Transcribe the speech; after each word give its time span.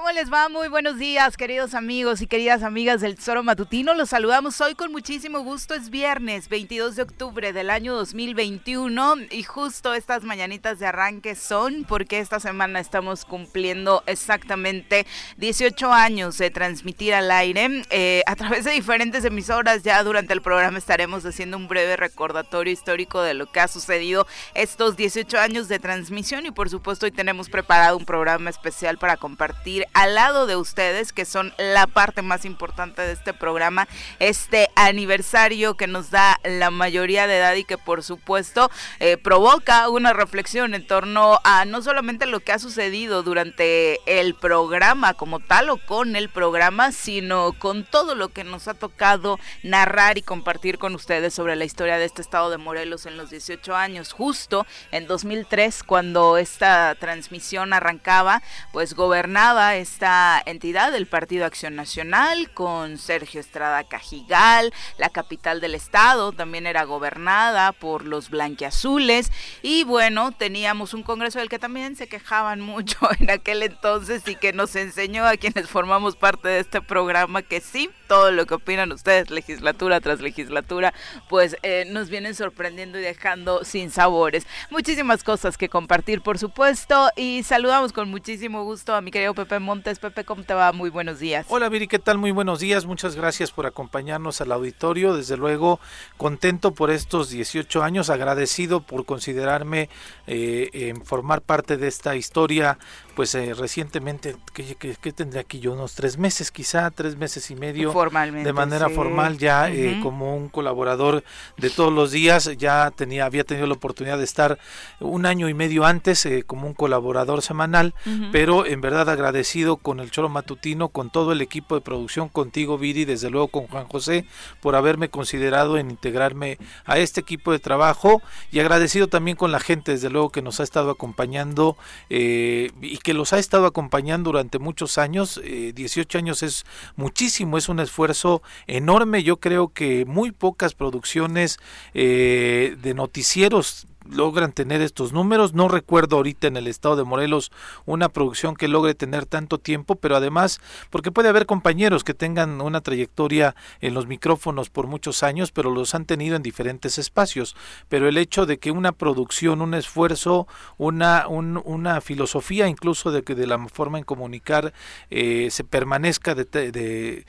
¿Cómo 0.00 0.12
les 0.12 0.32
va? 0.32 0.48
Muy 0.48 0.68
buenos 0.68 0.96
días, 0.96 1.36
queridos 1.36 1.74
amigos 1.74 2.22
y 2.22 2.26
queridas 2.26 2.62
amigas 2.62 3.02
del 3.02 3.16
Tesoro 3.16 3.42
Matutino. 3.42 3.92
Los 3.92 4.08
saludamos 4.08 4.58
hoy 4.62 4.74
con 4.74 4.90
muchísimo 4.90 5.40
gusto. 5.40 5.74
Es 5.74 5.90
viernes 5.90 6.48
22 6.48 6.96
de 6.96 7.02
octubre 7.02 7.52
del 7.52 7.68
año 7.68 7.94
2021 7.94 9.16
y 9.30 9.42
justo 9.42 9.92
estas 9.92 10.24
mañanitas 10.24 10.78
de 10.78 10.86
arranque 10.86 11.34
son 11.34 11.84
porque 11.86 12.18
esta 12.18 12.40
semana 12.40 12.80
estamos 12.80 13.26
cumpliendo 13.26 14.02
exactamente 14.06 15.06
18 15.36 15.92
años 15.92 16.38
de 16.38 16.48
transmitir 16.48 17.12
al 17.12 17.30
aire 17.30 17.82
eh, 17.90 18.22
a 18.24 18.36
través 18.36 18.64
de 18.64 18.70
diferentes 18.70 19.26
emisoras. 19.26 19.82
Ya 19.82 20.02
durante 20.02 20.32
el 20.32 20.40
programa 20.40 20.78
estaremos 20.78 21.26
haciendo 21.26 21.58
un 21.58 21.68
breve 21.68 21.98
recordatorio 21.98 22.72
histórico 22.72 23.20
de 23.20 23.34
lo 23.34 23.52
que 23.52 23.60
ha 23.60 23.68
sucedido 23.68 24.26
estos 24.54 24.96
18 24.96 25.38
años 25.38 25.68
de 25.68 25.78
transmisión 25.78 26.46
y 26.46 26.52
por 26.52 26.70
supuesto 26.70 27.04
hoy 27.04 27.12
tenemos 27.12 27.50
preparado 27.50 27.98
un 27.98 28.06
programa 28.06 28.48
especial 28.48 28.96
para 28.96 29.18
compartir 29.18 29.89
al 29.92 30.14
lado 30.14 30.46
de 30.46 30.56
ustedes, 30.56 31.12
que 31.12 31.24
son 31.24 31.52
la 31.58 31.86
parte 31.86 32.22
más 32.22 32.44
importante 32.44 33.02
de 33.02 33.12
este 33.12 33.34
programa, 33.34 33.88
este 34.18 34.70
aniversario 34.76 35.74
que 35.74 35.86
nos 35.86 36.10
da 36.10 36.38
la 36.44 36.70
mayoría 36.70 37.26
de 37.26 37.38
edad 37.38 37.54
y 37.54 37.64
que 37.64 37.78
por 37.78 38.02
supuesto 38.02 38.70
eh, 38.98 39.16
provoca 39.16 39.88
una 39.88 40.12
reflexión 40.12 40.74
en 40.74 40.86
torno 40.86 41.40
a 41.44 41.64
no 41.64 41.82
solamente 41.82 42.26
lo 42.26 42.40
que 42.40 42.52
ha 42.52 42.58
sucedido 42.58 43.22
durante 43.22 43.98
el 44.06 44.34
programa 44.34 45.14
como 45.14 45.40
tal 45.40 45.70
o 45.70 45.78
con 45.78 46.16
el 46.16 46.28
programa, 46.28 46.92
sino 46.92 47.52
con 47.58 47.84
todo 47.84 48.14
lo 48.14 48.28
que 48.28 48.44
nos 48.44 48.68
ha 48.68 48.74
tocado 48.74 49.38
narrar 49.62 50.18
y 50.18 50.22
compartir 50.22 50.78
con 50.78 50.94
ustedes 50.94 51.34
sobre 51.34 51.56
la 51.56 51.64
historia 51.64 51.98
de 51.98 52.04
este 52.04 52.22
estado 52.22 52.50
de 52.50 52.58
Morelos 52.58 53.06
en 53.06 53.16
los 53.16 53.30
18 53.30 53.74
años. 53.74 54.12
Justo 54.12 54.66
en 54.92 55.06
2003, 55.06 55.82
cuando 55.82 56.36
esta 56.36 56.94
transmisión 56.94 57.72
arrancaba, 57.72 58.42
pues 58.72 58.94
gobernaba 58.94 59.76
esta 59.80 60.40
entidad 60.44 60.92
del 60.92 61.06
Partido 61.06 61.44
Acción 61.44 61.74
Nacional 61.74 62.50
con 62.52 62.98
Sergio 62.98 63.40
Estrada 63.40 63.84
Cajigal, 63.84 64.72
la 64.98 65.08
capital 65.08 65.60
del 65.60 65.74
estado 65.74 66.32
también 66.32 66.66
era 66.66 66.84
gobernada 66.84 67.72
por 67.72 68.04
los 68.04 68.30
blanquiazules. 68.30 69.32
Y 69.62 69.84
bueno, 69.84 70.32
teníamos 70.32 70.94
un 70.94 71.02
congreso 71.02 71.38
del 71.38 71.48
que 71.48 71.58
también 71.58 71.96
se 71.96 72.08
quejaban 72.08 72.60
mucho 72.60 72.98
en 73.18 73.30
aquel 73.30 73.62
entonces 73.62 74.26
y 74.28 74.36
que 74.36 74.52
nos 74.52 74.76
enseñó 74.76 75.26
a 75.26 75.36
quienes 75.36 75.68
formamos 75.68 76.16
parte 76.16 76.48
de 76.48 76.60
este 76.60 76.80
programa 76.80 77.42
que 77.42 77.60
sí, 77.60 77.90
todo 78.10 78.32
lo 78.32 78.44
que 78.44 78.54
opinan 78.54 78.90
ustedes 78.90 79.30
legislatura 79.30 80.00
tras 80.00 80.20
legislatura, 80.20 80.92
pues 81.28 81.56
eh, 81.62 81.84
nos 81.86 82.10
vienen 82.10 82.34
sorprendiendo 82.34 82.98
y 82.98 83.02
dejando 83.02 83.64
sin 83.64 83.92
sabores. 83.92 84.48
Muchísimas 84.68 85.22
cosas 85.22 85.56
que 85.56 85.68
compartir, 85.68 86.20
por 86.20 86.36
supuesto, 86.36 87.08
y 87.14 87.44
saludamos 87.44 87.92
con 87.92 88.10
muchísimo 88.10 88.64
gusto 88.64 88.96
a 88.96 89.00
mi 89.00 89.12
querido 89.12 89.32
Pepe 89.34 89.60
Montes. 89.60 90.00
Pepe, 90.00 90.24
¿cómo 90.24 90.42
te 90.42 90.54
va? 90.54 90.72
Muy 90.72 90.90
buenos 90.90 91.20
días. 91.20 91.46
Hola 91.50 91.68
Viri, 91.68 91.86
¿qué 91.86 92.00
tal? 92.00 92.18
Muy 92.18 92.32
buenos 92.32 92.58
días. 92.58 92.84
Muchas 92.84 93.14
gracias 93.14 93.52
por 93.52 93.66
acompañarnos 93.66 94.40
al 94.40 94.50
auditorio. 94.50 95.14
Desde 95.14 95.36
luego, 95.36 95.78
contento 96.16 96.74
por 96.74 96.90
estos 96.90 97.30
18 97.30 97.80
años, 97.84 98.10
agradecido 98.10 98.80
por 98.80 99.04
considerarme 99.04 99.88
eh, 100.26 100.68
en 100.72 101.04
formar 101.04 101.42
parte 101.42 101.76
de 101.76 101.86
esta 101.86 102.16
historia 102.16 102.76
pues 103.14 103.34
eh, 103.34 103.54
recientemente, 103.54 104.36
que, 104.52 105.12
tendría 105.12 105.42
aquí 105.42 105.60
yo? 105.60 105.72
Unos 105.72 105.94
tres 105.94 106.18
meses 106.18 106.50
quizá, 106.50 106.90
tres 106.90 107.16
meses 107.16 107.50
y 107.50 107.56
medio. 107.56 107.92
Formalmente. 107.92 108.46
De 108.46 108.52
manera 108.52 108.88
formal 108.88 109.38
ya 109.38 109.70
eh, 109.70 109.98
como 110.02 110.36
un 110.36 110.48
colaborador 110.48 111.24
de 111.56 111.70
todos 111.70 111.92
los 111.92 112.12
días, 112.12 112.50
ya 112.58 112.90
tenía, 112.94 113.24
había 113.24 113.44
tenido 113.44 113.66
la 113.66 113.74
oportunidad 113.74 114.18
de 114.18 114.24
estar 114.24 114.58
un 115.00 115.26
año 115.26 115.48
y 115.48 115.54
medio 115.54 115.84
antes 115.84 116.24
eh, 116.26 116.44
como 116.46 116.66
un 116.66 116.74
colaborador 116.74 117.42
semanal, 117.42 117.94
pero 118.32 118.66
en 118.66 118.80
verdad 118.80 119.08
agradecido 119.08 119.76
con 119.76 120.00
el 120.00 120.10
Choro 120.10 120.28
Matutino, 120.28 120.88
con 120.88 121.10
todo 121.10 121.32
el 121.32 121.40
equipo 121.40 121.74
de 121.74 121.80
producción, 121.80 122.28
contigo 122.28 122.78
Viri, 122.78 123.04
desde 123.04 123.30
luego 123.30 123.48
con 123.48 123.66
Juan 123.66 123.86
José, 123.86 124.24
por 124.60 124.76
haberme 124.76 125.10
considerado 125.10 125.78
en 125.78 125.90
integrarme 125.90 126.58
a 126.84 126.98
este 126.98 127.20
equipo 127.20 127.52
de 127.52 127.58
trabajo 127.58 128.22
y 128.52 128.60
agradecido 128.60 129.08
también 129.08 129.36
con 129.36 129.52
la 129.52 129.60
gente, 129.60 129.92
desde 129.92 130.10
luego 130.10 130.30
que 130.30 130.42
nos 130.42 130.60
ha 130.60 130.62
estado 130.62 130.90
acompañando 130.90 131.76
y 132.08 132.98
que 133.02 133.14
los 133.14 133.32
ha 133.32 133.38
estado 133.38 133.66
acompañando 133.66 134.30
durante 134.30 134.58
muchos 134.58 134.98
años. 134.98 135.40
18 135.42 136.16
eh, 136.16 136.18
años 136.18 136.42
es 136.42 136.64
muchísimo, 136.96 137.58
es 137.58 137.68
un 137.68 137.80
esfuerzo 137.80 138.42
enorme. 138.66 139.22
Yo 139.22 139.38
creo 139.38 139.68
que 139.68 140.04
muy 140.04 140.32
pocas 140.32 140.74
producciones 140.74 141.58
eh, 141.94 142.76
de 142.80 142.94
noticieros 142.94 143.86
logran 144.10 144.52
tener 144.52 144.80
estos 144.82 145.12
números. 145.12 145.54
No 145.54 145.68
recuerdo 145.68 146.16
ahorita 146.16 146.46
en 146.46 146.56
el 146.56 146.66
estado 146.66 146.96
de 146.96 147.04
Morelos 147.04 147.50
una 147.86 148.08
producción 148.08 148.54
que 148.54 148.68
logre 148.68 148.94
tener 148.94 149.26
tanto 149.26 149.58
tiempo, 149.58 149.96
pero 149.96 150.16
además, 150.16 150.60
porque 150.90 151.12
puede 151.12 151.28
haber 151.28 151.46
compañeros 151.46 152.04
que 152.04 152.14
tengan 152.14 152.60
una 152.60 152.80
trayectoria 152.80 153.54
en 153.80 153.94
los 153.94 154.06
micrófonos 154.06 154.70
por 154.70 154.86
muchos 154.86 155.22
años, 155.22 155.52
pero 155.52 155.70
los 155.70 155.94
han 155.94 156.04
tenido 156.04 156.36
en 156.36 156.42
diferentes 156.42 156.98
espacios. 156.98 157.56
Pero 157.88 158.08
el 158.08 158.18
hecho 158.18 158.46
de 158.46 158.58
que 158.58 158.70
una 158.70 158.92
producción, 158.92 159.62
un 159.62 159.74
esfuerzo, 159.74 160.46
una, 160.78 161.26
una 161.28 162.00
filosofía 162.00 162.68
incluso 162.68 163.10
de 163.10 163.22
que 163.22 163.34
de 163.34 163.46
la 163.46 163.58
forma 163.68 163.98
en 163.98 164.04
comunicar 164.04 164.72
eh, 165.10 165.48
se 165.50 165.64
permanezca 165.64 166.34
de, 166.34 166.44
de 166.44 167.26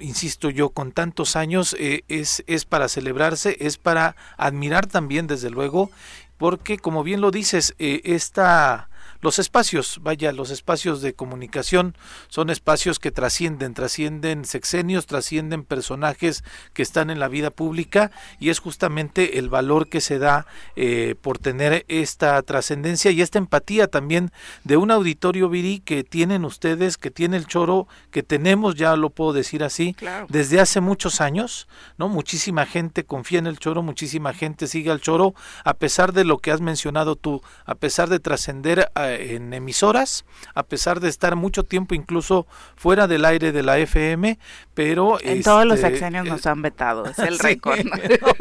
insisto 0.00 0.50
yo, 0.50 0.70
con 0.70 0.92
tantos 0.92 1.36
años, 1.36 1.74
eh, 1.78 2.04
es, 2.08 2.42
es 2.46 2.64
para 2.64 2.88
celebrarse, 2.88 3.56
es 3.60 3.78
para 3.78 4.16
admirar 4.36 4.86
también, 4.86 5.26
desde 5.26 5.50
luego, 5.50 5.90
porque 6.36 6.78
como 6.78 7.02
bien 7.02 7.20
lo 7.20 7.30
dices, 7.30 7.74
eh, 7.78 8.00
esta 8.04 8.88
los 9.24 9.38
espacios, 9.38 10.00
vaya, 10.02 10.32
los 10.32 10.50
espacios 10.50 11.00
de 11.00 11.14
comunicación 11.14 11.96
son 12.28 12.50
espacios 12.50 12.98
que 12.98 13.10
trascienden, 13.10 13.72
trascienden 13.72 14.44
sexenios, 14.44 15.06
trascienden 15.06 15.64
personajes 15.64 16.44
que 16.74 16.82
están 16.82 17.08
en 17.08 17.18
la 17.18 17.28
vida 17.28 17.50
pública 17.50 18.10
y 18.38 18.50
es 18.50 18.58
justamente 18.58 19.38
el 19.38 19.48
valor 19.48 19.88
que 19.88 20.02
se 20.02 20.18
da 20.18 20.46
eh, 20.76 21.14
por 21.22 21.38
tener 21.38 21.86
esta 21.88 22.42
trascendencia 22.42 23.12
y 23.12 23.22
esta 23.22 23.38
empatía 23.38 23.86
también 23.86 24.30
de 24.62 24.76
un 24.76 24.90
auditorio 24.90 25.48
virí 25.48 25.80
que 25.80 26.04
tienen 26.04 26.44
ustedes, 26.44 26.98
que 26.98 27.10
tiene 27.10 27.38
el 27.38 27.46
choro, 27.46 27.88
que 28.10 28.22
tenemos, 28.22 28.74
ya 28.74 28.94
lo 28.94 29.08
puedo 29.08 29.32
decir 29.32 29.64
así, 29.64 29.96
desde 30.28 30.60
hace 30.60 30.82
muchos 30.82 31.22
años, 31.22 31.66
¿no? 31.96 32.10
Muchísima 32.10 32.66
gente 32.66 33.04
confía 33.04 33.38
en 33.38 33.46
el 33.46 33.58
choro, 33.58 33.82
muchísima 33.82 34.34
gente 34.34 34.66
sigue 34.66 34.90
al 34.90 35.00
choro, 35.00 35.34
a 35.64 35.72
pesar 35.72 36.12
de 36.12 36.24
lo 36.24 36.36
que 36.36 36.50
has 36.50 36.60
mencionado 36.60 37.16
tú, 37.16 37.40
a 37.64 37.74
pesar 37.74 38.10
de 38.10 38.20
trascender 38.20 38.90
a 38.94 39.13
en 39.14 39.52
emisoras, 39.52 40.24
a 40.54 40.62
pesar 40.64 41.00
de 41.00 41.08
estar 41.08 41.36
mucho 41.36 41.64
tiempo 41.64 41.94
incluso 41.94 42.46
fuera 42.76 43.06
del 43.06 43.24
aire 43.24 43.52
de 43.52 43.62
la 43.62 43.78
FM, 43.78 44.38
pero... 44.74 45.18
En 45.22 45.42
todos 45.42 45.64
los 45.64 45.78
este, 45.78 45.90
sexenios 45.90 46.26
nos 46.26 46.46
han 46.46 46.62
vetado, 46.62 47.06
es 47.06 47.18
el 47.18 47.38
récord. 47.40 47.78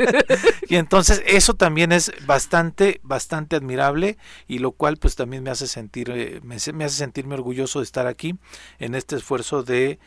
y 0.69 0.75
entonces 0.75 1.21
eso 1.25 1.53
también 1.53 1.91
es 1.91 2.11
bastante, 2.25 2.99
bastante 3.03 3.55
admirable 3.55 4.17
y 4.47 4.59
lo 4.59 4.71
cual 4.71 4.97
pues 4.97 5.15
también 5.15 5.43
me 5.43 5.49
hace 5.49 5.67
sentir, 5.67 6.09
eh, 6.09 6.41
me 6.43 6.55
hace 6.55 6.97
sentirme 6.97 7.35
orgulloso 7.35 7.79
de 7.79 7.85
estar 7.85 8.07
aquí 8.07 8.35
en 8.79 8.95
este 8.95 9.15
esfuerzo 9.15 9.63
de 9.63 9.99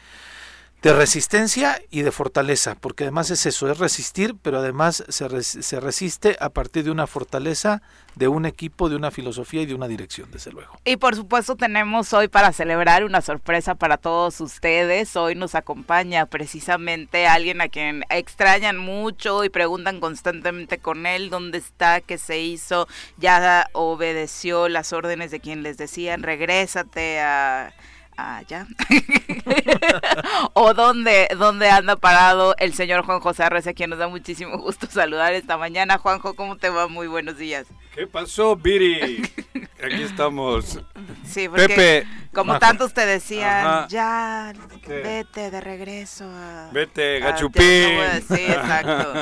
de 0.83 0.93
resistencia 0.93 1.81
y 1.91 2.03
de 2.03 2.13
fortaleza, 2.13 2.77
porque 2.77 3.05
además 3.05 3.31
es 3.31 3.47
eso, 3.47 3.71
es 3.71 3.79
resistir, 3.79 4.37
pero 4.41 4.59
además 4.59 5.05
se, 5.09 5.43
se, 5.43 5.81
resiste 5.81 6.37
a 6.39 6.51
partir 6.51 6.85
de 6.85 6.91
una 6.91 7.07
fortaleza, 7.07 7.83
de 8.15 8.29
un 8.29 8.47
equipo, 8.47 8.89
de 8.89 8.97
una 8.97 9.11
filosofía 9.11 9.63
y 9.63 9.67
de 9.67 9.75
una 9.75 9.89
dirección, 9.89 10.31
desde 10.31 10.53
luego. 10.53 10.79
Y 10.85 10.97
por 10.97 11.17
supuesto 11.17 11.57
tenemos 11.57 12.13
hoy 12.13 12.29
para 12.29 12.53
celebrar 12.53 13.05
una 13.05 13.21
sorpresa 13.21 13.75
para 13.75 13.97
todos 13.97 14.41
ustedes. 14.41 15.17
Hoy 15.17 15.35
nos 15.35 15.55
acompaña 15.55 16.27
precisamente 16.27 17.27
alguien 17.27 17.61
a 17.63 17.69
quien 17.69 18.05
extrañan 18.11 18.77
mucho 18.77 19.45
y 19.45 19.49
preguntan 19.49 19.99
constantemente 19.99 20.79
con 20.79 21.07
él 21.07 21.31
dónde 21.31 21.59
está, 21.59 22.01
qué 22.01 22.19
se 22.19 22.41
hizo, 22.41 22.87
ya 23.17 23.69
obedeció 23.73 24.69
las 24.69 24.93
órdenes 24.93 25.31
de 25.31 25.41
quien 25.41 25.63
les 25.63 25.79
decían, 25.79 26.23
regrésate 26.23 27.21
a 27.21 27.73
allá. 28.17 28.67
o 30.55 30.75
dónde, 30.75 31.29
dónde 31.39 31.69
anda 31.69 31.97
parado 31.97 32.55
el 32.59 32.75
señor 32.75 33.05
Juan 33.05 33.21
José 33.21 33.45
Arreza, 33.45 33.75
quien 33.75 33.91
nos 33.91 33.99
da 33.99 34.09
muchísimo 34.09 34.59
gusto 34.63 34.87
saludar 34.87 35.35
esta 35.35 35.57
mañana. 35.57 35.99
Juanjo, 35.99 36.35
¿cómo 36.35 36.57
te 36.57 36.71
va? 36.71 36.89
Muy 36.89 37.07
buenos 37.07 37.39
días. 37.39 37.67
¿Qué 37.95 38.07
pasó, 38.07 38.57
Viri? 38.57 39.23
Aquí 39.83 40.03
estamos. 40.03 40.81
Sí, 41.25 41.49
porque 41.49 41.69
Pepe. 41.69 42.07
como 42.33 42.59
tantos 42.59 42.93
te 42.93 43.07
decían, 43.07 43.89
ya, 43.89 44.53
vete 44.87 45.51
de 45.51 45.61
regreso. 45.61 46.29
vete, 46.73 47.21
gachupín. 47.21 47.99
sí, 48.27 48.43
exacto. 48.47 49.13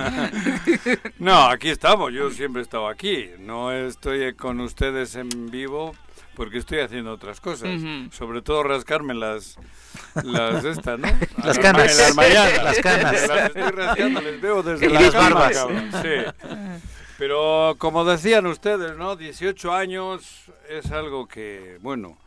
no, 1.18 1.46
aquí 1.46 1.70
estamos, 1.70 2.12
yo 2.12 2.30
siempre 2.30 2.62
he 2.62 2.64
estado 2.64 2.88
aquí. 2.88 3.30
No 3.38 3.72
estoy 3.72 4.34
con 4.34 4.60
ustedes 4.60 5.16
en 5.16 5.28
vivo, 5.50 5.94
porque 6.34 6.58
estoy 6.58 6.80
haciendo 6.80 7.12
otras 7.12 7.40
cosas. 7.40 7.80
Sobre 8.12 8.42
todo 8.42 8.62
rascarme 8.62 9.14
las, 9.14 9.56
las 10.22 10.64
estas, 10.64 10.98
¿no? 10.98 11.08
Las 11.44 11.58
canas. 11.58 11.96
Las, 11.96 12.16
las 12.16 12.78
canas. 12.80 13.28
Las 13.28 13.46
estoy 13.46 13.62
rascando, 13.62 14.20
les 14.20 14.40
veo 14.40 14.62
desde 14.62 14.88
las 14.88 15.14
barbas. 15.14 15.66
Sí. 16.02 16.48
Pero 17.18 17.76
como 17.78 18.04
decían 18.04 18.46
ustedes, 18.46 18.96
¿no? 18.96 19.16
18 19.16 19.72
años 19.72 20.50
es 20.68 20.90
algo 20.90 21.26
que, 21.28 21.78
bueno, 21.80 22.18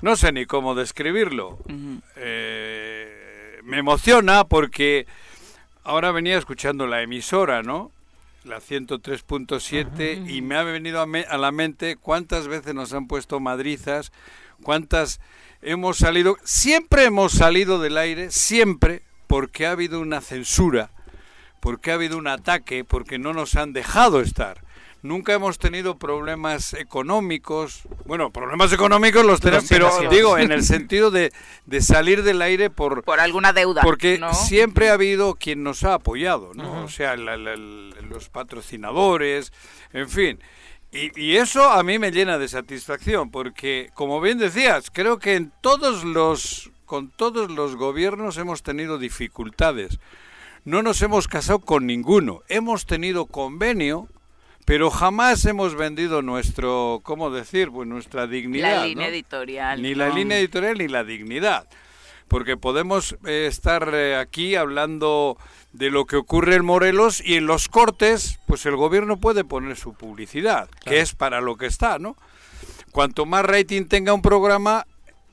no 0.00 0.16
sé 0.16 0.32
ni 0.32 0.44
cómo 0.44 0.74
describirlo. 0.74 1.58
Eh, 2.16 3.60
me 3.62 3.78
emociona 3.78 4.44
porque 4.44 5.06
ahora 5.84 6.10
venía 6.10 6.36
escuchando 6.36 6.86
la 6.86 7.02
emisora, 7.02 7.62
¿no? 7.62 7.92
La 8.44 8.60
103.7 8.60 10.30
y 10.30 10.42
me 10.42 10.56
ha 10.56 10.62
venido 10.62 11.00
a, 11.00 11.04
a, 11.04 11.38
la 11.38 11.50
mente 11.50 11.96
cuántas 11.96 12.46
veces 12.46 12.74
nos 12.74 12.92
han 12.92 13.06
puesto 13.06 13.40
madrizas, 13.40 14.12
cuántas 14.62 15.20
hemos 15.62 15.96
salido, 15.96 16.36
siempre 16.44 17.04
hemos 17.04 17.32
salido 17.32 17.78
del 17.80 17.96
aire, 17.96 18.30
siempre, 18.30 19.02
porque 19.26 19.66
ha 19.66 19.72
habido 19.72 20.00
una 20.00 20.20
censura, 20.20 20.90
porque 21.60 21.90
ha 21.90 21.94
habido 21.94 22.18
un 22.18 22.26
ataque, 22.26 22.84
porque 22.84 23.18
no 23.18 23.32
nos 23.32 23.56
han 23.56 23.72
dejado 23.72 24.20
estar. 24.20 24.63
Nunca 25.04 25.34
hemos 25.34 25.58
tenido 25.58 25.98
problemas 25.98 26.72
económicos. 26.72 27.82
Bueno, 28.06 28.30
problemas 28.30 28.72
económicos 28.72 29.22
los 29.22 29.38
tenemos, 29.38 29.66
pero 29.68 29.90
digo, 30.10 30.38
en 30.38 30.50
el 30.50 30.64
sentido 30.64 31.10
de, 31.10 31.30
de, 31.66 31.82
salir 31.82 32.22
del 32.22 32.40
aire 32.40 32.70
por... 32.70 33.04
Por 33.04 33.20
alguna 33.20 33.52
deuda. 33.52 33.82
Porque 33.82 34.18
siempre 34.32 34.88
ha 34.88 34.94
habido 34.94 35.34
quien 35.34 35.62
nos 35.62 35.84
ha 35.84 35.92
apoyado, 35.92 36.54
¿no? 36.54 36.84
O 36.84 36.88
sea, 36.88 37.16
los 37.16 38.30
patrocinadores, 38.30 39.52
en 39.92 40.08
fin. 40.08 40.40
Y, 40.90 41.10
y, 41.20 41.36
eso 41.36 41.68
a 41.68 41.82
mí 41.82 41.98
me 41.98 42.10
llena 42.10 42.38
de 42.38 42.48
satisfacción, 42.48 43.30
porque, 43.30 43.90
como 43.92 44.22
bien 44.22 44.38
decías, 44.38 44.90
creo 44.90 45.18
que 45.18 45.34
en 45.34 45.52
todos 45.60 46.02
los, 46.04 46.70
con 46.86 47.10
todos 47.10 47.50
los 47.50 47.76
gobiernos 47.76 48.38
hemos 48.38 48.62
tenido 48.62 48.96
dificultades. 48.96 49.98
No 50.64 50.82
nos 50.82 51.02
hemos 51.02 51.28
casado 51.28 51.58
con 51.58 51.86
ninguno. 51.86 52.40
Hemos 52.48 52.86
tenido 52.86 53.26
convenio 53.26 54.08
pero 54.64 54.90
jamás 54.90 55.44
hemos 55.44 55.74
vendido 55.74 56.22
nuestro, 56.22 57.00
¿cómo 57.02 57.30
decir? 57.30 57.70
Pues 57.70 57.86
nuestra 57.86 58.26
dignidad. 58.26 58.76
La 58.78 58.86
línea 58.86 59.08
editorial. 59.08 59.82
Ni 59.82 59.94
la 59.94 60.08
línea 60.08 60.38
editorial 60.38 60.78
ni 60.78 60.88
la 60.88 61.04
dignidad. 61.04 61.68
Porque 62.28 62.56
podemos 62.56 63.16
eh, 63.26 63.46
estar 63.46 63.90
eh, 63.92 64.16
aquí 64.16 64.54
hablando 64.54 65.36
de 65.72 65.90
lo 65.90 66.06
que 66.06 66.16
ocurre 66.16 66.54
en 66.54 66.64
Morelos 66.64 67.20
y 67.22 67.34
en 67.34 67.46
los 67.46 67.68
cortes, 67.68 68.38
pues 68.46 68.64
el 68.64 68.76
gobierno 68.76 69.18
puede 69.18 69.44
poner 69.44 69.76
su 69.76 69.92
publicidad, 69.92 70.68
que 70.84 71.00
es 71.00 71.14
para 71.14 71.40
lo 71.40 71.56
que 71.56 71.66
está, 71.66 71.98
¿no? 71.98 72.16
Cuanto 72.90 73.26
más 73.26 73.44
rating 73.44 73.84
tenga 73.86 74.14
un 74.14 74.22
programa, 74.22 74.86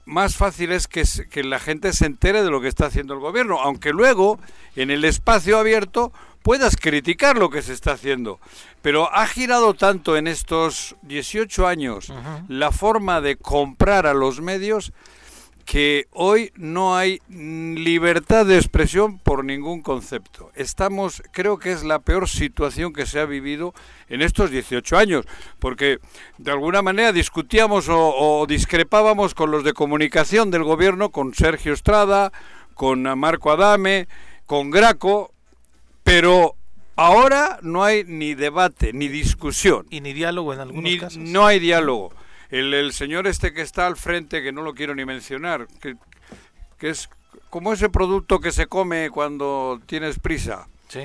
más 0.05 0.35
fácil 0.35 0.71
es 0.71 0.87
que, 0.87 1.03
que 1.29 1.43
la 1.43 1.59
gente 1.59 1.93
se 1.93 2.07
entere 2.07 2.43
de 2.43 2.49
lo 2.49 2.59
que 2.59 2.67
está 2.67 2.87
haciendo 2.87 3.13
el 3.13 3.19
gobierno, 3.19 3.61
aunque 3.61 3.91
luego 3.93 4.39
en 4.75 4.89
el 4.89 5.05
espacio 5.05 5.57
abierto 5.57 6.11
puedas 6.43 6.75
criticar 6.75 7.37
lo 7.37 7.49
que 7.49 7.61
se 7.61 7.73
está 7.73 7.93
haciendo. 7.93 8.39
Pero 8.81 9.13
ha 9.13 9.27
girado 9.27 9.73
tanto 9.73 10.17
en 10.17 10.27
estos 10.27 10.95
18 11.03 11.67
años 11.67 12.11
la 12.47 12.71
forma 12.71 13.21
de 13.21 13.35
comprar 13.35 14.07
a 14.07 14.13
los 14.13 14.41
medios 14.41 14.91
que 15.65 16.07
hoy 16.11 16.51
no 16.55 16.97
hay 16.97 17.21
libertad 17.29 18.45
de 18.45 18.57
expresión 18.57 19.19
por 19.19 19.45
ningún 19.45 19.81
concepto. 19.81 20.51
Estamos, 20.55 21.23
creo 21.31 21.59
que 21.59 21.71
es 21.71 21.83
la 21.83 21.99
peor 21.99 22.27
situación 22.27 22.93
que 22.93 23.05
se 23.05 23.19
ha 23.19 23.25
vivido 23.25 23.73
en 24.09 24.21
estos 24.21 24.51
18 24.51 24.97
años, 24.97 25.25
porque 25.59 25.99
de 26.37 26.51
alguna 26.51 26.81
manera 26.81 27.13
discutíamos 27.13 27.87
o, 27.89 28.15
o 28.15 28.45
discrepábamos 28.47 29.33
con 29.33 29.51
los 29.51 29.63
de 29.63 29.73
comunicación 29.73 30.51
del 30.51 30.63
gobierno, 30.63 31.11
con 31.11 31.33
Sergio 31.33 31.73
Estrada, 31.73 32.33
con 32.73 33.03
Marco 33.17 33.51
Adame, 33.51 34.07
con 34.45 34.71
Graco, 34.71 35.30
pero 36.03 36.55
ahora 36.95 37.59
no 37.61 37.83
hay 37.83 38.03
ni 38.03 38.33
debate, 38.33 38.93
ni 38.93 39.07
discusión. 39.07 39.85
Y 39.89 40.01
ni 40.01 40.13
diálogo 40.13 40.53
en 40.53 40.59
algunos 40.59 40.95
casos. 40.97 41.17
No 41.17 41.45
hay 41.45 41.59
diálogo. 41.59 42.13
El, 42.49 42.73
el, 42.73 42.91
señor 42.91 43.27
este 43.27 43.53
que 43.53 43.61
está 43.61 43.87
al 43.87 43.95
frente, 43.95 44.43
que 44.43 44.51
no 44.51 44.61
lo 44.61 44.73
quiero 44.73 44.93
ni 44.93 45.05
mencionar, 45.05 45.67
que, 45.81 45.95
que 46.77 46.89
es 46.89 47.09
como 47.49 47.71
ese 47.71 47.89
producto 47.89 48.39
que 48.39 48.51
se 48.51 48.67
come 48.67 49.09
cuando 49.09 49.79
tienes 49.85 50.19
prisa. 50.19 50.67
Sí. 50.89 51.01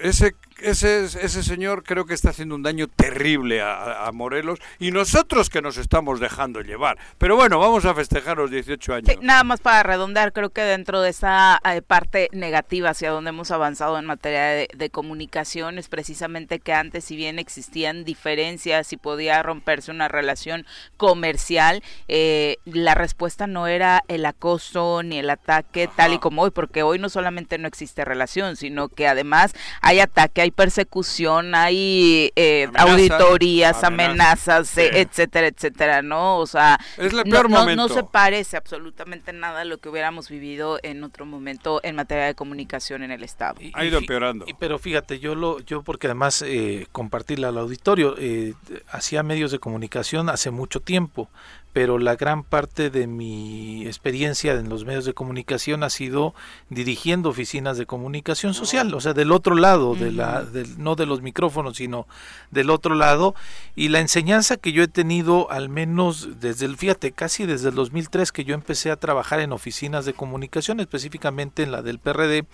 Ese 0.00 0.34
ese, 0.62 1.04
ese 1.04 1.42
señor 1.42 1.82
creo 1.84 2.06
que 2.06 2.14
está 2.14 2.30
haciendo 2.30 2.54
un 2.54 2.62
daño 2.62 2.88
terrible 2.88 3.62
a, 3.62 4.10
Morelos 4.12 4.58
y 4.78 4.90
nosotros 4.90 5.48
que 5.50 5.62
nos 5.62 5.76
estamos 5.76 6.18
dejando 6.20 6.62
llevar. 6.62 6.98
Pero 7.18 7.36
bueno, 7.36 7.58
vamos 7.58 7.84
a 7.84 7.94
festejar 7.94 8.38
los 8.38 8.50
18 8.50 8.94
años. 8.94 9.16
nada 9.22 9.44
más 9.44 9.60
para 9.60 9.82
redondear, 9.82 10.32
creo 10.32 10.50
que 10.50 10.62
dentro 10.62 11.00
de 11.00 11.10
esa 11.10 11.60
eh, 11.64 11.80
parte 11.80 12.28
negativa 12.32 12.90
hacia 12.90 13.10
donde 13.10 13.30
hemos 13.30 13.50
avanzado 13.50 13.98
en 13.98 14.06
materia 14.06 14.42
de, 14.46 14.68
de, 14.74 14.90
comunicación 14.90 15.78
es 15.78 15.88
precisamente 15.88 16.58
que 16.58 16.72
antes, 16.72 17.04
si 17.04 17.16
bien 17.16 17.38
existían 17.38 18.04
diferencias 18.04 18.92
y 18.92 18.96
podía 18.96 19.42
romperse 19.42 19.90
una 19.90 20.08
relación 20.08 20.66
comercial, 20.96 21.82
eh, 22.08 22.56
la 22.64 22.94
respuesta 22.94 23.46
no 23.46 23.66
era 23.66 24.02
el 24.08 24.26
acoso 24.26 25.02
ni 25.02 25.18
el 25.18 25.30
ataque 25.30 25.88
tal 25.94 26.14
y 26.14 26.18
como 26.18 26.42
hoy, 26.42 26.50
porque 26.50 26.82
hoy 26.82 26.98
no 26.98 27.08
solamente 27.08 27.58
no 27.58 27.68
existe 27.68 28.04
relación, 28.04 28.56
sino 28.56 28.88
que 28.88 29.06
además 29.06 29.54
hay 29.80 30.00
ataque, 30.00 30.42
hay 30.42 30.49
persecución, 30.50 31.54
hay 31.54 32.32
eh, 32.36 32.68
auditorías, 32.74 33.82
amenazas, 33.84 34.76
eh, 34.78 35.00
etcétera, 35.00 35.48
etcétera, 35.48 36.02
¿no? 36.02 36.38
O 36.38 36.46
sea, 36.46 36.78
no, 37.26 37.88
se 37.88 38.02
parece 38.04 38.56
absolutamente 38.56 39.32
nada 39.32 39.60
a 39.62 39.64
lo 39.64 39.78
que 39.78 39.88
hubiéramos 39.88 40.28
vivido 40.28 40.78
en 40.82 41.04
otro 41.04 41.26
momento 41.26 41.80
en 41.82 41.96
materia 41.96 42.24
de 42.26 42.34
comunicación 42.34 43.02
en 43.02 43.10
el 43.10 43.22
Estado. 43.22 43.56
ha 43.74 43.84
ido 43.84 43.98
empeorando. 43.98 44.46
pero 44.58 44.78
fíjate, 44.78 45.18
yo 45.18 45.34
lo, 45.34 45.60
yo 45.60 45.82
porque 45.82 46.06
además 46.06 46.42
eh, 46.42 46.86
compartirla 46.92 47.48
al 47.48 47.58
auditorio, 47.58 48.14
eh, 48.18 48.54
hacía 48.90 49.22
medios 49.22 49.50
de 49.50 49.58
comunicación 49.58 50.28
hace 50.28 50.50
mucho 50.50 50.80
tiempo, 50.80 51.28
pero 51.72 51.98
la 51.98 52.16
gran 52.16 52.42
parte 52.42 52.90
de 52.90 53.06
mi 53.06 53.86
experiencia 53.86 54.54
en 54.54 54.68
los 54.68 54.84
medios 54.84 55.04
de 55.04 55.14
comunicación 55.14 55.84
ha 55.84 55.90
sido 55.90 56.34
dirigiendo 56.68 57.28
oficinas 57.28 57.78
de 57.78 57.86
comunicación 57.86 58.54
social, 58.54 58.92
o 58.92 59.00
sea, 59.00 59.12
del 59.12 59.30
otro 59.30 59.54
lado, 59.54 59.94
de 59.94 60.10
la, 60.10 60.44
no 60.78 60.96
de 60.96 61.06
los 61.06 61.22
micrófonos, 61.22 61.76
sino 61.76 62.08
del 62.50 62.70
otro 62.70 62.94
lado, 62.94 63.34
y 63.76 63.88
la 63.88 64.00
enseñanza 64.00 64.56
que 64.56 64.72
yo 64.72 64.82
he 64.82 64.88
tenido, 64.88 65.50
al 65.50 65.68
menos 65.68 66.40
desde 66.40 66.66
el, 66.66 66.76
fíjate, 66.76 67.12
casi 67.12 67.46
desde 67.46 67.68
el 67.68 67.76
2003 67.76 68.32
que 68.32 68.44
yo 68.44 68.54
empecé 68.54 68.90
a 68.90 68.96
trabajar 68.96 69.38
en 69.40 69.52
oficinas 69.52 70.04
de 70.04 70.12
comunicación, 70.12 70.80
específicamente 70.80 71.62
en 71.62 71.70
la 71.70 71.82
del 71.82 72.00
PRD, 72.00 72.46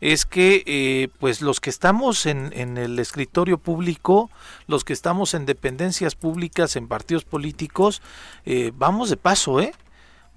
es 0.00 0.26
que 0.26 0.62
eh, 0.66 1.08
pues 1.18 1.40
los 1.40 1.60
que 1.60 1.70
estamos 1.70 2.26
en, 2.26 2.52
en 2.54 2.76
el 2.76 2.98
escritorio 2.98 3.58
público, 3.58 4.30
los 4.66 4.84
que 4.84 4.92
estamos 4.92 5.32
en 5.32 5.46
dependencias 5.46 6.14
públicas, 6.14 6.76
en 6.76 6.86
partidos 6.86 7.24
políticos, 7.24 8.02
eh, 8.44 8.57
vamos 8.76 9.10
de 9.10 9.16
paso, 9.16 9.60
¿eh? 9.60 9.72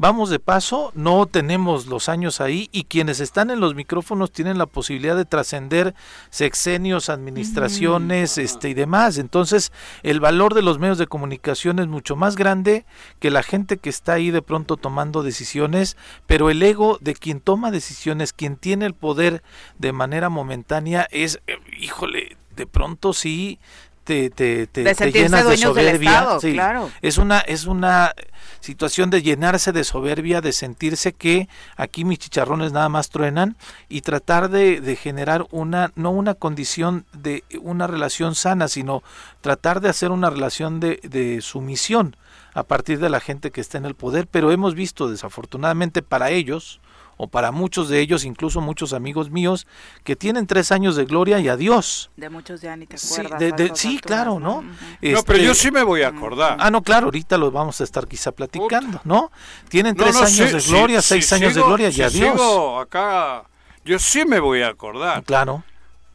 Vamos 0.01 0.31
de 0.31 0.39
paso, 0.39 0.91
no 0.95 1.27
tenemos 1.27 1.85
los 1.85 2.09
años 2.09 2.41
ahí 2.41 2.69
y 2.71 2.85
quienes 2.85 3.19
están 3.19 3.51
en 3.51 3.59
los 3.59 3.75
micrófonos 3.75 4.31
tienen 4.31 4.57
la 4.57 4.65
posibilidad 4.65 5.15
de 5.15 5.25
trascender 5.25 5.93
sexenios, 6.31 7.09
administraciones, 7.09 8.39
este 8.39 8.69
y 8.69 8.73
demás. 8.73 9.19
Entonces, 9.19 9.71
el 10.01 10.19
valor 10.19 10.55
de 10.55 10.63
los 10.63 10.79
medios 10.79 10.97
de 10.97 11.05
comunicación 11.05 11.77
es 11.77 11.85
mucho 11.85 12.15
más 12.15 12.35
grande 12.35 12.83
que 13.19 13.29
la 13.29 13.43
gente 13.43 13.77
que 13.77 13.91
está 13.91 14.13
ahí 14.13 14.31
de 14.31 14.41
pronto 14.41 14.75
tomando 14.75 15.21
decisiones, 15.21 15.97
pero 16.25 16.49
el 16.49 16.63
ego 16.63 16.97
de 16.99 17.13
quien 17.13 17.39
toma 17.39 17.69
decisiones, 17.69 18.33
quien 18.33 18.55
tiene 18.55 18.87
el 18.87 18.95
poder 18.95 19.43
de 19.77 19.91
manera 19.91 20.29
momentánea 20.29 21.07
es, 21.11 21.41
eh, 21.45 21.57
híjole, 21.79 22.37
de 22.55 22.65
pronto 22.65 23.13
sí 23.13 23.59
te, 24.03 24.29
te, 24.29 24.67
te, 24.67 24.83
de 24.83 25.11
llenas 25.11 25.47
de 25.47 25.57
soberbia. 25.57 26.37
claro. 26.39 26.89
Es 27.01 27.17
una, 27.17 27.39
es 27.39 27.65
una 27.65 28.13
situación 28.59 29.09
de 29.09 29.21
llenarse 29.21 29.71
de 29.71 29.83
soberbia, 29.83 30.41
de 30.41 30.53
sentirse 30.53 31.13
que 31.13 31.47
aquí 31.75 32.05
mis 32.05 32.19
chicharrones 32.19 32.71
nada 32.71 32.89
más 32.89 33.09
truenan 33.09 33.55
y 33.89 34.01
tratar 34.01 34.49
de, 34.49 34.81
de 34.81 34.95
generar 34.95 35.45
una, 35.51 35.91
no 35.95 36.11
una 36.11 36.33
condición 36.35 37.05
de 37.13 37.43
una 37.61 37.87
relación 37.87 38.35
sana, 38.35 38.67
sino 38.67 39.03
tratar 39.41 39.81
de 39.81 39.89
hacer 39.89 40.11
una 40.11 40.29
relación 40.29 40.79
de, 40.79 40.99
de 41.03 41.41
sumisión 41.41 42.15
a 42.53 42.63
partir 42.63 42.99
de 42.99 43.09
la 43.09 43.19
gente 43.19 43.51
que 43.51 43.61
está 43.61 43.77
en 43.77 43.85
el 43.85 43.95
poder, 43.95 44.27
pero 44.27 44.51
hemos 44.51 44.75
visto 44.75 45.09
desafortunadamente 45.09 46.01
para 46.01 46.31
ellos, 46.31 46.81
o 47.17 47.27
para 47.27 47.51
muchos 47.51 47.89
de 47.89 47.99
ellos, 47.99 48.25
incluso 48.25 48.61
muchos 48.61 48.93
amigos 48.93 49.29
míos, 49.29 49.67
que 50.03 50.15
tienen 50.15 50.47
tres 50.47 50.71
años 50.71 50.95
de 50.95 51.05
gloria 51.05 51.39
y 51.39 51.49
adiós. 51.49 52.09
De 52.17 52.29
muchos 52.29 52.61
ya 52.61 52.75
ni 52.75 52.87
te 52.87 52.95
acuerdas. 52.95 53.39
Sí, 53.39 53.51
de, 53.51 53.71
sí 53.75 53.99
claro, 53.99 54.39
¿no? 54.39 54.61
no, 54.61 55.23
pero 55.23 55.39
yo 55.39 55.51
este, 55.51 55.63
sí 55.63 55.71
me 55.71 55.83
voy 55.83 56.01
a 56.01 56.09
acordar. 56.09 56.57
Ah, 56.59 56.71
no, 56.71 56.81
claro, 56.81 57.05
ahorita 57.05 57.37
lo 57.37 57.51
vamos 57.51 57.79
a 57.81 57.83
estar 57.83 58.07
quizá 58.07 58.31
platicando, 58.31 59.01
¿no? 59.03 59.31
Tienen 59.69 59.95
tres 59.95 60.15
años 60.15 60.51
de 60.51 60.59
gloria, 60.71 61.01
seis 61.01 61.31
años 61.33 61.53
de 61.53 61.61
gloria 61.61 61.89
y 61.89 62.01
adiós. 62.01 62.31
Sigo 62.33 62.79
acá, 62.79 63.43
yo 63.85 63.99
sí 63.99 64.25
me 64.25 64.39
voy 64.39 64.61
a 64.61 64.69
acordar. 64.69 65.23
Claro. 65.23 65.63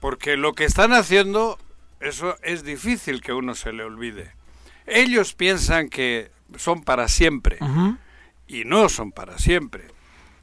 Porque 0.01 0.37
lo 0.37 0.53
que 0.53 0.65
están 0.65 0.93
haciendo, 0.93 1.59
eso 2.01 2.37
es 2.43 2.63
difícil 2.63 3.21
que 3.21 3.33
uno 3.33 3.55
se 3.55 3.73
le 3.73 3.83
olvide. 3.83 4.33
Ellos 4.87 5.35
piensan 5.35 5.89
que 5.89 6.31
son 6.57 6.83
para 6.83 7.09
siempre. 7.09 7.59
Y 8.47 8.65
no 8.65 8.89
son 8.89 9.11
para 9.11 9.39
siempre. 9.39 9.96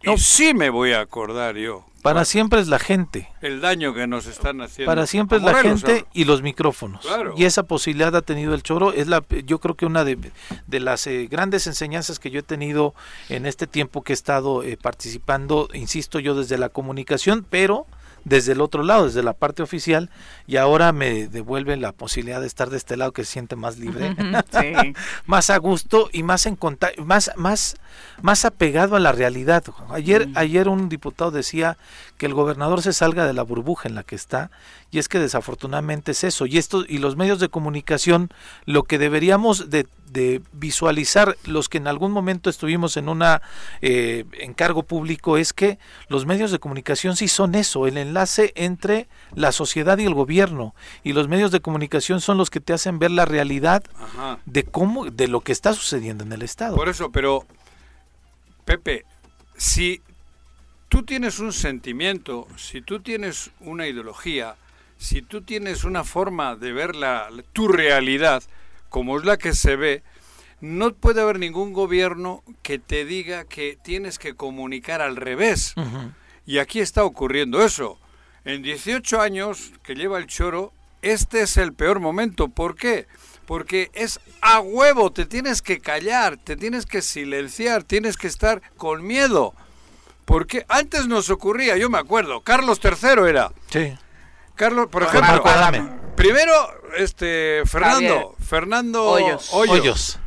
No. 0.04 0.18
sí 0.18 0.54
me 0.54 0.70
voy 0.70 0.92
a 0.94 1.02
acordar 1.02 1.56
yo 1.56 1.86
Para 2.02 2.26
siempre 2.26 2.60
es 2.60 2.68
la 2.68 2.80
gente. 2.80 3.30
El 3.42 3.62
daño 3.62 3.94
que 3.94 4.08
nos 4.08 4.26
están 4.26 4.62
haciendo. 4.62 4.92
Para 4.92 5.08
siempre 5.08 5.38
es 5.38 5.44
la 5.44 5.56
gente 5.56 6.06
y 6.14 6.26
los 6.26 6.42
micrófonos. 6.42 7.06
Claro. 7.06 7.34
Y 7.38 7.46
esa 7.46 7.64
posibilidad 7.64 8.14
ha 8.16 8.22
tenido 8.22 8.54
el 8.54 8.62
choro. 8.64 8.92
Es 8.92 9.08
la, 9.08 9.24
yo 9.46 9.60
creo 9.60 9.76
que 9.76 9.86
una 9.86 10.04
de, 10.04 10.18
de 10.68 10.80
las 10.82 11.08
eh, 11.08 11.28
grandes 11.32 11.66
enseñanzas 11.68 12.20
que 12.20 12.30
yo 12.30 12.40
he 12.40 12.44
tenido 12.44 12.94
en 13.30 13.46
este 13.46 13.68
tiempo 13.68 14.04
que 14.04 14.12
he 14.12 14.16
estado 14.16 14.64
eh, 14.64 14.78
participando, 14.78 15.70
insisto 15.74 16.20
yo, 16.20 16.36
desde 16.36 16.58
la 16.58 16.70
comunicación, 16.70 17.46
pero 17.50 17.88
desde 18.26 18.54
el 18.54 18.62
otro 18.62 18.84
lado, 18.84 19.06
desde 19.06 19.24
la 19.24 19.34
parte 19.34 19.64
oficial, 19.64 20.10
y 20.48 20.58
ahora 20.58 20.92
me 20.92 21.28
devuelve 21.28 21.76
la 21.78 21.92
posibilidad 21.92 22.42
de 22.42 22.48
estar 22.48 22.70
de 22.70 22.78
este 22.78 22.98
lado 22.98 23.12
que 23.12 23.26
se 23.26 23.34
siente 23.34 23.56
más 23.56 23.78
libre, 23.78 24.16
más 25.26 25.50
a 25.50 25.58
gusto 25.58 26.10
y 26.12 26.24
más 26.24 26.46
en 26.46 26.58
más, 27.06 27.32
más, 27.36 27.76
más 28.22 28.46
apegado 28.46 28.96
a 28.96 29.00
la 29.00 29.12
realidad. 29.12 29.64
Ayer, 29.90 30.30
ayer 30.36 30.68
un 30.68 30.90
diputado 30.90 31.32
decía 31.32 31.78
que 32.18 32.26
el 32.26 32.34
gobernador 32.34 32.82
se 32.82 32.94
salga 32.94 33.26
de 33.26 33.34
la 33.34 33.44
burbuja 33.44 33.90
en 33.90 33.96
la 33.96 34.04
que 34.04 34.16
está, 34.16 34.52
y 34.92 35.00
es 35.00 35.10
que 35.10 35.20
desafortunadamente 35.20 36.12
es 36.12 36.24
eso. 36.24 36.46
Y 36.46 36.58
esto, 36.58 36.86
y 36.88 37.00
los 37.00 37.16
medios 37.16 37.40
de 37.40 37.50
comunicación, 37.50 38.30
lo 38.66 38.84
que 38.84 38.98
deberíamos 38.98 39.70
de 39.70 39.88
de 40.14 40.42
visualizar 40.54 41.36
los 41.46 41.68
que 41.68 41.80
en 41.80 41.88
algún 41.88 42.12
momento 42.12 42.50
estuvimos 42.50 42.98
en 42.98 43.10
un 43.10 43.24
eh, 43.82 44.26
encargo 44.40 44.84
público 44.84 45.38
es 45.38 45.54
que 45.54 45.80
los 46.08 46.26
medios 46.26 46.52
de 46.52 46.60
comunicación 46.60 47.16
sí 47.16 47.28
son 47.28 47.56
eso, 47.56 47.88
el 47.88 47.98
enlace 47.98 48.54
entre 48.56 49.08
la 49.34 49.52
sociedad 49.52 49.98
y 49.98 50.06
el 50.06 50.14
gobierno 50.14 50.76
y 51.04 51.14
los 51.14 51.28
medios 51.28 51.52
de 51.52 51.62
comunicación 51.62 52.22
son 52.22 52.38
los 52.38 52.52
que 52.52 52.60
te 52.60 52.74
hacen 52.74 53.00
ver 53.00 53.12
la 53.12 53.26
realidad 53.26 53.84
de 54.46 54.64
cómo 54.64 55.06
de 55.06 55.28
lo 55.28 55.42
que 55.42 55.52
está 55.52 55.74
sucediendo 55.74 56.24
en 56.24 56.32
el 56.32 56.44
estado. 56.44 56.76
Por 56.76 56.90
eso, 56.90 57.12
pero 57.12 57.46
Pepe, 58.66 59.06
si 59.58 60.02
tú 60.94 61.02
tienes 61.02 61.40
un 61.40 61.52
sentimiento, 61.54 62.48
si 62.56 62.84
tú 62.84 63.00
tienes 63.00 63.50
una 63.62 63.88
ideología, 63.88 64.58
si 64.96 65.24
tú 65.24 65.42
tienes 65.42 65.86
una 65.86 66.04
forma 66.04 66.56
de 66.56 66.72
ver 66.72 66.96
la, 66.96 67.32
tu 67.52 67.68
realidad, 67.68 68.44
como 68.90 69.18
es 69.18 69.26
la 69.26 69.38
que 69.38 69.54
se 69.54 69.76
ve, 69.76 70.04
no 70.62 70.94
puede 70.94 71.22
haber 71.22 71.40
ningún 71.40 71.74
gobierno 71.74 72.44
que 72.62 72.78
te 72.78 73.06
diga 73.06 73.44
que 73.44 73.76
tienes 73.82 74.20
que 74.20 74.36
comunicar 74.36 75.02
al 75.02 75.16
revés. 75.16 75.74
Y 76.46 76.60
aquí 76.60 76.80
está 76.80 77.04
ocurriendo 77.04 77.64
eso. 77.64 77.98
En 78.46 78.62
18 78.62 79.20
años 79.20 79.72
que 79.82 79.96
lleva 79.96 80.20
el 80.20 80.28
choro, 80.28 80.74
este 81.02 81.42
es 81.42 81.58
el 81.58 81.74
peor 81.74 82.02
momento. 82.02 82.50
¿Por 82.50 82.76
qué? 82.76 83.08
Porque 83.48 83.90
es 83.96 84.20
a 84.42 84.60
huevo, 84.60 85.12
te 85.12 85.26
tienes 85.26 85.64
que 85.64 85.80
callar, 85.80 86.38
te 86.38 86.56
tienes 86.56 86.86
que 86.86 87.02
silenciar, 87.02 87.84
tienes 87.84 88.16
que 88.16 88.28
estar 88.28 88.62
con 88.78 89.04
miedo. 89.08 89.56
Porque 90.26 90.66
antes 90.70 91.08
nos 91.08 91.30
ocurría, 91.30 91.78
yo 91.78 91.90
me 91.90 91.98
acuerdo, 91.98 92.42
Carlos 92.42 92.80
III 92.84 93.30
era. 93.30 93.52
Sí. 93.70 93.96
Carlos, 94.56 94.88
por 94.90 95.04
ejemplo, 95.04 95.44
primero 96.16 96.54
este 96.98 97.64
Fernando, 97.66 98.36
Fernando 98.40 99.04
Hoyos. 99.04 100.20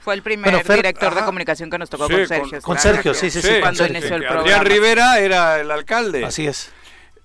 Fue 0.00 0.14
el 0.14 0.22
primer 0.22 0.62
director 0.66 1.14
de 1.14 1.22
comunicación 1.22 1.70
que 1.70 1.78
nos 1.78 1.88
tocó 1.88 2.08
con 2.08 2.26
Sergio. 2.26 2.60
Con, 2.60 2.78
Sergio, 2.78 3.14
sí, 3.14 3.30
sí, 3.30 3.40
sí. 3.40 3.60
Cuando 3.60 3.86
inició 3.86 4.16
el 4.16 4.22
programa. 4.22 4.40
Adrián 4.40 4.66
Rivera 4.66 5.18
era 5.18 5.60
el 5.60 5.70
alcalde. 5.70 6.24
Así 6.24 6.46
es 6.46 6.70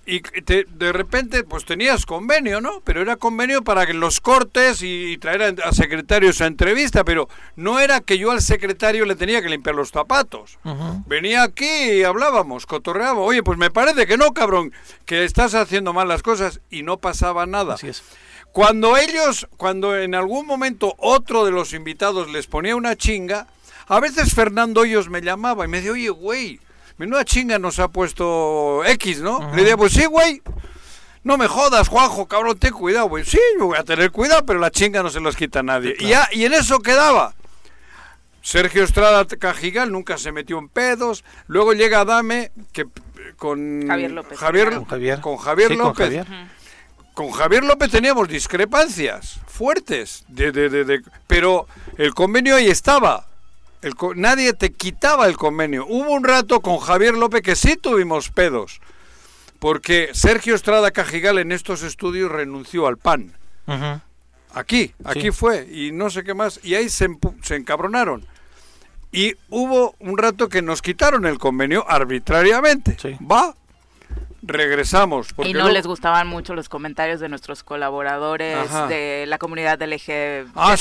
y 0.09 0.21
de 0.21 0.91
repente 0.91 1.43
pues 1.43 1.65
tenías 1.65 2.07
convenio, 2.07 2.61
¿no? 2.61 2.81
Pero 2.83 3.01
era 3.01 3.15
convenio 3.15 3.63
para 3.63 3.85
que 3.85 3.93
los 3.93 4.19
cortes 4.19 4.81
y, 4.81 5.17
traer 5.19 5.55
a, 5.63 5.71
secretarios 5.71 6.41
a 6.41 6.47
entrevista, 6.47 7.03
pero 7.03 7.29
no 7.55 7.79
era 7.79 8.01
que 8.01 8.17
yo 8.17 8.31
al 8.31 8.41
secretario 8.41 9.05
le 9.05 9.15
tenía 9.15 9.41
que 9.43 9.49
limpiar 9.49 9.75
los 9.75 9.91
zapatos. 9.91 10.57
Venía 11.05 11.43
aquí 11.43 11.65
y 11.67 12.03
hablábamos, 12.03 12.65
cotorreábamos, 12.65 13.27
oye, 13.27 13.43
pues 13.43 13.59
me 13.59 13.69
parece 13.69 14.07
que 14.07 14.17
no, 14.17 14.33
cabrón, 14.33 14.73
que 15.05 15.25
estás 15.25 15.53
haciendo 15.53 15.93
mal 15.93 16.07
las 16.07 16.23
cosas 16.23 16.59
y 16.71 16.81
no 16.81 16.97
pasaba 16.97 17.45
nada. 17.45 17.75
Así 17.75 17.89
es. 17.89 18.03
Cuando 18.51 18.97
ellos, 18.97 19.47
cuando 19.57 19.95
en 19.95 20.15
algún 20.15 20.47
momento 20.47 20.95
otro 20.97 21.45
de 21.45 21.51
los 21.51 21.73
invitados 21.73 22.31
les 22.31 22.47
ponía 22.47 22.75
una 22.75 22.95
chinga, 22.95 23.45
a 23.87 23.99
veces 23.99 24.33
Fernando 24.33 24.81
Hoyos 24.81 25.07
me 25.07 25.21
llamaba 25.21 25.65
y 25.65 25.67
me 25.67 25.77
decía, 25.77 25.91
oye, 25.91 26.09
güey, 26.09 26.59
menuda 26.99 27.25
chinga 27.25 27.57
nos 27.57 27.79
ha 27.79 27.87
puesto 27.87 28.83
X, 28.85 29.21
¿no? 29.21 29.55
Le 29.55 29.63
digo, 29.63 29.77
pues 29.77 29.93
sí, 29.93 30.05
güey. 30.05 30.41
No 31.23 31.37
me 31.37 31.47
jodas, 31.47 31.87
Juanjo, 31.87 32.27
cabrón, 32.27 32.59
ten 32.59 32.73
cuidado, 32.73 33.07
güey. 33.09 33.25
Sí, 33.25 33.39
yo 33.57 33.67
voy 33.67 33.77
a 33.77 33.83
tener 33.83 34.11
cuidado, 34.11 34.45
pero 34.45 34.59
la 34.59 34.69
chinga 34.69 35.01
no 35.01 35.09
se 35.09 35.19
los 35.19 35.35
quita 35.35 35.59
a 35.59 35.63
nadie. 35.63 35.95
Y, 35.99 36.09
ya, 36.09 36.29
y 36.31 36.45
en 36.45 36.53
eso 36.53 36.79
quedaba. 36.79 37.33
Sergio 38.41 38.83
Estrada 38.83 39.25
Cajigal 39.25 39.91
nunca 39.91 40.17
se 40.17 40.31
metió 40.31 40.59
en 40.59 40.69
pedos. 40.69 41.23
Luego 41.47 41.73
llega 41.73 42.05
Dame, 42.05 42.51
que 42.71 42.85
con 43.37 43.87
Javier 43.87 44.11
López. 44.11 44.37
Javier, 44.37 44.73
con 44.73 44.85
Javier, 44.85 45.21
con 45.21 45.37
Javier 45.37 45.71
López. 45.71 46.25
Con 47.13 47.31
Javier. 47.31 47.63
López 47.63 47.91
teníamos 47.91 48.27
discrepancias 48.27 49.39
fuertes, 49.47 50.23
de, 50.29 50.51
de, 50.51 50.69
de, 50.69 51.01
pero 51.27 51.67
el 51.97 52.13
convenio 52.13 52.55
ahí 52.55 52.67
estaba 52.67 53.28
nadie 54.15 54.53
te 54.53 54.71
quitaba 54.71 55.27
el 55.27 55.37
convenio. 55.37 55.85
Hubo 55.87 56.11
un 56.11 56.23
rato 56.23 56.61
con 56.61 56.77
Javier 56.77 57.15
López 57.15 57.41
que 57.41 57.55
sí 57.55 57.75
tuvimos 57.77 58.29
pedos, 58.29 58.81
porque 59.59 60.09
Sergio 60.13 60.55
Estrada 60.55 60.91
Cajigal 60.91 61.37
en 61.37 61.51
estos 61.51 61.83
estudios 61.83 62.31
renunció 62.31 62.87
al 62.87 62.97
PAN. 62.97 63.33
Aquí, 64.51 64.93
aquí 65.03 65.29
fue, 65.31 65.67
y 65.71 65.91
no 65.91 66.09
sé 66.09 66.23
qué 66.23 66.33
más, 66.33 66.59
y 66.63 66.73
ahí 66.75 66.89
se, 66.89 67.07
se 67.43 67.55
encabronaron. 67.55 68.25
Y 69.11 69.35
hubo 69.49 69.95
un 69.99 70.17
rato 70.17 70.49
que 70.49 70.61
nos 70.61 70.81
quitaron 70.81 71.25
el 71.25 71.39
convenio 71.39 71.85
arbitrariamente. 71.87 72.97
Va, 73.19 73.55
regresamos. 74.41 75.27
y 75.43 75.53
no 75.53 75.69
les 75.69 75.85
gustaban 75.85 76.27
mucho 76.27 76.55
los 76.55 76.69
comentarios 76.69 77.19
de 77.19 77.29
nuestros 77.29 77.63
colaboradores 77.63 78.57
de 78.87 79.25
la 79.27 79.37
comunidad 79.37 79.81
LGBTI, 79.81 80.49
ah, 80.55 80.75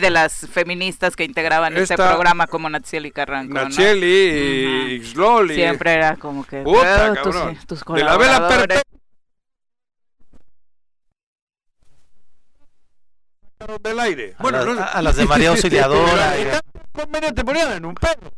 de 0.00 0.10
las 0.10 0.46
feministas 0.48 1.16
que 1.16 1.24
integraban 1.24 1.76
este 1.76 1.96
programa 1.96 2.46
como 2.46 2.68
Natsieli 2.70 3.10
Carranco. 3.10 3.54
Natsieli 3.54 4.96
y 4.96 5.04
Xloli. 5.04 5.54
Siempre 5.54 5.94
era 5.94 6.16
como 6.16 6.44
que 6.44 6.62
tus, 7.66 7.84
colaboradores. 7.84 7.96
De 7.96 8.04
la 8.04 8.16
vela 8.16 8.82
del 13.82 14.00
aire. 14.00 14.34
A, 14.38 14.42
bueno, 14.42 14.58
a, 14.92 15.02
las 15.02 15.16
de 15.16 15.26
María 15.26 15.48
Auxiliadora. 15.50 16.34
Convenio 16.96 17.32
te 17.34 17.44
ponían 17.44 17.72
en 17.72 17.84
un 17.84 17.94
perro. 17.94 18.32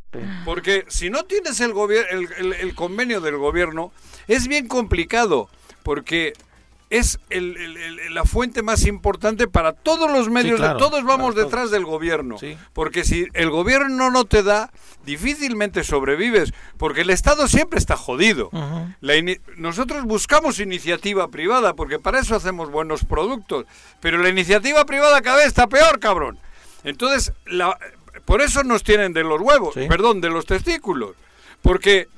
Porque 0.44 0.84
si 0.88 1.10
no 1.10 1.24
tienes 1.24 1.60
el, 1.60 1.72
el, 2.10 2.52
el, 2.52 2.74
convenio 2.74 3.20
del 3.20 3.36
gobierno, 3.36 3.92
es 4.26 4.48
bien 4.48 4.68
complicado. 4.68 5.48
Porque 5.82 6.34
es 6.90 7.18
la 8.10 8.24
fuente 8.24 8.62
más 8.62 8.86
importante 8.86 9.46
para 9.46 9.72
todos 9.72 10.10
los 10.10 10.30
medios, 10.30 10.60
todos 10.78 11.04
vamos 11.04 11.34
detrás 11.34 11.70
del 11.70 11.84
gobierno, 11.84 12.36
porque 12.72 13.04
si 13.04 13.26
el 13.34 13.50
gobierno 13.50 14.10
no 14.10 14.24
te 14.24 14.42
da, 14.42 14.70
difícilmente 15.04 15.84
sobrevives, 15.84 16.52
porque 16.76 17.02
el 17.02 17.10
Estado 17.10 17.46
siempre 17.48 17.78
está 17.78 17.96
jodido. 17.96 18.50
nosotros 19.56 20.04
buscamos 20.04 20.60
iniciativa 20.60 21.28
privada, 21.28 21.74
porque 21.74 21.98
para 21.98 22.20
eso 22.20 22.34
hacemos 22.34 22.70
buenos 22.70 23.04
productos, 23.04 23.66
pero 24.00 24.18
la 24.18 24.30
iniciativa 24.30 24.84
privada 24.86 25.20
cada 25.20 25.38
vez 25.38 25.46
está 25.46 25.66
peor, 25.66 26.00
cabrón. 26.00 26.38
Entonces, 26.84 27.32
por 28.28 28.42
eso 28.42 28.62
nos 28.62 28.82
tienen 28.85 29.14
de 29.14 29.25
los 29.25 29.40
huevos, 29.40 29.75
perdón, 29.75 30.20
de 30.20 30.28
los 30.28 30.44
testículos, 30.44 31.16
porque 31.62 32.08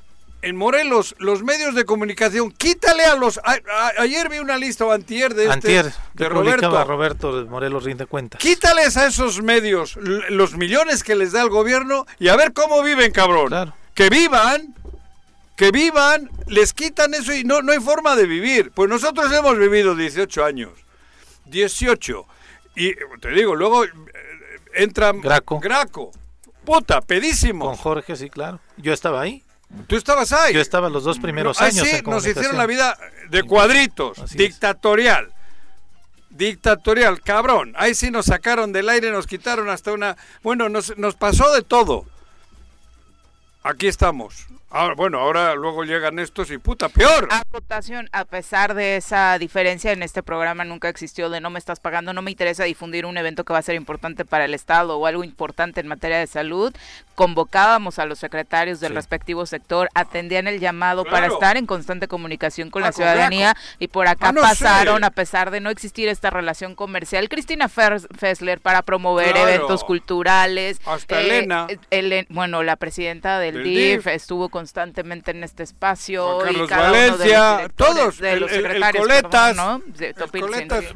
en 0.41 0.57
Morelos, 0.57 1.15
los 1.19 1.41
medios 1.41 1.73
de 1.73 1.85
comunicación, 1.85 2.51
quítale 2.51 3.05
a 3.05 3.15
los... 3.15 3.39
ayer 3.97 4.27
vi 4.27 4.39
una 4.39 4.57
lista 4.57 4.85
o 4.85 4.91
antier 4.91 5.33
de, 5.33 5.47
este, 5.47 5.83
de 6.13 6.27
Roberto. 6.27 6.83
Roberto 6.83 7.41
de 7.41 7.49
Morelos 7.49 7.85
rinde 7.85 8.07
cuenta. 8.07 8.39
Quítales 8.39 8.97
a 8.97 9.07
esos 9.07 9.41
medios 9.41 9.95
los 9.95 10.57
millones 10.57 11.05
que 11.05 11.15
les 11.15 11.31
da 11.31 11.43
el 11.43 11.49
gobierno 11.49 12.05
y 12.19 12.27
a 12.27 12.35
ver 12.35 12.51
cómo 12.51 12.83
viven, 12.83 13.13
cabrón. 13.13 13.73
Que 13.93 14.09
vivan, 14.09 14.75
que 15.55 15.71
vivan, 15.71 16.29
les 16.47 16.73
quitan 16.73 17.13
eso 17.13 17.33
y 17.33 17.45
no, 17.45 17.61
no 17.61 17.71
hay 17.71 17.79
forma 17.79 18.17
de 18.17 18.25
vivir. 18.25 18.71
Pues 18.71 18.89
nosotros 18.89 19.31
hemos 19.31 19.57
vivido 19.57 19.95
18 19.95 20.43
años. 20.43 20.71
18. 21.45 22.25
Y 22.75 22.95
te 23.21 23.29
digo, 23.29 23.55
luego 23.55 23.85
entra 24.73 25.11
Graco. 25.13 25.59
Graco. 25.59 26.11
Puta, 26.65 27.01
pedísimo. 27.01 27.65
Con 27.65 27.75
Jorge, 27.75 28.15
sí, 28.15 28.29
claro. 28.29 28.59
Yo 28.77 28.93
estaba 28.93 29.21
ahí. 29.21 29.43
Tú 29.87 29.95
estabas 29.95 30.31
ahí. 30.33 30.53
Yo 30.53 30.61
estaba 30.61 30.89
los 30.89 31.03
dos 31.03 31.19
primeros 31.19 31.61
años. 31.61 31.87
Sí, 31.87 32.01
nos 32.05 32.25
hicieron 32.25 32.57
la 32.57 32.65
vida 32.65 32.97
de 33.29 33.43
cuadritos, 33.43 34.31
dictatorial. 34.31 35.33
Dictatorial, 36.29 37.21
cabrón. 37.21 37.73
Ahí 37.77 37.93
sí 37.93 38.11
nos 38.11 38.27
sacaron 38.27 38.71
del 38.73 38.89
aire, 38.89 39.11
nos 39.11 39.27
quitaron 39.27 39.69
hasta 39.69 39.91
una... 39.91 40.17
Bueno, 40.43 40.69
nos, 40.69 40.97
nos 40.97 41.15
pasó 41.15 41.53
de 41.53 41.61
todo. 41.61 42.05
Aquí 43.63 43.87
estamos. 43.87 44.47
Ahora, 44.73 44.95
bueno, 44.95 45.19
ahora 45.19 45.53
luego 45.55 45.83
llegan 45.83 46.17
estos 46.17 46.49
y 46.49 46.57
puta, 46.57 46.87
peor. 46.87 47.27
A 47.29 47.43
votación, 47.51 48.07
a 48.13 48.23
pesar 48.23 48.73
de 48.73 48.95
esa 48.95 49.37
diferencia 49.37 49.91
en 49.91 50.01
este 50.01 50.23
programa 50.23 50.63
nunca 50.63 50.87
existió 50.87 51.29
de 51.29 51.41
no 51.41 51.49
me 51.49 51.59
estás 51.59 51.81
pagando, 51.81 52.13
no 52.13 52.21
me 52.21 52.31
interesa 52.31 52.63
difundir 52.63 53.05
un 53.05 53.17
evento 53.17 53.43
que 53.43 53.51
va 53.51 53.59
a 53.59 53.63
ser 53.63 53.75
importante 53.75 54.23
para 54.23 54.45
el 54.45 54.53
Estado 54.53 54.97
o 54.97 55.05
algo 55.05 55.25
importante 55.25 55.81
en 55.81 55.87
materia 55.87 56.19
de 56.19 56.27
salud. 56.27 56.73
Convocábamos 57.15 57.99
a 57.99 58.05
los 58.05 58.19
secretarios 58.19 58.79
del 58.79 58.95
respectivo 58.95 59.45
sector, 59.45 59.89
atendían 59.93 60.47
el 60.47 60.61
llamado 60.61 61.03
para 61.03 61.27
estar 61.27 61.57
en 61.57 61.65
constante 61.65 62.07
comunicación 62.07 62.69
con 62.69 62.81
la 62.81 62.87
ah, 62.87 62.93
ciudadanía 62.93 63.57
y 63.77 63.89
por 63.89 64.07
acá 64.07 64.29
ah, 64.29 64.33
pasaron, 64.33 65.03
a 65.03 65.11
pesar 65.11 65.51
de 65.51 65.59
no 65.59 65.69
existir 65.69 66.07
esta 66.07 66.29
relación 66.29 66.75
comercial, 66.75 67.27
Cristina 67.27 67.67
Fessler 67.67 68.61
para 68.61 68.83
promover 68.83 69.35
eventos 69.35 69.83
culturales. 69.83 70.79
Hasta 70.85 71.19
Elena. 71.19 71.67
Eh, 71.91 72.25
bueno, 72.29 72.63
la 72.63 72.77
presidenta 72.77 73.37
del, 73.39 73.63
DIF, 73.63 74.07
estuvo 74.07 74.47
con 74.47 74.60
constantemente 74.61 75.31
en 75.31 75.43
este 75.43 75.63
espacio. 75.63 76.37
Carlos 76.43 76.69
Valencia, 76.69 77.67
todos, 77.75 78.19
de 78.19 78.39
los 78.39 78.51
secretarios, 78.51 79.55
¿no? 79.55 79.81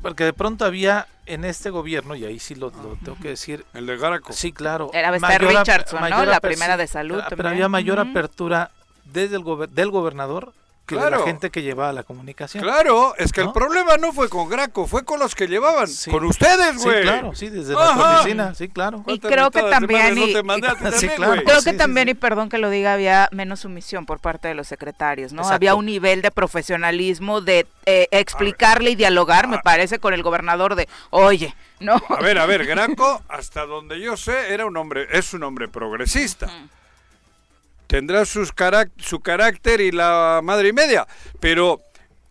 porque 0.03 0.24
de 0.24 0.34
pronto 0.34 0.65
había 0.65 1.07
en 1.25 1.45
este 1.45 1.72
gobierno, 1.72 2.15
y 2.15 2.25
ahí 2.25 2.38
sí 2.38 2.53
lo, 2.53 2.69
tengo 2.69 3.17
que 3.19 3.29
decir. 3.29 3.65
El 3.74 3.88
de 3.88 3.98
Garaco. 3.98 4.34
Sí, 4.34 4.51
claro. 4.51 4.91
Era 4.93 5.10
Bester 5.10 5.43
Richardson, 5.43 6.10
¿no? 6.10 6.25
La 6.25 6.39
primera 6.39 6.77
de 6.77 6.86
salud. 6.86 7.24
Pero 7.27 7.50
había 7.50 7.67
mayor 7.67 8.00
apertura 8.00 8.69
desde 9.05 9.38
el 9.38 9.43
del 9.72 9.89
gobernador 9.89 10.53
que 10.86 10.96
la 10.96 11.20
gente 11.20 11.50
que 11.50 11.62
llevaba 11.62 11.92
la 11.94 12.04
comunicación. 12.04 12.63
Claro, 12.63 13.15
es 13.18 13.32
que 13.32 13.42
el 13.42 13.51
problema 13.51 13.98
no 13.98 14.13
fue 14.13 14.30
con 14.30 14.48
Graco, 14.50 14.88
fue 14.88 15.04
con 15.04 15.20
los 15.20 15.36
que 15.36 15.48
llevaban, 15.48 15.88
con 16.12 16.25
ustedes, 16.25 16.84
güey. 16.84 16.98
Sí, 16.98 17.01
claro, 17.01 17.36
sí, 17.36 17.50
desde 17.50 17.74
la 17.74 18.20
oficina, 18.20 18.56
sí, 18.56 18.70
claro. 18.70 19.04
Y 19.08 19.20
creo 19.20 19.51
que 19.51 19.62
también, 19.63 20.18
y, 20.18 20.34
creo 21.46 21.62
que 21.63 21.74
también, 21.74 22.10
y 22.10 22.13
perdón 22.13 22.50
que 22.50 22.58
lo 22.58 22.70
diga, 22.70 22.94
había 22.94 23.30
menos 23.32 23.62
sumisión 23.62 24.06
por 24.06 24.20
parte 24.20 24.48
de 24.48 24.54
los 24.54 24.68
secretarios, 24.68 25.34
¿no? 25.34 25.48
Había 25.48 25.75
un 25.75 25.86
nivel 25.86 26.22
de 26.22 26.32
profesionalismo, 26.32 27.42
de 27.42 27.68
eh, 27.86 28.08
explicarle 28.12 28.92
y 28.92 28.96
dialogar, 28.96 29.48
me 29.48 29.60
parece, 29.60 30.00
con 30.00 30.13
el 30.13 30.24
gobernador 30.24 30.75
de, 30.75 30.88
oye, 31.10 31.56
no. 31.80 32.01
A 32.10 32.22
ver, 32.22 32.38
a 32.38 32.46
ver, 32.46 32.65
Graco, 32.68 33.24
hasta 33.27 33.65
donde 33.65 34.00
yo 34.00 34.18
sé, 34.18 34.54
era 34.54 34.65
un 34.65 34.77
hombre, 34.77 35.08
es 35.12 35.34
un 35.34 35.44
hombre 35.44 35.68
progresista 35.68 36.50
tendrá 37.88 38.25
sus 38.25 38.54
su 38.98 39.20
carácter 39.22 39.82
y 39.82 39.92
la 39.92 40.42
madre 40.44 40.70
y 40.70 40.74
media, 40.74 41.08
pero 41.39 41.82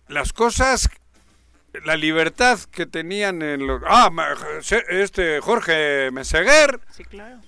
las 0.08 0.32
cosas 0.32 0.88
la 1.84 1.96
libertad 1.96 2.60
que 2.70 2.86
tenían 2.86 3.42
en 3.42 3.66
los 3.66 3.82
ah 3.88 4.08
este 4.90 5.40
Jorge 5.40 6.12
Meseguer 6.12 6.78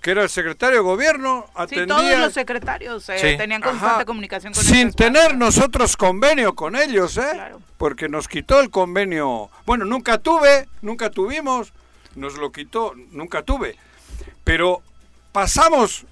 que 0.03 0.11
era 0.11 0.25
el 0.25 0.29
secretario 0.29 0.79
de 0.79 0.83
gobierno 0.83 1.47
atendía 1.55 1.97
sí, 1.97 2.03
todos 2.03 2.19
los 2.19 2.33
secretarios 2.33 3.09
eh, 3.09 3.37
tenían 3.39 3.63
constante 3.63 4.05
comunicación 4.05 4.53
con 4.53 4.65
sin 4.65 4.93
tener 4.93 5.37
nosotros 5.37 5.97
convenio 5.97 6.57
con 6.57 6.75
ellos 6.75 7.17
eh 7.19 7.53
porque 7.77 8.09
nos 8.09 8.29
quitó 8.29 8.61
el 8.61 8.71
convenio. 8.71 9.51
Bueno 9.65 9.85
nunca 9.85 10.19
tuve 10.19 10.69
nunca 10.83 11.11
tuvimos 11.11 11.73
nos 12.15 12.37
lo 12.37 12.51
quitó 12.53 12.95
nunca 13.11 13.43
tuve. 13.43 13.77
Pero 14.45 14.83
pasamos 15.33 16.07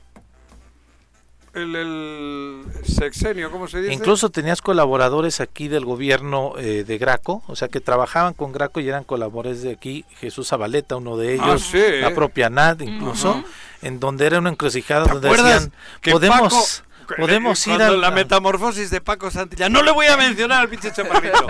el, 1.54 2.64
sexenio, 2.84 3.50
¿cómo 3.50 3.68
se 3.68 3.80
dice? 3.80 3.92
Incluso 3.92 4.30
tenías 4.30 4.62
colaboradores 4.62 5.40
aquí 5.40 5.68
del 5.68 5.84
gobierno 5.84 6.54
eh, 6.58 6.84
de 6.84 6.98
Graco, 6.98 7.42
o 7.46 7.56
sea 7.56 7.68
que 7.68 7.80
trabajaban 7.80 8.34
con 8.34 8.52
Graco 8.52 8.80
y 8.80 8.88
eran 8.88 9.04
colaboradores 9.04 9.62
de 9.62 9.72
aquí, 9.72 10.04
Jesús 10.20 10.48
Zabaleta, 10.48 10.96
uno 10.96 11.16
de 11.16 11.30
ah, 11.40 11.54
ellos, 11.54 11.70
la 12.00 12.14
propia 12.14 12.50
Nad 12.50 12.80
incluso, 12.80 13.42
en 13.82 14.00
donde 14.00 14.26
era 14.26 14.38
una 14.38 14.50
encrucijada 14.50 15.06
donde 15.06 15.28
decían, 15.28 15.72
podemos... 16.10 16.82
Podemos 17.04 17.66
ir 17.66 17.82
a 17.82 17.90
la 17.90 18.10
metamorfosis 18.10 18.90
de 18.90 19.00
Paco 19.00 19.30
Santilla. 19.30 19.68
No 19.68 19.82
le 19.82 19.90
voy 19.90 20.06
a 20.06 20.16
mencionar 20.16 20.60
al 20.60 20.68
pinche 20.68 20.92
chaparrito. 20.92 21.46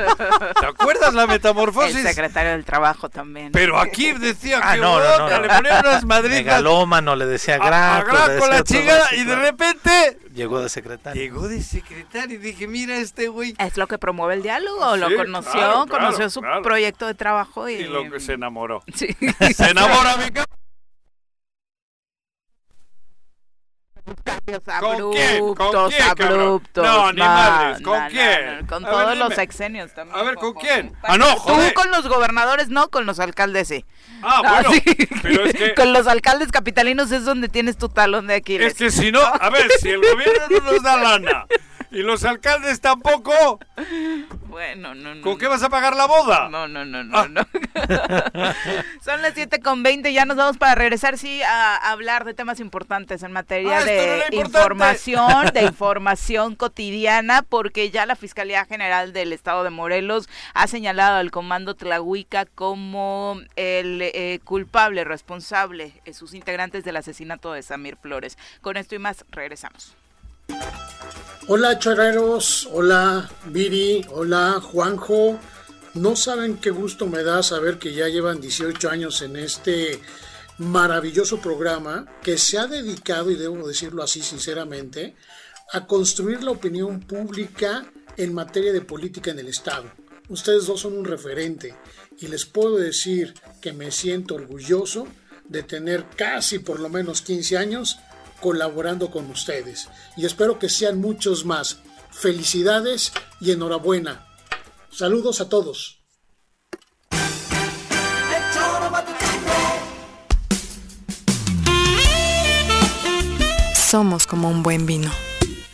¿Te 0.61 0.67
acuerdas 0.67 1.15
la 1.15 1.27
metamorfosis? 1.27 1.97
El 1.97 2.07
secretario 2.07 2.53
del 2.53 2.65
trabajo 2.65 3.09
también. 3.09 3.53
Pero 3.53 3.79
aquí 3.79 4.13
decía 4.13 4.61
ah, 4.63 4.75
que 4.75 4.81
no, 4.81 4.99
no, 4.99 5.29
no, 5.29 5.41
le 5.41 5.49
ponía 5.49 5.81
unas 5.81 6.05
madrinas. 6.05 6.45
Megalómano, 6.45 7.17
le 7.17 7.27
decía 7.27 7.59
Graco. 7.59 8.11
A, 8.11 8.27
Graco 8.27 8.47
la 8.49 8.63
chingada 8.63 9.15
y 9.15 9.25
de 9.25 9.37
repente 9.37 10.19
Llegó 10.35 10.61
de 10.61 10.69
secretario. 10.69 11.23
Llegó 11.23 11.47
de 11.47 11.63
secretario 11.63 12.35
y 12.35 12.39
dije, 12.39 12.67
mira 12.67 12.97
este 12.97 13.29
güey. 13.29 13.55
Es 13.59 13.77
lo 13.77 13.87
que 13.87 13.99
promueve 13.99 14.35
el 14.35 14.43
diálogo, 14.43 14.97
lo 14.97 15.15
conoció, 15.15 15.87
conoció 15.89 16.29
su 16.29 16.43
proyecto 16.63 17.07
de 17.07 17.15
trabajo 17.15 17.69
y... 17.69 17.75
Y 17.75 17.85
lo 17.85 18.11
que 18.11 18.19
se 18.19 18.33
enamoró. 18.33 18.83
Sí. 18.95 19.17
Se 19.55 19.71
enamora, 19.71 20.17
mi 20.17 20.31
abruptos, 24.67 25.95
abruptos. 26.01 26.85
No, 26.85 27.13
ni 27.13 27.21
madres. 27.21 27.81
¿Con 27.83 28.09
quién? 28.09 28.67
con 28.67 28.85
todos 28.85 29.17
los 29.17 29.35
sexenios 29.35 29.93
también. 29.95 30.19
A 30.19 30.23
ver, 30.23 30.35
¿con 30.37 30.55
quién? 30.55 30.93
Ah, 31.03 31.17
no, 31.17 31.27
joder. 31.37 31.73
Tú 31.73 31.81
con 31.81 31.91
los 31.91 32.09
gobernadores 32.09 32.69
no, 32.69 32.89
con 32.89 33.07
los 33.07 33.21
alcaldes 33.21 33.69
sí. 33.69 33.85
Ah, 34.23 34.43
bueno, 34.43 34.71
pero 35.23 35.45
es 35.45 35.55
que... 35.55 35.75
Con 35.75 35.93
los 35.93 36.07
alcaldes 36.07 36.51
capitalinos 36.51 37.13
es 37.13 37.25
donde 37.25 37.49
tienes 37.49 37.77
tu 37.77 37.89
talón 37.89 38.27
de 38.27 38.37
Aquiles. 38.37 38.73
Es 38.73 38.79
que 38.79 38.91
si 38.91 39.13
no, 39.13 39.21
a 39.21 39.51
ver, 39.51 39.71
si 39.81 39.91
el 39.91 40.01
gobierno 40.01 40.47
no 40.51 40.73
nos 40.73 40.83
da 40.83 40.97
lana 40.97 41.47
¿Y 41.95 42.03
los 42.03 42.25
alcaldes 42.25 42.81
tampoco? 42.81 43.61
Bueno, 44.49 44.97
no, 44.97 45.15
no. 45.15 45.23
¿Con 45.23 45.39
qué 45.39 45.47
vas 45.47 45.63
a 45.63 45.69
pagar 45.69 45.95
la 45.95 46.07
boda? 46.07 46.49
No, 46.49 46.67
no, 46.67 46.85
no, 46.85 47.05
no. 47.05 47.17
Ah. 47.17 47.29
no. 47.29 47.43
Son 49.05 49.23
las 49.23 49.35
7 49.35 49.61
con 49.61 49.85
20, 49.85 50.13
ya 50.13 50.25
nos 50.25 50.37
vamos 50.37 50.59
para 50.59 50.75
regresar, 50.75 51.19
sí, 51.19 51.41
a 51.43 51.77
hablar 51.93 52.25
de 52.25 52.35
temas 52.35 52.59
importantes 52.59 53.23
en 53.23 53.31
materia 53.31 53.79
ah, 53.79 53.85
de 53.85 54.25
información, 54.33 55.47
de 55.55 55.63
información 55.67 56.57
cotidiana, 56.57 57.43
porque 57.43 57.91
ya 57.91 58.07
la 58.07 58.17
Fiscalía 58.17 58.65
General 58.65 59.13
del 59.13 59.33
Estado 59.33 59.63
de 59.63 59.71
Morelos 59.71 60.29
ha 60.53 60.67
señalado 60.67 61.19
al 61.19 61.31
Comando 61.31 61.77
Tlahuica 61.77 62.45
como 62.45 63.41
el 63.55 64.03
eh, 64.03 64.41
culpable, 64.43 65.05
responsable, 65.05 66.01
eh, 66.05 66.13
sus 66.13 66.35
integrantes 66.35 66.83
del 66.83 66.97
asesinato 66.97 67.53
de 67.53 67.63
Samir 67.63 67.97
Flores. 67.97 68.37
Con 68.61 68.77
esto 68.77 68.97
y 68.97 68.99
más, 68.99 69.25
regresamos. 69.31 69.97
Hola 71.47 71.79
chorreros, 71.79 72.69
hola 72.73 73.31
Viri, 73.47 74.05
hola 74.11 74.61
Juanjo. 74.63 75.39
No 75.93 76.17
saben 76.17 76.57
qué 76.57 76.71
gusto 76.71 77.07
me 77.07 77.23
da 77.23 77.43
saber 77.43 77.79
que 77.79 77.93
ya 77.93 78.09
llevan 78.09 78.41
18 78.41 78.89
años 78.89 79.21
en 79.21 79.37
este 79.37 80.01
maravilloso 80.59 81.41
programa 81.41 82.07
que 82.23 82.39
se 82.39 82.59
ha 82.59 82.67
dedicado, 82.67 83.31
y 83.31 83.37
debo 83.37 83.69
decirlo 83.69 84.03
así 84.03 84.23
sinceramente, 84.23 85.17
a 85.73 85.87
construir 85.87 86.43
la 86.43 86.53
opinión 86.53 87.01
pública 87.01 87.85
en 88.17 88.33
materia 88.33 88.73
de 88.73 88.81
política 88.81 89.31
en 89.31 89.41
el 89.41 89.49
Estado. 89.49 89.85
Ustedes 90.29 90.67
dos 90.67 90.81
son 90.81 90.97
un 90.97 91.05
referente 91.05 91.75
y 92.19 92.29
les 92.29 92.47
puedo 92.47 92.77
decir 92.77 93.35
que 93.61 93.73
me 93.73 93.91
siento 93.91 94.37
orgulloso 94.37 95.07
de 95.47 95.63
tener 95.63 96.07
casi 96.17 96.59
por 96.59 96.81
lo 96.81 96.89
menos 96.89 97.21
15 97.21 97.59
años 97.59 97.99
colaborando 98.45 99.11
con 99.11 99.31
ustedes 99.31 99.89
y 100.19 100.27
espero 100.27 100.59
que 100.59 100.69
sean 100.69 101.01
muchos 101.01 101.47
más. 101.47 101.79
Felicidades 102.11 103.11
y 103.41 103.53
enhorabuena. 103.53 104.27
Saludos 104.91 105.41
a 105.41 105.49
todos. 105.49 106.05
Somos 113.89 114.27
como 114.27 114.51
un 114.51 114.63
buen 114.63 114.85
vino. 114.85 115.11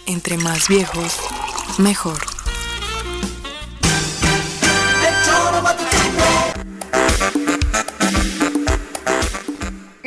Entre 0.07 0.37
más 0.37 0.69
viejos, 0.69 1.17
mejor. 1.79 2.30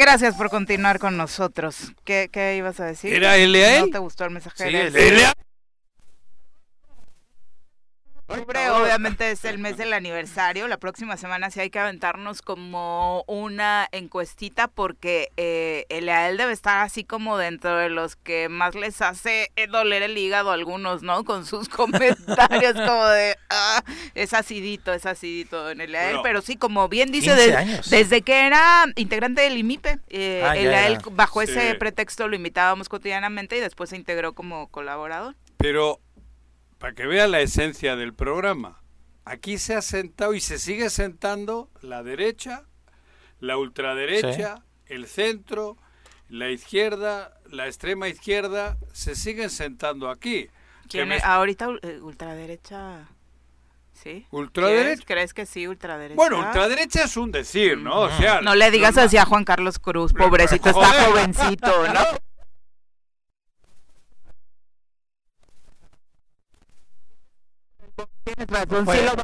Gracias 0.03 0.35
por 0.35 0.49
continuar 0.49 0.99
con 0.99 1.15
nosotros. 1.15 1.93
¿Qué, 2.03 2.27
qué 2.29 2.57
ibas 2.57 2.77
a 2.81 2.85
decir? 2.85 3.13
¿Era 3.13 3.37
L.A.? 3.37 3.79
¿No 3.79 3.87
te 3.87 3.99
gustó 3.99 4.25
el 4.25 4.31
mensaje? 4.31 4.91
Sí, 4.91 5.23
de 8.33 8.69
obviamente 8.69 9.31
es 9.31 9.45
el 9.45 9.59
mes 9.59 9.77
del 9.77 9.93
aniversario. 9.93 10.67
La 10.67 10.77
próxima 10.77 11.17
semana 11.17 11.51
sí 11.51 11.59
hay 11.59 11.69
que 11.69 11.79
aventarnos 11.79 12.41
como 12.41 13.23
una 13.27 13.87
encuestita 13.91 14.67
porque 14.67 15.31
eh, 15.37 15.85
el 15.89 16.09
AEL 16.09 16.37
debe 16.37 16.53
estar 16.53 16.79
así 16.79 17.03
como 17.03 17.37
dentro 17.37 17.77
de 17.77 17.89
los 17.89 18.15
que 18.15 18.49
más 18.49 18.75
les 18.75 19.01
hace 19.01 19.51
doler 19.69 20.03
el 20.03 20.17
hígado 20.17 20.51
a 20.51 20.53
algunos, 20.53 21.03
¿no? 21.03 21.23
Con 21.23 21.45
sus 21.45 21.69
comentarios 21.83 22.73
como 22.73 23.05
de, 23.07 23.35
ah, 23.49 23.83
es 24.15 24.33
acidito, 24.33 24.93
es 24.93 25.05
acidito 25.05 25.69
en 25.69 25.81
el 25.81 25.95
AEL. 25.95 26.19
pero 26.23 26.41
sí, 26.41 26.55
como 26.55 26.89
bien 26.89 27.11
dice, 27.11 27.35
desde 27.89 28.21
que 28.21 28.47
era 28.47 28.85
integrante 28.95 29.41
del 29.41 29.57
IMIPE, 29.57 29.99
eh, 30.09 30.43
ah, 30.43 30.57
el 30.57 30.73
AEL 30.73 30.99
bajo 31.11 31.41
ese 31.41 31.75
pretexto 31.75 32.27
lo 32.27 32.35
invitábamos 32.35 32.89
cotidianamente 32.89 33.57
y 33.57 33.59
después 33.59 33.89
se 33.89 33.95
integró 33.95 34.33
como 34.33 34.67
colaborador. 34.67 35.35
Pero 35.57 35.99
para 36.83 36.95
que 36.95 37.07
vea 37.07 37.27
la 37.27 37.39
esencia 37.39 37.95
del 37.95 38.13
programa. 38.13 38.81
Aquí 39.23 39.57
se 39.57 39.73
ha 39.73 39.81
sentado 39.81 40.33
y 40.33 40.41
se 40.41 40.59
sigue 40.59 40.89
sentando 40.89 41.69
la 41.79 42.03
derecha, 42.03 42.65
la 43.39 43.55
ultraderecha, 43.55 44.65
el 44.87 45.07
centro, 45.07 45.77
la 46.27 46.49
izquierda, 46.49 47.39
la 47.49 47.67
extrema 47.67 48.09
izquierda 48.09 48.77
se 48.91 49.15
siguen 49.15 49.49
sentando 49.49 50.09
aquí. 50.09 50.49
¿Quién 50.89 51.09
Ahorita 51.23 51.69
eh, 51.83 52.01
ultraderecha... 52.01 53.07
¿Sí? 53.93 54.27
¿Ultraderecha? 54.31 55.03
¿Crees 55.05 55.33
que 55.33 55.45
sí, 55.45 55.65
ultraderecha? 55.65 56.17
Bueno, 56.17 56.39
ultraderecha 56.39 57.05
es 57.05 57.15
un 57.15 57.31
decir, 57.31 57.77
¿no? 57.77 58.01
O 58.01 58.11
sea, 58.11 58.41
no 58.41 58.55
le 58.55 58.69
digas 58.71 58.97
así 58.97 59.15
a 59.15 59.23
Juan 59.23 59.45
Carlos 59.45 59.79
Cruz, 59.79 60.11
pobrecito, 60.11 60.67
está 60.67 61.05
jovencito, 61.05 61.87
¿no? 61.93 62.01
Tienes 68.23 68.47
razón, 68.47 68.87
sí 68.87 68.99
lo 69.05 69.23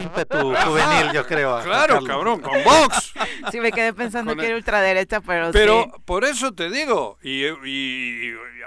ímpetu 0.00 0.54
juvenil, 0.54 1.12
yo 1.12 1.26
creo. 1.26 1.60
Claro, 1.70 2.04
cabrón, 2.04 2.40
con 2.40 2.62
Vox. 2.64 3.12
Sí, 3.50 3.60
me 3.60 3.72
quedé 3.72 3.92
pensando 3.92 4.36
que 4.36 4.46
era 4.46 4.56
ultraderecha, 4.56 5.20
pero 5.20 5.50
Pero 5.52 5.86
por 6.04 6.24
eso 6.24 6.52
te 6.52 6.70
digo, 6.70 7.18
y, 7.22 7.44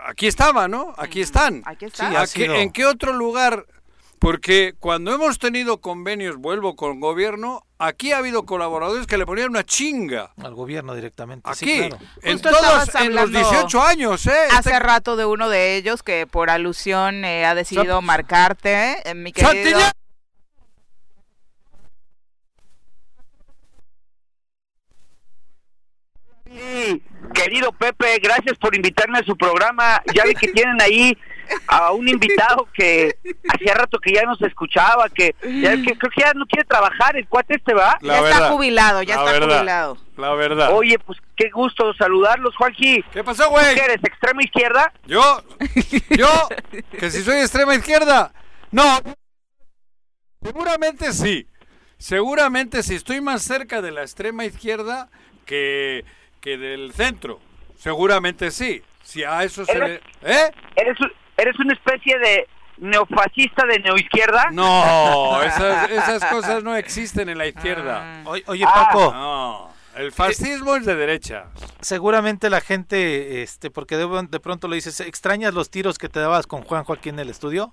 aquí 0.06 0.28
estaba, 0.28 0.68
¿no? 0.68 0.94
Aquí 0.98 1.22
están. 1.22 1.62
Aquí 1.66 1.86
está. 1.86 2.26
¿En 2.36 2.72
qué 2.72 2.86
otro 2.86 3.14
lugar? 3.14 3.66
Porque 4.24 4.74
cuando 4.80 5.14
hemos 5.14 5.38
tenido 5.38 5.82
convenios, 5.82 6.38
vuelvo 6.38 6.78
con 6.78 7.02
gobierno, 7.02 7.68
aquí 7.78 8.14
ha 8.14 8.20
habido 8.20 8.46
colaboradores 8.46 9.06
que 9.06 9.18
le 9.18 9.26
ponían 9.26 9.50
una 9.50 9.66
chinga. 9.66 10.32
Al 10.42 10.56
gobierno 10.56 10.96
directamente. 10.96 11.50
Aquí, 11.50 11.90
en 12.22 12.40
todos, 12.40 12.96
en 12.96 13.16
los 13.16 13.30
18 13.30 13.82
años, 13.82 14.26
¿eh? 14.28 14.32
Hace 14.50 14.70
este 14.70 14.80
rato 14.80 15.18
de 15.18 15.26
uno 15.26 15.50
de 15.50 15.76
ellos 15.76 16.04
que 16.04 16.26
por 16.26 16.50
alusión 16.50 17.26
eh, 17.26 17.46
ha 17.46 17.54
decidido 17.54 18.02
marcarte, 18.02 18.98
eh, 19.04 19.14
mi 19.14 19.34
querido... 19.34 19.82
querido 27.34 27.72
Pepe, 27.72 28.20
gracias 28.22 28.58
por 28.58 28.76
invitarme 28.76 29.20
a 29.20 29.24
su 29.24 29.36
programa. 29.36 30.02
Ya 30.14 30.24
vi 30.26 30.34
que 30.34 30.48
tienen 30.54 30.82
ahí 30.82 31.18
a 31.68 31.92
un 31.92 32.08
invitado 32.08 32.68
que 32.74 33.18
hacía 33.50 33.74
rato 33.74 34.00
que 34.00 34.14
ya 34.14 34.24
no 34.24 34.36
se 34.36 34.48
escuchaba, 34.48 35.10
que, 35.10 35.36
creo 35.40 35.78
que 35.78 36.22
ya 36.22 36.34
no 36.34 36.46
quiere 36.46 36.66
trabajar, 36.66 37.18
el 37.18 37.28
cuate 37.28 37.56
este 37.56 37.74
va. 37.74 37.98
ya 38.02 38.20
está 38.20 38.50
jubilado, 38.50 39.04
ya 39.04 39.16
está 39.16 39.42
jubilado. 39.42 39.98
La 40.18 40.34
verdad. 40.34 40.74
Oye, 40.74 41.00
pues 41.00 41.20
qué 41.36 41.50
gusto 41.50 41.94
saludarlos, 41.96 42.56
Juanji. 42.56 43.04
¿Qué 43.12 43.24
pasó, 43.24 43.50
güey? 43.50 43.74
¿Qué 43.76 43.82
eres, 43.82 44.04
extrema 44.04 44.44
izquierda? 44.44 44.94
Yo, 45.06 45.44
yo, 46.10 46.30
que 47.00 47.10
si 47.10 47.24
soy 47.24 47.40
extrema 47.40 47.76
izquierda. 47.76 48.32
No, 48.72 49.00
seguramente 50.42 51.14
sí. 51.14 51.48
Seguramente 51.98 52.84
si 52.84 52.96
estoy 52.96 53.22
más 53.22 53.44
cerca 53.44 53.82
de 53.82 53.92
la 53.92 54.02
extrema 54.02 54.44
izquierda 54.46 55.10
que 55.46 56.04
que 56.44 56.58
del 56.58 56.94
centro. 56.94 57.40
Seguramente 57.78 58.52
sí. 58.52 58.84
Si 59.02 59.24
a 59.24 59.44
eso 59.44 59.66
se 59.66 59.80
le... 59.80 59.96
¿Eh? 60.22 60.52
¿Eres, 60.76 60.98
¿Eres 61.38 61.58
una 61.60 61.74
especie 61.74 62.20
de 62.20 62.48
neofascista 62.78 63.66
de 63.66 63.80
neoizquierda? 63.80 64.52
No, 64.52 65.42
esas, 65.42 65.90
esas 65.90 66.26
cosas 66.26 66.64
no 66.64 66.76
existen 66.76 67.30
en 67.30 67.38
la 67.38 67.48
izquierda. 67.48 68.24
Ah. 68.26 68.36
Oye, 68.48 68.66
Paco. 68.66 69.12
No. 69.14 69.74
El 69.96 70.12
fascismo 70.12 70.76
es 70.76 70.86
de 70.86 70.96
derecha. 70.96 71.46
Seguramente 71.80 72.50
la 72.50 72.62
gente, 72.62 73.44
este, 73.44 73.70
porque 73.70 73.96
de, 73.96 74.28
de, 74.30 74.40
pronto 74.40 74.68
lo 74.68 74.76
dices, 74.76 75.00
¿extrañas 75.02 75.54
los 75.54 75.70
tiros 75.70 75.98
que 76.00 76.10
te 76.10 76.20
dabas 76.20 76.48
con 76.48 76.64
Juanjo 76.64 76.94
aquí 76.94 77.10
en 77.10 77.20
el 77.20 77.30
estudio? 77.30 77.72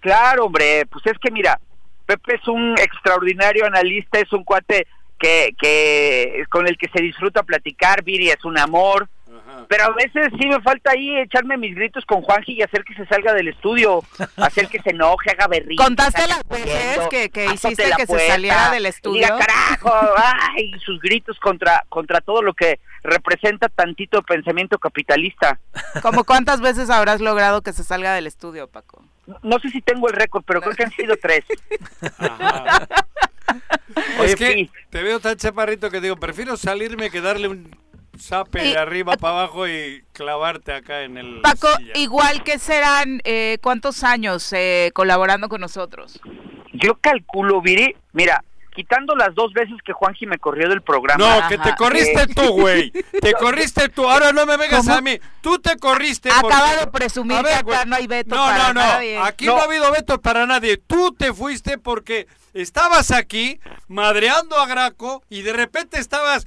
Claro, 0.00 0.46
hombre, 0.46 0.84
pues 0.86 1.06
es 1.06 1.18
que 1.18 1.30
mira, 1.30 1.58
Pepe 2.04 2.34
es 2.34 2.46
un 2.46 2.74
extraordinario 2.78 3.64
analista, 3.64 4.18
es 4.18 4.30
un 4.32 4.44
cuate 4.44 4.86
que, 5.20 5.54
que 5.60 6.44
con 6.48 6.66
el 6.66 6.76
que 6.76 6.88
se 6.88 7.02
disfruta 7.02 7.42
platicar, 7.44 8.02
Viri 8.02 8.30
es 8.30 8.44
un 8.44 8.58
amor, 8.58 9.08
pero 9.68 9.84
a 9.84 9.90
veces 9.90 10.32
sí 10.40 10.48
me 10.48 10.60
falta 10.60 10.90
ahí 10.90 11.16
echarme 11.18 11.56
mis 11.56 11.76
gritos 11.76 12.04
con 12.04 12.22
Juanji 12.22 12.54
y 12.54 12.62
hacer 12.62 12.82
que 12.82 12.94
se 12.94 13.06
salga 13.06 13.32
del 13.34 13.48
estudio, 13.48 14.02
hacer 14.36 14.66
que 14.66 14.82
se 14.82 14.90
enoje, 14.90 15.30
haga 15.30 15.46
berrinche. 15.46 15.82
¿Contaste 15.82 16.26
las 16.26 16.42
veces 16.48 17.06
que, 17.08 17.30
que 17.30 17.46
hiciste 17.46 17.84
que 17.96 18.06
se 18.06 18.26
saliera 18.26 18.70
del 18.70 18.86
estudio? 18.86 19.22
Diga, 19.22 19.38
carajo, 19.38 19.92
ay, 20.56 20.72
sus 20.84 21.00
gritos 21.00 21.38
contra, 21.38 21.84
contra 21.88 22.20
todo 22.20 22.42
lo 22.42 22.54
que 22.54 22.80
representa 23.02 23.68
tantito 23.68 24.22
pensamiento 24.22 24.78
capitalista. 24.78 25.60
¿Cómo 26.02 26.24
cuántas 26.24 26.60
veces 26.60 26.90
habrás 26.90 27.20
logrado 27.20 27.62
que 27.62 27.72
se 27.72 27.84
salga 27.84 28.14
del 28.14 28.26
estudio, 28.26 28.66
Paco? 28.66 29.04
No, 29.42 29.58
sé 29.60 29.68
si 29.70 29.80
tengo 29.80 30.08
el 30.08 30.14
récord, 30.14 30.42
pero 30.44 30.60
creo 30.60 30.74
que 30.74 30.82
han 30.82 30.90
sido 30.90 31.16
tres. 31.16 31.44
es 34.24 34.36
que 34.36 34.70
te 34.90 35.02
veo 35.02 35.20
tan 35.20 35.36
chaparrito 35.36 35.90
que 35.90 36.00
digo, 36.00 36.16
prefiero 36.16 36.56
salirme 36.56 37.10
que 37.10 37.20
darle 37.20 37.48
un 37.48 37.70
sape 38.18 38.62
de 38.62 38.78
arriba 38.78 39.16
para 39.16 39.38
abajo 39.38 39.66
y 39.66 40.02
clavarte 40.12 40.72
acá 40.72 41.02
en 41.02 41.16
el. 41.16 41.40
Paco, 41.40 41.68
igual 41.94 42.44
que 42.44 42.58
serán, 42.58 43.20
eh, 43.24 43.58
¿cuántos 43.62 44.04
años 44.04 44.52
eh, 44.52 44.90
colaborando 44.94 45.48
con 45.48 45.60
nosotros? 45.60 46.20
Yo 46.72 46.96
calculo, 47.00 47.60
Viri, 47.60 47.96
mira, 48.12 48.44
quitando 48.74 49.14
las 49.14 49.34
dos 49.34 49.52
veces 49.52 49.76
que 49.84 49.92
Juanji 49.92 50.26
me 50.26 50.38
corrió 50.38 50.68
del 50.68 50.82
programa. 50.82 51.40
No, 51.40 51.48
que 51.48 51.58
te 51.58 51.74
corriste 51.74 52.26
tú, 52.28 52.52
güey. 52.52 52.90
Te 53.20 53.32
corriste 53.34 53.88
tú. 53.88 54.08
Ahora 54.08 54.32
no 54.32 54.46
me 54.46 54.56
vengas 54.56 54.88
a 54.88 55.00
mí. 55.00 55.18
Tú 55.42 55.58
te 55.58 55.76
corriste. 55.76 56.30
Acaba 56.30 56.76
de 56.76 56.86
presumir 56.86 57.42
que 57.42 57.52
acá 57.52 57.84
no 57.84 57.96
hay 57.96 58.06
veto 58.06 58.34
no, 58.34 58.42
para 58.42 58.72
no, 58.72 58.82
no. 58.82 59.24
Aquí 59.24 59.46
no. 59.46 59.56
ha 59.56 59.64
habido 59.64 59.90
veto 59.92 60.20
para 60.20 60.46
nadie. 60.46 60.78
Tú 60.78 61.12
te 61.12 61.34
fuiste 61.34 61.76
porque 61.78 62.26
estabas 62.54 63.10
aquí 63.10 63.60
madreando 63.88 64.56
a 64.58 64.66
Graco 64.66 65.22
y 65.28 65.42
de 65.42 65.52
repente 65.52 65.98
estabas 65.98 66.46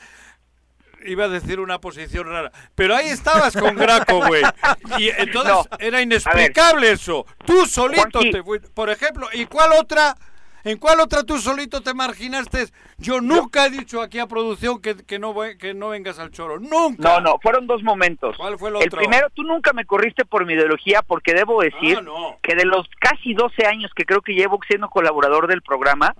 iba 1.05 1.25
a 1.25 1.29
decir 1.29 1.59
una 1.59 1.79
posición 1.79 2.27
rara, 2.27 2.51
pero 2.75 2.95
ahí 2.95 3.09
estabas 3.09 3.55
con 3.55 3.75
Graco, 3.75 4.25
güey. 4.25 4.43
Y 4.97 5.09
entonces 5.09 5.55
era 5.79 6.01
inexplicable 6.01 6.91
eso. 6.91 7.25
Tú 7.45 7.65
solito 7.65 8.19
te 8.19 8.43
fuiste, 8.43 8.69
por 8.69 8.89
ejemplo, 8.89 9.27
¿y 9.33 9.45
cuál 9.45 9.73
otra 9.73 10.15
¿En 10.65 10.77
cuál 10.77 11.01
otra 11.01 11.23
tú 11.23 11.37
solito 11.39 11.81
te 11.81 11.93
marginaste? 11.93 12.67
Yo 12.97 13.19
nunca 13.19 13.65
he 13.65 13.69
dicho 13.69 14.01
aquí 14.01 14.19
a 14.19 14.27
producción 14.27 14.81
que, 14.81 14.95
que, 14.95 15.19
no, 15.19 15.35
que 15.59 15.73
no 15.73 15.89
vengas 15.89 16.19
al 16.19 16.31
choro. 16.31 16.59
Nunca. 16.59 17.03
No, 17.03 17.19
no, 17.19 17.39
fueron 17.41 17.67
dos 17.67 17.83
momentos. 17.83 18.37
¿Cuál 18.37 18.57
fue 18.57 18.69
el 18.69 18.77
otro? 18.77 18.85
El 18.85 18.91
primero, 18.91 19.29
tú 19.31 19.43
nunca 19.43 19.73
me 19.73 19.85
corriste 19.85 20.23
por 20.23 20.45
mi 20.45 20.53
ideología 20.53 21.01
porque 21.01 21.33
debo 21.33 21.61
decir 21.61 21.99
ah, 22.07 22.37
que 22.41 22.55
de 22.55 22.65
los 22.65 22.87
casi 22.99 23.33
12 23.33 23.65
años 23.65 23.91
que 23.93 24.05
creo 24.05 24.21
que 24.21 24.33
llevo 24.33 24.57
siendo 24.65 24.89
colaborador 24.89 25.47
del 25.47 25.61
programa, 25.61 26.15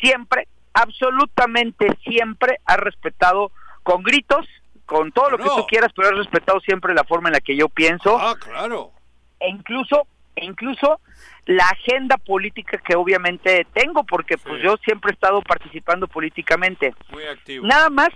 siempre, 0.00 0.48
absolutamente 0.72 1.88
siempre, 2.04 2.60
has 2.64 2.78
respetado 2.78 3.52
con 3.82 4.02
gritos, 4.02 4.46
con 4.86 5.12
todo 5.12 5.30
lo 5.30 5.38
que 5.38 5.44
tú 5.44 5.66
quieras, 5.68 5.92
pero 5.94 6.08
has 6.08 6.16
respetado 6.16 6.60
siempre 6.60 6.94
la 6.94 7.04
forma 7.04 7.28
en 7.28 7.34
la 7.34 7.40
que 7.40 7.56
yo 7.56 7.68
pienso. 7.68 8.18
Ah, 8.18 8.36
claro. 8.38 8.92
E 9.38 9.48
incluso, 9.50 10.06
e 10.36 10.44
incluso 10.44 11.00
la 11.46 11.66
agenda 11.68 12.16
política 12.18 12.78
que 12.78 12.94
obviamente 12.94 13.66
tengo, 13.72 14.04
porque 14.04 14.36
pues 14.36 14.62
yo 14.62 14.76
siempre 14.84 15.10
he 15.10 15.14
estado 15.14 15.42
participando 15.42 16.06
políticamente. 16.06 16.94
Muy 17.10 17.24
activo. 17.24 17.66
Nada 17.66 17.88
más, 17.88 18.10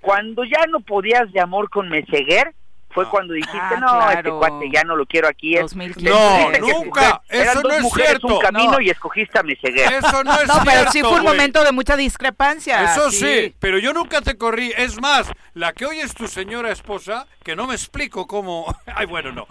cuando 0.00 0.44
ya 0.44 0.66
no 0.68 0.80
podías 0.80 1.30
de 1.32 1.40
amor 1.40 1.70
con 1.70 1.88
Meseguer, 1.88 2.54
fue 2.90 3.04
ah. 3.04 3.08
cuando 3.10 3.34
dijiste, 3.34 3.58
ah, 3.58 3.76
no, 3.80 4.10
este 4.10 4.30
cuate 4.30 4.70
ya 4.72 4.82
no 4.84 4.96
lo 4.96 5.06
quiero 5.06 5.28
aquí. 5.28 5.56
Es, 5.56 5.74
no, 5.74 6.50
nunca, 6.60 7.22
eso 7.28 7.62
no 7.62 7.70
es 7.70 7.92
cierto. 7.92 8.26
un 8.26 8.40
camino 8.40 8.80
y 8.80 8.90
escogiste 8.90 9.38
a 9.38 9.42
Meseguer. 9.42 9.92
Eso 9.92 10.24
no 10.24 10.40
es 10.40 10.48
no, 10.48 10.54
pero 10.64 10.90
sí 10.90 11.00
fue 11.00 11.18
un 11.20 11.24
momento 11.24 11.62
de 11.64 11.72
mucha 11.72 11.96
discrepancia. 11.96 12.84
Eso 12.84 13.10
sí. 13.10 13.54
pero 13.58 13.78
yo 13.78 13.92
nunca 13.92 14.20
te 14.20 14.36
corrí. 14.36 14.72
Es 14.76 15.00
más, 15.00 15.30
la 15.54 15.72
que 15.72 15.86
hoy 15.86 16.00
es 16.00 16.14
tu 16.14 16.28
señora 16.28 16.70
esposa, 16.70 17.26
que 17.44 17.56
no 17.56 17.66
me 17.66 17.74
explico 17.74 18.26
cómo... 18.26 18.74
Ay, 18.86 19.06
bueno, 19.06 19.32
no. 19.32 19.46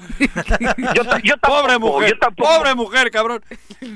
yo, 1.24 1.38
pobre 1.38 1.78
mujer, 1.78 2.18
pobre 2.36 2.76
mujer, 2.76 3.12
cabrón. 3.12 3.44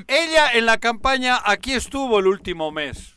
Ella 0.06 0.52
en 0.52 0.66
la 0.66 0.78
campaña 0.78 1.40
aquí 1.44 1.72
estuvo 1.72 2.18
el 2.18 2.26
último 2.26 2.70
mes. 2.70 3.16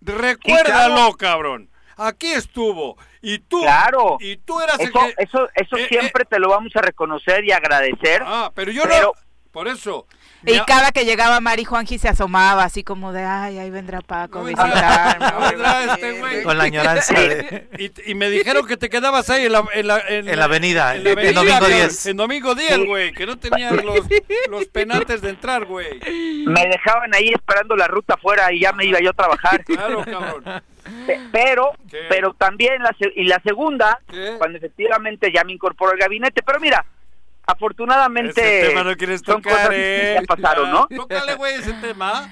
Recuérdalo, 0.00 1.12
cabrón. 1.14 1.71
Aquí 1.96 2.32
estuvo. 2.32 2.96
Y 3.20 3.38
tú, 3.38 3.60
claro. 3.60 4.16
y 4.20 4.36
tú 4.38 4.60
eras 4.60 4.78
eso, 4.80 5.00
Eso, 5.16 5.48
eso 5.54 5.76
eh, 5.76 5.86
siempre 5.88 6.24
eh. 6.24 6.26
te 6.28 6.38
lo 6.38 6.48
vamos 6.48 6.74
a 6.74 6.82
reconocer 6.82 7.44
y 7.44 7.52
agradecer. 7.52 8.22
Ah, 8.24 8.50
pero 8.54 8.72
yo 8.72 8.84
no... 8.84 9.12
Por 9.52 9.68
eso, 9.68 10.06
y 10.44 10.58
cada 10.60 10.90
que 10.90 11.04
llegaba 11.04 11.40
Mari 11.40 11.64
Juanji 11.64 11.98
se 11.98 12.08
asomaba 12.08 12.64
así 12.64 12.82
como 12.82 13.12
de, 13.12 13.24
ay, 13.24 13.58
ahí 13.58 13.70
vendrá 13.70 14.00
Paco 14.00 14.40
a 14.40 14.42
visitarme. 14.44 15.92
este 15.92 16.12
güey. 16.18 16.42
Con 16.42 16.58
la 16.58 16.64
añoranza 16.64 17.14
de... 17.14 17.68
y, 17.78 18.10
y, 18.10 18.14
me 18.14 18.28
dijeron 18.28 18.66
que 18.66 18.76
te 18.76 18.88
quedabas 18.88 19.30
ahí 19.30 19.46
en 19.46 19.52
la, 19.52 19.64
en 19.72 19.86
la, 19.86 20.00
en, 20.08 20.36
la 20.36 20.44
avenida, 20.44 20.96
en, 20.96 21.06
en 21.06 21.34
Domingo 21.34 21.66
10. 21.66 22.06
En 22.06 22.16
Domingo 22.16 22.54
10, 22.54 22.86
güey, 22.86 23.12
que 23.12 23.26
no 23.26 23.38
tenías 23.38 23.72
los, 23.84 24.06
los 24.50 24.64
penates 24.66 25.22
de 25.22 25.30
entrar, 25.30 25.64
güey. 25.64 26.00
Me 26.46 26.66
dejaban 26.66 27.14
ahí 27.14 27.28
esperando 27.28 27.76
la 27.76 27.86
ruta 27.86 28.14
afuera 28.14 28.52
y 28.52 28.60
ya 28.60 28.72
me 28.72 28.84
iba 28.84 29.00
yo 29.00 29.10
a 29.10 29.14
trabajar. 29.14 29.64
Claro, 29.64 30.04
cabrón. 30.04 30.62
Pero, 31.30 31.72
pero 32.08 32.34
también 32.34 32.82
la, 32.82 32.94
y 33.14 33.24
la 33.24 33.40
segunda, 33.44 34.00
cuando 34.38 34.58
efectivamente 34.58 35.32
ya 35.32 35.44
me 35.44 35.52
incorporó 35.52 35.92
al 35.92 35.98
gabinete, 35.98 36.42
pero 36.42 36.60
mira, 36.60 36.84
afortunadamente 37.46 38.60
ese 38.60 38.68
tema 38.68 38.84
no 38.84 38.96
quieres 38.96 39.22
tocar, 39.22 39.70
eh. 39.72 40.18
ya 40.20 40.26
pasaron, 40.26 40.70
¿no? 40.70 40.86
Tócale, 40.88 41.34
güey, 41.34 41.54
ese 41.54 41.72
tema. 41.74 42.28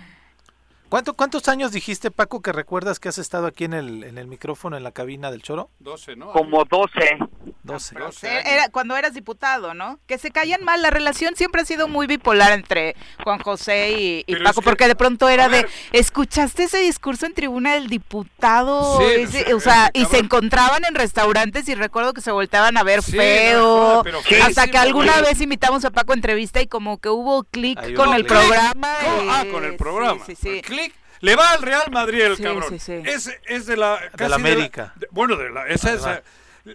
¿Cuánto, 0.90 1.14
¿Cuántos 1.14 1.46
años 1.46 1.70
dijiste, 1.70 2.10
Paco, 2.10 2.42
que 2.42 2.50
recuerdas 2.50 2.98
que 2.98 3.08
has 3.08 3.18
estado 3.18 3.46
aquí 3.46 3.62
en 3.62 3.74
el, 3.74 4.02
en 4.02 4.18
el 4.18 4.26
micrófono, 4.26 4.76
en 4.76 4.82
la 4.82 4.90
cabina 4.90 5.30
del 5.30 5.40
Choro? 5.40 5.70
12, 5.78 6.16
¿no? 6.16 6.32
Como 6.32 6.64
12. 6.64 7.16
12. 7.62 7.94
Era, 8.44 8.68
cuando 8.70 8.96
eras 8.96 9.14
diputado, 9.14 9.72
¿no? 9.72 10.00
Que 10.08 10.18
se 10.18 10.32
caían 10.32 10.64
mal. 10.64 10.82
La 10.82 10.90
relación 10.90 11.36
siempre 11.36 11.62
ha 11.62 11.64
sido 11.64 11.86
muy 11.86 12.08
bipolar 12.08 12.50
entre 12.50 12.96
Juan 13.22 13.38
José 13.38 14.24
y, 14.26 14.36
Paco, 14.42 14.62
porque 14.62 14.88
de 14.88 14.96
pronto 14.96 15.28
era 15.28 15.48
de, 15.48 15.64
¿escuchaste 15.92 16.64
ese 16.64 16.78
discurso 16.78 17.24
en 17.26 17.34
tribuna 17.34 17.74
del 17.74 17.86
diputado? 17.86 18.98
o 19.54 19.60
sea, 19.60 19.90
y 19.92 20.06
se 20.06 20.18
encontraban 20.18 20.84
en 20.84 20.96
restaurantes 20.96 21.68
y 21.68 21.76
recuerdo 21.76 22.14
que 22.14 22.20
se 22.20 22.32
volteaban 22.32 22.76
a 22.76 22.82
ver 22.82 23.02
feo. 23.02 24.02
hasta 24.42 24.66
que 24.66 24.78
alguna 24.78 25.20
vez 25.20 25.40
invitamos 25.40 25.84
a 25.84 25.90
Paco 25.90 26.12
a 26.12 26.16
entrevista 26.16 26.60
y 26.60 26.66
como 26.66 26.98
que 26.98 27.10
hubo 27.10 27.44
clic 27.44 27.94
con 27.94 28.12
el 28.12 28.24
programa. 28.24 28.88
ah, 29.30 29.44
con 29.52 29.64
el 29.64 29.76
programa. 29.76 30.24
Sí, 30.26 30.34
sí, 30.34 30.62
Clic 30.62 30.79
le 31.20 31.36
va 31.36 31.50
al 31.50 31.62
Real 31.62 31.90
Madrid 31.90 32.22
el 32.22 32.38
cabrón. 32.38 32.74
Es, 32.74 33.30
es 33.46 33.66
de 33.66 33.76
la. 33.76 33.98
de 34.16 34.28
la 34.28 34.36
América. 34.36 34.94
bueno, 35.10 35.36
de 35.36 35.50
la, 35.50 35.66
esa, 35.68 35.92
esa, 35.94 36.22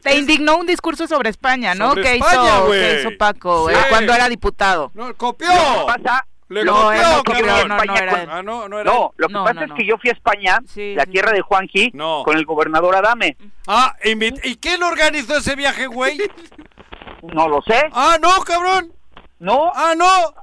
te 0.01 0.17
indignó 0.17 0.57
un 0.57 0.65
discurso 0.65 1.07
sobre 1.07 1.29
España, 1.29 1.75
¿no? 1.75 1.89
Sobre 1.89 2.03
¿Qué, 2.03 2.17
hizo, 2.17 2.71
¿Qué 2.71 2.99
hizo 2.99 3.17
Paco 3.17 3.69
cuando 3.89 4.13
era 4.13 4.27
diputado? 4.29 4.91
No, 4.93 5.13
copió. 5.15 5.47
Lo 5.47 5.85
que 5.85 6.03
pasa, 6.03 6.27
le 6.49 6.63
lo 6.63 6.73
copió, 6.73 7.01
no, 7.01 7.23
copió, 7.23 7.45
no, 7.45 7.67
no, 7.67 7.95
era 7.95 8.27
ah, 8.29 8.43
no, 8.43 8.69
no, 8.69 8.79
era 8.79 8.91
no, 8.91 9.13
lo 9.17 9.27
que 9.27 9.33
pasa 9.33 9.65
es 9.65 9.71
que 9.75 9.85
yo 9.85 9.97
fui 9.97 10.09
a 10.09 10.13
España, 10.13 10.59
la 10.75 11.05
tierra 11.05 11.31
de 11.31 11.41
Juanji, 11.41 11.91
con 11.91 12.37
el 12.37 12.45
gobernador 12.45 12.95
Adame. 12.95 13.37
Ah, 13.67 13.95
¿y 14.03 14.55
quién 14.57 14.83
organizó 14.83 15.37
ese 15.37 15.55
viaje, 15.55 15.87
güey? 15.87 16.17
no 17.21 17.49
lo 17.49 17.61
sé. 17.61 17.81
Ah, 17.91 18.17
no, 18.21 18.29
cabrón. 18.43 18.93
No. 19.39 19.71
Ah, 19.73 19.93
no. 19.95 20.33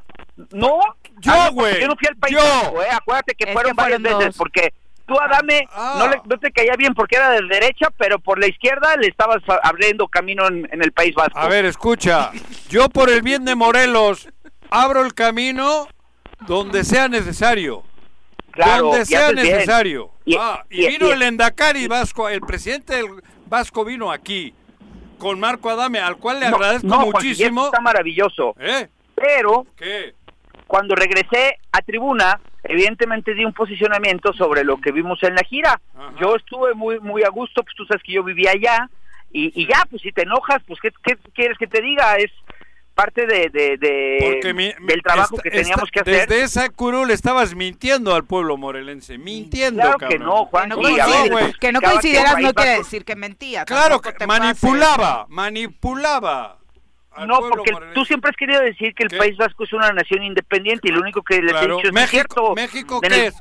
No. 0.51 0.81
Yo, 1.23 1.53
güey. 1.53 1.81
Yo 1.81 1.89
no 1.89 1.97
fui 1.97 2.09
al 2.09 2.17
país, 2.17 2.37
güey. 2.73 2.89
Acuérdate 2.91 3.35
que 3.35 3.53
fueron 3.53 3.75
varias 3.75 4.03
veces, 4.03 4.37
porque 4.37 4.75
tú 5.07 5.19
Adame 5.21 5.67
ah. 5.73 5.97
no, 5.99 6.09
le, 6.09 6.21
no, 6.25 6.39
te 6.39 6.51
caía 6.53 6.75
bien 6.77 6.95
porque 6.95 7.17
era 7.17 7.31
de 7.31 7.43
derecha, 7.49 7.89
pero 7.97 8.19
por 8.19 8.39
la 8.39 8.47
izquierda 8.47 8.97
le 8.97 9.09
estabas 9.09 9.43
abriendo 9.63 10.09
camino 10.09 10.47
en, 10.47 10.69
el 10.71 10.93
País 10.93 11.15
Vasco. 11.15 11.39
A 11.39 11.49
ver, 11.49 11.65
escucha, 11.65 12.31
yo 12.69 12.89
por 12.89 13.11
el 13.11 13.23
bien 13.23 13.45
de 13.45 13.55
Morelos 13.55 14.29
abro 14.71 15.05
el 15.05 15.15
camino 15.15 15.89
donde 16.41 16.85
sea 16.85 17.09
necesario. 17.09 17.85
Claro, 18.51 18.89
donde 18.89 19.07
sea 19.07 19.33
necesario. 19.33 20.11
Y, 20.25 20.37
ah, 20.39 20.63
y, 20.69 20.87
vino 20.87 21.11
el 21.11 21.23
Endacari 21.23 21.87
Vasco, 21.89 22.29
el 22.29 22.41
presidente 22.43 22.97
del 22.97 23.07
Vasco 23.47 23.85
vino 23.85 24.13
aquí 24.13 24.55
con 25.19 25.39
Marco 25.39 25.71
Adame, 25.71 26.01
al 26.01 26.17
cual 26.17 26.41
le 26.41 26.47
agradezco 26.47 26.87
muchísimo. 26.99 27.67
está 27.67 27.81
maravilloso. 27.81 28.55
¿Eh? 28.59 28.89
Pero 29.15 29.67
¿Qué? 29.77 30.15
Cuando 30.73 30.95
regresé 30.95 31.59
a 31.71 31.83
tribuna, 31.83 32.41
evidentemente 32.65 33.35
di 33.35 33.45
un 33.45 33.53
posicionamiento 33.53 34.33
sobre 34.33 34.65
lo 34.65 34.81
que 34.81 34.91
vimos 34.91 35.23
en 35.23 35.35
la 35.35 35.43
gira. 35.43 35.79
Yo 36.19 36.35
estuve 36.35 36.73
muy 36.73 36.99
muy 36.99 37.25
a 37.25 37.29
gusto, 37.29 37.63
pues 37.63 37.77
tú 37.77 37.85
sabes 37.85 38.03
que 38.03 38.13
yo 38.15 38.25
vivía 38.25 38.53
allá, 38.53 38.89
y, 39.31 39.67
ya, 39.67 39.85
pues 39.91 40.01
si 40.01 40.13
te 40.13 40.23
enojas, 40.23 40.63
pues 40.67 40.81
¿qué, 40.81 40.91
quieres 41.35 41.59
que 41.59 41.67
te 41.67 41.83
diga? 41.83 42.17
Es 42.17 42.31
parte 42.95 43.27
de, 43.27 43.51
del 43.51 45.03
trabajo 45.03 45.37
que 45.37 45.51
teníamos 45.51 45.91
que 45.91 46.01
hacer. 46.01 46.27
Desde 46.27 46.43
esa 46.43 46.71
curul 46.71 47.11
estabas 47.11 47.55
mintiendo 47.55 48.15
al 48.15 48.25
pueblo 48.25 48.57
morelense, 48.57 49.19
mintiendo. 49.19 49.83
Claro 49.83 49.99
que 49.99 50.19
no, 50.19 50.47
Juan. 50.47 50.71
Que 51.61 51.71
no, 51.71 51.83
coincidieras 51.83 52.39
no 52.41 52.55
quiere 52.55 52.79
decir 52.79 53.05
que 53.05 53.15
mentía. 53.15 53.67
Claro, 53.67 54.01
que 54.01 54.27
manipulaba, 54.27 55.27
manipulaba 55.29 56.62
no, 57.27 57.41
porque 57.41 57.73
tú 57.95 58.05
siempre 58.05 58.31
has 58.31 58.37
querido 58.37 58.61
decir 58.61 58.95
que 58.95 59.05
el 59.05 59.17
País 59.17 59.37
Vasco 59.37 59.65
es 59.65 59.73
una 59.73 59.91
nación 59.93 60.23
independiente 60.23 60.89
y 60.89 60.93
lo 60.93 61.01
único 61.01 61.23
que 61.23 61.41
les 61.41 61.55
he 61.55 61.69
dicho 61.69 61.81
es 61.83 61.93
México, 61.93 62.11
cierto. 62.11 62.55
¿México 62.55 63.01
qué 63.01 63.27
es? 63.27 63.35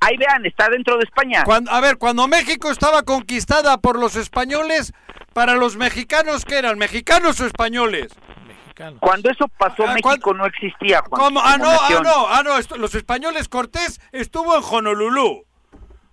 Ahí 0.00 0.16
vean, 0.16 0.46
está 0.46 0.68
dentro 0.68 0.96
de 0.96 1.04
España. 1.04 1.44
a 1.70 1.80
ver, 1.80 1.98
cuando 1.98 2.28
México 2.28 2.70
estaba 2.70 3.02
conquistada 3.02 3.78
por 3.78 3.98
los 3.98 4.16
españoles, 4.16 4.92
para 5.32 5.54
los 5.54 5.76
mexicanos, 5.76 6.44
¿qué 6.44 6.58
eran? 6.58 6.78
¿Mexicanos 6.78 7.40
o 7.40 7.46
españoles? 7.46 8.14
Mexicanos. 8.46 8.98
Cuando 9.00 9.30
eso 9.30 9.46
pasó, 9.58 9.84
ah, 9.86 9.94
México 9.94 10.34
no 10.34 10.46
existía. 10.46 11.02
¿Cómo? 11.02 11.40
Ah, 11.42 11.58
no, 11.58 11.68
ah, 11.68 12.00
no, 12.02 12.26
ah, 12.28 12.42
no, 12.44 12.76
los 12.76 12.94
españoles, 12.94 13.48
Cortés 13.48 14.00
estuvo 14.12 14.56
en 14.56 14.62
Honolulu. 14.62 15.47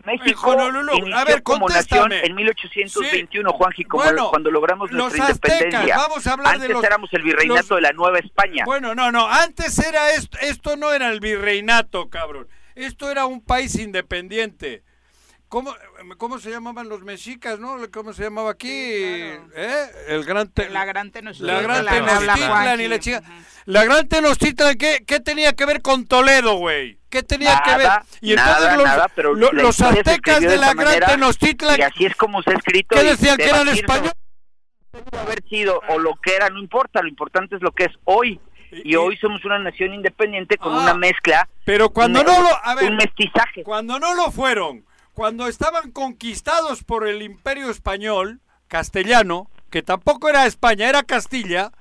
México 0.06 0.52
a 1.14 1.24
ver, 1.26 1.44
como 1.44 1.68
nación 1.68 2.14
en 2.14 2.36
1821, 2.36 3.52
Juanji, 3.52 3.84
como 3.86 4.30
cuando 4.30 4.52
logramos 4.52 4.92
nuestra 4.92 5.30
independencia. 5.30 5.98
Vamos 5.98 6.26
a 6.28 6.34
hablar 6.34 6.56
antes 6.56 6.68
de 6.68 6.74
los, 6.74 6.84
éramos 6.84 7.14
el 7.14 7.24
virreinato 7.24 7.76
de 7.76 7.82
la 7.82 7.92
Nueva 7.92 8.20
España. 8.20 8.64
Bueno, 8.66 8.96
no, 8.96 9.12
no, 9.12 9.28
antes 9.28 9.78
era 9.80 10.12
esto, 10.12 10.38
esto 10.42 10.76
no 10.78 10.94
era 10.94 11.10
el 11.10 11.20
virreinato, 11.20 12.10
cabrón. 12.10 12.48
Esto 12.76 13.10
era 13.10 13.26
un 13.26 13.42
país 13.42 13.76
independiente. 13.76 14.84
¿Cómo, 15.56 15.74
¿Cómo 16.18 16.38
se 16.38 16.50
llamaban 16.52 16.90
los 16.90 17.04
mexicas, 17.04 17.60
no? 17.60 17.78
¿Cómo 17.90 18.12
se 18.12 18.24
llamaba 18.24 18.52
aquí? 18.52 18.68
¿Eh? 18.68 19.86
El 20.10 20.26
gran 20.26 20.52
la 20.70 20.84
gran 20.84 21.12
Tenochtitlan. 21.12 21.56
La 21.56 21.62
gran 21.62 21.86
Tenochtitlan 21.86 22.82
y 22.82 22.88
la 22.90 23.00
chica. 23.00 23.24
La 23.64 23.86
gran 23.86 24.06
Tenochtitlan, 24.10 24.76
¿qué, 24.76 25.06
¿qué 25.08 25.22
tenía 25.22 25.54
que 25.54 25.66
ver 25.66 25.82
con 25.82 26.08
Toledo, 26.08 26.56
güey? 26.56 27.00
¿Qué 27.10 27.24
tenía 27.24 27.62
que 27.64 27.78
ver? 27.78 27.90
Y 28.20 28.34
entonces 28.34 28.78
los, 29.24 29.54
los 29.54 29.80
aztecas 29.80 30.42
de 30.42 30.58
la 30.58 30.74
gran 30.74 31.00
Tenochtitlan. 31.00 31.80
Y 31.80 31.84
así 31.84 32.06
es 32.06 32.18
como 32.18 32.44
se 32.44 32.50
ha 32.50 32.56
escrito. 32.56 32.94
¿Qué 32.94 33.04
decían 33.04 33.38
que 33.38 33.48
eran 33.48 33.70
españoles? 33.70 34.12
haber 35.18 35.42
sido 35.48 35.80
o 35.88 36.00
lo 36.00 36.16
que 36.22 36.36
era, 36.36 36.50
no 36.50 36.60
importa, 36.60 37.02
lo 37.02 37.08
importante 37.08 37.56
es 37.56 37.62
lo 37.62 37.72
que 37.72 37.86
es 37.86 37.94
hoy. 38.04 38.42
Y, 38.72 38.96
hoy 38.96 39.16
somos 39.16 39.46
una 39.46 39.58
nación 39.60 39.94
independiente 39.94 40.58
con 40.58 40.74
una 40.74 40.92
ah, 40.92 40.98
mezcla. 40.98 41.48
Pero 41.64 41.92
cuando 41.92 42.26
no 42.26 42.42
lo. 42.42 42.50
A 42.62 42.76
ver, 42.76 42.92
un 42.92 42.98
mestizaje. 42.98 43.64
Cuando 43.64 43.98
no 44.00 44.14
lo 44.16 44.32
fueron, 44.32 44.84
cuando 45.16 45.48
estaban 45.48 45.92
conquistados 45.92 46.84
por 46.84 47.08
el 47.08 47.22
imperio 47.22 47.72
español, 47.72 48.42
castellano, 48.68 49.50
que 49.72 49.82
tampoco 49.82 50.30
era 50.30 50.46
España, 50.46 50.90
era 50.90 51.04
Castilla 51.04 51.72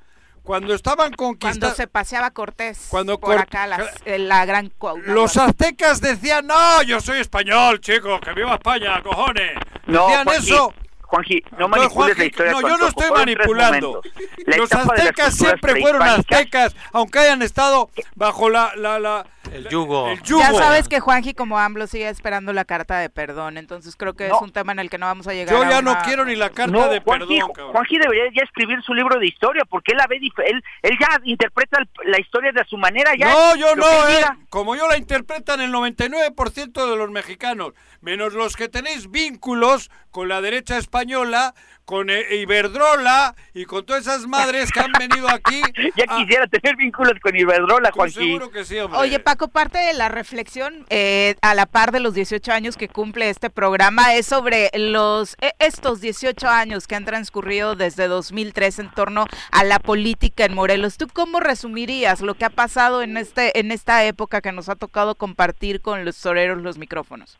cuando 0.45 0.75
estaban 0.75 1.13
conquistando... 1.13 1.67
Cuando 1.67 1.77
se 1.77 1.87
paseaba 1.89 2.31
Cortés 2.31 2.87
cuando 2.91 3.19
por 3.19 3.37
acá, 3.37 3.67
la 3.67 4.47
gran... 4.47 4.73
Los 5.05 5.37
aztecas 5.37 6.01
decían, 6.01 6.47
no, 6.47 6.83
yo 6.83 7.01
soy 7.01 7.19
español, 7.19 7.81
chicos, 7.81 8.21
que 8.21 8.33
viva 8.35 8.55
España, 8.55 9.03
cojones. 9.03 9.53
No, 9.87 10.07
decían 10.07 10.29
eso... 10.29 10.73
Juanji, 11.03 11.45
no 11.59 11.69
manipules 11.69 12.19
la 12.19 12.25
historia. 12.25 12.53
No, 12.53 12.61
yo 12.63 12.77
no 12.79 12.89
estoy 12.89 13.11
manipulando. 13.11 14.01
Los 14.47 14.73
aztecas 14.73 15.35
siempre 15.35 15.81
fueron 15.81 16.03
aztecas, 16.03 16.75
aunque 16.93 17.19
hayan 17.19 17.43
estado 17.43 17.91
bajo 18.15 18.49
la, 18.49 18.73
la, 18.77 18.99
la 18.99 19.27
el 19.55 19.69
yugo. 19.69 20.09
Ya 20.25 20.53
sabes 20.53 20.89
que 20.89 21.01
Juanji 21.01 21.35
como 21.35 21.59
AMLO 21.59 21.87
sigue 21.87 22.09
esperando 22.09 22.53
la 22.53 22.65
carta 22.65 22.99
de 22.99 23.09
perdón, 23.09 23.57
entonces 23.57 23.97
creo 23.97 24.15
que 24.15 24.27
es 24.27 24.33
un 24.41 24.53
tema 24.53 24.73
en 24.73 24.79
el 24.79 24.91
que 24.91 24.99
no 24.99 25.07
vamos 25.07 25.27
a 25.27 25.35
llegar. 25.35 25.55
Yo 25.55 25.69
ya 25.69 25.83
no 25.83 25.97
quiero 26.05 26.25
ni 26.25 26.37
la 26.37 26.51
carta 26.51 26.89
de 26.89 27.01
perdón. 27.01 27.29
Juanji 27.73 27.99
debería 27.99 28.25
ya 28.35 28.43
escribir 28.43 28.83
su 28.83 28.95
libro 28.95 29.19
de 29.19 29.27
historia 29.27 29.65
porque 29.69 29.93
él 29.93 29.99
la 29.99 30.07
ve 30.07 30.17
él, 30.17 30.65
él 30.83 30.99
ya 31.01 31.21
interpreta 31.25 31.79
la 32.05 32.21
historia 32.21 32.53
de 32.53 32.65
su 32.65 32.77
manera 32.77 33.13
ya. 33.17 33.29
No, 33.29 33.57
yo 33.57 33.77
no, 33.77 33.87
eh, 34.09 34.25
como 34.49 34.77
yo 34.77 34.89
la 34.89 34.97
interpretan 34.97 35.61
el 35.61 35.73
99% 35.73 36.91
de 36.91 36.97
los 36.97 37.11
mexicanos, 37.11 37.73
menos 38.01 38.35
los 38.35 38.57
que 38.57 38.69
tenéis 38.69 39.11
vínculos 39.11 39.91
con 40.11 40.29
la 40.29 40.41
derecha 40.41 40.79
española 40.79 41.55
con 41.85 42.11
e-, 42.11 42.37
Iberdrola 42.37 43.35
y 43.53 43.65
con 43.65 43.85
todas 43.85 44.03
esas 44.03 44.27
madres 44.27 44.71
que 44.71 44.81
han 44.81 44.93
venido 44.93 45.29
aquí. 45.29 45.61
ya 45.97 46.07
quisiera 46.07 46.47
tener 46.47 46.77
vínculos 46.77 47.15
con 47.21 47.37
Iberdrola, 47.37 47.91
Juan. 47.93 48.11
Seguro 48.11 48.51
que 48.51 48.65
sí, 48.65 48.79
hombre. 48.79 49.01
Oye, 49.01 49.19
Paco, 49.19 49.44
parte 49.49 49.79
de 49.79 49.93
la 49.95 50.09
reflexión 50.09 50.87
eh, 50.91 51.37
a 51.43 51.55
la 51.55 51.67
par 51.67 51.93
de 51.93 52.01
los 52.01 52.15
18 52.15 52.53
años 52.53 52.77
que 52.77 52.89
cumple 52.89 53.31
este 53.31 53.51
programa 53.51 54.15
es 54.15 54.27
sobre 54.27 54.71
los 54.75 55.37
e, 55.41 55.53
estos 55.59 56.01
18 56.01 56.49
años 56.49 56.87
que 56.87 56.95
han 56.95 57.05
transcurrido 57.05 57.77
desde 57.77 58.09
2003 58.09 58.79
en 58.79 58.91
torno 58.91 59.27
a 59.53 59.65
la 59.65 59.79
política 59.79 60.45
en 60.45 60.55
Morelos. 60.55 60.97
¿Tú 60.97 61.07
cómo 61.13 61.41
resumirías 61.41 62.21
lo 62.21 62.35
que 62.35 62.45
ha 62.45 62.51
pasado 62.51 63.03
en 63.03 63.17
este 63.17 63.59
en 63.59 63.73
esta 63.73 64.05
época 64.05 64.41
que 64.41 64.53
nos 64.53 64.69
ha 64.69 64.77
tocado 64.77 65.15
compartir 65.15 65.81
con 65.81 66.05
los 66.05 66.21
toreros 66.21 66.63
los 66.63 66.79
micrófonos? 66.79 67.39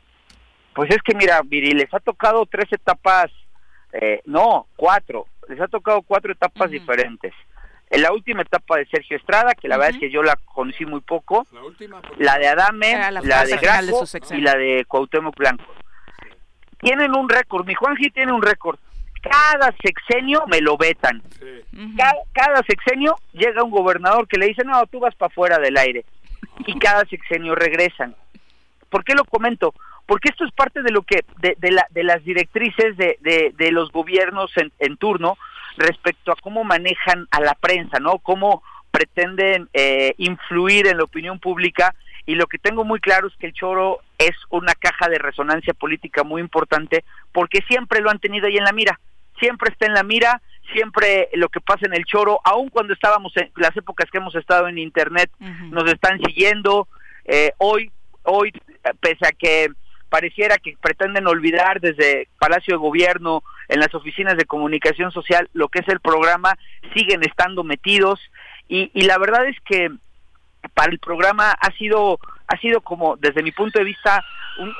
Pues 0.75 0.91
es 0.91 1.03
que 1.03 1.15
mira, 1.15 1.41
Viri, 1.45 1.73
les 1.73 1.93
ha 1.95 2.01
tocado 2.01 2.47
tres 2.47 2.73
etapas 2.73 3.31
eh, 3.95 4.21
no, 4.25 4.67
cuatro. 4.77 5.27
Les 5.49 5.61
ha 5.61 5.69
tocado 5.69 6.03
cuatro 6.03 6.33
etapas 6.33 6.71
diferentes. 6.71 7.33
En 7.91 8.03
la 8.03 8.13
última 8.13 8.43
etapa 8.43 8.79
de 8.79 8.87
Sergio 8.87 9.17
Estrada, 9.17 9.55
que 9.55 9.69
la 9.69 9.77
verdad 9.77 9.95
es 9.95 10.01
que 10.01 10.11
yo 10.11 10.23
la 10.23 10.37
conocí 10.47 10.85
muy 10.85 11.01
poco, 11.01 11.47
la, 12.19 12.39
de 12.39 12.49
Adame, 12.49 12.97
la, 13.11 13.45
de 13.45 13.57
Graco 13.57 14.05
y 14.31 14.41
la 14.41 14.55
de 14.57 14.85
Cuauhtémoc 14.89 15.37
Blanco. 15.37 15.65
Tienen 16.81 17.17
un 17.17 17.29
récord, 17.29 17.67
mi 17.67 17.75
Juanji 17.75 18.11
tiene 18.11 18.33
un 18.33 18.43
récord. 18.43 18.79
Cada 19.23 19.75
sexenio 19.83 20.45
me 20.49 20.61
lo 20.61 20.77
vetan. 20.77 21.23
Cada, 21.97 22.15
cada, 22.33 22.63
sexenio 22.67 23.17
llega 23.33 23.63
un 23.63 23.71
gobernador 23.71 24.29
que 24.29 24.39
le 24.39 24.49
dice, 24.49 24.65
no, 24.65 24.85
tú 24.87 25.01
vas 25.01 25.15
para 25.15 25.33
fuera 25.33 25.59
del 25.59 25.77
aire. 25.79 26.05
Y 26.67 26.79
cada 26.79 27.05
sexenio 27.07 27.55
regresan. 27.55 28.15
¿Por 28.91 29.05
qué 29.05 29.15
lo 29.15 29.25
comento? 29.25 29.73
porque 30.07 30.29
esto 30.29 30.45
es 30.45 30.53
parte 30.53 30.83
de 30.83 30.91
lo 30.91 31.03
que 31.03 31.25
de, 31.39 31.71
la, 31.71 31.87
de 31.91 32.05
las 32.05 32.23
directrices 32.25 32.97
de, 32.97 33.19
de, 33.21 33.73
los 33.73 33.91
gobiernos 33.91 34.51
en, 34.57 34.73
en, 34.79 34.97
turno 34.97 35.39
respecto 35.77 36.33
a 36.33 36.37
cómo 36.37 36.65
manejan 36.65 37.27
a 37.31 37.41
la 37.41 37.55
prensa, 37.55 37.99
¿no? 37.99 38.19
Cómo 38.19 38.63
pretenden 38.91 39.69
eh, 39.73 40.15
influir 40.19 40.87
en 40.87 40.99
la 40.99 41.05
opinión 41.05 41.39
pública. 41.39 41.95
Y 42.27 42.37
lo 42.37 42.47
que 42.47 42.59
tengo 42.59 42.85
muy 42.85 43.01
claro 43.01 43.27
es 43.27 43.35
que 43.37 43.47
el 43.47 43.53
choro 43.53 44.01
es 44.19 44.35
una 44.51 44.73
caja 44.75 45.09
de 45.09 45.19
resonancia 45.19 45.75
política 45.75 46.23
muy 46.25 46.41
importante 46.41 47.05
porque 47.33 47.61
siempre 47.69 48.01
lo 48.01 48.11
han 48.11 48.19
tenido 48.19 48.47
ahí 48.47 48.57
en 48.57 48.65
la 48.65 48.73
mira, 48.73 48.99
siempre 49.39 49.71
está 49.71 49.87
en 49.87 49.95
la 49.95 50.05
mira, 50.05 50.41
siempre 50.73 51.29
lo 51.35 51.49
que 51.49 51.61
pasa 51.61 51.87
en 51.87 51.95
el 51.95 52.05
choro, 52.05 52.41
aun 52.45 52.69
cuando 52.71 52.95
estábamos 52.95 53.37
en 53.37 53.51
las 53.57 53.77
épocas 53.77 54.11
que 54.11 54.19
hemos 54.19 54.35
estado 54.37 54.69
en 54.69 54.79
internet, 54.79 55.31
nos 55.71 55.85
están 55.93 56.19
siguiendo, 56.25 56.89
eh, 57.25 57.53
hoy, 57.59 57.91
hoy, 58.23 58.53
pese 59.01 59.27
a 59.27 59.33
que 59.33 59.69
pareciera 60.15 60.59
que 60.59 60.77
pretenden 60.81 61.27
olvidar 61.27 61.81
desde 61.81 62.29
Palacio 62.39 62.75
de 62.75 62.79
Gobierno, 62.79 63.43
en 63.67 63.81
las 63.81 63.93
oficinas 63.97 64.37
de 64.37 64.45
comunicación 64.45 65.11
social, 65.11 65.51
lo 65.55 65.67
que 65.67 65.81
es 65.81 65.89
el 65.89 65.99
programa, 65.99 66.57
siguen 66.95 67.25
estando 67.25 67.65
metidos. 67.65 68.21
Y, 68.69 68.93
y 68.95 69.07
la 69.07 69.19
verdad 69.19 69.45
es 69.49 69.57
que 69.65 69.91
para 70.73 70.93
el 70.93 71.01
programa 71.01 71.51
ha 71.51 71.73
sido 71.73 72.21
ha 72.47 72.57
sido 72.59 72.81
como 72.81 73.17
desde 73.17 73.43
mi 73.43 73.51
punto 73.51 73.81
de 73.81 73.85
vista 73.85 74.25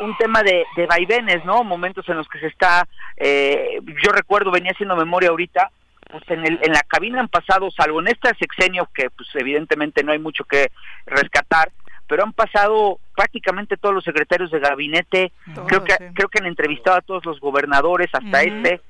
un, 0.01 0.17
tema 0.19 0.43
de, 0.45 0.65
de, 0.77 0.87
vaivenes 0.87 1.45
no 1.45 1.65
momentos 1.65 2.09
en 2.09 2.17
los 2.17 2.29
que 2.29 2.39
se 2.39 2.47
está 2.47 2.87
eh, 3.17 3.81
yo 4.05 4.13
recuerdo 4.13 4.53
venía 4.53 4.73
haciendo 4.73 4.97
memoria 4.97 5.31
ahorita 5.31 5.71
pues 6.11 6.23
en, 6.29 6.47
el, 6.47 6.59
en 6.63 6.73
la 6.73 6.83
cabina 6.83 7.21
han 7.21 7.29
pasado 7.29 7.71
salvo 7.71 8.01
en 8.01 8.09
este 8.09 8.35
sexenio 8.39 8.89
que 8.95 9.11
pues 9.11 9.29
evidentemente 9.35 10.05
no 10.05 10.13
hay 10.13 10.19
mucho 10.19 10.45
que 10.45 10.71
rescatar 11.07 11.73
pero 12.07 12.23
han 12.23 12.33
pasado 12.33 12.99
prácticamente 13.15 13.77
todos 13.77 13.95
los 13.95 14.05
secretarios 14.05 14.51
de 14.51 14.61
gabinete. 14.61 15.33
Creo 15.67 15.85
que 15.85 15.95
creo 16.15 16.29
que 16.29 16.39
han 16.39 16.47
entrevistado 16.47 16.97
a 16.97 17.03
todos 17.03 17.25
los 17.25 17.41
gobernadores 17.41 18.09
hasta 18.13 18.43
este. 18.43 18.81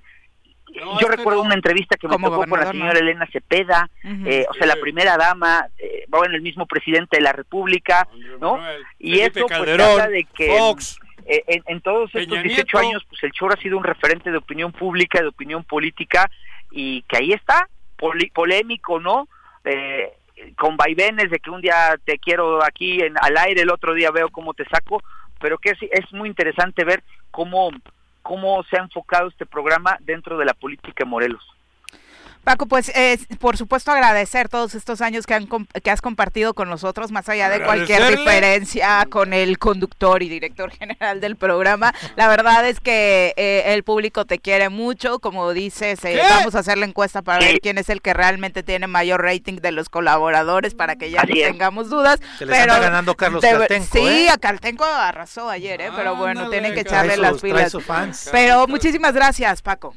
Yo 1.01 1.07
recuerdo 1.07 1.43
una 1.43 1.55
entrevista 1.55 1.97
que 1.97 2.09
me 2.09 2.17
tocó 2.17 2.47
con 2.47 2.59
la 2.59 2.71
señora 2.71 2.99
Elena 2.99 3.29
Cepeda, 3.31 3.89
eh, 4.03 4.45
o 4.51 4.55
sea, 4.55 4.67
la 4.67 4.77
primera 4.77 5.17
dama, 5.17 5.69
eh, 5.79 6.05
bueno, 6.09 6.35
el 6.35 6.43
mismo 6.43 6.67
presidente 6.67 7.17
de 7.19 7.23
la 7.23 7.33
República, 7.33 8.09
¿no? 8.41 8.59
y 8.99 9.21
eso 9.21 9.47
pues 9.47 9.77
trata 9.77 10.09
de 10.09 10.25
que 10.25 10.57
eh, 11.27 11.63
en, 11.67 11.81
todos 11.81 12.15
estos 12.15 12.43
18 12.43 12.79
años, 12.79 13.05
pues 13.09 13.23
el 13.23 13.33
Choro 13.33 13.55
ha 13.55 13.61
sido 13.61 13.79
un 13.79 13.85
referente 13.85 14.31
de 14.31 14.37
opinión 14.37 14.73
pública, 14.73 15.21
de 15.21 15.29
opinión 15.29 15.65
política, 15.65 16.31
y 16.71 17.03
que 17.03 17.19
ahí 17.19 17.33
está, 17.33 17.69
polémico, 18.33 19.01
¿no? 19.01 19.29
Eh, 19.65 20.13
con 20.57 20.77
vaivenes 20.77 21.31
de 21.31 21.39
que 21.39 21.51
un 21.51 21.61
día 21.61 21.99
te 22.05 22.19
quiero 22.19 22.63
aquí 22.65 23.01
en, 23.01 23.15
al 23.21 23.37
aire, 23.39 23.63
el 23.63 23.71
otro 23.71 23.95
día 23.95 24.11
veo 24.11 24.29
cómo 24.31 24.55
te 24.55 24.65
saco, 24.67 25.03
pero 25.41 25.59
que 25.59 25.71
es, 25.71 25.79
es 25.91 26.13
muy 26.13 26.29
interesante 26.29 26.85
ver 26.85 27.03
cómo 27.31 27.71
cómo 28.25 28.63
se 28.65 28.79
ha 28.79 28.83
enfocado 28.83 29.29
este 29.29 29.45
programa 29.45 29.99
dentro 30.01 30.39
de 30.39 30.47
la 30.47 30.55
política 30.55 31.05
en 31.05 31.11
Morelos. 31.11 31.45
Paco, 32.45 32.67
pues 32.67 32.91
eh, 32.95 33.19
por 33.39 33.57
supuesto 33.57 33.91
agradecer 33.91 34.51
todos 34.51 34.75
estos 34.75 35.01
años 35.01 35.27
que, 35.27 35.35
han, 35.35 35.47
que 35.47 35.91
has 35.91 36.03
compartido 36.03 36.53
con 36.53 36.69
nosotros, 36.69 37.11
más 37.11 37.29
allá 37.29 37.49
de 37.49 37.63
cualquier 37.63 38.17
diferencia 38.17 39.07
con 39.09 39.33
el 39.33 39.59
conductor 39.59 40.23
y 40.23 40.29
director 40.29 40.71
general 40.71 41.21
del 41.21 41.37
programa. 41.37 41.95
La 42.17 42.29
verdad 42.29 42.69
es 42.69 42.81
que 42.81 43.33
eh, 43.37 43.63
el 43.75 43.83
público 43.83 44.27
te 44.27 44.39
quiere 44.39 44.69
mucho, 44.69 45.21
como 45.21 45.53
dices, 45.53 46.05
eh, 46.05 46.21
vamos 46.29 46.55
a 46.55 46.59
hacer 46.59 46.77
la 46.77 46.85
encuesta 46.85 47.23
para 47.23 47.39
ver 47.39 47.61
quién 47.61 47.79
es 47.79 47.89
el 47.89 48.03
que 48.03 48.13
realmente 48.13 48.63
tiene 48.63 48.87
mayor 48.87 49.23
rating 49.23 49.57
de 49.57 49.73
los 49.73 49.89
colaboradores 49.89 50.75
para 50.75 50.97
que 50.97 51.11
ya 51.11 51.23
no 51.23 51.35
tengamos 51.35 51.89
dudas. 51.89 52.21
Se 52.39 52.45
le 52.45 52.59
está 52.59 52.79
ganando 52.79 53.15
Carlos 53.15 53.43
Caltenco. 53.43 53.89
Sí, 53.91 54.29
a 54.29 54.37
Caltenco 54.37 54.85
arrasó 54.85 55.49
ayer, 55.49 55.91
pero 55.97 56.15
bueno, 56.17 56.51
tienen 56.51 56.75
que 56.75 56.81
echarle 56.81 57.17
las 57.17 57.41
pilas. 57.41 57.75
Pero 58.31 58.67
muchísimas 58.67 59.15
gracias, 59.15 59.63
Paco. 59.63 59.95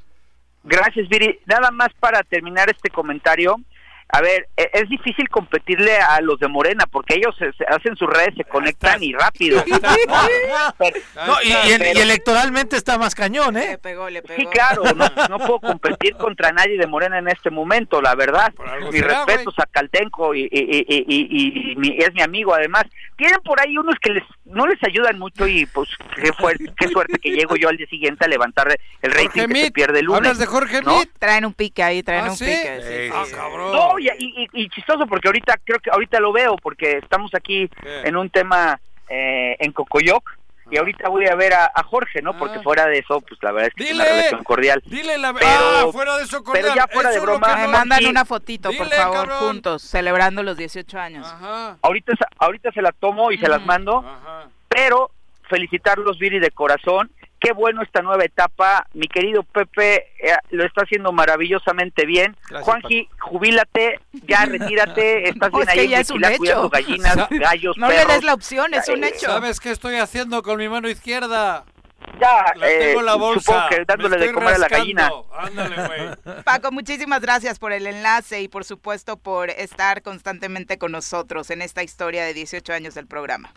Gracias, 0.67 1.07
Viri. 1.07 1.39
Nada 1.45 1.71
más 1.71 1.89
para 1.97 2.23
terminar 2.23 2.69
este 2.69 2.89
comentario. 2.89 3.55
A 4.09 4.21
ver, 4.21 4.47
e, 4.55 4.69
es 4.73 4.87
difícil 4.87 5.27
competirle 5.29 5.97
a 5.97 6.21
los 6.21 6.39
de 6.39 6.47
Morena 6.47 6.85
porque 6.89 7.15
ellos 7.15 7.35
se, 7.37 7.51
hacen 7.67 7.97
sus 7.97 8.07
redes, 8.07 8.35
se 8.37 8.45
conectan 8.45 9.03
y 9.03 9.11
rápido. 9.13 9.61
y, 11.43 11.51
electoralmente 11.99 12.77
está 12.77 12.97
más 12.97 13.13
cañón, 13.15 13.57
¿eh? 13.57 13.77
Sí, 14.35 14.45
claro, 14.45 14.83
no, 15.29 15.39
puedo 15.39 15.59
competir 15.59 16.15
contra 16.15 16.51
nadie 16.51 16.77
de 16.77 16.87
Morena 16.87 17.19
en 17.19 17.27
este 17.27 17.49
momento, 17.49 18.01
la 18.01 18.15
verdad. 18.15 18.53
Mi 18.91 19.01
respeto 19.01 19.51
a 19.57 19.65
Caltenco 19.65 20.33
y, 20.33 20.47
y, 20.51 21.97
es 22.01 22.13
mi 22.13 22.21
amigo 22.21 22.53
además. 22.53 22.85
Tienen 23.17 23.41
por 23.41 23.59
ahí 23.59 23.77
unos 23.77 23.95
que 24.01 24.11
les 24.11 24.23
no 24.45 24.65
les 24.67 24.81
ayudan 24.83 25.19
mucho 25.19 25.45
y 25.47 25.65
pues 25.65 25.89
qué, 26.15 26.31
qué 26.77 26.87
suerte 26.87 27.17
que 27.19 27.31
llego 27.31 27.55
yo 27.57 27.67
al 27.67 27.75
día 27.75 27.87
siguiente 27.87 28.23
a 28.23 28.27
levantar 28.29 28.77
el 29.01 29.11
rating 29.11 29.47
que 29.47 29.61
se 29.63 29.71
pierde 29.71 29.99
el 29.99 30.05
lunes. 30.05 30.19
¿Hablas 30.19 30.37
de 30.37 30.45
Jorge 30.45 30.79
Traen 31.19 31.45
un 31.45 31.53
pique 31.53 31.83
ahí, 31.83 32.03
traen 32.03 32.25
¿Ah, 32.25 32.31
un 32.31 32.37
pique. 32.37 33.11
ah, 33.13 33.25
cabrón 33.33 33.96
y, 33.99 34.69
chistoso 34.69 35.05
porque 35.07 35.27
ahorita 35.27 35.57
creo 35.63 35.79
que 35.79 35.89
ahorita 35.89 36.19
lo 36.19 36.31
veo 36.31 36.55
porque 36.57 36.97
estamos 36.97 37.33
aquí 37.33 37.69
en 37.83 38.15
un 38.15 38.29
tema 38.29 38.79
eh, 39.09 39.55
en 39.59 39.71
Cocoyoc 39.71 40.37
y 40.69 40.77
ahorita 40.77 41.07
voy 41.09 41.25
a 41.27 41.35
ver 41.35 41.53
a, 41.53 41.71
Jorge, 41.83 42.21
¿no? 42.21 42.37
Porque 42.37 42.57
ah. 42.57 42.63
fuera 42.63 42.87
de 42.87 42.99
eso, 42.99 43.21
pues 43.21 43.41
la 43.41 43.51
verdad 43.51 43.69
es 43.69 43.73
que 43.73 43.89
es 43.89 43.95
una 43.95 44.03
relación 44.03 44.43
cordial. 44.43 44.83
Dile 44.85 45.17
la 45.17 45.31
verdad. 45.31 45.49
Ah, 45.57 45.85
fuera 45.91 46.17
de 46.17 46.23
eso 46.23 46.43
cordial. 46.43 46.65
Pero 46.65 46.75
ya 46.75 46.87
fuera 46.87 47.11
de 47.11 47.19
broma. 47.19 47.55
Me 47.55 47.67
mandan 47.67 48.05
una 48.05 48.25
fotito, 48.25 48.71
por 48.73 48.89
favor, 48.89 49.29
juntos, 49.29 49.81
celebrando 49.81 50.43
los 50.43 50.57
18 50.57 50.99
años. 50.99 51.27
Ahorita, 51.81 52.13
ahorita 52.39 52.71
se 52.71 52.81
la 52.81 52.91
tomo 52.91 53.31
y 53.31 53.37
se 53.37 53.47
las 53.47 53.65
mando, 53.65 54.03
pero 54.67 55.11
felicitarlos, 55.49 56.19
Viri, 56.19 56.39
de 56.39 56.51
corazón 56.51 57.09
qué 57.39 57.53
bueno 57.53 57.81
esta 57.81 58.01
nueva 58.01 58.23
etapa. 58.23 58.87
Mi 58.93 59.07
querido 59.07 59.43
Pepe 59.43 60.07
eh, 60.19 60.35
lo 60.51 60.65
está 60.65 60.83
haciendo 60.83 61.11
maravillosamente 61.11 62.05
bien. 62.05 62.35
Juanji, 62.61 63.07
jubílate, 63.19 63.99
ya 64.25 64.45
retírate, 64.45 65.29
estás 65.29 65.51
bien 65.53 65.69
ahí 65.69 65.87
ya 65.89 65.99
es 65.99 66.09
un 66.09 66.23
hecho. 66.23 66.69
gallinas, 66.69 67.27
gallos, 67.29 67.77
No 67.77 67.89
le 67.89 68.05
des 68.05 68.23
la 68.23 68.33
opción, 68.33 68.73
es 68.73 68.87
un 68.89 69.03
hecho. 69.03 69.27
¿Sabes 69.27 69.59
qué 69.59 69.71
estoy 69.71 69.95
haciendo 69.95 70.41
con 70.43 70.57
mi 70.57 70.69
mano 70.69 70.89
izquierda? 70.89 71.65
Ya, 72.21 72.53
la 72.55 72.67
tengo 72.67 73.01
la 73.01 73.13
eh, 73.13 73.17
bolsa. 73.17 73.67
que 73.69 73.83
dándole 73.85 74.17
de 74.17 74.31
comer 74.31 74.53
a 74.53 74.57
la 74.59 74.67
gallina. 74.67 75.11
Ándale, 75.37 75.87
güey. 75.87 76.43
Paco, 76.43 76.71
muchísimas 76.71 77.21
gracias 77.21 77.59
por 77.59 77.71
el 77.73 77.85
enlace 77.85 78.41
y 78.41 78.47
por 78.47 78.63
supuesto 78.63 79.17
por 79.17 79.49
estar 79.49 80.01
constantemente 80.03 80.77
con 80.77 80.91
nosotros 80.91 81.49
en 81.49 81.61
esta 81.61 81.83
historia 81.83 82.23
de 82.23 82.33
18 82.33 82.71
años 82.71 82.93
del 82.93 83.07
programa. 83.07 83.51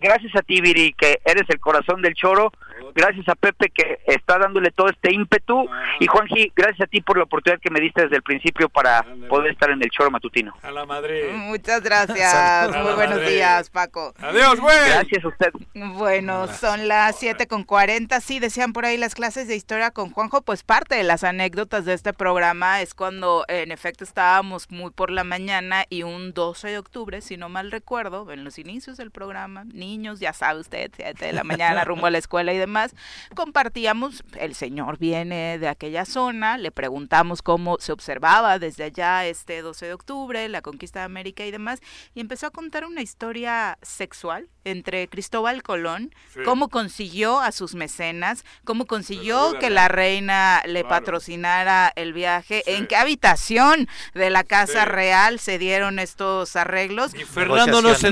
Gracias 0.00 0.34
a 0.36 0.42
ti, 0.42 0.60
Viri, 0.60 0.92
que 0.92 1.20
eres 1.24 1.44
el 1.48 1.58
corazón 1.58 2.02
del 2.02 2.14
choro. 2.14 2.52
Gracias 2.94 3.28
a 3.28 3.34
Pepe, 3.34 3.70
que 3.70 3.98
está 4.06 4.38
dándole 4.38 4.70
todo 4.70 4.88
este 4.88 5.12
ímpetu. 5.12 5.68
Y 6.00 6.06
Juanji, 6.06 6.52
gracias 6.54 6.82
a 6.82 6.86
ti 6.86 7.00
por 7.00 7.18
la 7.18 7.24
oportunidad 7.24 7.60
que 7.60 7.70
me 7.70 7.80
diste 7.80 8.02
desde 8.02 8.16
el 8.16 8.22
principio 8.22 8.68
para 8.68 9.04
poder 9.28 9.52
estar 9.52 9.70
en 9.70 9.82
el 9.82 9.90
choro 9.90 10.10
matutino. 10.10 10.54
A 10.62 10.70
la 10.70 10.86
madre. 10.86 11.32
Muchas 11.32 11.82
gracias. 11.82 12.70
Muy 12.82 12.94
buenos 12.94 13.20
días, 13.26 13.70
Paco. 13.70 14.14
Adiós, 14.20 14.60
güey. 14.60 14.76
Gracias 14.88 15.24
a 15.24 15.28
usted. 15.28 15.52
Bueno, 15.74 16.46
son 16.48 16.88
las 16.88 17.18
7 17.18 17.46
con 17.46 17.64
40. 17.64 18.20
Sí, 18.20 18.38
decían 18.38 18.72
por 18.72 18.84
ahí 18.84 18.96
las 18.96 19.14
clases 19.14 19.48
de 19.48 19.56
historia 19.56 19.90
con 19.90 20.10
Juanjo. 20.10 20.42
Pues 20.42 20.62
parte 20.62 20.94
de 20.94 21.02
las 21.02 21.24
anécdotas 21.24 21.84
de 21.84 21.94
este 21.94 22.12
programa 22.12 22.80
es 22.80 22.94
cuando, 22.94 23.44
en 23.48 23.72
efecto, 23.72 24.04
estábamos 24.04 24.70
muy 24.70 24.90
por 24.90 25.10
la 25.10 25.24
mañana 25.24 25.84
y 25.90 26.04
un 26.04 26.32
12 26.32 26.68
de 26.68 26.78
octubre, 26.78 27.20
si 27.20 27.36
no 27.36 27.48
mal 27.48 27.70
recuerdo, 27.70 28.30
en 28.30 28.44
los 28.44 28.58
inicios 28.58 28.96
del 28.96 29.10
programa, 29.10 29.64
ni 29.64 29.88
niños, 29.88 30.20
ya 30.20 30.32
sabe 30.32 30.60
usted, 30.60 30.90
7 30.94 31.24
de 31.24 31.32
la 31.32 31.44
mañana 31.44 31.84
rumbo 31.84 32.06
a 32.06 32.10
la 32.10 32.18
escuela 32.18 32.52
y 32.52 32.58
demás, 32.58 32.77
compartíamos, 33.34 34.22
el 34.38 34.54
señor 34.54 34.98
viene 34.98 35.58
de 35.58 35.68
aquella 35.68 36.04
zona, 36.04 36.58
le 36.58 36.70
preguntamos 36.70 37.42
cómo 37.42 37.76
se 37.80 37.92
observaba 37.92 38.58
desde 38.58 38.84
allá 38.84 39.26
este 39.26 39.62
12 39.62 39.86
de 39.86 39.94
octubre, 39.94 40.48
la 40.48 40.62
conquista 40.62 41.00
de 41.00 41.06
América 41.06 41.44
y 41.44 41.50
demás, 41.50 41.80
y 42.14 42.20
empezó 42.20 42.46
a 42.46 42.50
contar 42.50 42.84
una 42.84 43.02
historia 43.02 43.78
sexual 43.82 44.48
entre 44.64 45.08
Cristóbal 45.08 45.62
Colón, 45.62 46.14
cómo 46.44 46.68
consiguió 46.68 47.40
a 47.40 47.52
sus 47.52 47.74
mecenas, 47.74 48.44
cómo 48.64 48.86
consiguió 48.86 49.58
que 49.58 49.70
la 49.70 49.88
reina 49.88 50.62
le 50.66 50.84
patrocinara 50.84 51.92
el 51.96 52.12
viaje, 52.12 52.62
en 52.66 52.86
qué 52.86 52.96
habitación 52.96 53.88
de 54.14 54.30
la 54.30 54.44
Casa 54.44 54.84
Real 54.84 55.38
se 55.38 55.58
dieron 55.58 55.98
estos 55.98 56.56
arreglos. 56.56 57.14
Y 57.14 57.24
Fernando 57.24 57.82
no 57.82 57.94
se 57.94 58.10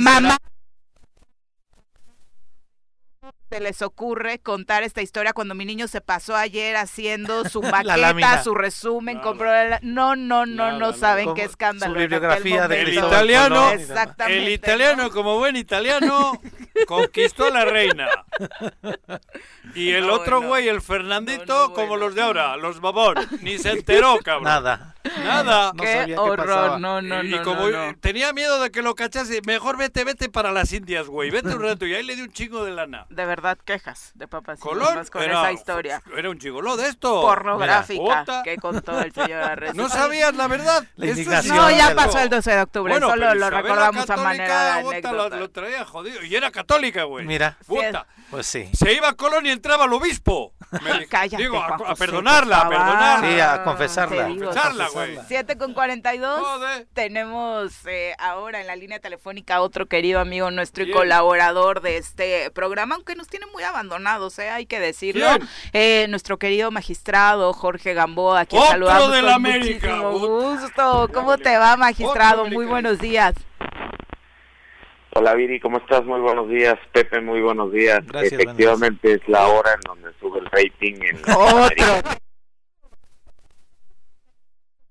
se 3.49 3.61
les 3.61 3.81
ocurre 3.83 4.41
contar 4.41 4.83
esta 4.83 5.03
historia 5.03 5.33
cuando 5.33 5.55
mi 5.55 5.65
niño 5.65 5.87
se 5.87 6.01
pasó 6.01 6.35
ayer 6.35 6.77
haciendo 6.77 7.45
su 7.49 7.63
maqueta, 7.63 8.43
su 8.43 8.55
resumen, 8.55 9.21
compró 9.21 9.51
No, 9.83 10.17
no, 10.17 10.47
no, 10.47 10.79
no, 10.79 10.93
saben 10.93 11.35
qué 11.35 11.45
escándalo. 11.45 11.95
Su 11.95 12.01
bibliografía 12.01 12.69
del 12.69 12.93
italiano, 12.95 13.71
el 14.29 14.49
italiano 14.49 15.11
como 15.11 15.39
buen 15.39 15.57
italiano 15.57 16.41
conquistó 16.87 17.47
a 17.47 17.51
la 17.51 17.65
reina. 17.65 18.09
Y 19.75 19.91
el 19.93 20.09
otro 20.09 20.41
güey, 20.41 20.69
el 20.69 20.81
Fernandito, 20.81 21.73
como 21.75 21.97
los 21.97 22.15
de 22.15 22.23
ahora, 22.23 22.57
los 22.57 22.81
babón, 22.81 23.17
ni 23.43 23.59
se 23.59 23.73
enteró, 23.73 24.19
cabrón. 24.25 24.45
Nada. 24.45 24.95
Nada. 25.23 25.73
qué 25.79 26.17
horror, 26.17 26.81
no, 26.81 27.03
no, 27.03 27.23
y, 27.23 27.31
no. 27.31 27.43
como 27.43 27.69
no, 27.69 27.95
tenía 28.01 28.33
miedo 28.33 28.61
de 28.61 28.71
que 28.71 28.83
lo 28.83 28.95
cachase, 28.95 29.43
mejor 29.47 29.77
vete, 29.77 30.03
vete 30.05 30.29
para 30.29 30.51
las 30.51 30.73
Indias, 30.73 31.07
güey. 31.07 31.31
Vete 31.31 31.55
un 31.55 31.63
rato 31.63 31.87
y 31.87 31.95
ahí 31.95 32.03
le 32.03 32.17
di 32.17 32.23
un 32.23 32.33
chingo 32.33 32.65
de 32.65 32.73
lana. 32.73 33.07
De 33.11 33.27
verdad, 33.27 33.46
quejas 33.55 34.11
de 34.15 34.27
papas 34.27 34.59
Colón 34.59 35.05
con 35.13 35.23
era, 35.23 35.41
esa 35.43 35.53
historia. 35.53 36.03
Era 36.17 36.31
un 36.31 36.39
chigoló 36.39 36.77
de 36.77 36.89
esto. 36.89 37.21
Pornográfica 37.23 38.25
Mira, 38.27 38.43
que 38.43 38.57
contó 38.57 39.01
el 39.01 39.13
señor 39.13 39.43
Arres. 39.43 39.75
¿No 39.75 39.89
sabías 39.89 40.35
la 40.35 40.49
verdad? 40.49 40.85
La 40.97 41.05
Eso 41.07 41.13
es 41.13 41.19
indignación. 41.19 41.57
No, 41.57 41.71
ya 41.71 41.95
pasó 41.95 42.19
el 42.19 42.29
12 42.29 42.51
de 42.51 42.61
octubre, 42.63 42.93
Bueno, 42.93 43.09
solo 43.09 43.35
lo 43.35 43.51
recordamos 43.51 44.11
a 44.11 44.17
manera 44.17 44.77
de 44.77 44.83
bota, 44.83 45.13
lo, 45.13 45.21
anécdota. 45.23 45.37
lo 45.37 45.51
traía 45.51 45.85
jodido. 45.85 46.23
Y 46.25 46.35
era 46.35 46.51
católica, 46.51 47.05
güey. 47.05 47.25
Mira. 47.25 47.57
Bota. 47.67 48.07
Pues 48.31 48.47
sí. 48.49 48.69
Se 48.73 48.93
iba 48.93 49.09
a 49.09 49.13
Colón 49.13 49.47
y 49.47 49.51
entraba 49.51 49.85
el 49.85 49.93
obispo. 49.93 50.53
Me 50.83 51.07
Cállate, 51.07 51.41
Digo, 51.41 51.63
a, 51.63 51.77
a 51.77 51.95
perdonarla, 51.95 52.63
a 52.63 52.69
perdonarla. 52.69 53.29
Sí, 53.31 53.41
a 53.41 53.63
confesarla. 53.63 54.25
Digo, 54.25 54.47
Confesarla, 54.47 54.89
güey. 54.89 55.19
7 55.29 55.57
con 55.59 55.75
42. 55.75 56.41
Joder. 56.41 56.87
Tenemos 56.93 57.73
eh, 57.87 58.15
ahora 58.19 58.61
en 58.61 58.67
la 58.67 58.75
línea 58.75 58.99
telefónica 58.99 59.61
otro 59.61 59.87
querido 59.87 60.19
amigo 60.19 60.51
nuestro 60.51 60.83
y 60.83 60.87
¿Quién? 60.87 60.97
colaborador 60.99 61.83
de 61.83 61.99
este 61.99 62.51
programa, 62.51 62.97
aunque 62.97 63.15
nos 63.27 63.29
tiene 63.29 63.47
muy 63.53 63.63
abandonados, 63.65 64.39
eh, 64.39 64.49
hay 64.51 64.67
que 64.67 64.79
decirlo. 64.79 65.27
Eh, 65.73 66.07
nuestro 66.09 66.39
querido 66.39 66.71
magistrado 66.71 67.53
Jorge 67.53 67.93
Gamboa, 67.93 68.41
a 68.41 68.47
quien 68.47 68.63
Otro 68.63 68.73
saludamos 68.73 69.13
del 69.13 69.25
con 69.25 69.35
América. 69.35 69.97
muchísimo 69.97 70.29
gusto. 70.29 71.11
¿Cómo 71.13 71.39
te 71.39 71.57
va, 71.59 71.77
magistrado? 71.77 72.43
Otro 72.43 72.55
Muy 72.55 72.67
buenos 72.67 72.99
días. 73.01 73.35
Hola 75.15 75.35
Viri, 75.35 75.59
¿cómo 75.61 75.79
estás? 75.79 76.05
Muy 76.05 76.21
buenos 76.21 76.49
días. 76.49 76.77
Pepe, 76.93 77.21
muy 77.21 77.41
buenos 77.41 77.73
días. 77.73 78.01
Gracias, 78.07 78.35
Efectivamente 78.35 79.15
es 79.15 79.29
la 79.29 79.49
hora 79.49 79.73
en 79.73 79.81
donde 79.81 80.11
sube 80.21 80.39
el 80.39 80.47
rating 80.47 80.95
en 81.03 81.17
Otro. 81.35 82.21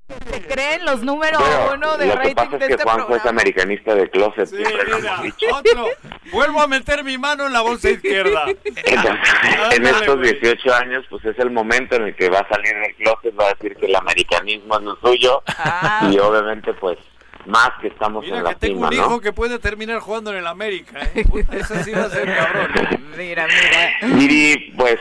¿Se 0.07 0.41
creen 0.41 0.85
los 0.85 1.01
número 1.01 1.39
Bueno, 1.39 1.71
uno 1.73 1.97
de 1.97 2.05
lo 2.05 2.19
que 2.19 2.35
pasa 2.35 2.57
de 2.57 2.57
es 2.57 2.67
que 2.67 2.73
este 2.73 2.83
Juanjo 2.83 3.15
es 3.15 3.25
americanista 3.25 3.95
de 3.95 4.07
closet. 4.09 4.47
Sí, 4.47 4.57
mira, 4.57 5.23
otro. 5.51 5.87
Vuelvo 6.31 6.61
a 6.61 6.67
meter 6.67 7.03
mi 7.03 7.17
mano 7.17 7.47
en 7.47 7.53
la 7.53 7.61
bolsa 7.61 7.89
izquierda. 7.89 8.45
Entonces, 8.63 9.33
en 9.75 9.85
estos 9.87 10.17
güey. 10.17 10.39
18 10.39 10.73
años, 10.75 11.05
pues 11.09 11.25
es 11.25 11.37
el 11.39 11.49
momento 11.49 11.95
en 11.95 12.03
el 12.03 12.15
que 12.15 12.29
va 12.29 12.39
a 12.39 12.47
salir 12.49 12.73
del 12.75 12.95
closet, 12.97 13.39
va 13.39 13.45
a 13.45 13.53
decir 13.55 13.75
que 13.77 13.87
el 13.87 13.95
americanismo 13.95 14.77
es 14.77 14.83
lo 14.83 14.95
suyo 14.97 15.41
Ah, 15.47 16.07
y 16.11 16.19
obviamente 16.19 16.71
pues 16.75 16.99
más 17.47 17.71
que 17.81 17.87
estamos 17.87 18.23
Mira 18.25 18.37
en 18.37 18.43
que 18.43 18.49
la 18.51 18.55
tengo 18.57 18.75
cima, 18.75 18.89
un 18.89 18.95
¿no? 18.95 19.01
hijo 19.01 19.21
que 19.21 19.33
puede 19.33 19.57
terminar 19.59 19.99
jugando 19.99 20.31
en 20.31 20.37
el 20.37 20.47
América, 20.47 20.99
¿eh? 21.15 21.25
Puta, 21.27 21.57
ese 21.57 21.83
sí 21.83 21.91
va 21.91 22.03
a 22.03 22.09
ser 22.09 22.25
cabrón. 22.35 22.71
mira, 23.17 23.47
mira. 23.47 24.15
Viri, 24.17 24.73
pues, 24.77 24.99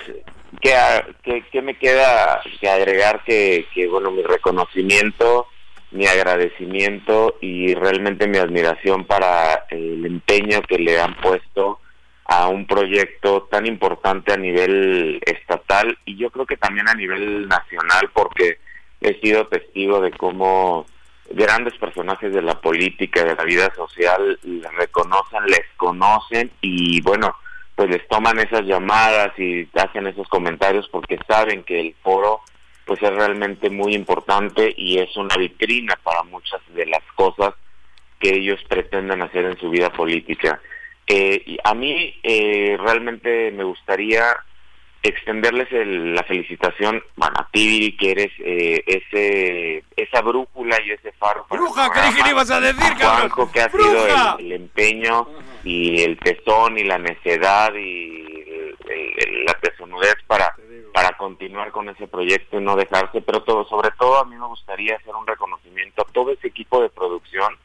¿qué, 0.65 0.75
qué, 1.23 1.45
qué 1.53 1.63
me 1.63 1.77
queda 1.77 2.41
que 2.61 2.69
agregar? 2.69 3.23
Que, 3.25 3.67
que, 3.75 3.87
bueno, 3.87 4.11
mi 4.11 4.23
reconocimiento, 4.23 5.47
mi 5.91 6.07
agradecimiento 6.07 7.37
y 7.41 7.75
realmente 7.75 8.27
mi 8.27 8.39
admiración 8.39 9.05
para 9.05 9.67
el 9.71 10.05
empeño 10.07 10.63
que 10.63 10.79
le 10.79 10.99
han 10.99 11.15
puesto 11.17 11.81
a 12.25 12.49
un 12.49 12.67
proyecto 12.67 13.43
tan 13.51 13.67
importante 13.67 14.33
a 14.33 14.39
nivel 14.39 15.21
estatal 15.27 15.99
y 16.07 16.17
yo 16.17 16.31
creo 16.31 16.47
que 16.47 16.57
también 16.57 16.89
a 16.89 16.95
nivel 16.95 17.47
nacional 17.47 18.11
porque 18.15 18.59
he 19.03 19.21
sido 19.21 19.47
testigo 19.49 20.01
de 20.01 20.11
cómo 20.13 20.87
grandes 21.31 21.75
personajes 21.75 22.33
de 22.33 22.41
la 22.41 22.59
política, 22.61 23.23
de 23.23 23.35
la 23.35 23.45
vida 23.45 23.73
social, 23.75 24.39
les 24.43 24.75
reconocen, 24.75 25.45
les 25.47 25.67
conocen 25.77 26.51
y 26.63 27.03
bueno, 27.03 27.37
pues 27.75 27.91
les 27.91 28.07
toman 28.09 28.39
esas 28.39 28.63
llamadas 28.63 29.37
y 29.39 29.69
hacen 29.75 30.07
esos 30.07 30.29
comentarios 30.29 30.89
porque 30.89 31.19
saben 31.27 31.65
que 31.65 31.81
el 31.81 31.95
foro 32.03 32.41
pues 32.85 33.03
es 33.03 33.11
realmente 33.11 33.71
muy 33.71 33.95
importante 33.95 34.73
y 34.77 34.99
es 34.99 35.17
una 35.17 35.37
vitrina 35.37 35.99
para 36.03 36.23
muchas 36.25 36.61
de 36.75 36.87
las 36.87 37.03
cosas 37.15 37.55
que 38.21 38.37
ellos 38.37 38.61
pretenden 38.69 39.23
hacer 39.23 39.47
en 39.47 39.59
su 39.59 39.71
vida 39.71 39.91
política. 39.91 40.61
Eh, 41.07 41.43
y 41.47 41.59
a 41.63 41.75
mí 41.75 42.15
eh, 42.23 42.77
realmente 42.79 43.51
me 43.51 43.65
gustaría 43.65 44.25
extenderles 45.05 45.71
el- 45.71 46.15
la 46.15 46.23
felicitación, 46.25 47.03
bueno, 47.17 47.35
a 47.39 47.49
ti 47.53 47.67
Viri, 47.67 47.97
que 47.97 48.11
eres 48.13 48.33
eh, 48.39 48.83
ese 48.87 49.85
esa 49.97 50.23
brújula 50.23 50.77
y 50.85 50.93
ese 50.93 51.13
faro. 51.13 51.45
para 51.47 51.61
el 51.61 51.67
Bruja, 51.67 51.91
que 51.93 52.23
le 52.23 52.31
ibas 52.31 52.51
a 52.51 52.61
decir, 52.61 52.83
A. 52.83 52.97
Juanjo, 52.97 53.53
que 53.53 53.61
ha 53.61 53.69
¡Bruja! 53.69 53.89
sido 53.91 54.39
el, 54.39 54.47
el 54.47 54.53
empeño 54.53 55.29
y 55.63 56.03
el 56.03 56.19
tesón 56.19 56.79
y 56.79 56.85
la 56.85 56.99
necedad 56.99 57.73
y 57.75 58.43
el- 58.49 58.77
el- 58.89 59.45
la 59.45 59.53
tesonudez 59.61 60.17
para, 60.27 60.55
para 60.95 61.13
continuar 61.19 61.71
con 61.71 61.89
ese 61.91 62.07
proyecto 62.07 62.59
y 62.59 62.65
no 62.65 62.75
dejarse, 62.75 63.21
pero 63.21 63.43
todo, 63.43 63.67
sobre 63.69 63.91
todo 63.99 64.19
a 64.19 64.25
mí 64.25 64.37
me 64.37 64.47
gustaría 64.47 64.97
hacer 64.97 65.15
un 65.15 65.27
reconocimiento 65.27 66.03
a 66.03 66.13
todo 66.13 66.33
ese 66.33 66.49
equipo 66.49 66.81
de 66.81 66.89
producción 66.89 67.57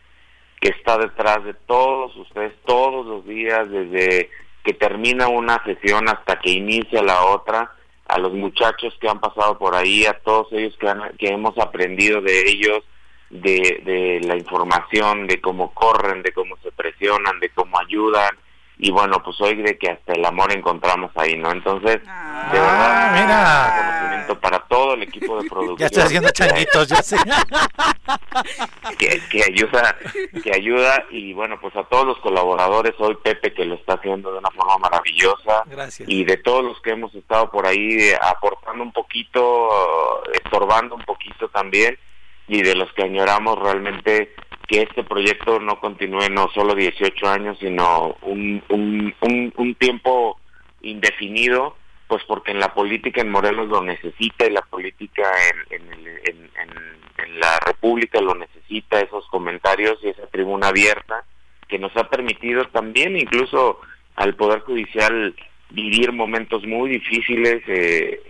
que 0.59 0.69
está 0.69 0.97
detrás 0.97 1.41
de 1.45 1.53
todos 1.53 2.13
ustedes 2.17 2.53
todos 2.65 3.05
los 3.05 3.25
días, 3.25 3.69
desde 3.71 4.29
que 4.63 4.73
termina 4.73 5.27
una 5.27 5.63
sesión 5.63 6.07
hasta 6.09 6.39
que 6.39 6.51
inicia 6.51 7.01
la 7.01 7.23
otra, 7.25 7.71
a 8.07 8.17
los 8.17 8.33
muchachos 8.33 8.95
que 8.99 9.07
han 9.07 9.19
pasado 9.19 9.57
por 9.57 9.75
ahí, 9.75 10.05
a 10.05 10.19
todos 10.19 10.47
ellos 10.51 10.75
que, 10.79 10.87
han- 10.89 11.15
que 11.17 11.27
hemos 11.29 11.57
aprendido 11.57 12.21
de 12.21 12.49
ellos, 12.49 12.83
de, 13.29 13.81
de 13.85 14.19
la 14.27 14.35
información, 14.35 15.27
de 15.27 15.39
cómo 15.39 15.73
corren, 15.73 16.23
de 16.23 16.31
cómo 16.33 16.57
se 16.63 16.71
presionan, 16.71 17.39
de 17.39 17.49
cómo 17.49 17.79
ayudan, 17.79 18.35
y 18.81 18.91
bueno, 18.91 19.21
pues 19.23 19.39
hoy 19.41 19.55
de 19.61 19.77
que 19.77 19.89
hasta 19.91 20.13
el 20.13 20.23
amor 20.25 20.51
encontramos 20.53 21.11
ahí, 21.15 21.35
¿no? 21.35 21.51
Entonces, 21.51 21.99
Ah, 22.07 22.49
de 22.53 22.59
verdad, 22.59 23.11
mira. 23.11 23.75
reconocimiento 23.75 24.39
para 24.39 24.59
todo 24.67 24.93
el 24.93 25.03
equipo 25.03 25.41
de 25.41 25.49
producción. 25.49 25.77
Ya 25.77 25.85
estoy 25.87 26.03
haciendo 26.03 26.29
changuitos, 26.31 26.87
ya 26.87 27.03
sé. 27.03 27.17
que, 28.97 29.21
que 29.29 29.43
ayuda 29.43 29.95
que 30.43 30.51
ayuda 30.55 31.05
y 31.11 31.33
bueno 31.33 31.59
pues 31.59 31.75
a 31.75 31.83
todos 31.83 32.05
los 32.07 32.17
colaboradores 32.19 32.93
hoy 32.99 33.15
Pepe 33.23 33.53
que 33.53 33.65
lo 33.65 33.75
está 33.75 33.93
haciendo 33.93 34.31
de 34.31 34.39
una 34.39 34.49
forma 34.51 34.77
maravillosa 34.77 35.63
Gracias. 35.67 36.07
y 36.09 36.23
de 36.23 36.37
todos 36.37 36.63
los 36.63 36.81
que 36.81 36.91
hemos 36.91 37.13
estado 37.15 37.49
por 37.51 37.65
ahí 37.67 38.11
aportando 38.21 38.83
un 38.83 38.91
poquito 38.91 40.23
estorbando 40.33 40.95
un 40.95 41.03
poquito 41.03 41.49
también 41.49 41.97
y 42.47 42.61
de 42.63 42.75
los 42.75 42.91
que 42.93 43.03
añoramos 43.03 43.59
realmente 43.59 44.33
que 44.69 44.83
este 44.83 45.03
proyecto 45.03 45.59
no 45.59 45.79
continúe 45.79 46.29
no 46.29 46.47
solo 46.53 46.75
18 46.75 47.27
años 47.27 47.57
sino 47.59 48.15
un, 48.21 48.63
un, 48.69 49.13
un, 49.57 49.75
tiempo 49.75 50.39
indefinido 50.81 51.75
pues 52.07 52.23
porque 52.27 52.51
en 52.51 52.59
la 52.59 52.73
política 52.73 53.21
en 53.21 53.31
Morelos 53.31 53.67
lo 53.67 53.81
necesita 53.83 54.45
y 54.45 54.51
la 54.51 54.61
política 54.61 55.23
en, 55.71 55.81
en- 55.81 56.09
en- 56.25 56.99
en 57.25 57.39
la 57.39 57.59
República 57.59 58.21
lo 58.21 58.33
necesita, 58.33 58.99
esos 59.01 59.27
comentarios 59.27 59.99
y 60.03 60.07
esa 60.09 60.25
tribuna 60.27 60.69
abierta 60.69 61.23
que 61.67 61.77
nos 61.77 61.95
ha 61.97 62.09
permitido 62.09 62.65
también 62.69 63.17
incluso 63.17 63.81
al 64.15 64.35
Poder 64.35 64.61
Judicial 64.61 65.35
vivir 65.69 66.11
momentos 66.13 66.65
muy 66.65 66.89
difíciles 66.91 67.61
eh, 67.67 68.21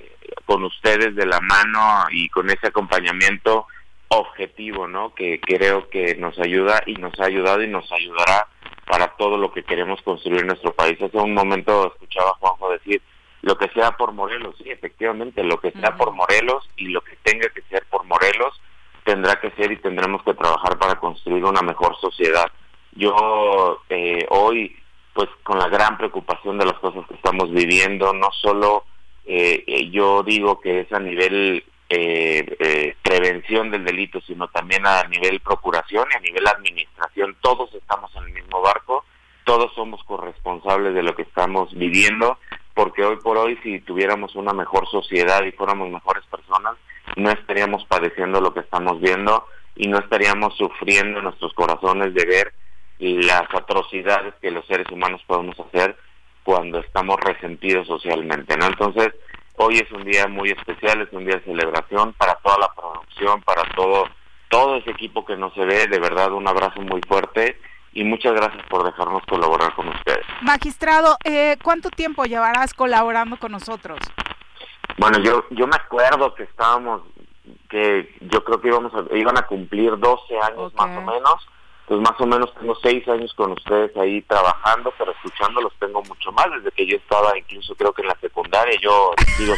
con 0.46 0.64
ustedes 0.64 1.16
de 1.16 1.26
la 1.26 1.40
mano 1.40 2.06
y 2.12 2.28
con 2.30 2.50
ese 2.50 2.68
acompañamiento 2.68 3.68
objetivo, 4.10 4.88
¿no? 4.88 5.14
Que 5.14 5.40
creo 5.40 5.90
que 5.90 6.16
nos 6.16 6.38
ayuda 6.40 6.82
y 6.86 6.96
nos 6.96 7.18
ha 7.20 7.26
ayudado 7.26 7.62
y 7.62 7.68
nos 7.68 7.92
ayudará 7.92 8.48
para 8.86 9.08
todo 9.18 9.38
lo 9.38 9.52
que 9.52 9.64
queremos 9.64 10.02
construir 10.02 10.42
en 10.42 10.48
nuestro 10.48 10.74
país. 10.74 11.02
Hace 11.02 11.18
un 11.18 11.34
momento 11.34 11.94
escuchaba 11.94 12.32
a 12.32 12.36
Juanjo 12.36 12.72
decir 12.72 13.02
lo 13.42 13.58
que 13.58 13.70
sea 13.70 13.92
por 13.92 14.12
Morelos, 14.12 14.56
sí, 14.58 14.70
efectivamente, 14.70 15.44
lo 15.44 15.60
que 15.62 15.72
sea 15.72 15.96
por 15.96 16.12
Morelos 16.12 16.68
y 16.76 16.88
lo 16.88 17.02
que 17.02 17.16
tenga 17.24 17.48
que 17.50 17.62
ser 17.70 17.86
por 17.90 18.04
Morelos 18.04 18.60
tendrá 19.06 19.40
que 19.40 19.52
ser 19.52 19.72
y 19.72 19.78
tendremos 19.78 20.22
que 20.24 20.34
trabajar 20.34 20.78
para 20.78 21.00
construir 21.00 21.46
una 21.46 21.62
mejor 21.62 21.96
sociedad. 22.02 22.52
Yo 22.94 23.82
eh, 23.90 24.26
hoy, 24.30 24.76
pues 25.14 25.30
con 25.44 25.58
la 25.58 25.70
gran 25.70 25.98
preocupación 25.98 26.58
de 26.58 26.66
las 26.66 26.80
cosas 26.80 27.08
que 27.08 27.14
estamos 27.14 27.52
viviendo, 27.52 28.12
no 28.14 28.30
solo 28.32 28.84
eh, 29.26 29.64
eh, 29.68 29.90
yo 29.90 30.24
digo 30.24 30.60
que 30.60 30.82
es 30.82 30.92
a 30.92 31.00
nivel 31.00 31.64
eh, 31.88 32.96
del 33.50 33.84
delito, 33.84 34.22
sino 34.22 34.48
también 34.50 34.86
a 34.86 35.04
nivel 35.06 35.40
procuración 35.40 36.08
y 36.12 36.18
a 36.18 36.20
nivel 36.20 36.48
administración. 36.48 37.36
Todos 37.42 37.74
estamos 37.74 38.16
en 38.16 38.26
el 38.26 38.34
mismo 38.34 38.62
barco, 38.62 39.06
todos 39.44 39.74
somos 39.74 40.04
corresponsables 40.04 40.94
de 40.94 41.02
lo 41.02 41.16
que 41.16 41.24
estamos 41.24 41.74
viviendo, 41.74 42.38
porque 42.76 43.04
hoy 43.04 43.18
por 43.18 43.38
hoy 43.38 43.58
si 43.64 43.80
tuviéramos 43.82 44.36
una 44.36 44.54
mejor 44.54 44.88
sociedad 44.88 45.44
y 45.44 45.52
fuéramos 45.52 45.90
mejores 45.90 46.24
personas, 46.28 46.76
no 47.16 47.32
estaríamos 47.32 47.84
padeciendo 47.86 48.40
lo 48.40 48.54
que 48.54 48.60
estamos 48.60 49.02
viendo 49.02 49.46
y 49.76 49.88
no 49.88 49.98
estaríamos 49.98 50.56
sufriendo 50.56 51.18
en 51.18 51.24
nuestros 51.24 51.54
corazones 51.54 52.14
de 52.14 52.26
ver 52.26 52.54
las 53.00 53.52
atrocidades 53.54 54.36
que 54.42 54.52
los 54.52 54.66
seres 54.68 54.88
humanos 54.92 55.22
podemos 55.26 55.60
hacer 55.60 55.98
cuando 56.44 56.80
estamos 56.80 57.20
resentidos 57.20 57.88
socialmente, 57.88 58.56
¿no? 58.58 58.68
Entonces, 58.68 59.10
hoy 59.62 59.78
es 59.78 59.92
un 59.92 60.04
día 60.04 60.28
muy 60.28 60.50
especial, 60.50 61.02
es 61.02 61.12
un 61.12 61.26
día 61.26 61.36
de 61.36 61.44
celebración 61.44 62.14
para 62.14 62.36
toda 62.36 62.58
la 62.60 62.74
producción, 62.74 63.42
para 63.42 63.64
todo 63.76 64.06
todo 64.50 64.78
ese 64.78 64.90
equipo 64.90 65.26
que 65.26 65.38
no 65.38 65.52
se 65.52 65.64
ve, 65.64 65.86
de 65.86 66.00
verdad 66.00 66.32
un 66.32 66.48
abrazo 66.48 66.82
muy 66.82 67.02
fuerte 67.08 67.60
y 67.94 68.04
muchas 68.04 68.34
gracias 68.34 68.66
por 68.68 68.84
dejarnos 68.84 69.24
colaborar 69.28 69.76
con 69.76 69.90
ustedes. 69.90 70.26
Magistrado, 70.42 71.18
eh, 71.24 71.58
¿cuánto 71.62 71.92
tiempo 71.92 72.24
llevarás 72.26 72.74
colaborando 72.74 73.38
con 73.38 73.52
nosotros? 73.52 74.00
Bueno, 74.98 75.20
yo 75.20 75.46
yo 75.52 75.68
me 75.68 75.76
acuerdo 75.76 76.34
que 76.34 76.44
estábamos 76.44 77.04
que 77.70 78.16
yo 78.22 78.44
creo 78.44 78.62
que 78.62 78.70
íbamos 78.70 78.94
a, 78.94 79.16
iban 79.16 79.38
a 79.38 79.44
cumplir 79.44 79.98
12 79.98 80.40
años 80.40 80.74
más 80.74 80.98
o 80.98 81.02
menos. 81.02 81.48
Pues 81.90 82.02
más 82.02 82.22
o 82.22 82.28
menos 82.28 82.54
tengo 82.54 82.76
6 82.76 83.08
años 83.08 83.34
con 83.34 83.52
ustedes 83.54 83.98
ahí 83.98 84.22
trabajando, 84.22 84.94
pero 84.96 85.12
escuchándolos 85.12 85.74
tengo 85.80 86.04
mucho 86.04 86.32
más. 86.32 86.46
Desde 86.52 86.72
que 86.72 86.86
yo 86.86 86.96
estaba, 86.98 87.36
incluso 87.36 87.74
creo 87.74 87.92
que 87.94 88.04
en 88.04 88.10
la 88.10 88.20
secundaria, 88.22 88.80
yo 88.80 89.12
sigo 89.36 89.56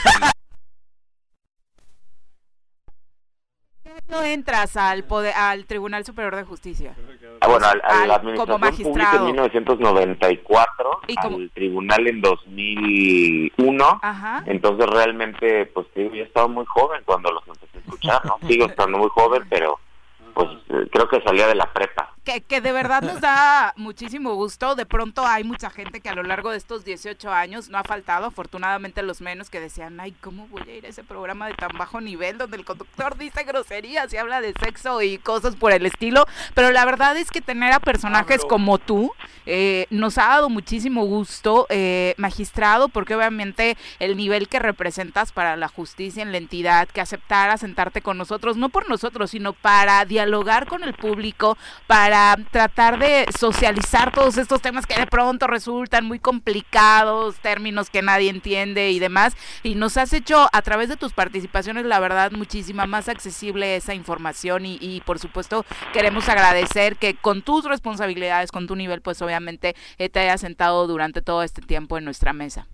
no 4.07 4.23
entras 4.23 4.77
al 4.77 5.03
poder, 5.03 5.33
al 5.35 5.65
Tribunal 5.65 6.05
Superior 6.05 6.37
de 6.37 6.45
Justicia? 6.45 6.95
Ah, 7.41 7.49
bueno, 7.49 7.67
al, 7.67 7.81
a 7.83 8.07
la 8.07 8.15
Administración 8.15 8.91
Pública 8.91 9.15
en 9.17 9.25
1994, 9.25 11.01
¿Y 11.09 11.15
al 11.19 11.51
Tribunal 11.53 12.07
en 12.07 12.21
2001. 12.21 13.99
Ajá. 14.01 14.43
Entonces 14.45 14.85
realmente, 14.87 15.65
pues 15.65 15.85
digo, 15.93 16.15
ya 16.15 16.23
estaba 16.23 16.47
muy 16.47 16.65
joven 16.65 17.01
cuando 17.03 17.29
los 17.29 17.45
empecé 17.45 17.77
a 17.77 17.81
escuchar, 17.81 18.25
¿no? 18.25 18.39
Sigo 18.47 18.67
estando 18.67 18.97
muy 18.99 19.09
joven, 19.09 19.43
pero 19.49 19.77
pues 20.33 20.47
creo 20.91 21.09
que 21.09 21.21
salía 21.23 21.47
de 21.47 21.55
la 21.55 21.65
prepa 21.73 22.10
que, 22.23 22.41
que, 22.41 22.61
de 22.61 22.71
verdad 22.71 23.01
nos 23.01 23.21
da 23.21 23.73
muchísimo 23.77 24.35
gusto. 24.35 24.75
De 24.75 24.85
pronto 24.85 25.25
hay 25.25 25.43
mucha 25.43 25.69
gente 25.69 26.01
que 26.01 26.09
a 26.09 26.15
lo 26.15 26.23
largo 26.23 26.51
de 26.51 26.57
estos 26.57 26.85
18 26.85 27.31
años 27.31 27.69
no 27.69 27.77
ha 27.77 27.83
faltado, 27.83 28.27
afortunadamente 28.27 29.01
los 29.01 29.21
menos 29.21 29.49
que 29.49 29.59
decían, 29.59 29.99
ay, 29.99 30.13
¿cómo 30.21 30.47
voy 30.47 30.63
a 30.67 30.75
ir 30.75 30.85
a 30.85 30.89
ese 30.89 31.03
programa 31.03 31.47
de 31.47 31.53
tan 31.53 31.77
bajo 31.77 32.01
nivel 32.01 32.37
donde 32.37 32.57
el 32.57 32.65
conductor 32.65 33.17
dice 33.17 33.43
groserías 33.43 34.13
y 34.13 34.17
habla 34.17 34.41
de 34.41 34.53
sexo 34.61 35.01
y 35.01 35.17
cosas 35.17 35.55
por 35.55 35.71
el 35.71 35.85
estilo? 35.85 36.25
Pero 36.53 36.71
la 36.71 36.85
verdad 36.85 37.17
es 37.17 37.31
que 37.31 37.41
tener 37.41 37.73
a 37.73 37.79
personajes 37.79 38.43
como 38.45 38.77
tú 38.77 39.11
eh, 39.45 39.87
nos 39.89 40.17
ha 40.17 40.27
dado 40.27 40.49
muchísimo 40.49 41.05
gusto, 41.05 41.65
eh, 41.69 42.13
magistrado, 42.17 42.89
porque 42.89 43.15
obviamente 43.15 43.77
el 43.99 44.15
nivel 44.17 44.47
que 44.47 44.59
representas 44.59 45.31
para 45.31 45.55
la 45.55 45.67
justicia 45.67 46.21
en 46.21 46.31
la 46.31 46.37
entidad, 46.37 46.87
que 46.87 47.01
aceptara 47.01 47.57
sentarte 47.57 48.01
con 48.01 48.17
nosotros, 48.17 48.57
no 48.57 48.69
por 48.69 48.89
nosotros, 48.89 49.31
sino 49.31 49.53
para 49.53 50.05
dialogar 50.05 50.67
con 50.67 50.83
el 50.83 50.93
público, 50.93 51.57
para 51.87 52.10
para 52.11 52.35
tratar 52.51 52.99
de 52.99 53.25
socializar 53.39 54.11
todos 54.11 54.37
estos 54.37 54.61
temas 54.61 54.85
que 54.85 54.99
de 54.99 55.07
pronto 55.07 55.47
resultan 55.47 56.03
muy 56.03 56.19
complicados, 56.19 57.39
términos 57.39 57.89
que 57.89 58.01
nadie 58.01 58.29
entiende 58.29 58.91
y 58.91 58.99
demás. 58.99 59.37
Y 59.63 59.75
nos 59.75 59.95
has 59.95 60.11
hecho 60.11 60.49
a 60.51 60.61
través 60.61 60.89
de 60.89 60.97
tus 60.97 61.13
participaciones, 61.13 61.85
la 61.85 62.01
verdad, 62.01 62.33
muchísima 62.33 62.85
más 62.85 63.07
accesible 63.07 63.77
esa 63.77 63.93
información 63.93 64.65
y, 64.65 65.01
por 65.05 65.19
supuesto 65.19 65.63
queremos 65.93 66.27
agradecer 66.27 66.97
que 66.97 67.15
con 67.15 67.43
tus 67.43 67.63
responsabilidades, 67.63 68.51
con 68.51 68.67
tu 68.67 68.75
nivel, 68.75 69.01
pues 69.01 69.21
obviamente 69.21 69.73
eh, 69.97 70.09
te 70.09 70.19
hayas 70.19 70.41
sentado 70.41 70.87
durante 70.87 71.21
todo 71.21 71.43
este 71.43 71.61
tiempo 71.61 71.97
en 71.97 72.03
nuestra 72.03 72.33
mesa. 72.33 72.67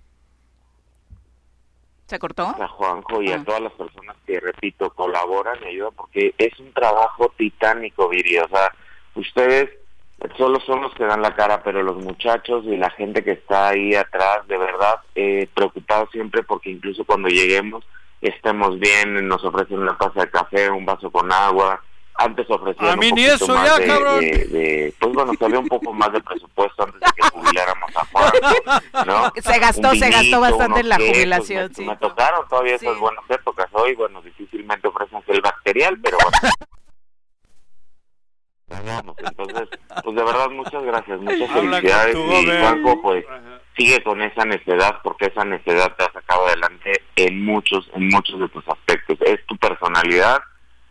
¿Se 2.07 2.17
cortó? 2.17 2.47
A 2.47 2.67
Juanjo 2.69 3.21
y 3.21 3.31
a 3.31 3.35
ah. 3.35 3.43
todas 3.45 3.61
las 3.61 3.73
personas 3.73 4.17
que, 4.25 4.39
repito, 4.39 4.89
colaboran 4.95 5.59
y 5.61 5.67
ayudan 5.67 5.93
porque 5.95 6.33
es 6.39 6.59
un 6.59 6.73
trabajo 6.73 7.31
titánico, 7.37 8.09
Viri. 8.09 8.39
O 8.39 8.47
sea, 8.47 8.71
ustedes 9.17 9.69
solo 10.37 10.59
son 10.65 10.81
los 10.81 10.93
que 10.95 11.05
dan 11.05 11.21
la 11.21 11.35
cara, 11.35 11.61
pero 11.63 11.83
los 11.83 11.97
muchachos 11.97 12.65
y 12.65 12.75
la 12.75 12.89
gente 12.91 13.23
que 13.23 13.31
está 13.31 13.69
ahí 13.69 13.93
atrás, 13.93 14.47
de 14.47 14.57
verdad, 14.57 14.95
eh, 15.15 15.47
preocupados 15.53 16.09
siempre 16.11 16.43
porque 16.43 16.71
incluso 16.71 17.05
cuando 17.05 17.27
lleguemos 17.27 17.83
estemos 18.21 18.79
bien, 18.79 19.27
nos 19.27 19.43
ofrecen 19.43 19.79
una 19.79 19.97
taza 19.97 20.21
de 20.21 20.29
café, 20.29 20.69
un 20.69 20.85
vaso 20.85 21.11
con 21.11 21.31
agua. 21.31 21.81
Antes 22.19 22.49
ofrecían 22.49 22.93
a 22.93 22.95
mí 22.95 23.11
ni 23.11 23.25
eso 23.25 23.53
ya, 23.63 23.77
cabrón. 23.85 24.25
pues 24.99 25.13
bueno, 25.13 25.33
había 25.39 25.59
un 25.59 25.67
poco 25.67 25.93
más 25.93 26.11
de 26.11 26.19
presupuesto 26.19 26.83
antes 26.83 26.99
de 26.99 27.07
que 27.15 27.29
jubiláramos 27.31 27.95
a 27.95 28.05
Juan. 28.05 29.05
¿no? 29.05 29.31
Se 29.41 29.59
gastó, 29.59 29.93
se 29.93 30.09
gastó 30.09 30.41
bastante 30.41 30.79
en 30.79 30.89
la 30.89 30.95
jubilación. 30.95 31.71
Me, 31.77 31.85
me 31.85 31.97
tocaron 31.97 32.47
todavía 32.47 32.73
esas 32.75 32.97
buenas 32.97 33.23
épocas. 33.29 33.67
Hoy, 33.71 33.93
bueno, 33.93 34.19
difícilmente 34.23 34.87
ofrecen 34.87 35.21
el 35.27 35.41
bacterial, 35.41 35.99
pero 36.01 36.17
bueno. 36.23 36.55
Entonces, 38.69 39.69
pues 40.03 40.15
de 40.15 40.23
verdad, 40.23 40.49
muchas 40.49 40.83
gracias, 40.83 41.19
muchas 41.19 41.51
felicidades. 41.51 42.15
Y 42.15 42.45
Juanjo, 42.45 43.01
pues 43.01 43.25
sigue 43.77 44.03
con 44.03 44.21
esa 44.21 44.43
necedad, 44.45 44.99
porque 45.03 45.27
esa 45.27 45.45
necedad 45.45 45.95
te 45.95 46.03
ha 46.03 46.11
sacado 46.11 46.47
adelante 46.47 46.91
en 47.15 47.45
muchos, 47.45 47.89
en 47.93 48.07
muchos 48.09 48.39
de 48.39 48.49
tus 48.49 48.67
aspectos. 48.67 49.17
Es 49.21 49.45
tu 49.45 49.55
personalidad 49.57 50.41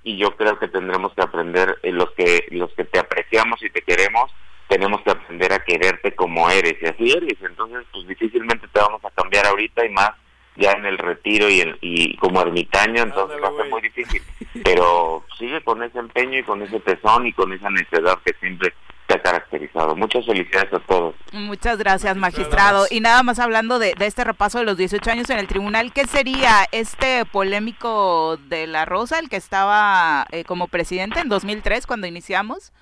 y 0.02 0.16
yo 0.16 0.36
creo 0.36 0.58
que 0.58 0.68
tendremos 0.68 1.12
que 1.14 1.22
aprender, 1.22 1.78
en 1.82 1.96
los 1.96 2.10
que 2.12 2.46
los 2.50 2.72
que 2.72 2.84
te 2.84 2.98
apreciamos 2.98 3.62
y 3.62 3.70
te 3.70 3.82
queremos, 3.82 4.32
tenemos 4.68 5.02
que 5.02 5.10
aprender 5.10 5.52
a 5.52 5.64
quererte 5.64 6.14
como 6.14 6.48
eres 6.48 6.76
y 6.80 6.86
así 6.86 7.10
eres. 7.10 7.36
Entonces, 7.42 7.84
pues 7.92 8.06
difícilmente 8.06 8.68
te 8.68 8.80
vamos 8.80 9.04
a 9.04 9.10
cambiar 9.10 9.46
ahorita 9.46 9.84
y 9.84 9.90
más 9.90 10.12
ya 10.56 10.72
en 10.72 10.86
el 10.86 10.98
retiro 10.98 11.48
y, 11.48 11.62
y 11.80 12.16
como 12.16 12.40
ermitaño, 12.40 13.02
entonces 13.02 13.38
va 13.42 13.48
a 13.48 13.56
ser 13.56 13.70
muy 13.70 13.82
difícil. 13.82 14.22
Pero 14.64 15.24
sigue 15.38 15.62
con 15.62 15.82
ese 15.82 15.98
empeño 15.98 16.38
y 16.38 16.42
con 16.42 16.62
ese 16.62 16.80
tesón 16.80 17.26
y 17.26 17.32
con 17.32 17.52
esa 17.52 17.70
necesidad 17.70 18.18
que 18.24 18.34
siempre 18.40 18.72
te 19.06 19.14
ha 19.14 19.22
caracterizado. 19.22 19.94
Muchas 19.94 20.26
felicidades 20.26 20.72
a 20.72 20.78
todos. 20.80 21.14
Muchas 21.32 21.78
gracias, 21.78 22.16
magistrado. 22.16 22.86
Y 22.90 23.00
nada 23.00 23.22
más 23.22 23.38
hablando 23.38 23.78
de, 23.78 23.94
este 24.00 24.24
repaso 24.24 24.58
de 24.58 24.64
los 24.64 24.76
18 24.76 25.10
años 25.10 25.30
en 25.30 25.38
el 25.38 25.46
tribunal, 25.46 25.92
¿qué 25.92 26.06
sería 26.06 26.66
este 26.72 27.24
polémico 27.24 28.36
de 28.48 28.66
la 28.66 28.84
Rosa, 28.84 29.18
el 29.18 29.28
que 29.28 29.36
estaba 29.36 30.26
eh, 30.30 30.44
como 30.44 30.68
presidente 30.68 31.20
en 31.20 31.28
2003 31.28 31.86
cuando 31.86 32.06
iniciamos? 32.06 32.72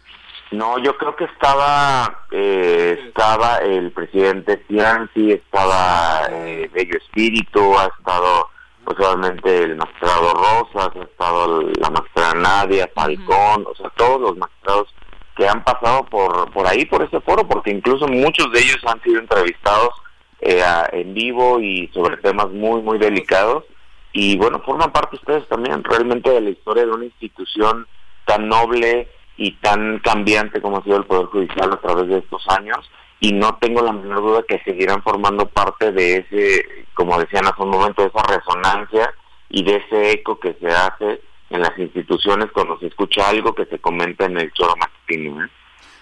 No, 0.51 0.79
yo 0.79 0.97
creo 0.97 1.17
que 1.17 1.25
estaba 1.25 2.27
eh, 2.31 2.99
estaba 3.09 3.59
el 3.59 3.91
presidente 3.93 4.65
Cianci, 4.69 5.33
estaba 5.33 6.29
eh, 6.31 6.71
Bello 6.73 6.99
Espíritu, 6.99 7.77
ha 7.79 7.87
estado 7.87 8.49
pues 8.85 8.99
obviamente 8.99 9.63
el 9.63 9.77
magistrado 9.77 10.35
Rosas, 10.35 10.91
ha 10.95 11.03
estado 11.03 11.63
la 11.81 11.91
magistrada 11.91 12.35
Nadia, 12.35 12.91
Falcón, 12.95 13.67
o 13.67 13.75
sea, 13.75 13.91
todos 13.97 14.21
los 14.21 14.37
magistrados 14.37 14.95
que 15.37 15.49
han 15.49 15.65
pasado 15.65 16.05
por 16.05 16.51
por 16.53 16.67
ahí, 16.67 16.85
por 16.85 17.03
ese 17.03 17.21
foro, 17.21 17.49
porque 17.49 17.71
incluso 17.71 18.07
muchos 18.07 18.53
de 18.53 18.61
ellos 18.61 18.79
han 18.87 19.03
sido 19.03 19.21
entrevistados 19.21 19.95
eh, 20.41 20.63
en 20.93 21.15
vivo 21.15 21.59
y 21.59 21.89
sobre 21.95 22.19
temas 22.19 22.51
muy, 22.51 22.83
muy 22.83 22.99
delicados. 22.99 23.65
Y 24.13 24.37
bueno, 24.37 24.61
forman 24.61 24.93
parte 24.93 25.17
ustedes 25.17 25.49
también 25.49 25.83
realmente 25.83 26.31
de 26.31 26.41
la 26.41 26.51
historia 26.51 26.85
de 26.85 26.93
una 26.93 27.07
institución 27.07 27.87
tan 28.27 28.49
noble, 28.49 29.09
y 29.37 29.53
tan 29.53 29.99
cambiante 29.99 30.61
como 30.61 30.79
ha 30.79 30.85
sido 30.85 30.97
el 30.97 31.05
Poder 31.05 31.27
Judicial 31.27 31.73
a 31.73 31.81
través 31.81 32.09
de 32.09 32.19
estos 32.19 32.43
años 32.49 32.91
y 33.21 33.33
no 33.33 33.57
tengo 33.57 33.83
la 33.83 33.93
menor 33.93 34.21
duda 34.21 34.45
que 34.47 34.61
seguirán 34.65 35.03
formando 35.03 35.47
parte 35.47 35.93
de 35.93 36.19
ese, 36.19 36.87
como 36.95 37.19
decían 37.19 37.47
hace 37.47 37.63
un 37.63 37.71
momento, 37.71 38.03
de 38.03 38.09
esa 38.09 38.23
resonancia 38.23 39.15
y 39.49 39.65
de 39.65 39.77
ese 39.77 40.13
eco 40.13 40.39
que 40.39 40.55
se 40.61 40.69
hace 40.69 41.23
en 41.51 41.63
las 41.63 41.79
instituciones 41.79 42.51
cuando 42.53 42.79
se 42.79 42.87
escucha 42.87 43.29
algo 43.29 43.55
que 43.55 43.65
se 43.67 43.79
comenta 43.79 44.27
en 44.27 44.39
el 44.39 44.53
choro 44.53 44.75
matutino. 44.77 45.45
¿eh? 45.45 45.49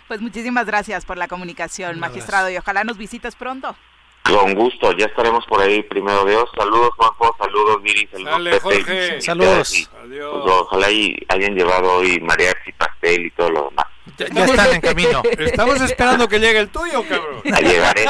Pues 0.09 0.20
muchísimas 0.20 0.66
gracias 0.66 1.05
por 1.05 1.16
la 1.16 1.28
comunicación, 1.28 2.01
magistrado, 2.01 2.51
y 2.51 2.57
ojalá 2.57 2.85
nos 2.85 2.99
visites 2.99 3.37
pronto. 3.37 3.76
Con 4.24 4.55
gusto, 4.55 4.93
ya 4.93 5.07
estaremos 5.07 5.45
por 5.47 5.61
ahí, 5.61 5.83
primero 5.83 6.24
Dios. 6.24 6.49
Saludos, 6.57 6.91
Juanjo, 6.97 7.37
saludos, 7.39 7.83
Viri, 7.83 8.09
saludos, 8.12 8.62
Jorge. 8.62 9.20
Saludos. 9.20 9.91
Adiós. 10.03 10.43
Pues, 10.43 10.55
ojalá 10.55 10.91
y 10.91 11.16
hayan 11.28 11.55
llevado 11.55 11.95
hoy 11.95 12.20
mariachi, 12.20 12.72
y 13.03 13.30
todo 13.30 13.50
lo 13.50 13.68
demás. 13.70 13.86
Ya, 14.18 14.44
están 14.44 14.74
en 14.74 14.80
camino. 14.80 15.22
Estamos 15.38 15.80
esperando 15.80 16.28
que 16.28 16.38
llegue 16.38 16.59
el 16.59 16.68
tuyo, 16.68 17.05
cabrón. 17.09 17.40
Ya 17.44 17.59
llegaré. 17.61 18.05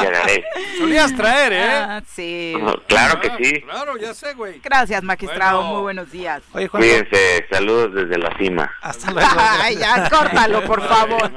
Llegaré. 0.00 0.44
Solías 0.78 1.14
traer, 1.14 1.52
¿eh? 1.52 1.68
Ah, 1.70 2.02
sí. 2.06 2.54
claro 2.86 3.20
que 3.20 3.28
ah, 3.28 3.36
sí. 3.38 3.60
Claro, 3.60 3.96
ya 3.98 4.14
sé, 4.14 4.34
güey. 4.34 4.60
Gracias, 4.60 5.02
magistrado. 5.02 5.62
Muy 5.62 5.82
buenos 5.82 6.10
días. 6.10 6.42
Oye, 6.52 6.68
Cuídense. 6.68 7.46
Saludos 7.50 7.94
desde 7.94 8.18
la 8.18 8.36
cima. 8.38 8.70
Hasta 8.80 9.10
luego. 9.12 9.30
Ay, 9.38 9.76
ya, 9.76 10.08
córtalo, 10.08 10.64
por 10.64 10.86
favor. 10.86 11.30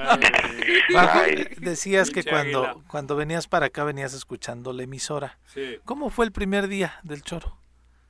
decías 1.57 2.09
que 2.09 2.23
cuando, 2.23 2.83
cuando 2.87 3.15
venías 3.15 3.47
para 3.47 3.67
acá 3.67 3.83
venías 3.83 4.13
escuchando 4.13 4.73
la 4.73 4.83
emisora. 4.83 5.37
Sí. 5.45 5.77
¿Cómo 5.85 6.09
fue 6.09 6.25
el 6.25 6.31
primer 6.31 6.67
día 6.67 6.99
del 7.03 7.21
choro? 7.21 7.62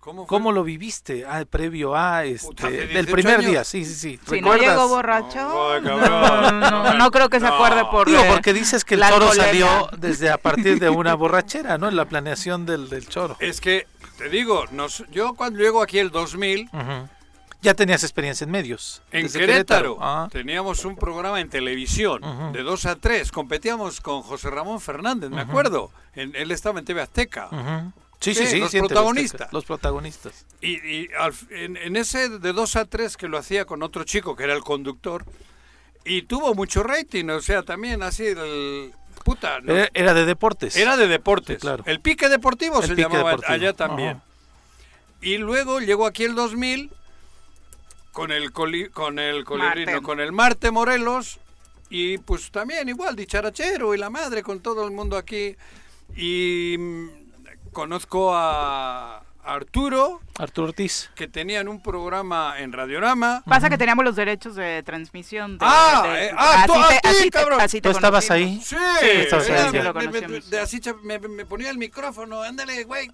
¿Cómo, 0.04 0.52
lo 0.52 0.66
viviste 0.66 1.26
ah, 1.26 1.46
previo 1.50 1.96
a 1.96 2.26
este 2.26 2.88
del 2.88 3.08
primer 3.08 3.40
día? 3.40 3.64
Sí, 3.64 3.86
sí, 3.86 3.96
sí. 3.96 4.20
Si 4.28 4.42
no 4.42 4.56
llegó 4.58 4.90
borracho, 4.90 5.80
no, 5.80 6.94
no, 6.94 7.12
creo 7.12 7.30
que 7.30 7.40
se 7.40 7.48
acuerde 7.48 7.86
por 7.90 8.08
Digo, 8.08 8.22
porque 8.28 8.52
dices 8.52 8.84
que 8.84 8.96
el 8.96 9.04
choro 9.08 9.32
salió 9.34 9.90
desde 9.98 10.30
a 10.30 10.38
partir 10.38 10.80
de 10.80 10.90
una 10.90 11.14
borrachera, 11.16 11.78
¿no? 11.78 11.88
En 11.88 11.96
la 11.96 12.04
planeación 12.04 12.66
del, 12.66 12.90
del 12.90 13.08
choro. 13.08 13.38
Es 13.40 13.62
que 13.62 13.88
te 14.18 14.28
digo, 14.28 14.66
nos, 14.72 15.06
yo 15.10 15.36
cuando 15.36 15.60
llego 15.60 15.82
aquí 15.82 16.00
el 16.00 16.12
2000 16.12 16.70
Ya 17.62 17.74
tenías 17.74 18.04
experiencia 18.04 18.44
en 18.44 18.52
medios. 18.52 19.02
En 19.10 19.32
Querétaro, 19.32 19.98
ah. 20.02 20.28
teníamos 20.30 20.84
un 20.84 20.98
programa 20.98 21.40
en 21.40 21.50
televisión 21.50 22.52
de 22.52 22.62
2 22.62 22.86
a 22.88 22.96
3. 22.98 23.32
Competíamos 23.32 24.02
con 24.02 24.22
José 24.22 24.50
Ramón 24.50 24.82
Fernández, 24.82 25.30
me 25.30 25.40
acuerdo. 25.40 25.92
él 26.14 26.52
estaba 26.52 26.80
en 26.80 26.86
TV 26.86 27.02
Azteca. 27.02 27.94
Sí, 28.24 28.34
sí, 28.34 28.48
sí. 28.48 28.60
Los 28.60 28.72
protagonistas. 28.72 29.52
Los 29.52 29.66
protagonistas. 29.66 30.46
Y, 30.62 31.10
en, 31.50 31.96
ese 31.98 32.30
de 32.30 32.54
2 32.54 32.76
a 32.78 32.86
3 32.86 33.18
que 33.18 33.28
lo 33.28 33.38
hacía 33.38 33.66
con 33.66 33.84
otro 33.84 34.06
chico 34.06 34.36
que 34.38 34.46
era 34.46 34.54
el 34.54 34.62
conductor, 34.62 35.26
y 36.06 36.22
tuvo 36.22 36.54
mucho 36.56 36.84
rating, 36.84 37.30
o 37.30 37.42
sea, 37.42 37.64
también 37.64 38.02
así 38.02 38.26
el... 38.26 38.94
Puta, 39.26 39.60
era, 39.94 40.14
de 40.14 40.26
deportes. 40.26 40.76
Era 40.76 40.98
de 40.98 41.08
deportes. 41.08 41.60
claro. 41.60 41.84
El 41.86 42.00
pique 42.00 42.30
deportivo 42.30 42.82
se 42.82 42.96
llamaba 42.96 43.38
allá 43.48 43.74
también. 43.74 44.22
Y 45.22 45.38
luego 45.38 45.80
llegó 45.80 46.06
aquí 46.06 46.24
el 46.24 46.36
2000 46.36 46.92
con 48.12 48.32
el 48.32 48.52
coli, 48.52 48.90
con 48.90 49.20
el 49.20 49.44
colibrino, 49.44 50.02
con 50.02 50.20
el 50.20 50.32
Marte 50.32 50.72
Morelos 50.72 51.40
y 51.90 52.18
pues 52.20 52.52
también 52.52 52.88
igual 52.90 53.16
dicharachero 53.16 53.94
y 53.94 53.98
la 53.98 54.10
madre 54.10 54.44
con 54.44 54.62
todo 54.62 54.86
el 54.86 54.92
mundo 54.92 55.16
aquí 55.18 55.56
y 56.16 56.76
mm, 56.78 57.23
conozco 57.74 58.34
a 58.34 59.24
Arturo. 59.44 60.22
Arturo 60.38 60.70
Ortiz. 60.70 61.12
Que 61.16 61.28
tenían 61.28 61.68
un 61.68 61.82
programa 61.82 62.56
en 62.60 62.72
Radiorama. 62.72 63.44
Pasa 63.46 63.70
que 63.70 63.78
teníamos 63.78 64.06
los 64.06 64.16
derechos 64.16 64.56
de 64.56 64.82
transmisión. 64.84 65.58
De, 65.58 65.66
ah, 65.68 66.16
eh, 66.18 66.32
ah, 66.36 66.64
tú, 66.66 66.74
así, 67.04 67.30
cabrón. 67.30 67.60
¿Tú 67.82 67.90
estabas 67.90 68.32
ahí? 68.32 68.62
Sí, 68.64 68.76
sí 69.00 69.06
estabas 69.06 69.50
ahí. 69.50 70.42
de, 70.50 70.60
así 70.60 70.80
me, 71.04 71.20
me, 71.20 71.46
ponía 71.46 71.70
el 71.70 71.78
micrófono, 71.78 72.42
ándale, 72.42 72.86
güey. 72.86 73.10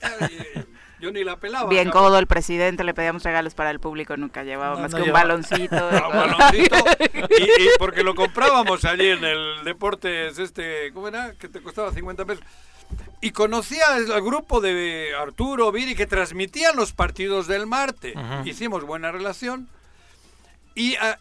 Yo 1.00 1.12
ni 1.12 1.24
la 1.24 1.38
pelaba. 1.38 1.70
Bien 1.70 1.90
codo 1.90 2.20
el 2.20 2.28
presidente, 2.28 2.84
le 2.84 2.94
pedíamos 2.94 3.24
regalos 3.24 3.56
para 3.56 3.72
el 3.72 3.80
público, 3.80 4.18
nunca 4.18 4.44
llevaba 4.44 4.76
más 4.78 4.94
que 4.94 5.02
un 5.02 5.14
baloncito. 5.14 5.88
un 5.88 6.18
baloncito. 6.18 6.76
y, 7.40 7.44
y, 7.44 7.70
porque 7.80 8.04
lo 8.04 8.16
comprábamos 8.16 8.84
allí 8.86 9.08
en 9.08 9.24
el 9.24 9.64
Deportes, 9.64 10.38
este, 10.38 10.92
¿cómo 10.94 11.08
era? 11.08 11.34
Que 11.36 11.48
te 11.48 11.62
costaba 11.62 11.92
50 11.94 12.26
pesos 12.26 12.44
y 13.22 13.32
conocía 13.32 13.96
al 13.96 14.22
grupo 14.22 14.62
de 14.62 15.12
Arturo 15.20 15.72
Viri 15.72 15.96
que 15.96 16.06
transmitían 16.06 16.76
los 16.76 16.94
partidos 16.94 17.48
del 17.48 17.68
Marte. 17.68 18.14
Hicimos 18.46 18.84
buena 18.84 19.12
relación 19.12 19.68
y 20.76 20.96
ah, 20.96 21.20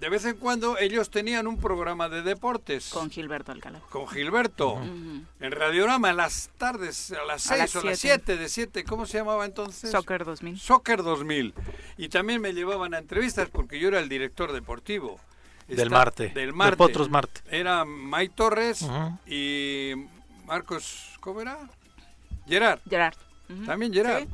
de 0.00 0.08
vez 0.08 0.24
en 0.24 0.36
cuando 0.36 0.78
ellos 0.78 1.10
tenían 1.10 1.46
un 1.46 1.58
programa 1.58 2.08
de 2.08 2.22
deportes. 2.22 2.90
Con 2.90 3.10
Gilberto 3.10 3.52
Alcalá. 3.52 3.80
Con 3.90 4.08
Gilberto. 4.08 4.80
En 4.80 5.52
Radiorama 5.52 6.10
en 6.10 6.16
las 6.16 6.50
tardes, 6.58 7.12
a 7.12 7.24
las 7.24 7.42
6 7.42 7.76
o 7.76 7.82
las 7.82 7.98
7, 7.98 8.36
de 8.36 8.48
7, 8.48 8.84
¿cómo 8.84 9.06
se 9.06 9.18
llamaba 9.18 9.44
entonces? 9.44 9.90
Soccer 9.90 10.24
2000. 10.24 10.58
Soccer 10.58 11.02
2000. 11.02 11.54
Y 11.96 12.08
también 12.08 12.40
me 12.40 12.52
llevaban 12.52 12.94
a 12.94 12.98
entrevistas 12.98 13.48
porque 13.50 13.78
yo 13.78 13.88
era 13.88 14.00
el 14.00 14.08
director 14.08 14.52
deportivo. 14.52 15.18
Del 15.66 15.90
Marte. 15.90 16.30
Del 16.30 16.54
Marte. 16.54 16.72
De 16.72 16.76
Potros 16.76 17.10
Marte. 17.10 17.42
Era 17.50 17.84
May 17.84 18.28
Torres 18.30 18.86
y 19.26 19.92
Marcos, 20.48 21.18
¿cómo 21.20 21.42
era? 21.42 21.58
Gerard. 22.46 22.80
Gerard. 22.88 23.14
También 23.66 23.92
Gerard. 23.92 24.26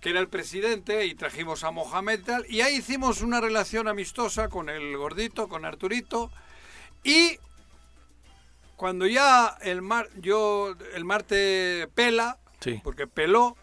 Que 0.00 0.10
era 0.10 0.18
el 0.18 0.26
presidente 0.26 1.06
y 1.06 1.14
trajimos 1.14 1.62
a 1.62 1.70
Mohamed 1.70 2.18
y 2.18 2.22
tal. 2.24 2.46
Y 2.50 2.60
ahí 2.62 2.78
hicimos 2.78 3.22
una 3.22 3.40
relación 3.40 3.86
amistosa 3.86 4.48
con 4.48 4.68
el 4.68 4.96
gordito, 4.96 5.48
con 5.48 5.64
Arturito. 5.64 6.32
Y 7.04 7.38
cuando 8.74 9.06
ya 9.06 9.56
el 9.60 9.80
mar, 9.80 10.08
yo, 10.16 10.74
el 10.92 11.04
Marte 11.04 11.88
pela, 11.94 12.36
porque 12.82 13.06
peló, 13.06 13.56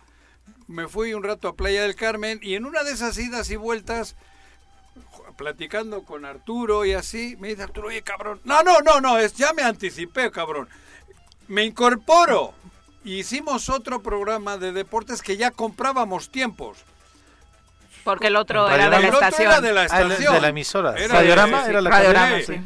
me 0.67 0.87
fui 0.87 1.13
un 1.13 1.23
rato 1.23 1.49
a 1.49 1.55
Playa 1.57 1.81
del 1.81 1.95
Carmen 1.95 2.39
y 2.41 2.55
en 2.55 2.65
una 2.65 2.83
de 2.85 2.93
esas 2.93 3.17
idas 3.17 3.49
y 3.49 3.57
vueltas 3.57 4.15
platicando 5.37 6.05
con 6.05 6.23
Arturo 6.23 6.85
y 6.85 6.93
así, 6.93 7.35
me 7.41 7.49
dice 7.49 7.63
Arturo, 7.63 7.89
oye 7.89 8.01
cabrón, 8.01 8.39
no, 8.45 8.63
no, 8.63 8.79
no, 8.79 9.01
no, 9.01 9.17
es, 9.17 9.33
ya 9.33 9.51
me 9.51 9.63
anticipé, 9.63 10.31
cabrón 10.31 10.69
me 11.47 11.63
incorporo. 11.63 12.53
Hicimos 13.03 13.69
otro 13.69 14.01
programa 14.01 14.57
de 14.57 14.71
deportes 14.71 15.21
que 15.21 15.37
ya 15.37 15.51
comprábamos 15.51 16.29
tiempos. 16.29 16.77
Porque 18.03 18.27
el 18.27 18.35
otro 18.35 18.69
era 18.69 18.89
de 18.89 18.99
la 18.99 19.07
estación. 19.07 19.47
Era 19.47 19.61
de 19.61 19.73
la 19.73 19.85
estación. 19.85 20.33
de 20.33 20.41
la 20.41 20.47
emisora. 20.49 20.91
Radiorama 20.91 21.65
era 21.65 21.81
la 21.81 21.89
Radiorama, 21.89 22.41
sí. 22.41 22.61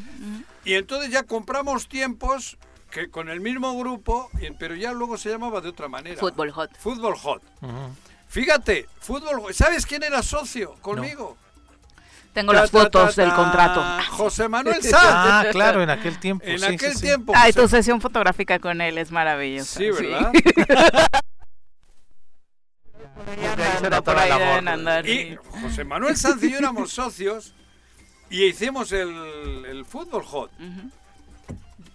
Y 0.65 0.73
entonces 0.73 1.11
ya 1.11 1.23
compramos 1.23 1.88
tiempos 1.88 2.57
que 2.89 3.09
con 3.09 3.30
el 3.30 3.41
mismo 3.41 3.78
grupo, 3.78 4.30
pero 4.57 4.76
ya 4.76 4.93
luego 4.93 5.17
se 5.17 5.30
llamaba 5.30 5.61
de 5.61 5.69
otra 5.69 5.88
manera. 5.88 6.19
Fútbol 6.19 6.51
Hot. 6.51 6.71
Fútbol 6.78 7.15
Hot. 7.17 7.41
Fíjate, 8.28 8.88
fútbol 8.99 9.53
¿Sabes 9.53 9.86
quién 9.86 10.03
era 10.03 10.23
socio 10.23 10.76
conmigo? 10.82 11.38
Tengo 12.36 12.51
las 12.51 12.69
fotos 12.69 13.15
del 13.15 13.33
contrato. 13.33 13.81
José 14.11 14.49
Manuel 14.49 14.75
Sanz. 14.83 15.01
Ah, 15.01 15.45
claro, 15.53 15.81
en 15.81 15.89
aquel 15.89 16.19
tiempo. 16.19 16.43
En 16.45 16.61
aquel 16.65 16.99
tiempo. 16.99 17.31
Ah, 17.33 17.47
tu 17.55 17.65
sesión 17.69 18.01
fotográfica 18.01 18.59
con 18.59 18.81
él 18.81 18.97
es 18.97 19.09
maravillosa. 19.09 19.79
Sí, 19.79 19.89
¿verdad? 19.89 20.33
y 25.05 25.38
José 25.61 25.86
Manuel 25.86 26.17
Sanz 26.17 26.43
y 26.43 26.51
yo 26.51 26.57
éramos 26.57 26.91
socios 26.91 27.53
y 28.29 28.43
hicimos 28.43 28.91
el, 28.91 29.63
el 29.69 29.86
fútbol 29.86 30.25
hot. 30.25 30.51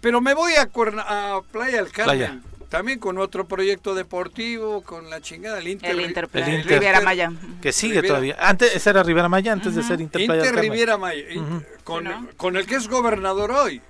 Pero 0.01 0.23
me 0.23 0.33
voy 0.33 0.55
a, 0.55 0.63
a 0.63 1.43
Playa 1.53 1.83
del 1.83 1.93
Carmen 1.93 2.43
también 2.71 3.01
con 3.01 3.19
otro 3.19 3.47
proyecto 3.47 3.95
deportivo, 3.97 4.83
con 4.83 5.11
la 5.11 5.21
chingada, 5.21 5.59
el 5.59 5.69
Inter, 5.69 5.91
el 5.91 6.01
Inter, 6.03 6.29
Riviera 6.33 7.01
Maya. 7.01 7.33
Que 7.61 7.73
sigue 7.73 8.01
todavía. 8.01 8.37
Antes 8.39 8.75
ese 8.75 8.91
era 8.91 9.03
Riviera 9.03 9.29
Maya, 9.29 9.53
antes 9.53 9.75
de 9.75 9.83
ser 9.83 10.01
Inter 10.01 10.21
Inter 10.21 10.55
Riviera 10.55 10.97
Maya. 10.97 11.25
con, 11.83 12.29
con, 12.37 12.57
el 12.57 12.67
que 12.67 12.77
es 12.77 12.89
gobernador 12.89 13.51
hoy, 13.51 13.83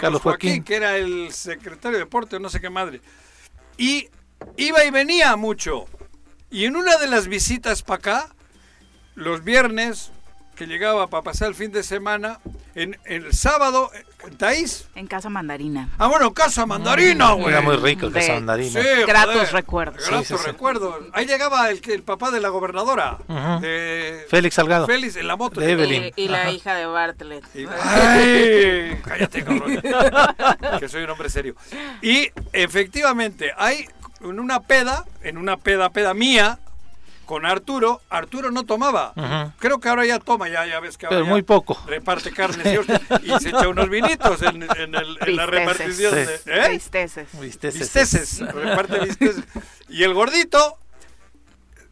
Carlos, 0.00 0.20
Joaquín, 0.20 0.64
que 0.64 0.74
era 0.74 0.96
el 0.96 1.32
secretario 1.32 1.98
de 1.98 2.04
deporte, 2.04 2.40
no 2.40 2.50
sé 2.50 2.60
qué 2.60 2.68
madre. 2.68 3.00
Y 3.78 4.08
iba 4.56 4.84
y 4.84 4.90
venía 4.90 5.36
mucho. 5.36 5.86
Y 6.50 6.64
en 6.64 6.74
una 6.74 6.96
de 6.96 7.06
las 7.06 7.28
visitas 7.28 7.82
para 7.82 7.98
acá, 7.98 8.34
los 9.14 9.44
viernes, 9.44 10.10
que 10.56 10.66
llegaba 10.66 11.06
para 11.06 11.22
pasar 11.22 11.48
el 11.48 11.54
fin 11.54 11.70
de 11.70 11.84
semana, 11.84 12.40
en, 12.74 12.98
el 13.04 13.32
sábado, 13.32 13.90
¿en 14.26 14.36
Taís? 14.36 14.88
En 14.94 15.06
Casa 15.06 15.28
Mandarina. 15.28 15.88
Ah, 15.98 16.08
bueno, 16.08 16.32
Casa 16.32 16.66
Mandarina, 16.66 17.32
güey. 17.32 17.48
Era 17.48 17.60
muy 17.60 17.76
rico 17.76 18.10
Casa 18.10 18.34
Mandarina. 18.34 18.80
Sí, 18.80 18.88
gratos 19.06 19.52
recuerdos. 19.52 20.08
Gratos 20.08 20.44
recuerdos. 20.44 20.94
Ahí 21.12 21.26
llegaba 21.26 21.70
el, 21.70 21.80
el 21.88 22.02
papá 22.02 22.30
de 22.30 22.40
la 22.40 22.48
gobernadora. 22.48 23.18
de 23.60 24.26
Félix 24.28 24.54
Salgado. 24.54 24.86
Félix 24.86 25.16
en 25.16 25.26
la 25.26 25.36
moto. 25.36 25.60
De 25.60 25.72
Evelyn. 25.72 26.12
Y, 26.16 26.28
la 26.28 26.50
hija 26.50 26.74
de 26.74 26.86
Bartlett. 26.86 27.44
¡Ay! 27.82 29.00
Cállate, 29.04 29.44
cabrón. 29.44 29.80
que 30.80 30.88
soy 30.88 31.04
un 31.04 31.10
hombre 31.10 31.28
serio. 31.28 31.54
Y 32.02 32.30
efectivamente, 32.52 33.52
hay 33.56 33.86
en 34.20 34.40
una 34.40 34.60
peda, 34.60 35.04
en 35.22 35.38
una 35.38 35.56
peda, 35.56 35.90
peda 35.90 36.14
mía, 36.14 36.58
con 37.26 37.44
Arturo, 37.44 38.00
Arturo 38.08 38.50
no 38.50 38.64
tomaba. 38.64 39.52
Creo 39.58 39.80
que 39.80 39.88
ahora 39.88 40.06
ya 40.06 40.18
toma, 40.18 40.48
ya, 40.48 40.64
ya 40.66 40.80
ves 40.80 40.96
que 40.96 41.06
ahora 41.06 41.18
Pero 41.18 41.26
muy 41.26 41.42
poco. 41.42 41.78
reparte 41.86 42.32
carne 42.32 42.80
y, 43.22 43.40
se 43.40 43.50
echa 43.50 43.68
unos 43.68 43.90
vinitos 43.90 44.40
en, 44.42 44.60
la 45.36 45.46
repartición. 45.46 46.14
De, 46.14 46.40
¿eh? 46.46 46.68
Visteces. 46.70 47.28
Visteces. 47.38 48.40
reparte 48.40 49.00
visteces. 49.00 49.44
Y 49.88 50.04
el 50.04 50.14
gordito 50.14 50.78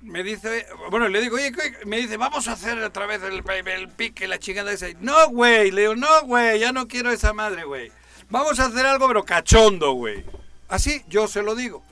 me 0.00 0.22
dice, 0.22 0.66
bueno, 0.90 1.08
le 1.08 1.20
digo, 1.20 1.36
oye, 1.36 1.52
me 1.86 1.96
dice, 1.96 2.16
vamos 2.16 2.46
a 2.48 2.52
hacer 2.52 2.78
otra 2.78 3.06
vez 3.06 3.22
el, 3.22 3.42
el 3.66 3.88
pique, 3.88 4.28
la 4.28 4.38
chingada 4.38 4.72
esa. 4.72 4.86
No, 5.00 5.28
güey, 5.30 5.70
le 5.70 5.82
digo, 5.82 5.96
no, 5.96 6.22
güey, 6.24 6.60
ya 6.60 6.72
no 6.72 6.86
quiero 6.86 7.10
esa 7.10 7.32
madre, 7.32 7.64
güey. 7.64 7.90
Vamos 8.30 8.60
a 8.60 8.66
hacer 8.66 8.86
algo, 8.86 9.08
pero 9.08 9.24
cachondo, 9.24 9.92
güey. 9.92 10.24
Así 10.68 11.02
yo 11.08 11.26
se 11.26 11.42
lo 11.42 11.54
digo. 11.54 11.82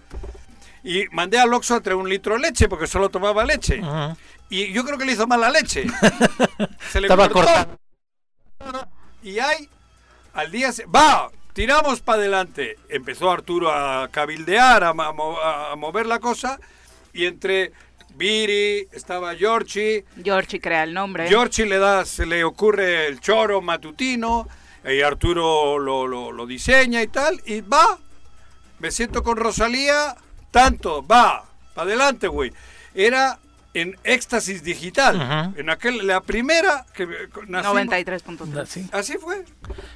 Y 0.84 1.04
mandé 1.12 1.38
al 1.38 1.52
Oxxo 1.54 1.76
a 1.76 1.80
traer 1.80 1.96
un 1.96 2.08
litro 2.08 2.34
de 2.34 2.40
leche 2.40 2.68
porque 2.68 2.86
solo 2.86 3.08
tomaba 3.08 3.44
leche. 3.44 3.80
Y 4.50 4.72
yo 4.72 4.84
creo 4.84 4.98
que 4.98 5.04
le 5.04 5.12
hizo 5.12 5.26
mal 5.26 5.40
la 5.40 5.50
leche. 5.50 5.86
Se 6.90 7.00
le 7.00 7.06
Estaba 7.06 7.28
cortó. 7.28 7.78
Y 9.22 9.38
ahí, 9.38 9.68
al 10.34 10.50
día... 10.50 10.72
Se... 10.72 10.84
¡Va! 10.86 11.30
Tiramos 11.52 12.00
para 12.00 12.18
adelante. 12.18 12.78
Empezó 12.88 13.30
Arturo 13.30 13.70
a 13.70 14.08
cabildear, 14.08 14.84
a, 14.84 14.92
mover 15.76 16.06
la 16.06 16.18
cosa. 16.18 16.58
Y 17.12 17.26
entre 17.26 17.72
Viri, 18.14 18.88
estaba 18.90 19.34
Giorgi. 19.34 20.04
Giorgi 20.22 20.58
crea 20.58 20.84
el 20.84 20.94
nombre. 20.94 21.28
Giorgi 21.28 21.64
le 21.64 21.78
da, 21.78 22.04
se 22.04 22.26
le 22.26 22.42
ocurre 22.42 23.06
el 23.06 23.20
choro 23.20 23.60
matutino. 23.60 24.48
Y 24.84 25.02
Arturo 25.02 25.78
lo, 25.78 26.06
lo, 26.08 26.32
lo 26.32 26.46
diseña 26.46 27.02
y 27.02 27.08
tal. 27.08 27.40
Y 27.46 27.60
va. 27.60 27.98
Me 28.80 28.90
siento 28.90 29.22
con 29.22 29.36
Rosalía 29.36 30.16
tanto, 30.52 31.04
va, 31.04 31.44
para 31.74 31.88
adelante, 31.88 32.28
güey. 32.28 32.52
Era 32.94 33.40
en 33.74 33.98
éxtasis 34.04 34.62
digital. 34.62 35.54
En 35.56 35.70
aquel, 35.70 36.06
la 36.06 36.20
primera 36.20 36.84
que 36.94 37.06
nacimos. 37.48 37.86
93.3. 37.86 38.90
Así 38.92 39.14
fue. 39.14 39.44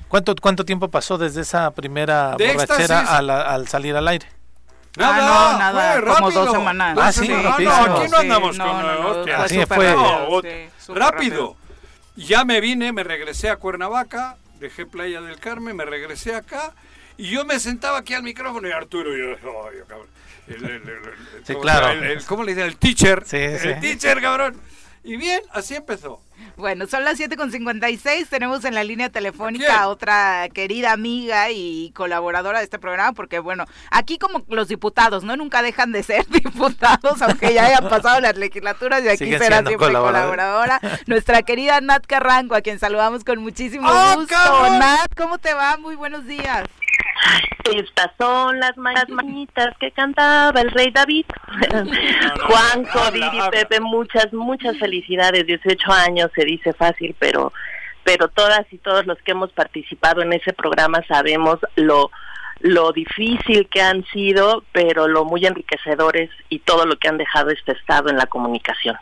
¿Cuánto, 0.09 0.35
¿Cuánto 0.35 0.65
tiempo 0.65 0.89
pasó 0.89 1.19
desde 1.19 1.43
esa 1.43 1.71
primera 1.71 2.37
borrachera 2.37 3.17
al, 3.17 3.69
salir 3.69 3.95
al 3.95 4.09
aire? 4.09 4.27
Nada, 4.97 5.17
ah, 5.19 5.53
no, 5.53 5.59
nada, 5.59 6.15
como 6.15 6.31
dos 6.31 6.51
semanas. 6.51 6.99
Ah, 6.99 7.13
sí, 7.13 7.29
no, 7.29 7.51
aquí 7.51 7.65
no 8.11 8.17
andamos 8.17 8.57
con 8.57 9.27
no, 9.27 9.35
Así 9.37 9.65
fue. 9.67 9.95
rápido. 10.89 11.57
Ya 12.17 12.47
me 12.47 12.63
vine, 12.63 12.95
me 12.95 13.05
regresé 13.05 13.51
a 13.51 13.57
Cuernavaca, 13.57 14.39
dejé 14.59 14.87
Playa 14.87 15.21
del 15.21 15.39
Carmen, 15.39 15.77
me 15.77 15.85
regresé 15.85 16.35
acá 16.35 16.73
y 17.19 17.29
yo 17.29 17.45
me 17.45 17.61
sentaba 17.61 17.99
aquí 17.99 18.15
al 18.15 18.23
micrófono 18.23 18.69
y 18.69 18.73
Arturo, 18.73 19.15
y 19.15 19.21
yo, 19.21 19.37
oh, 19.51 19.69
cabrón. 19.87 20.09
Sí, 21.45 21.55
claro. 21.61 21.91
El, 21.91 22.25
¿Cómo 22.25 22.45
le 22.45 22.55
dicen? 22.55 22.69
El 22.69 22.77
teacher. 22.77 23.25
el 23.33 23.81
teacher, 23.81 24.21
cabrón. 24.21 24.61
Y 25.07 25.17
bien, 25.17 25.41
así 25.53 25.77
empezó. 25.77 26.21
Bueno, 26.57 26.87
son 26.87 27.05
las 27.05 27.21
7.56, 27.21 28.27
tenemos 28.29 28.65
en 28.65 28.75
la 28.75 28.83
línea 28.83 29.09
telefónica 29.09 29.83
a 29.83 29.89
otra 29.89 30.49
querida 30.53 30.91
amiga 30.91 31.51
y 31.51 31.93
colaboradora 31.93 32.59
de 32.59 32.65
este 32.65 32.79
programa, 32.79 33.13
porque 33.13 33.39
bueno, 33.39 33.67
aquí 33.91 34.19
como 34.19 34.43
los 34.49 34.67
diputados, 34.67 35.23
¿no? 35.23 35.37
Nunca 35.37 35.63
dejan 35.63 35.93
de 35.93 36.03
ser 36.03 36.27
diputados, 36.31 37.23
aunque 37.23 37.55
ya 37.55 37.67
hayan 37.67 37.89
pasado 37.89 38.21
las 38.21 38.37
legislaturas 38.37 39.05
y 39.05 39.09
aquí 39.09 39.31
será 39.39 39.59
siempre 39.59 39.77
colaboradora. 39.77 40.81
Nuestra 41.07 41.43
querida 41.43 41.81
Nat 41.81 42.05
Carranco, 42.05 42.57
a 42.57 42.61
quien 42.61 42.81
saludamos 42.81 43.23
con 43.23 43.39
muchísimo 43.41 43.89
¡Oh, 43.89 44.15
gusto. 44.17 44.35
Nat, 44.79 45.15
¿cómo 45.17 45.39
te 45.39 45.55
va? 45.55 45.77
Muy 45.77 45.95
buenos 45.95 46.27
días. 46.27 46.65
Estas 47.73 48.13
son 48.19 48.61
las 48.61 48.77
mañanitas 48.77 49.77
que 49.79 49.91
cantaba 49.91 50.61
el 50.61 50.71
rey 50.71 50.91
David. 50.91 51.27
Juan, 52.47 52.85
Juanjo, 52.87 53.51
Pepe, 53.51 53.81
muchas, 53.81 54.33
muchas 54.33 54.79
felicidades. 54.79 55.47
18 55.47 55.93
años 55.93 56.31
se 56.35 56.45
dice 56.45 56.73
fácil, 56.73 57.17
pero, 57.19 57.53
pero 58.05 58.29
todas 58.29 58.73
y 58.73 58.79
todos 58.79 59.07
los 59.07 59.19
que 59.23 59.33
hemos 59.33 59.51
participado 59.53 60.23
en 60.23 60.33
ese 60.33 60.53
programa 60.53 61.03
sabemos 61.09 61.59
lo, 61.75 62.11
lo 62.61 62.93
difícil 62.93 63.69
que 63.69 63.83
han 63.83 64.05
sido, 64.07 64.63
pero 64.73 65.09
lo 65.09 65.25
muy 65.25 65.45
enriquecedores 65.45 66.31
y 66.49 66.61
todo 66.61 66.87
lo 66.87 66.97
que 66.97 67.09
han 67.09 67.19
dejado 67.19 67.51
este 67.51 67.73
estado 67.73 68.11
en 68.11 68.17
la 68.17 68.27
comunicación 68.27 68.97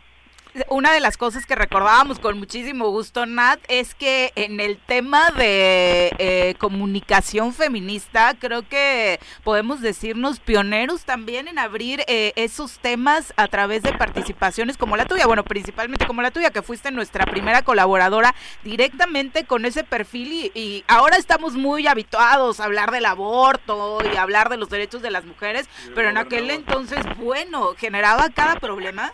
una 0.68 0.92
de 0.92 1.00
las 1.00 1.16
cosas 1.16 1.46
que 1.46 1.54
recordábamos 1.54 2.18
con 2.18 2.38
muchísimo 2.38 2.88
gusto, 2.90 3.26
Nat, 3.26 3.58
es 3.68 3.94
que 3.94 4.32
en 4.36 4.60
el 4.60 4.78
tema 4.78 5.30
de 5.30 6.12
eh, 6.18 6.54
comunicación 6.58 7.52
feminista, 7.52 8.34
creo 8.38 8.68
que 8.68 9.18
podemos 9.42 9.80
decirnos 9.80 10.40
pioneros 10.40 11.04
también 11.04 11.48
en 11.48 11.58
abrir 11.58 12.04
eh, 12.06 12.32
esos 12.36 12.78
temas 12.78 13.32
a 13.36 13.48
través 13.48 13.82
de 13.82 13.92
participaciones 13.92 14.76
como 14.76 14.96
la 14.96 15.06
tuya, 15.06 15.26
bueno, 15.26 15.44
principalmente 15.44 16.06
como 16.06 16.22
la 16.22 16.30
tuya, 16.30 16.50
que 16.50 16.62
fuiste 16.62 16.90
nuestra 16.90 17.26
primera 17.26 17.62
colaboradora 17.62 18.34
directamente 18.62 19.44
con 19.44 19.64
ese 19.64 19.82
perfil 19.82 20.32
y, 20.32 20.52
y 20.54 20.84
ahora 20.86 21.16
estamos 21.16 21.54
muy 21.54 21.86
habituados 21.86 22.60
a 22.60 22.64
hablar 22.64 22.90
del 22.90 23.06
aborto 23.06 23.98
y 24.12 24.16
hablar 24.16 24.48
de 24.48 24.56
los 24.56 24.70
derechos 24.70 25.02
de 25.02 25.10
las 25.10 25.24
mujeres, 25.24 25.68
pero 25.94 26.10
en 26.10 26.16
aquel 26.16 26.50
entonces, 26.50 27.00
bueno, 27.18 27.74
generaba 27.76 28.30
cada 28.30 28.56
problema. 28.56 29.12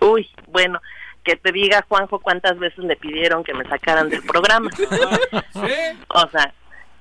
Uy, 0.00 0.28
bueno, 0.48 0.80
que 1.24 1.36
te 1.36 1.52
diga 1.52 1.84
Juanjo 1.88 2.20
cuántas 2.20 2.58
veces 2.58 2.84
le 2.84 2.96
pidieron 2.96 3.44
que 3.44 3.54
me 3.54 3.64
sacaran 3.68 4.08
del 4.08 4.22
programa. 4.22 4.70
O 6.08 6.28
sea, 6.30 6.52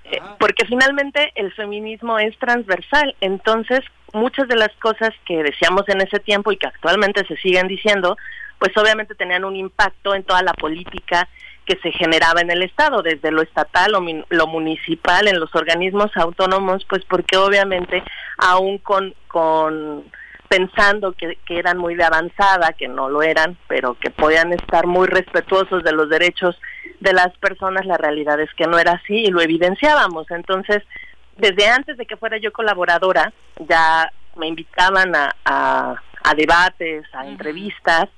eh, 0.05 0.21
porque 0.39 0.65
finalmente 0.65 1.31
el 1.35 1.51
feminismo 1.53 2.19
es 2.19 2.37
transversal, 2.37 3.15
entonces 3.21 3.81
muchas 4.13 4.47
de 4.47 4.55
las 4.55 4.75
cosas 4.77 5.11
que 5.25 5.43
decíamos 5.43 5.83
en 5.87 6.01
ese 6.01 6.19
tiempo 6.19 6.51
y 6.51 6.57
que 6.57 6.67
actualmente 6.67 7.25
se 7.27 7.35
siguen 7.37 7.67
diciendo, 7.67 8.17
pues 8.59 8.75
obviamente 8.77 9.15
tenían 9.15 9.45
un 9.45 9.55
impacto 9.55 10.15
en 10.15 10.23
toda 10.23 10.41
la 10.41 10.53
política 10.53 11.27
que 11.65 11.77
se 11.83 11.91
generaba 11.91 12.41
en 12.41 12.49
el 12.49 12.63
Estado, 12.63 13.03
desde 13.03 13.31
lo 13.31 13.43
estatal 13.43 13.93
o 13.93 14.01
lo 14.29 14.47
municipal, 14.47 15.27
en 15.27 15.39
los 15.39 15.53
organismos 15.53 16.09
autónomos, 16.15 16.85
pues 16.89 17.05
porque 17.05 17.37
obviamente 17.37 18.03
aún 18.37 18.79
con, 18.79 19.13
con 19.27 20.03
pensando 20.49 21.13
que, 21.13 21.37
eran 21.47 21.77
muy 21.77 21.95
de 21.95 22.03
avanzada, 22.03 22.73
que 22.73 22.87
no 22.87 23.07
lo 23.07 23.21
eran, 23.21 23.55
pero 23.67 23.93
que 23.93 24.09
podían 24.09 24.51
estar 24.51 24.87
muy 24.87 25.07
respetuosos 25.07 25.83
de 25.83 25.93
los 25.93 26.09
derechos 26.09 26.59
de 26.99 27.13
las 27.13 27.29
personas, 27.37 27.85
la 27.85 27.97
realidad 27.97 28.39
es 28.41 28.49
que 28.55 28.67
no 28.67 28.77
era 28.77 28.93
así 28.93 29.15
y 29.15 29.31
lo 29.31 29.41
evidenciábamos. 29.41 30.29
Entonces, 30.31 30.83
desde 31.37 31.67
antes 31.67 31.95
de 31.97 32.05
que 32.05 32.17
fuera 32.17 32.37
yo 32.37 32.51
colaboradora, 32.51 33.31
ya 33.69 34.11
me 34.35 34.47
invitaban 34.47 35.15
a, 35.15 35.33
a, 35.45 36.33
debates, 36.35 37.05
a 37.13 37.27
entrevistas, 37.27 38.09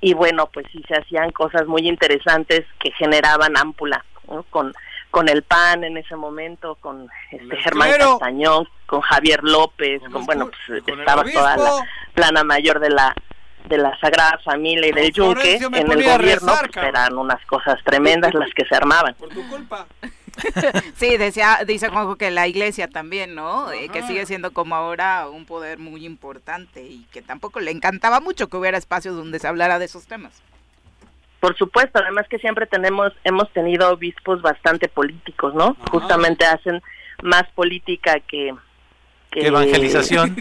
y 0.00 0.14
bueno, 0.14 0.48
pues 0.52 0.66
sí 0.72 0.82
se 0.86 0.96
hacían 0.96 1.30
cosas 1.30 1.66
muy 1.66 1.88
interesantes 1.88 2.64
que 2.80 2.90
generaban 2.92 3.56
ámpula, 3.56 4.04
con 4.50 4.72
con 5.18 5.28
el 5.28 5.42
PAN 5.42 5.82
en 5.82 5.96
ese 5.96 6.14
momento, 6.14 6.76
con 6.76 7.08
este 7.32 7.56
Germán 7.56 7.90
Castañón, 7.98 8.68
con 8.86 9.00
Javier 9.00 9.42
López, 9.42 10.00
con, 10.12 10.24
bueno, 10.24 10.48
pues 10.48 10.80
estaba 10.86 11.24
toda 11.24 11.56
la 11.56 11.70
plana 12.14 12.44
mayor 12.44 12.78
de 12.78 12.90
la 12.90 13.16
de 13.68 13.78
la 13.78 13.98
Sagrada 13.98 14.38
Familia 14.44 14.86
y 14.86 14.92
del 14.92 15.12
Yunque 15.12 15.56
en 15.56 15.90
el 15.90 16.04
gobierno, 16.04 16.52
pues, 16.72 16.86
eran 16.86 17.18
unas 17.18 17.44
cosas 17.46 17.82
tremendas 17.84 18.32
las 18.32 18.48
que 18.54 18.64
se 18.64 18.76
armaban. 18.76 19.14
Por 19.14 19.30
tu 19.30 19.44
culpa. 19.48 19.88
sí, 20.94 21.16
decía, 21.16 21.64
dice 21.66 21.88
Juanjo 21.88 22.14
que 22.14 22.30
la 22.30 22.46
iglesia 22.46 22.86
también, 22.86 23.34
¿no? 23.34 23.72
Eh, 23.72 23.88
que 23.88 24.04
sigue 24.04 24.24
siendo 24.24 24.52
como 24.52 24.76
ahora 24.76 25.28
un 25.28 25.46
poder 25.46 25.80
muy 25.80 26.06
importante 26.06 26.84
y 26.84 27.08
que 27.10 27.22
tampoco 27.22 27.58
le 27.58 27.72
encantaba 27.72 28.20
mucho 28.20 28.46
que 28.46 28.56
hubiera 28.56 28.78
espacios 28.78 29.16
donde 29.16 29.40
se 29.40 29.48
hablara 29.48 29.80
de 29.80 29.86
esos 29.86 30.06
temas. 30.06 30.44
Por 31.40 31.56
supuesto, 31.56 32.00
además 32.00 32.26
que 32.28 32.38
siempre 32.38 32.66
tenemos, 32.66 33.12
hemos 33.22 33.50
tenido 33.52 33.90
obispos 33.90 34.42
bastante 34.42 34.88
políticos, 34.88 35.54
¿no? 35.54 35.76
Justamente 35.90 36.44
hacen 36.44 36.82
más 37.22 37.44
política 37.54 38.18
que, 38.20 38.54
que 39.30 39.46
evangelización, 39.46 40.36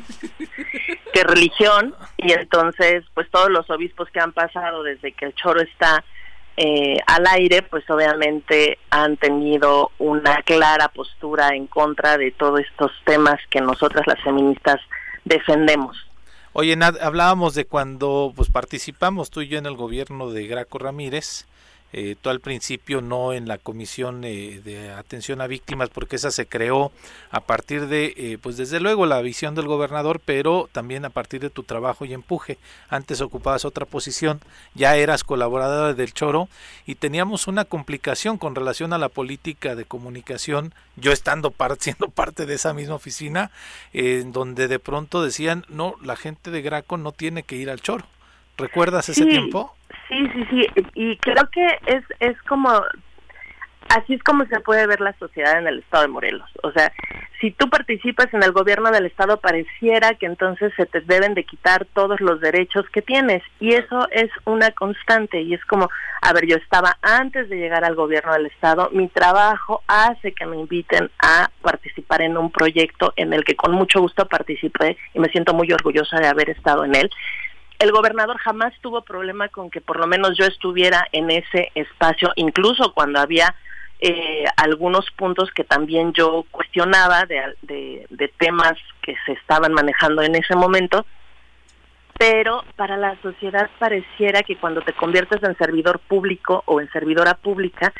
que 1.13 1.23
religión, 1.23 1.93
y 2.17 2.31
entonces, 2.31 3.03
pues 3.13 3.29
todos 3.29 3.49
los 3.49 3.69
obispos 3.69 4.09
que 4.09 4.19
han 4.19 4.33
pasado 4.33 4.81
desde 4.81 5.11
que 5.11 5.25
el 5.25 5.35
choro 5.35 5.61
está 5.61 6.03
eh, 6.59 6.97
al 7.05 7.27
aire, 7.27 7.61
pues 7.61 7.87
obviamente 7.87 8.79
han 8.89 9.17
tenido 9.17 9.91
una 9.99 10.41
clara 10.41 10.87
postura 10.87 11.49
en 11.49 11.67
contra 11.67 12.17
de 12.17 12.31
todos 12.31 12.61
estos 12.61 12.91
temas 13.05 13.39
que 13.51 13.61
nosotras 13.61 14.07
las 14.07 14.19
feministas 14.23 14.77
defendemos. 15.23 16.06
Oye, 16.59 16.75
hablábamos 17.01 17.53
de 17.53 17.67
cuando 17.67 18.33
pues 18.35 18.49
participamos 18.49 19.29
tú 19.29 19.41
y 19.41 19.47
yo 19.47 19.59
en 19.59 19.67
el 19.67 19.75
gobierno 19.75 20.31
de 20.31 20.47
Graco 20.47 20.79
Ramírez 20.79 21.45
eh, 21.93 22.15
tú 22.21 22.29
al 22.29 22.41
principio 22.41 22.99
no 22.99 23.31
en 23.31 23.47
la 23.47 23.57
comisión 23.57 24.25
eh, 24.25 24.59
de 24.63 24.91
atención 24.91 25.39
a 25.39 25.47
víctimas 25.47 25.89
porque 25.89 26.17
esa 26.17 26.31
se 26.31 26.45
creó 26.45 26.91
a 27.31 27.39
partir 27.39 27.87
de 27.87 28.13
eh, 28.17 28.37
pues 28.41 28.57
desde 28.57 28.81
luego 28.81 29.05
la 29.05 29.21
visión 29.21 29.55
del 29.55 29.67
gobernador 29.67 30.19
pero 30.23 30.69
también 30.73 31.05
a 31.05 31.09
partir 31.09 31.39
de 31.39 31.49
tu 31.49 31.63
trabajo 31.63 32.03
y 32.03 32.13
empuje. 32.13 32.57
Antes 32.89 33.21
ocupabas 33.21 33.63
otra 33.63 33.85
posición 33.85 34.41
ya 34.75 34.97
eras 34.97 35.23
colaboradora 35.23 35.93
del 35.93 36.13
Choro 36.13 36.49
y 36.85 36.95
teníamos 36.95 37.47
una 37.47 37.63
complicación 37.63 38.37
con 38.37 38.55
relación 38.55 38.91
a 38.91 38.97
la 38.97 39.07
política 39.07 39.75
de 39.75 39.85
comunicación 39.85 40.73
yo 40.97 41.13
estando 41.13 41.53
siendo 41.79 42.09
parte 42.09 42.45
de 42.45 42.55
esa 42.55 42.73
misma 42.73 42.95
oficina 42.95 43.49
en 43.93 44.33
donde 44.33 44.67
de 44.67 44.79
pronto 44.79 45.23
decían 45.23 45.65
no 45.69 45.95
la 46.03 46.17
gente 46.17 46.51
de 46.51 46.61
Graco 46.61 46.97
no 46.97 47.13
tiene 47.13 47.43
que 47.43 47.55
ir 47.55 47.69
al 47.69 47.79
Choro 47.79 48.05
¿recuerdas 48.57 49.07
ese 49.07 49.25
tiempo? 49.25 49.76
Sí, 50.07 50.29
sí, 50.33 50.45
sí, 50.49 50.67
y 50.93 51.17
creo 51.17 51.49
que 51.51 51.65
es, 51.85 52.03
es 52.19 52.41
como, 52.43 52.69
así 53.89 54.13
es 54.13 54.23
como 54.23 54.45
se 54.45 54.59
puede 54.61 54.87
ver 54.87 55.01
la 55.01 55.13
sociedad 55.17 55.59
en 55.59 55.67
el 55.67 55.79
estado 55.79 56.03
de 56.03 56.09
Morelos. 56.09 56.49
O 56.63 56.71
sea, 56.71 56.91
si 57.39 57.51
tú 57.51 57.69
participas 57.69 58.33
en 58.33 58.41
el 58.41 58.51
gobierno 58.51 58.89
del 58.89 59.05
estado, 59.05 59.37
pareciera 59.37 60.15
que 60.15 60.25
entonces 60.25 60.73
se 60.75 60.85
te 60.85 61.01
deben 61.01 61.33
de 61.33 61.43
quitar 61.43 61.85
todos 61.93 62.19
los 62.19 62.41
derechos 62.41 62.85
que 62.89 63.01
tienes. 63.01 63.43
Y 63.59 63.73
eso 63.73 64.07
es 64.11 64.29
una 64.45 64.71
constante. 64.71 65.41
Y 65.41 65.53
es 65.53 65.63
como, 65.65 65.89
a 66.21 66.33
ver, 66.33 66.47
yo 66.47 66.55
estaba 66.55 66.97
antes 67.01 67.49
de 67.49 67.57
llegar 67.57 67.83
al 67.83 67.95
gobierno 67.95 68.33
del 68.33 68.47
estado, 68.47 68.89
mi 68.91 69.07
trabajo 69.07 69.83
hace 69.87 70.31
que 70.31 70.45
me 70.45 70.57
inviten 70.57 71.11
a 71.19 71.49
participar 71.61 72.21
en 72.21 72.37
un 72.37 72.51
proyecto 72.51 73.13
en 73.15 73.33
el 73.33 73.43
que 73.43 73.55
con 73.55 73.71
mucho 73.73 74.01
gusto 74.01 74.27
participé 74.27 74.97
y 75.13 75.19
me 75.19 75.29
siento 75.29 75.53
muy 75.53 75.71
orgullosa 75.71 76.19
de 76.19 76.27
haber 76.27 76.49
estado 76.49 76.85
en 76.85 76.95
él 76.95 77.09
el 77.79 77.91
gobernador 77.91 78.37
jamás 78.37 78.73
tuvo 78.81 79.01
problema 79.01 79.49
con 79.49 79.69
que 79.69 79.81
por 79.81 79.99
lo 79.99 80.07
menos 80.07 80.37
yo 80.37 80.45
estuviera 80.45 81.07
en 81.11 81.29
ese 81.29 81.71
espacio, 81.75 82.31
incluso 82.35 82.93
cuando 82.93 83.19
había 83.19 83.55
eh, 83.99 84.45
algunos 84.57 85.09
puntos 85.11 85.49
que 85.51 85.63
también 85.63 86.13
yo 86.13 86.45
cuestionaba 86.51 87.25
de, 87.25 87.55
de, 87.61 88.27
temas 88.37 88.73
que 89.01 89.15
se 89.25 89.31
estaban 89.33 89.73
manejando 89.73 90.21
en 90.21 90.35
ese 90.35 90.55
momento, 90.55 91.05
pero 92.17 92.63
para 92.75 92.97
la 92.97 93.19
sociedad 93.21 93.69
pareciera 93.79 94.43
que 94.43 94.55
cuando 94.55 94.81
te 94.81 94.93
conviertes 94.93 95.41
en 95.41 95.57
servidor 95.57 95.99
público 95.99 96.63
o 96.65 96.81
en 96.81 96.89
servidora 96.91 97.35
pública, 97.35 97.93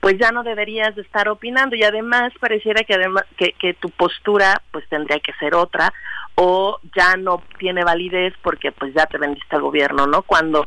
pues 0.00 0.18
ya 0.18 0.30
no 0.30 0.42
deberías 0.42 0.94
de 0.94 1.02
estar 1.02 1.28
opinando. 1.28 1.74
Y 1.74 1.82
además 1.82 2.32
pareciera 2.38 2.84
que 2.84 2.94
además 2.94 3.24
que, 3.36 3.52
que 3.52 3.72
tu 3.74 3.88
postura 3.88 4.60
pues 4.70 4.86
tendría 4.90 5.20
que 5.20 5.32
ser 5.34 5.54
otra 5.54 5.92
o 6.34 6.78
ya 6.96 7.16
no 7.16 7.42
tiene 7.58 7.84
validez 7.84 8.34
porque 8.42 8.72
pues 8.72 8.94
ya 8.94 9.06
te 9.06 9.18
vendiste 9.18 9.54
al 9.56 9.62
gobierno, 9.62 10.06
¿no? 10.06 10.22
Cuando 10.22 10.66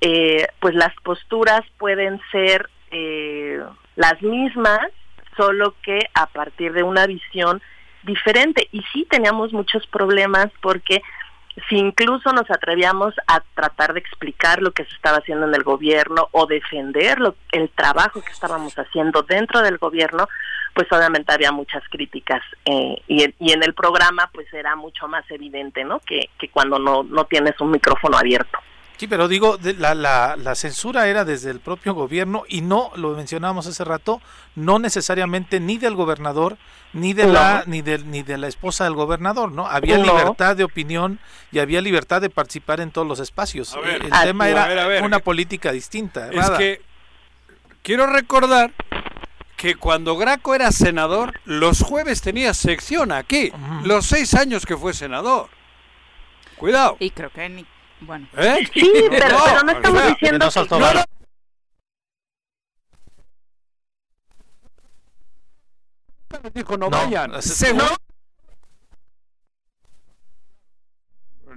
eh, 0.00 0.46
pues 0.60 0.74
las 0.74 0.94
posturas 1.02 1.62
pueden 1.78 2.20
ser 2.30 2.68
eh, 2.90 3.60
las 3.96 4.20
mismas, 4.22 4.88
solo 5.36 5.74
que 5.82 6.00
a 6.14 6.26
partir 6.26 6.72
de 6.72 6.82
una 6.82 7.06
visión 7.06 7.62
diferente. 8.02 8.68
Y 8.72 8.82
sí 8.92 9.06
teníamos 9.10 9.52
muchos 9.52 9.86
problemas 9.86 10.48
porque 10.62 11.02
si 11.68 11.76
incluso 11.76 12.32
nos 12.32 12.50
atrevíamos 12.50 13.14
a 13.26 13.40
tratar 13.54 13.94
de 13.94 14.00
explicar 14.00 14.60
lo 14.60 14.72
que 14.72 14.84
se 14.84 14.94
estaba 14.94 15.18
haciendo 15.18 15.46
en 15.46 15.54
el 15.54 15.62
gobierno 15.62 16.28
o 16.32 16.46
defender 16.46 17.18
lo, 17.18 17.34
el 17.52 17.70
trabajo 17.70 18.22
que 18.22 18.32
estábamos 18.32 18.74
haciendo 18.78 19.22
dentro 19.22 19.62
del 19.62 19.78
gobierno, 19.78 20.28
pues 20.74 20.86
obviamente 20.92 21.32
había 21.32 21.52
muchas 21.52 21.82
críticas 21.88 22.42
eh, 22.66 22.96
y, 23.08 23.22
en 23.22 23.62
el 23.62 23.72
programa 23.72 24.30
pues 24.32 24.52
era 24.52 24.76
mucho 24.76 25.08
más 25.08 25.24
evidente, 25.30 25.84
¿no? 25.84 26.00
Que, 26.00 26.28
que 26.38 26.50
cuando 26.50 26.78
no, 26.78 27.02
no 27.02 27.24
tienes 27.24 27.58
un 27.60 27.70
micrófono 27.70 28.18
abierto. 28.18 28.58
Sí, 28.98 29.06
pero 29.06 29.28
digo, 29.28 29.58
la, 29.78 29.94
la, 29.94 30.36
la, 30.36 30.54
censura 30.54 31.06
era 31.06 31.26
desde 31.26 31.50
el 31.50 31.60
propio 31.60 31.92
gobierno 31.92 32.44
y 32.48 32.62
no, 32.62 32.92
lo 32.96 33.10
mencionábamos 33.10 33.66
hace 33.66 33.84
rato, 33.84 34.22
no 34.54 34.78
necesariamente 34.78 35.60
ni 35.60 35.76
del 35.76 35.94
gobernador, 35.94 36.56
ni 36.94 37.12
de 37.12 37.26
la 37.26 37.64
ni 37.66 37.82
de, 37.82 37.98
ni 37.98 38.22
de 38.22 38.38
la 38.38 38.48
esposa 38.48 38.84
del 38.84 38.94
gobernador, 38.94 39.52
¿no? 39.52 39.66
Había 39.66 39.98
libertad 39.98 40.56
de 40.56 40.64
opinión 40.64 41.18
y 41.52 41.58
había 41.58 41.82
libertad 41.82 42.22
de 42.22 42.30
participar 42.30 42.80
en 42.80 42.90
todos 42.90 43.06
los 43.06 43.20
espacios. 43.20 43.76
el 43.84 44.10
tema 44.10 44.48
era 44.48 45.04
una 45.04 45.18
política 45.18 45.72
distinta. 45.72 46.30
Es 46.30 46.48
que 46.50 46.80
quiero 47.82 48.06
recordar 48.06 48.72
que 49.56 49.74
cuando 49.74 50.16
Graco 50.16 50.54
era 50.54 50.72
senador, 50.72 51.38
los 51.44 51.82
jueves 51.82 52.22
tenía 52.22 52.54
sección 52.54 53.12
aquí, 53.12 53.52
los 53.84 54.06
seis 54.06 54.32
años 54.32 54.64
que 54.64 54.76
fue 54.76 54.94
senador. 54.94 55.50
Cuidado. 56.56 56.96
Y 57.00 57.10
creo 57.10 57.28
que 57.28 57.46
ni 57.50 57.66
bueno. 58.00 58.28
¿Eh? 58.36 58.68
Sí, 58.72 58.92
pero, 59.10 59.38
no, 59.64 59.72
estamos 59.72 60.06
diciendo 60.08 60.48
que... 60.50 60.78
No, 60.78 60.94
no. 60.94 61.04
dijo 66.54 66.76
no, 66.76 66.90
vayan. 66.90 67.42
Seguro. 67.42 67.96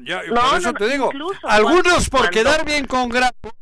Ya, 0.01 0.21
por 0.29 0.59
eso 0.59 0.73
te 0.73 0.87
digo, 0.87 1.11
algunos 1.43 2.09
por 2.09 2.29
quedar 2.29 2.63
bien 2.63 2.85
con 2.85 3.09
Graco, 3.09 3.53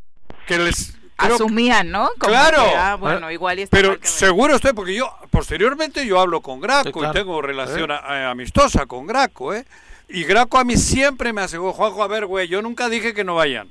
que 0.45 0.59
les 0.59 0.95
asumían, 1.17 1.89
¿no? 1.89 2.09
claro. 2.19 2.61
Ah, 2.75 2.95
bueno, 2.95 3.32
igual 3.32 3.67
Pero 3.71 3.97
seguro 4.03 4.55
estoy, 4.55 4.73
porque 4.73 4.93
yo 4.93 5.11
posteriormente 5.32 6.05
yo 6.05 6.19
hablo 6.19 6.41
con 6.41 6.59
Graco 6.59 7.03
y 7.03 7.11
tengo 7.11 7.41
relación 7.41 7.91
amistosa 7.91 8.86
con 8.86 9.07
Graco, 9.07 9.53
¿eh? 9.53 9.65
Y 10.09 10.23
Graco 10.23 10.57
a 10.57 10.63
mí 10.63 10.77
siempre 10.77 11.33
me 11.33 11.41
aseguró, 11.41 11.73
Juanjo, 11.73 12.03
a 12.03 12.07
ver, 12.07 12.25
güey, 12.25 12.47
yo 12.47 12.61
nunca 12.61 12.89
dije 12.89 13.13
que 13.13 13.23
no 13.23 13.35
vayan. 13.35 13.69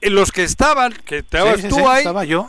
Y 0.00 0.10
los 0.10 0.32
que 0.32 0.44
estaban, 0.44 0.92
que 0.92 1.18
estabas 1.18 1.66
tú 1.68 1.88
ahí, 1.88 1.98
estaba 1.98 2.24
yo. 2.24 2.48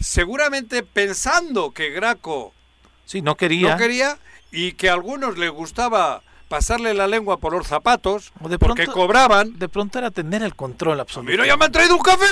seguramente 0.00 0.82
pensando 0.82 1.72
que 1.72 1.90
Graco 1.90 2.52
sí, 3.04 3.22
no 3.22 3.36
quería. 3.36 3.72
no 3.72 3.76
quería 3.78 4.18
y 4.50 4.72
que 4.72 4.88
a 4.88 4.94
algunos 4.94 5.38
les 5.38 5.50
gustaba 5.50 6.22
pasarle 6.48 6.92
la 6.92 7.06
lengua 7.06 7.38
por 7.38 7.52
los 7.52 7.66
zapatos 7.66 8.32
o 8.40 8.48
de 8.48 8.58
porque 8.58 8.86
cobraban. 8.86 9.58
De 9.58 9.68
pronto 9.68 9.98
era 9.98 10.10
tener 10.10 10.42
el 10.42 10.54
control 10.54 11.00
absoluto. 11.00 11.30
Mira, 11.30 11.46
ya 11.46 11.56
me 11.56 11.66
han 11.66 11.72
traído 11.72 11.96
un 11.96 12.02
café. 12.02 12.26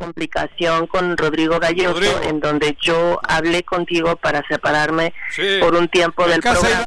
Complicación 0.00 0.86
con 0.86 1.16
Rodrigo 1.16 1.60
Galloso, 1.60 2.22
en 2.22 2.40
donde 2.40 2.76
yo 2.80 3.20
hablé 3.28 3.62
contigo 3.62 4.16
para 4.16 4.42
separarme 4.48 5.12
por 5.60 5.74
un 5.74 5.88
tiempo 5.88 6.26
del 6.26 6.40
programa. 6.40 6.84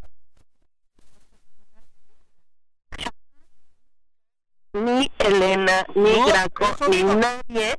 Ni 4.74 5.12
Elena, 5.20 5.86
ni 5.94 6.16
Graco, 6.26 6.66
ni 6.90 7.04
nadie 7.04 7.78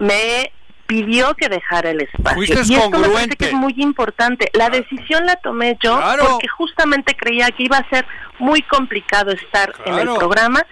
me 0.00 0.52
pidió 0.88 1.34
que 1.34 1.48
dejara 1.48 1.90
el 1.90 2.00
espacio. 2.00 2.56
y 2.66 2.74
esto 2.74 2.98
me 2.98 3.08
parece 3.08 3.36
que 3.36 3.44
es 3.46 3.52
muy 3.52 3.74
importante. 3.76 4.50
La 4.54 4.70
decisión 4.70 5.24
la 5.26 5.36
tomé 5.36 5.78
yo 5.80 6.00
porque 6.18 6.48
justamente 6.48 7.14
creía 7.14 7.48
que 7.52 7.62
iba 7.62 7.76
a 7.76 7.88
ser 7.88 8.04
muy 8.40 8.62
complicado 8.62 9.30
estar 9.30 9.72
en 9.84 9.94
el 9.94 10.08
programa 10.14 10.66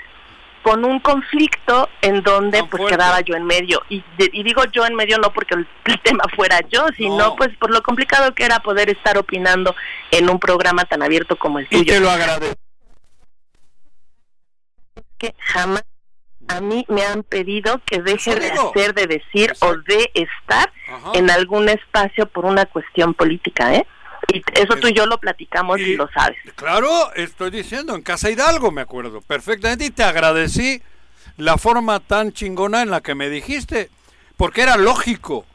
con 0.67 0.85
un 0.85 0.99
conflicto 0.99 1.89
en 2.03 2.25
donde 2.25 2.64
pues 2.64 2.87
quedaba 2.87 3.21
yo 3.21 3.37
en 3.37 3.45
medio 3.45 3.81
y, 3.89 4.03
digo 4.43 4.64
yo 4.73 4.85
en 4.85 4.97
medio 4.97 5.17
no 5.19 5.33
porque 5.33 5.55
el, 5.55 5.69
tema 6.03 6.25
fuera 6.35 6.59
yo 6.69 6.89
sino 6.97 7.37
pues 7.37 7.57
por 7.57 7.71
lo 7.71 7.85
complicado 7.85 8.35
que 8.35 8.45
era 8.45 8.59
poder 8.59 8.91
estar 8.91 9.17
opinando 9.17 9.77
en 10.11 10.29
un 10.29 10.41
programa 10.41 10.85
tan 10.85 11.05
abierto 11.05 11.37
como 11.37 11.61
el 11.61 11.69
tuyo. 11.69 11.83
Y 11.83 11.87
te 11.87 12.01
lo 12.01 12.11
agradezco. 12.11 12.61
Que 15.19 15.37
jamás 15.39 15.85
a 16.49 16.61
mí 16.61 16.85
me 16.89 17.05
han 17.05 17.23
pedido 17.23 17.81
que 17.87 18.03
deje 18.03 18.35
de 18.35 18.51
hacer, 18.51 18.93
de 18.93 19.07
decir 19.07 19.53
o 19.61 19.77
de 19.77 20.11
estar 20.14 20.73
en 21.14 21.31
algún 21.31 21.69
espacio 21.69 22.27
por 22.27 22.45
una 22.45 22.67
cuestión 22.67 23.14
política, 23.14 23.73
¿eh? 23.73 23.87
Y 24.37 24.61
eso 24.61 24.76
tú 24.76 24.89
y 24.89 24.93
yo 24.93 25.07
lo 25.07 25.18
platicamos 25.18 25.80
y, 25.80 25.97
lo 25.97 26.09
sabes. 26.12 26.37
Claro, 26.57 27.12
estoy 27.14 27.51
diciendo, 27.51 27.95
en 27.95 28.03
Casa 28.03 28.30
Hidalgo 28.30 28.70
me 28.70 28.82
acuerdo 28.82 29.20
perfectamente 29.22 29.87
y 29.87 29.91
te 29.91 30.05
agradecí 30.05 30.82
la 31.37 31.57
forma 31.57 32.01
tan 32.01 32.32
chingona 32.32 32.82
en 32.82 32.91
la 32.91 33.01
que 33.01 33.14
me 33.14 33.30
dijiste, 33.30 33.91
porque 34.37 34.62
era 34.62 34.76
lógico. 34.76 35.47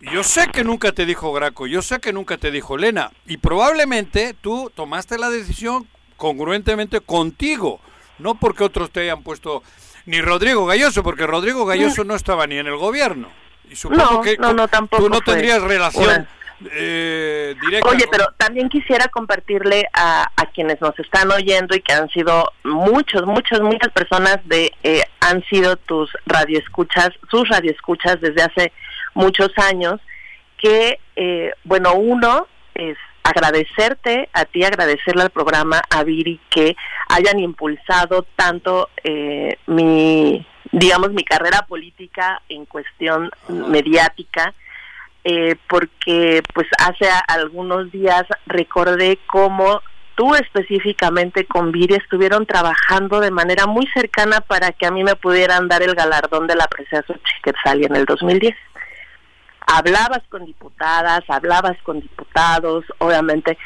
Yo 0.00 0.24
sé 0.24 0.48
que 0.48 0.64
nunca 0.64 0.92
te 0.92 1.06
dijo 1.06 1.32
Graco, 1.32 1.66
yo 1.66 1.80
sé 1.80 2.00
que 2.00 2.12
nunca 2.12 2.36
te 2.36 2.50
dijo 2.50 2.76
Lena, 2.76 3.10
y 3.26 3.36
probablemente 3.36 4.34
tú 4.40 4.70
tomaste 4.74 5.16
la 5.16 5.30
decisión 5.30 5.86
congruentemente 6.16 7.00
contigo, 7.00 7.80
no 8.18 8.34
porque 8.34 8.64
otros 8.64 8.90
te 8.90 9.00
hayan 9.00 9.22
puesto, 9.22 9.62
ni 10.06 10.20
Rodrigo 10.20 10.66
Galloso, 10.66 11.02
porque 11.02 11.26
Rodrigo 11.26 11.64
Galloso 11.64 12.04
no 12.04 12.16
estaba 12.16 12.46
ni 12.46 12.58
en 12.58 12.66
el 12.66 12.76
gobierno. 12.76 13.28
Y 13.70 13.76
supongo 13.76 14.20
que 14.20 14.36
no, 14.36 14.52
no, 14.52 14.68
tampoco 14.68 15.04
tú 15.04 15.08
no 15.08 15.20
tendrías 15.20 15.62
relación 15.62 16.28
eh, 16.70 17.54
Oye, 17.88 18.04
pero 18.10 18.26
también 18.36 18.68
quisiera 18.68 19.08
compartirle 19.08 19.88
a, 19.92 20.30
a, 20.36 20.46
quienes 20.46 20.80
nos 20.80 20.98
están 20.98 21.30
oyendo 21.30 21.74
y 21.74 21.80
que 21.80 21.92
han 21.92 22.08
sido 22.10 22.52
muchos, 22.64 23.26
muchas, 23.26 23.60
muchas 23.60 23.90
personas 23.92 24.38
de 24.44 24.72
eh, 24.82 25.02
han 25.20 25.42
sido 25.44 25.76
tus 25.76 26.10
radioescuchas, 26.26 27.10
sus 27.30 27.48
radioescuchas 27.48 28.20
desde 28.20 28.42
hace 28.42 28.72
muchos 29.14 29.50
años, 29.56 30.00
que, 30.58 30.98
eh, 31.16 31.52
bueno, 31.64 31.94
uno 31.94 32.46
es 32.74 32.96
agradecerte 33.22 34.28
a 34.32 34.44
ti, 34.44 34.64
agradecerle 34.64 35.22
al 35.22 35.30
programa, 35.30 35.80
a 35.90 36.04
Viri, 36.04 36.40
que 36.50 36.76
hayan 37.08 37.38
impulsado 37.38 38.26
tanto 38.36 38.88
eh, 39.04 39.56
mi, 39.66 40.44
digamos, 40.72 41.12
mi 41.12 41.24
carrera 41.24 41.66
política 41.68 42.42
en 42.48 42.66
cuestión 42.66 43.30
mediática, 43.48 44.54
eh, 45.24 45.56
porque 45.68 46.42
pues 46.54 46.66
hace 46.78 47.06
algunos 47.28 47.90
días 47.92 48.24
recordé 48.46 49.18
cómo 49.26 49.80
tú 50.14 50.34
específicamente 50.34 51.46
con 51.46 51.72
Viri 51.72 51.94
estuvieron 51.94 52.44
trabajando 52.44 53.20
de 53.20 53.30
manera 53.30 53.66
muy 53.66 53.86
cercana 53.94 54.40
para 54.40 54.72
que 54.72 54.86
a 54.86 54.90
mí 54.90 55.02
me 55.04 55.16
pudieran 55.16 55.68
dar 55.68 55.82
el 55.82 55.94
galardón 55.94 56.46
de 56.46 56.56
la 56.56 56.66
preciosa 56.66 57.14
Quetzal 57.42 57.84
en 57.84 57.96
el 57.96 58.04
2010 58.04 58.54
hablabas 59.66 60.22
con 60.28 60.44
diputadas, 60.44 61.22
hablabas 61.28 61.76
con 61.82 62.00
diputados, 62.00 62.84
obviamente 62.98 63.56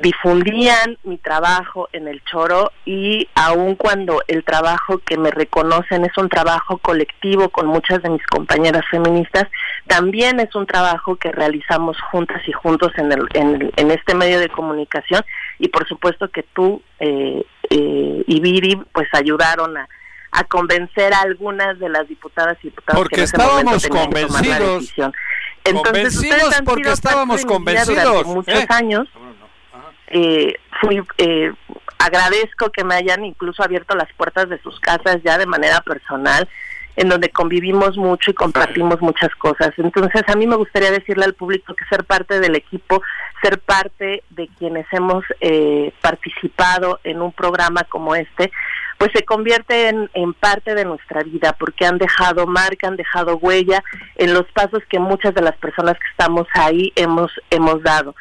difundían 0.00 0.96
mi 1.02 1.18
trabajo 1.18 1.88
en 1.92 2.06
el 2.06 2.22
choro 2.24 2.70
y 2.84 3.28
aun 3.34 3.74
cuando 3.74 4.22
el 4.28 4.44
trabajo 4.44 4.98
que 4.98 5.18
me 5.18 5.30
reconocen 5.30 6.04
es 6.04 6.16
un 6.16 6.28
trabajo 6.28 6.78
colectivo 6.78 7.48
con 7.48 7.66
muchas 7.66 8.02
de 8.02 8.10
mis 8.10 8.24
compañeras 8.26 8.84
feministas, 8.90 9.48
también 9.86 10.38
es 10.40 10.54
un 10.54 10.66
trabajo 10.66 11.16
que 11.16 11.32
realizamos 11.32 12.00
juntas 12.12 12.42
y 12.46 12.52
juntos 12.52 12.92
en, 12.96 13.12
el, 13.12 13.28
en, 13.34 13.90
este 13.90 14.14
medio 14.14 14.38
de 14.38 14.48
comunicación 14.48 15.22
y 15.58 15.68
por 15.68 15.86
supuesto 15.88 16.28
que 16.28 16.44
tú 16.44 16.80
eh, 17.00 17.44
eh, 17.70 18.24
y 18.26 18.40
Viri 18.40 18.80
pues 18.92 19.08
ayudaron 19.12 19.76
a, 19.76 19.88
a 20.30 20.44
convencer 20.44 21.12
a 21.12 21.22
algunas 21.22 21.78
de 21.80 21.88
las 21.88 22.06
diputadas 22.06 22.56
y 22.62 22.68
diputados 22.68 23.00
porque 23.00 23.16
que 23.16 23.22
estábamos 23.22 23.86
convencidos. 23.88 24.94
convencidos 25.64 26.54
porque 26.64 26.92
estábamos 26.92 27.44
convencidos 27.44 28.26
muchos 28.26 28.54
¿eh? 28.54 28.66
años 28.68 29.08
eh, 30.10 30.54
fui 30.80 31.02
eh, 31.18 31.52
agradezco 31.98 32.70
que 32.70 32.84
me 32.84 32.94
hayan 32.94 33.24
incluso 33.24 33.62
abierto 33.62 33.96
las 33.96 34.12
puertas 34.14 34.48
de 34.48 34.60
sus 34.62 34.78
casas 34.80 35.18
ya 35.24 35.38
de 35.38 35.46
manera 35.46 35.80
personal 35.80 36.48
en 36.98 37.08
donde 37.08 37.30
convivimos 37.30 37.96
mucho 37.96 38.32
y 38.32 38.34
compartimos 38.34 39.00
muchas 39.00 39.32
cosas. 39.36 39.70
Entonces, 39.76 40.22
a 40.26 40.34
mí 40.34 40.48
me 40.48 40.56
gustaría 40.56 40.90
decirle 40.90 41.26
al 41.26 41.34
público 41.34 41.72
que 41.74 41.84
ser 41.84 42.02
parte 42.02 42.40
del 42.40 42.56
equipo, 42.56 43.02
ser 43.40 43.60
parte 43.60 44.24
de 44.30 44.48
quienes 44.58 44.84
hemos 44.90 45.24
eh, 45.40 45.92
participado 46.00 46.98
en 47.04 47.22
un 47.22 47.30
programa 47.30 47.84
como 47.84 48.16
este, 48.16 48.50
pues 48.98 49.12
se 49.14 49.24
convierte 49.24 49.90
en, 49.90 50.10
en, 50.12 50.34
parte 50.34 50.74
de 50.74 50.84
nuestra 50.84 51.22
vida 51.22 51.54
porque 51.56 51.86
han 51.86 51.98
dejado 51.98 52.48
marca, 52.48 52.88
han 52.88 52.96
dejado 52.96 53.36
huella 53.36 53.84
en 54.16 54.34
los 54.34 54.46
pasos 54.50 54.82
que 54.90 54.98
muchas 54.98 55.32
de 55.36 55.42
las 55.42 55.56
personas 55.56 55.94
que 56.00 56.08
estamos 56.10 56.48
ahí 56.54 56.92
hemos, 56.96 57.30
hemos 57.50 57.80
dado. 57.84 58.16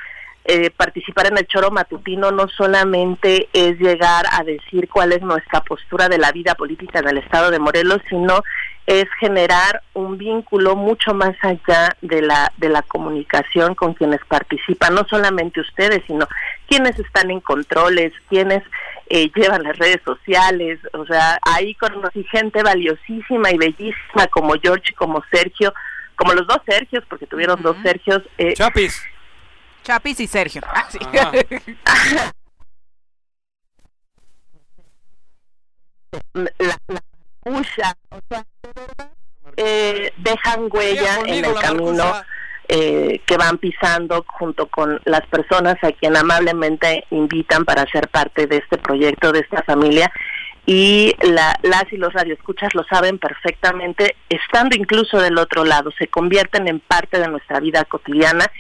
Eh, 0.50 0.70
participar 0.70 1.28
en 1.28 1.38
el 1.38 1.46
choro 1.46 1.72
matutino 1.72 2.32
no 2.32 2.48
solamente 2.48 3.50
es 3.52 3.78
llegar 3.82 4.26
a 4.32 4.46
decir 4.46 4.88
cuál 4.88 5.12
es 5.12 5.22
nuestra 5.22 5.60
postura 5.60 6.08
de 6.08 6.18
la 6.18 6.32
vida 6.32 6.56
política 6.56 7.00
en 7.00 7.10
el 7.10 7.18
estado 7.18 7.52
de 7.52 7.60
Morelos, 7.60 8.02
sino 8.08 8.44
es 8.86 9.08
generar 9.20 9.82
un 9.94 10.18
vínculo 10.18 10.78
mucho 10.78 11.14
más 11.14 11.36
allá 11.42 11.98
de 12.02 12.22
la 12.22 12.54
de 12.56 12.70
la 12.70 12.82
comunicación 12.82 13.76
con 13.76 13.94
quienes 13.94 14.22
participan, 14.26 14.96
no 14.96 15.06
solamente 15.10 15.60
ustedes, 15.60 16.02
sino 16.08 16.26
quienes 16.66 16.98
están 16.98 17.30
en 17.30 17.42
controles, 17.42 18.14
quienes 18.30 18.64
eh, 19.10 19.30
llevan 19.36 19.64
las 19.64 19.78
redes 19.78 20.00
sociales, 20.06 20.80
o 20.94 21.06
sea, 21.06 21.40
ahí 21.42 21.76
conocí 21.76 22.24
gente 22.24 22.64
valiosísima 22.64 23.52
y 23.52 23.58
bellísima 23.58 24.28
como 24.32 24.54
George, 24.62 24.94
como 24.96 25.22
Sergio, 25.30 25.74
como 26.16 26.32
los 26.32 26.48
dos 26.48 26.62
Sergios, 26.66 27.04
porque 27.10 27.28
tuvieron 27.28 27.62
dos 27.62 27.76
Sergios. 27.84 28.24
Eh, 28.38 28.54
Chapis. 28.54 29.04
Chapis 29.88 30.20
y 30.20 30.28
Sergio. 30.28 30.62
Ah, 30.68 30.86
la, 36.34 36.78
o 37.46 37.64
sea, 37.64 37.96
eh, 39.56 40.12
dejan 40.18 40.68
huella 40.70 41.20
en 41.26 41.46
el 41.46 41.54
camino 41.54 42.04
eh, 42.68 43.22
que 43.26 43.38
van 43.38 43.60
pisando 43.60 44.26
junto 44.28 44.68
con 44.68 45.00
las 45.06 45.26
personas 45.28 45.82
a 45.82 45.94
quien 45.94 46.18
amablemente 46.18 47.06
invitan 47.12 47.64
para 47.64 47.90
ser 47.90 48.10
parte 48.10 48.46
de 48.46 48.58
este 48.58 48.78
proyecto, 48.78 49.32
de 49.32 49.40
esta 49.40 49.64
familia. 49.64 50.12
Y 50.66 51.16
la, 51.22 51.58
las 51.64 51.86
y 51.94 51.98
los 51.98 52.12
radioescuchas 52.12 52.76
lo 52.76 52.84
saben 52.84 53.20
perfectamente, 53.20 54.18
estando 54.28 54.76
incluso 54.76 55.18
del 55.22 55.38
otro 55.38 55.64
lado, 55.64 55.92
se 55.98 56.10
convierten 56.10 56.68
en 56.68 56.82
parte 56.82 57.22
de 57.22 57.30
nuestra 57.30 57.62
vida 57.62 57.86
cotidiana 57.86 58.52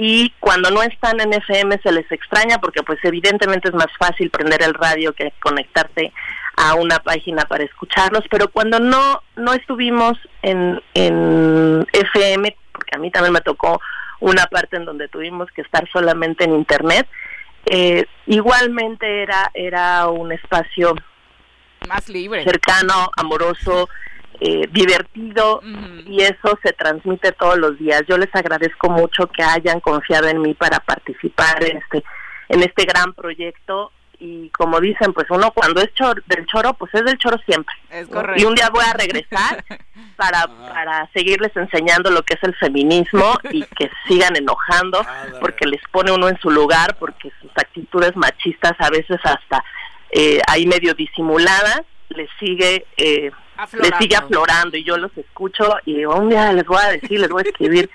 y 0.00 0.32
cuando 0.38 0.70
no 0.70 0.80
están 0.84 1.20
en 1.20 1.32
FM 1.32 1.80
se 1.82 1.90
les 1.90 2.10
extraña 2.12 2.58
porque 2.58 2.84
pues 2.84 3.00
evidentemente 3.02 3.68
es 3.68 3.74
más 3.74 3.88
fácil 3.98 4.30
prender 4.30 4.62
el 4.62 4.72
radio 4.72 5.12
que 5.12 5.32
conectarte 5.40 6.12
a 6.56 6.74
una 6.74 7.00
página 7.00 7.44
para 7.44 7.64
escucharlos, 7.64 8.24
pero 8.30 8.48
cuando 8.48 8.78
no 8.78 9.22
no 9.36 9.52
estuvimos 9.52 10.16
en, 10.42 10.80
en 10.94 11.86
FM, 11.92 12.56
porque 12.72 12.96
a 12.96 12.98
mí 12.98 13.10
también 13.10 13.32
me 13.32 13.40
tocó 13.40 13.80
una 14.20 14.46
parte 14.46 14.76
en 14.76 14.84
donde 14.84 15.08
tuvimos 15.08 15.50
que 15.50 15.62
estar 15.62 15.88
solamente 15.92 16.44
en 16.44 16.54
internet, 16.54 17.08
eh, 17.66 18.06
igualmente 18.26 19.22
era 19.22 19.50
era 19.52 20.08
un 20.08 20.30
espacio 20.30 20.94
más 21.88 22.08
libre, 22.08 22.44
cercano, 22.44 23.10
amoroso, 23.16 23.88
eh, 24.40 24.68
divertido 24.70 25.60
y 26.06 26.22
eso 26.22 26.58
se 26.62 26.72
transmite 26.72 27.32
todos 27.32 27.58
los 27.58 27.78
días. 27.78 28.02
Yo 28.08 28.16
les 28.16 28.32
agradezco 28.34 28.88
mucho 28.88 29.26
que 29.26 29.42
hayan 29.42 29.80
confiado 29.80 30.28
en 30.28 30.40
mí 30.40 30.54
para 30.54 30.78
participar 30.80 31.62
en 31.64 31.78
este 31.78 32.04
en 32.48 32.62
este 32.62 32.84
gran 32.84 33.12
proyecto. 33.14 33.92
Y 34.20 34.50
como 34.50 34.80
dicen, 34.80 35.12
pues 35.12 35.28
uno 35.30 35.52
cuando 35.52 35.80
es 35.80 35.90
del 36.26 36.46
choro, 36.46 36.74
pues 36.74 36.92
es 36.94 37.04
del 37.04 37.18
choro 37.18 37.38
siempre. 37.46 37.74
Y 38.36 38.44
un 38.44 38.54
día 38.54 38.68
voy 38.70 38.84
a 38.84 38.92
regresar 38.92 39.64
para, 40.16 40.46
para 40.46 41.08
seguirles 41.12 41.56
enseñando 41.56 42.10
lo 42.10 42.22
que 42.22 42.34
es 42.34 42.42
el 42.42 42.54
feminismo 42.56 43.38
y 43.50 43.62
que 43.62 43.90
sigan 44.08 44.36
enojando 44.36 45.04
porque 45.40 45.66
les 45.66 45.80
pone 45.92 46.10
uno 46.10 46.28
en 46.28 46.38
su 46.40 46.50
lugar, 46.50 46.96
porque 46.98 47.30
sus 47.40 47.50
actitudes 47.56 48.16
machistas 48.16 48.72
a 48.78 48.90
veces 48.90 49.20
hasta 49.22 49.64
eh, 50.10 50.40
ahí 50.48 50.66
medio 50.66 50.94
disimuladas 50.94 51.82
les 52.08 52.28
sigue 52.40 52.86
eh, 52.96 53.30
les 53.80 53.92
sigue 53.98 54.16
aflorando. 54.16 54.76
y 54.76 54.84
yo 54.84 54.96
los 54.96 55.16
escucho 55.16 55.76
y 55.84 56.04
un 56.04 56.28
día 56.28 56.52
les 56.52 56.66
voy 56.66 56.78
a 56.82 56.90
decir, 56.90 57.20
les 57.20 57.28
voy 57.28 57.42
a 57.44 57.48
escribir 57.48 57.90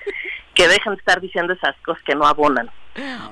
que 0.54 0.68
dejen 0.68 0.94
de 0.94 0.98
estar 0.98 1.20
diciendo 1.20 1.52
esas 1.52 1.76
cosas 1.84 2.02
que 2.04 2.14
no 2.14 2.26
abonan. 2.26 2.70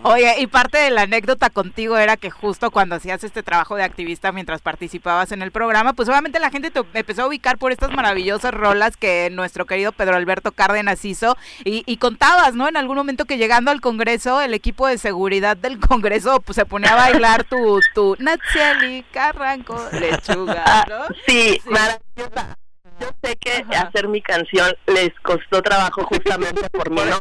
Oye, 0.02 0.34
y 0.40 0.48
parte 0.48 0.78
de 0.78 0.90
la 0.90 1.02
anécdota 1.02 1.48
contigo 1.48 1.96
era 1.96 2.16
que 2.16 2.30
justo 2.30 2.70
cuando 2.72 2.96
hacías 2.96 3.22
este 3.22 3.44
trabajo 3.44 3.76
de 3.76 3.84
activista 3.84 4.32
mientras 4.32 4.60
participabas 4.60 5.30
en 5.30 5.40
el 5.40 5.52
programa, 5.52 5.92
pues 5.92 6.08
obviamente 6.08 6.40
la 6.40 6.50
gente 6.50 6.72
te 6.72 6.82
empezó 6.94 7.22
a 7.22 7.26
ubicar 7.28 7.58
por 7.58 7.70
estas 7.70 7.92
maravillosas 7.92 8.52
rolas 8.52 8.96
que 8.96 9.30
nuestro 9.30 9.64
querido 9.64 9.92
Pedro 9.92 10.16
Alberto 10.16 10.50
Cárdenas 10.50 11.04
hizo 11.04 11.36
y, 11.64 11.96
contabas, 11.98 12.54
¿no? 12.54 12.68
En 12.68 12.76
algún 12.76 12.96
momento 12.96 13.24
que 13.24 13.38
llegando 13.38 13.70
al 13.70 13.80
Congreso, 13.80 14.40
el 14.40 14.54
equipo 14.54 14.88
de 14.88 14.98
seguridad 14.98 15.56
del 15.56 15.78
Congreso 15.78 16.40
pues 16.40 16.56
se 16.56 16.66
ponía 16.66 16.94
a 16.94 16.96
bailar 16.96 17.44
tu, 17.44 17.78
tu 17.94 18.16
Natsieli, 18.18 19.04
Carranco, 19.12 19.80
Lechuga, 19.92 20.86
¿no? 20.88 21.14
Sí, 21.26 21.60
maravillosa. 21.66 22.56
Yo 23.00 23.08
sé 23.22 23.36
que 23.36 23.64
hacer 23.74 24.08
mi 24.08 24.22
canción 24.22 24.72
les 24.86 25.10
costó 25.22 25.62
trabajo 25.62 26.04
justamente 26.04 26.68
por 26.70 26.90
mí, 26.90 27.00
¿no? 27.10 27.18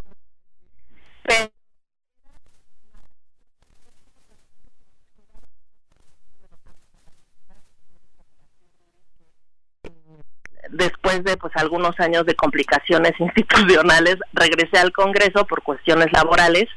después 10.72 11.22
de 11.22 11.36
pues 11.36 11.52
algunos 11.56 11.98
años 12.00 12.26
de 12.26 12.34
complicaciones 12.34 13.12
institucionales 13.18 14.16
regresé 14.32 14.78
al 14.78 14.92
Congreso 14.92 15.46
por 15.46 15.62
cuestiones 15.62 16.08
laborales 16.12 16.68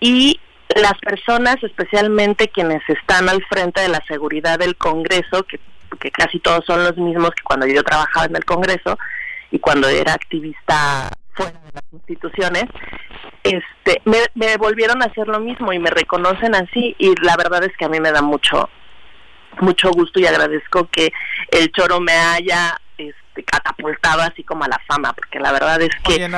y 0.00 0.40
las 0.76 0.98
personas, 1.00 1.56
especialmente 1.62 2.48
quienes 2.48 2.82
están 2.88 3.28
al 3.28 3.42
frente 3.46 3.80
de 3.80 3.88
la 3.88 4.02
seguridad 4.06 4.58
del 4.58 4.76
Congreso, 4.76 5.42
que, 5.44 5.58
que 5.98 6.10
casi 6.10 6.38
todos 6.40 6.64
son 6.64 6.84
los 6.84 6.96
mismos 6.96 7.30
que 7.30 7.42
cuando 7.42 7.66
yo 7.66 7.82
trabajaba 7.82 8.26
en 8.26 8.36
el 8.36 8.44
Congreso 8.44 8.98
y 9.50 9.58
cuando 9.58 9.88
era 9.88 10.14
activista 10.14 11.10
fuera 11.32 11.52
de 11.52 11.72
las 11.74 11.84
instituciones, 11.92 12.64
este, 13.42 14.02
me, 14.04 14.18
me 14.34 14.56
volvieron 14.56 15.02
a 15.02 15.06
hacer 15.06 15.28
lo 15.28 15.40
mismo 15.40 15.72
y 15.72 15.78
me 15.78 15.90
reconocen 15.90 16.54
así 16.54 16.94
y 16.98 17.14
la 17.22 17.36
verdad 17.36 17.64
es 17.64 17.76
que 17.76 17.84
a 17.84 17.88
mí 17.88 18.00
me 18.00 18.12
da 18.12 18.22
mucho 18.22 18.68
mucho 19.60 19.90
gusto 19.90 20.20
y 20.20 20.26
agradezco 20.26 20.88
que 20.90 21.12
el 21.50 21.70
choro 21.72 22.00
me 22.00 22.12
haya 22.12 22.80
este, 22.96 23.44
catapultado 23.44 24.22
así 24.22 24.44
como 24.44 24.64
a 24.64 24.68
la 24.68 24.80
fama, 24.86 25.12
porque 25.12 25.38
la 25.40 25.52
verdad 25.52 25.80
es 25.82 25.90
que 26.04 26.28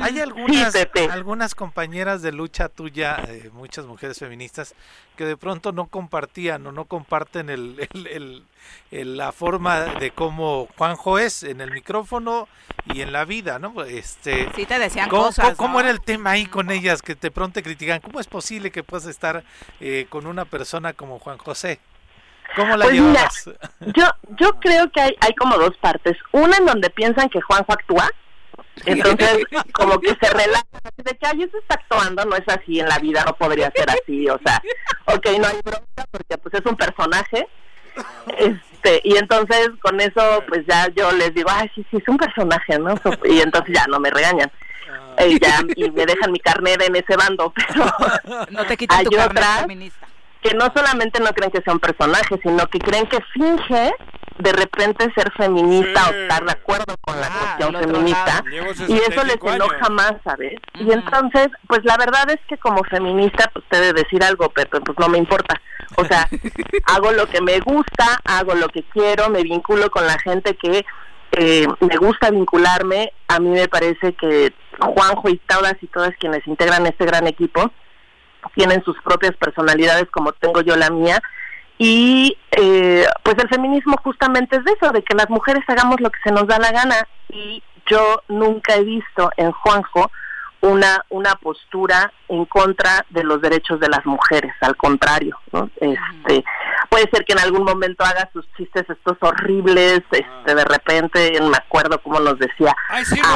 Hay 0.00 0.20
algunas, 0.20 0.74
algunas 1.10 1.54
compañeras 1.54 2.22
de 2.22 2.32
lucha 2.32 2.68
tuya, 2.68 3.22
eh, 3.28 3.50
muchas 3.52 3.86
mujeres 3.86 4.18
feministas, 4.18 4.74
que 5.16 5.24
de 5.24 5.36
pronto 5.36 5.72
no 5.72 5.86
compartían 5.86 6.66
o 6.66 6.72
no 6.72 6.84
comparten 6.84 7.50
el, 7.50 7.88
el, 8.90 9.16
la 9.16 9.32
forma 9.32 9.80
de 9.80 10.10
cómo 10.10 10.68
Juanjo 10.76 11.18
es 11.18 11.42
en 11.42 11.60
el 11.60 11.70
micrófono 11.70 12.48
y 12.86 13.02
en 13.02 13.12
la 13.12 13.24
vida, 13.24 13.58
¿no? 13.58 13.82
Este, 13.84 14.50
sí, 14.54 14.64
te 14.66 14.78
decían 14.78 15.08
¿cómo, 15.08 15.24
cosas. 15.24 15.56
¿Cómo, 15.56 15.80
era 15.80 15.90
el 15.90 16.00
tema 16.00 16.30
ahí 16.30 16.46
con 16.46 16.70
ellas 16.70 17.02
que 17.02 17.14
de 17.14 17.30
pronto 17.30 17.54
te 17.54 17.62
critican? 17.62 18.00
¿Cómo 18.00 18.20
es 18.20 18.26
posible 18.26 18.70
que 18.70 18.82
puedas 18.82 19.06
estar 19.06 19.44
eh, 19.80 20.06
con 20.08 20.26
una 20.26 20.44
persona 20.44 20.92
como 20.92 21.18
Juan 21.18 21.38
José? 21.38 21.80
¿Cómo 22.56 22.76
la 22.76 22.84
pues 22.84 23.00
llevas? 23.00 23.50
yo, 23.80 24.04
yo 24.38 24.58
creo 24.60 24.90
que 24.90 25.00
hay, 25.00 25.16
hay 25.20 25.34
como 25.34 25.56
dos 25.56 25.76
partes. 25.78 26.16
Una 26.32 26.56
en 26.56 26.66
donde 26.66 26.90
piensan 26.90 27.28
que 27.28 27.40
Juanjo 27.40 27.72
actúa 27.72 28.10
entonces, 28.86 29.44
como 29.72 29.98
que 30.00 30.16
se 30.20 30.30
relaja, 30.30 30.64
de 30.96 31.16
que, 31.16 31.26
ay, 31.26 31.42
eso 31.42 31.58
está 31.58 31.74
actuando, 31.74 32.24
no 32.24 32.36
es 32.36 32.48
así 32.48 32.80
en 32.80 32.88
la 32.88 32.98
vida, 32.98 33.24
no 33.24 33.34
podría 33.34 33.70
ser 33.74 33.90
así, 33.90 34.28
o 34.28 34.38
sea, 34.44 34.62
ok, 35.06 35.26
no 35.38 35.46
hay 35.46 35.60
bronca 35.62 36.06
porque 36.10 36.38
pues 36.38 36.54
es 36.54 36.66
un 36.66 36.76
personaje, 36.76 37.46
este, 38.38 39.00
y 39.04 39.16
entonces 39.16 39.70
con 39.80 40.00
eso 40.00 40.42
pues 40.48 40.64
ya 40.66 40.88
yo 40.96 41.12
les 41.12 41.32
digo, 41.34 41.48
ay, 41.52 41.70
sí, 41.74 41.86
sí, 41.90 41.98
es 41.98 42.08
un 42.08 42.16
personaje, 42.16 42.78
¿no? 42.78 42.94
Y 43.24 43.40
entonces 43.40 43.74
ya 43.74 43.86
no 43.88 44.00
me 44.00 44.10
regañan. 44.10 44.50
Ah. 45.16 45.24
Y, 45.24 45.38
ya, 45.38 45.60
y 45.76 45.90
me 45.90 46.06
dejan 46.06 46.32
mi 46.32 46.40
carnet 46.40 46.82
en 46.82 46.96
ese 46.96 47.16
bando, 47.16 47.52
pero 47.68 48.46
no 48.50 48.64
te 48.66 48.76
quitan 48.76 49.04
tu 49.04 49.10
carnet 49.10 49.60
feminista 49.60 50.08
que 50.44 50.54
no 50.54 50.70
solamente 50.76 51.20
no 51.20 51.32
creen 51.32 51.50
que 51.50 51.62
sea 51.62 51.72
un 51.72 51.80
personaje, 51.80 52.38
sino 52.42 52.66
que 52.66 52.78
creen 52.78 53.06
que 53.06 53.18
finge 53.32 53.94
de 54.38 54.52
repente 54.52 55.12
ser 55.14 55.32
feminista 55.32 56.08
o 56.08 56.12
estar 56.12 56.44
de 56.44 56.52
acuerdo 56.52 56.96
con 57.00 57.20
la 57.20 57.28
ah, 57.28 57.56
cuestión 57.56 57.82
feminista 57.82 58.44
y 58.88 58.94
eso 58.94 59.24
les 59.24 59.36
enoja 59.42 59.88
más, 59.90 60.14
¿sabes? 60.24 60.54
Y 60.74 60.90
entonces, 60.90 61.48
pues 61.68 61.84
la 61.84 61.96
verdad 61.96 62.28
es 62.30 62.40
que 62.48 62.58
como 62.58 62.82
feminista, 62.84 63.48
pues 63.52 63.64
te 63.68 63.80
debe 63.80 64.02
decir 64.02 64.24
algo, 64.24 64.48
pero 64.50 64.80
pues 64.80 64.98
no 64.98 65.08
me 65.08 65.18
importa. 65.18 65.60
O 65.96 66.04
sea, 66.04 66.28
hago 66.86 67.12
lo 67.12 67.26
que 67.26 67.40
me 67.40 67.60
gusta, 67.60 68.20
hago 68.24 68.54
lo 68.54 68.68
que 68.68 68.82
quiero, 68.92 69.30
me 69.30 69.42
vinculo 69.42 69.90
con 69.90 70.06
la 70.06 70.18
gente 70.18 70.56
que 70.56 70.84
eh, 71.32 71.66
me 71.80 71.96
gusta 71.96 72.30
vincularme. 72.30 73.12
A 73.28 73.38
mí 73.38 73.50
me 73.50 73.68
parece 73.68 74.14
que 74.14 74.52
Juanjo 74.80 75.28
y 75.28 75.38
todas 75.46 75.74
y 75.80 75.86
todas 75.86 76.10
quienes 76.18 76.44
integran 76.46 76.86
este 76.86 77.04
gran 77.06 77.28
equipo, 77.28 77.70
tienen 78.56 78.82
sus 78.84 79.00
propias 79.02 79.36
personalidades 79.36 80.06
como 80.10 80.32
tengo 80.32 80.60
yo 80.60 80.76
la 80.76 80.90
mía 80.90 81.22
y 81.86 82.34
eh, 82.52 83.06
pues 83.22 83.36
el 83.38 83.48
feminismo 83.50 83.98
justamente 84.02 84.56
es 84.56 84.64
de 84.64 84.72
eso, 84.72 84.90
de 84.90 85.02
que 85.02 85.14
las 85.14 85.28
mujeres 85.28 85.62
hagamos 85.68 86.00
lo 86.00 86.10
que 86.10 86.18
se 86.24 86.32
nos 86.32 86.46
da 86.46 86.58
la 86.58 86.72
gana. 86.72 86.96
Y 87.28 87.62
yo 87.84 88.22
nunca 88.28 88.76
he 88.76 88.84
visto 88.84 89.30
en 89.36 89.52
Juanjo 89.52 90.10
una 90.62 91.04
una 91.10 91.34
postura 91.34 92.10
en 92.28 92.46
contra 92.46 93.04
de 93.10 93.22
los 93.22 93.42
derechos 93.42 93.80
de 93.80 93.90
las 93.90 94.06
mujeres, 94.06 94.54
al 94.62 94.78
contrario, 94.78 95.38
¿no? 95.52 95.68
Este, 95.76 96.42
puede 96.88 97.10
ser 97.10 97.26
que 97.26 97.34
en 97.34 97.40
algún 97.40 97.64
momento 97.64 98.02
haga 98.02 98.30
sus 98.32 98.50
chistes 98.56 98.88
estos 98.88 99.18
horribles, 99.20 100.00
este, 100.10 100.54
de 100.54 100.64
repente, 100.64 101.38
me 101.42 101.58
acuerdo 101.58 102.00
como 102.02 102.18
nos 102.18 102.38
decía, 102.38 102.74
Ay, 102.88 103.04
sí, 103.04 103.20
no 103.20 103.28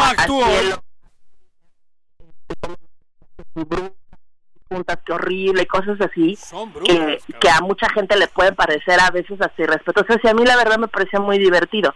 juntas, 4.69 4.99
qué 5.05 5.13
horrible, 5.13 5.67
cosas 5.67 6.01
así, 6.01 6.39
que, 6.85 7.19
que, 7.41 7.51
a 7.51 7.61
mucha 7.61 7.89
gente 7.91 8.17
le 8.17 8.29
puede 8.29 8.53
parecer 8.53 9.01
a 9.01 9.11
veces 9.11 9.41
así 9.41 9.65
respetuosas. 9.65 10.19
Y 10.23 10.29
a 10.29 10.35
mí 10.35 10.45
la 10.45 10.57
verdad 10.57 10.79
me 10.79 10.89
parecía 10.89 11.21
muy 11.21 11.39
divertido. 11.39 11.95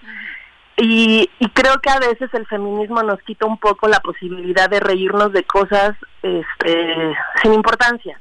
Y, 0.76 1.28
creo 1.52 1.80
que 1.80 1.90
a 1.90 1.98
veces 1.98 2.32
el 2.32 2.46
feminismo 2.46 3.02
nos 3.02 3.20
quita 3.22 3.46
un 3.46 3.58
poco 3.58 3.88
la 3.88 4.00
posibilidad 4.00 4.70
de 4.70 4.80
reírnos 4.80 5.32
de 5.32 5.44
cosas 5.44 5.92
este, 6.22 7.14
sin 7.42 7.52
importancia. 7.52 8.18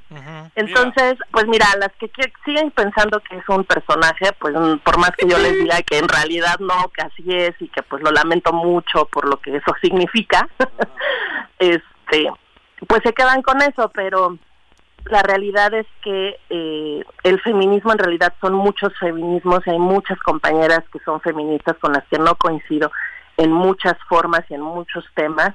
Entonces, 0.56 1.16
pues 1.32 1.48
mira, 1.48 1.66
las 1.80 1.92
que, 1.94 2.12
siguen 2.44 2.72
pensando 2.72 3.22
que 3.22 3.38
es 3.38 3.48
un 3.48 3.64
personaje, 3.64 4.34
pues 4.40 4.54
por 4.84 4.98
más 5.00 5.12
que 5.18 5.28
yo 5.28 5.38
les 5.38 5.54
diga 5.54 5.82
que 5.84 5.98
en 5.98 6.10
realidad 6.10 6.60
no, 6.60 6.92
que 6.94 7.02
así 7.02 7.24
es 7.28 7.54
y 7.62 7.70
que 7.70 7.84
pues 7.84 8.04
lo 8.04 8.12
lamento 8.12 8.52
mucho 8.52 9.06
por 9.06 9.28
lo 9.28 9.38
que 9.38 9.56
eso 9.56 9.74
significa, 9.82 10.48
este, 11.60 12.30
pues 12.88 13.02
se 13.04 13.14
quedan 13.14 13.42
con 13.42 13.62
eso, 13.62 13.90
pero 13.94 14.38
la 15.06 15.24
realidad 15.24 15.74
es 15.74 15.88
que 16.04 16.38
eh, 16.50 17.04
el 17.24 17.42
feminismo 17.42 17.92
en 17.92 17.98
realidad 17.98 18.34
son 18.40 18.54
muchos 18.54 18.94
feminismos 19.00 19.62
hay 19.66 19.80
muchas 19.80 20.20
compañeras 20.20 20.84
que 20.94 21.00
son 21.00 21.20
feministas 21.22 21.76
con 21.80 21.94
las 21.94 22.06
que 22.06 22.20
no 22.20 22.36
coincido 22.36 22.92
en 23.38 23.52
muchas 23.52 23.96
formas 24.08 24.42
y 24.50 24.54
en 24.54 24.62
muchos 24.62 25.04
temas, 25.16 25.52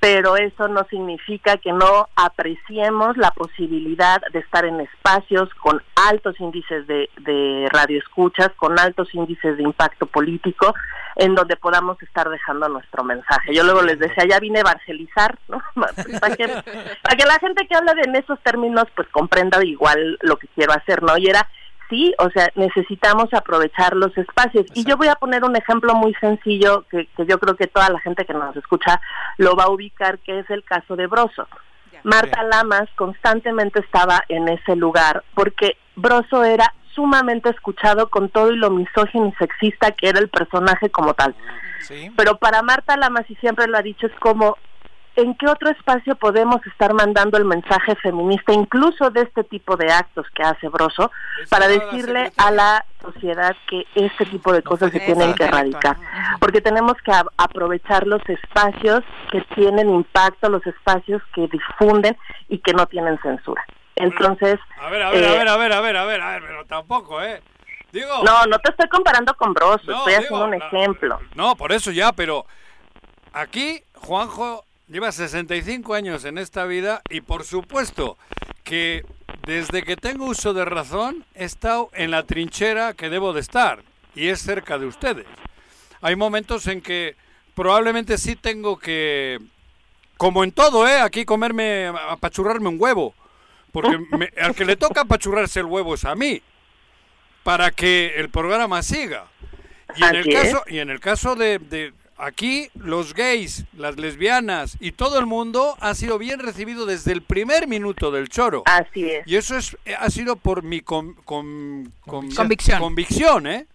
pero 0.00 0.36
eso 0.36 0.68
no 0.68 0.86
significa 0.88 1.56
que 1.56 1.72
no 1.72 2.08
apreciemos 2.14 3.16
la 3.16 3.30
posibilidad 3.32 4.20
de 4.32 4.38
estar 4.38 4.64
en 4.64 4.80
espacios 4.80 5.48
con 5.54 5.82
altos 5.96 6.38
índices 6.38 6.86
de, 6.86 7.10
de 7.18 7.68
radioescuchas, 7.72 8.50
con 8.56 8.78
altos 8.78 9.12
índices 9.12 9.56
de 9.56 9.64
impacto 9.64 10.06
político, 10.06 10.72
en 11.16 11.34
donde 11.34 11.56
podamos 11.56 12.00
estar 12.02 12.28
dejando 12.28 12.68
nuestro 12.68 13.02
mensaje. 13.02 13.52
Yo 13.52 13.64
luego 13.64 13.82
les 13.82 13.98
decía, 13.98 14.24
ya 14.28 14.38
vine 14.38 14.58
a 14.58 14.62
evangelizar, 14.62 15.36
¿no? 15.48 15.60
para, 16.20 16.36
que, 16.36 16.46
para 16.46 17.16
que 17.16 17.26
la 17.26 17.38
gente 17.40 17.66
que 17.66 17.74
habla 17.74 17.94
de 17.94 18.02
en 18.02 18.14
esos 18.14 18.40
términos 18.40 18.84
pues 18.94 19.08
comprenda 19.08 19.62
igual 19.64 20.16
lo 20.22 20.36
que 20.36 20.46
quiero 20.54 20.72
hacer, 20.72 21.02
¿no? 21.02 21.18
Y 21.18 21.26
era 21.26 21.48
sí, 21.88 22.14
o 22.18 22.30
sea, 22.30 22.50
necesitamos 22.54 23.32
aprovechar 23.32 23.96
los 23.96 24.16
espacios. 24.16 24.66
Y 24.74 24.84
yo 24.84 24.96
voy 24.96 25.08
a 25.08 25.14
poner 25.14 25.44
un 25.44 25.56
ejemplo 25.56 25.94
muy 25.94 26.14
sencillo 26.14 26.84
que, 26.90 27.06
que, 27.16 27.26
yo 27.26 27.38
creo 27.38 27.56
que 27.56 27.66
toda 27.66 27.88
la 27.90 28.00
gente 28.00 28.24
que 28.24 28.34
nos 28.34 28.56
escucha 28.56 29.00
lo 29.36 29.56
va 29.56 29.64
a 29.64 29.70
ubicar, 29.70 30.18
que 30.18 30.40
es 30.40 30.50
el 30.50 30.64
caso 30.64 30.96
de 30.96 31.06
Broso. 31.06 31.46
Marta 32.04 32.42
Lamas 32.44 32.88
constantemente 32.94 33.80
estaba 33.80 34.22
en 34.28 34.48
ese 34.48 34.76
lugar 34.76 35.24
porque 35.34 35.76
Broso 35.96 36.44
era 36.44 36.72
sumamente 36.94 37.50
escuchado 37.50 38.08
con 38.08 38.28
todo 38.28 38.52
y 38.52 38.56
lo 38.56 38.70
misógino 38.70 39.28
y 39.28 39.32
sexista 39.32 39.92
que 39.92 40.08
era 40.08 40.18
el 40.18 40.28
personaje 40.28 40.90
como 40.90 41.14
tal. 41.14 41.34
Pero 42.16 42.38
para 42.38 42.62
Marta 42.62 42.96
Lamas, 42.96 43.24
y 43.30 43.34
siempre 43.36 43.66
lo 43.66 43.78
ha 43.78 43.82
dicho, 43.82 44.06
es 44.06 44.14
como 44.18 44.58
¿en 45.18 45.34
qué 45.34 45.48
otro 45.48 45.68
espacio 45.70 46.14
podemos 46.14 46.64
estar 46.66 46.94
mandando 46.94 47.38
el 47.38 47.44
mensaje 47.44 47.96
feminista, 47.96 48.52
incluso 48.52 49.10
de 49.10 49.22
este 49.22 49.42
tipo 49.42 49.76
de 49.76 49.92
actos 49.92 50.24
que 50.32 50.44
hace 50.44 50.68
Broso, 50.68 51.10
para 51.50 51.66
decirle 51.66 52.32
a 52.36 52.52
la 52.52 52.86
sociedad 53.02 53.56
que 53.68 53.84
este 53.96 54.26
tipo 54.26 54.52
de 54.52 54.62
cosas 54.62 54.92
se 54.92 55.00
tienen 55.00 55.34
que 55.34 55.44
erradicar? 55.44 55.96
Porque 56.38 56.60
tenemos 56.60 56.94
que 57.04 57.10
aprovechar 57.36 58.06
los 58.06 58.22
espacios 58.28 59.02
que 59.32 59.40
tienen 59.56 59.90
impacto, 59.90 60.48
los 60.48 60.64
espacios 60.64 61.20
que 61.34 61.48
difunden 61.48 62.16
y 62.48 62.58
que 62.58 62.72
no 62.72 62.86
tienen 62.86 63.18
censura. 63.18 63.64
Entonces... 63.96 64.60
A 64.80 64.88
ver, 64.88 65.02
a 65.02 65.10
ver, 65.10 65.24
a 65.24 65.32
ver, 65.32 65.48
a 65.48 65.56
ver, 65.56 65.72
a 65.72 65.80
ver, 65.80 65.96
a 65.96 66.04
ver, 66.04 66.20
a 66.20 66.30
ver, 66.30 66.42
pero 66.46 66.64
tampoco, 66.66 67.20
¿eh? 67.20 67.42
Digo, 67.90 68.22
no, 68.22 68.46
no 68.46 68.58
te 68.60 68.70
estoy 68.70 68.88
comparando 68.88 69.34
con 69.34 69.52
Broso, 69.52 69.90
estoy 69.90 70.14
haciendo 70.14 70.44
un 70.44 70.54
ejemplo. 70.54 71.18
No, 71.34 71.56
por 71.56 71.72
eso 71.72 71.90
ya, 71.90 72.12
pero 72.12 72.46
aquí 73.32 73.82
Juanjo 73.94 74.67
Lleva 74.88 75.12
65 75.12 75.94
años 75.94 76.24
en 76.24 76.38
esta 76.38 76.64
vida 76.64 77.02
y 77.10 77.20
por 77.20 77.44
supuesto 77.44 78.16
que 78.64 79.04
desde 79.46 79.82
que 79.82 79.96
tengo 79.96 80.24
uso 80.24 80.54
de 80.54 80.64
razón 80.64 81.26
he 81.34 81.44
estado 81.44 81.90
en 81.92 82.10
la 82.10 82.22
trinchera 82.22 82.94
que 82.94 83.10
debo 83.10 83.34
de 83.34 83.40
estar 83.40 83.82
y 84.14 84.28
es 84.28 84.40
cerca 84.40 84.78
de 84.78 84.86
ustedes. 84.86 85.26
Hay 86.00 86.16
momentos 86.16 86.66
en 86.68 86.80
que 86.80 87.16
probablemente 87.54 88.16
sí 88.16 88.34
tengo 88.34 88.78
que, 88.78 89.38
como 90.16 90.42
en 90.42 90.52
todo, 90.52 90.88
¿eh? 90.88 91.00
aquí 91.00 91.26
comerme, 91.26 91.86
apachurrarme 91.86 92.68
un 92.68 92.80
huevo, 92.80 93.14
porque 93.72 93.98
al 94.40 94.54
que 94.54 94.64
le 94.64 94.76
toca 94.76 95.02
apachurrarse 95.02 95.60
el 95.60 95.66
huevo 95.66 95.94
es 95.94 96.04
a 96.06 96.14
mí, 96.14 96.40
para 97.42 97.70
que 97.72 98.14
el 98.16 98.30
programa 98.30 98.82
siga. 98.82 99.26
Y 99.96 100.04
en 100.04 100.14
el 100.14 100.32
caso, 100.32 100.62
y 100.66 100.78
en 100.78 100.90
el 100.90 101.00
caso 101.00 101.34
de, 101.34 101.92
Aquí 102.20 102.68
los 102.74 103.14
gays, 103.14 103.64
las 103.76 103.96
lesbianas 103.96 104.76
y 104.80 104.90
todo 104.90 105.20
el 105.20 105.26
mundo 105.26 105.76
ha 105.78 105.94
sido 105.94 106.18
bien 106.18 106.40
recibido 106.40 106.84
desde 106.84 107.12
el 107.12 107.22
primer 107.22 107.68
minuto 107.68 108.10
del 108.10 108.28
choro. 108.28 108.64
Así 108.66 109.08
es. 109.08 109.26
Y 109.26 109.36
eso 109.36 109.56
es 109.56 109.76
ha 109.96 110.10
sido 110.10 110.34
por 110.34 110.64
mi 110.64 110.80
con, 110.80 111.14
convicción. 111.14 112.80
convicción, 112.80 113.46
¿eh? 113.46 113.66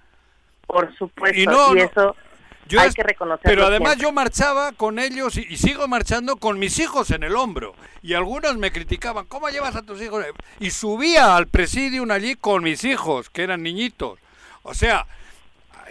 Por 0.67 0.93
supuesto. 0.97 1.39
Y, 1.39 1.45
no, 1.45 1.73
eso 1.73 2.15
hay 2.77 2.91
que 2.91 3.03
reconocerlo. 3.03 3.49
Pero 3.49 3.65
además 3.65 3.97
yo 3.97 4.11
marchaba 4.11 4.73
con 4.73 4.99
ellos 4.99 5.37
y, 5.37 5.55
sigo 5.55 5.87
marchando 5.87 6.35
con 6.35 6.59
mis 6.59 6.79
hijos 6.79 7.11
en 7.11 7.23
el 7.23 7.37
hombro. 7.37 7.75
Y 8.01 8.13
algunos 8.13 8.57
me 8.57 8.73
criticaban, 8.73 9.25
¿cómo 9.25 9.49
llevas 9.49 9.77
a 9.77 9.83
tus 9.83 10.01
hijos? 10.01 10.25
Y 10.59 10.71
subía 10.71 11.37
al 11.37 11.47
presidium 11.47 12.11
allí 12.11 12.35
con 12.35 12.61
mis 12.63 12.83
hijos, 12.83 13.29
que 13.29 13.43
eran 13.43 13.63
niñitos. 13.63 14.19
O 14.63 14.73
sea, 14.73 15.05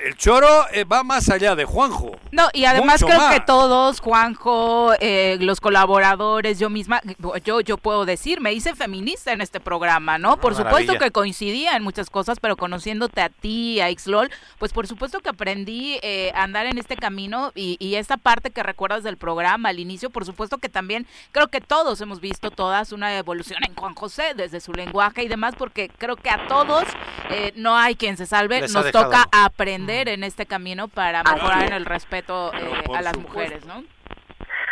el 0.04 0.16
choro 0.16 0.66
eh, 0.72 0.84
va 0.84 1.04
más 1.04 1.28
allá 1.28 1.54
de 1.54 1.64
Juanjo. 1.64 2.16
No, 2.32 2.48
y 2.52 2.64
además 2.64 3.02
creo 3.04 3.30
que 3.30 3.40
todos, 3.40 4.00
Juanjo, 4.00 4.94
eh, 5.00 5.36
los 5.40 5.60
colaboradores, 5.60 6.58
yo 6.58 6.70
misma, 6.70 7.00
yo, 7.44 7.60
yo 7.60 7.76
puedo 7.76 8.04
decir, 8.04 8.40
me 8.40 8.52
hice 8.52 8.74
feminista 8.74 9.32
en 9.32 9.40
este 9.40 9.60
programa, 9.60 10.18
¿no? 10.18 10.38
Por 10.38 10.54
supuesto 10.54 10.98
que 10.98 11.10
coincidía 11.10 11.76
en 11.76 11.82
muchas 11.82 12.10
cosas, 12.10 12.40
pero 12.40 12.56
conociéndote 12.56 13.20
a 13.20 13.28
ti, 13.28 13.80
a 13.80 13.90
Xlol, 13.90 14.30
pues 14.58 14.72
por 14.72 14.86
supuesto 14.86 15.20
que 15.20 15.28
aprendí 15.28 15.98
eh, 16.02 16.32
a 16.34 16.42
andar 16.42 16.66
en 16.66 16.78
este 16.78 16.96
camino 16.96 17.52
y, 17.54 17.76
y 17.78 17.96
esta 17.96 18.16
parte 18.16 18.50
que 18.50 18.62
recuerdas 18.62 19.02
del 19.02 19.16
programa 19.16 19.68
al 19.68 19.78
inicio, 19.78 20.10
por 20.10 20.24
supuesto 20.24 20.58
que 20.58 20.68
también 20.68 21.06
creo 21.32 21.48
que 21.48 21.60
todos 21.60 22.00
hemos 22.00 22.20
visto 22.20 22.50
todas 22.50 22.92
una 22.92 23.16
evolución 23.16 23.60
en 23.66 23.74
Juan 23.74 23.94
José 23.94 24.34
desde 24.34 24.60
su 24.60 24.72
lenguaje 24.72 25.22
y 25.22 25.28
demás, 25.28 25.54
porque 25.56 25.90
creo 25.98 26.16
que 26.16 26.30
a 26.30 26.46
todos 26.48 26.84
no 27.56 27.76
hay 27.76 27.94
quien 27.94 28.16
se 28.16 28.26
salve, 28.26 28.66
nos 28.68 28.90
toca 28.90 29.28
aprender 29.30 29.91
en 29.92 30.24
este 30.24 30.46
camino 30.46 30.88
para 30.88 31.22
mejorar 31.22 31.64
en 31.64 31.72
el 31.72 31.84
respeto 31.84 32.52
eh, 32.54 32.84
a 32.94 33.02
las 33.02 33.16
mujeres, 33.18 33.64
¿no? 33.66 33.84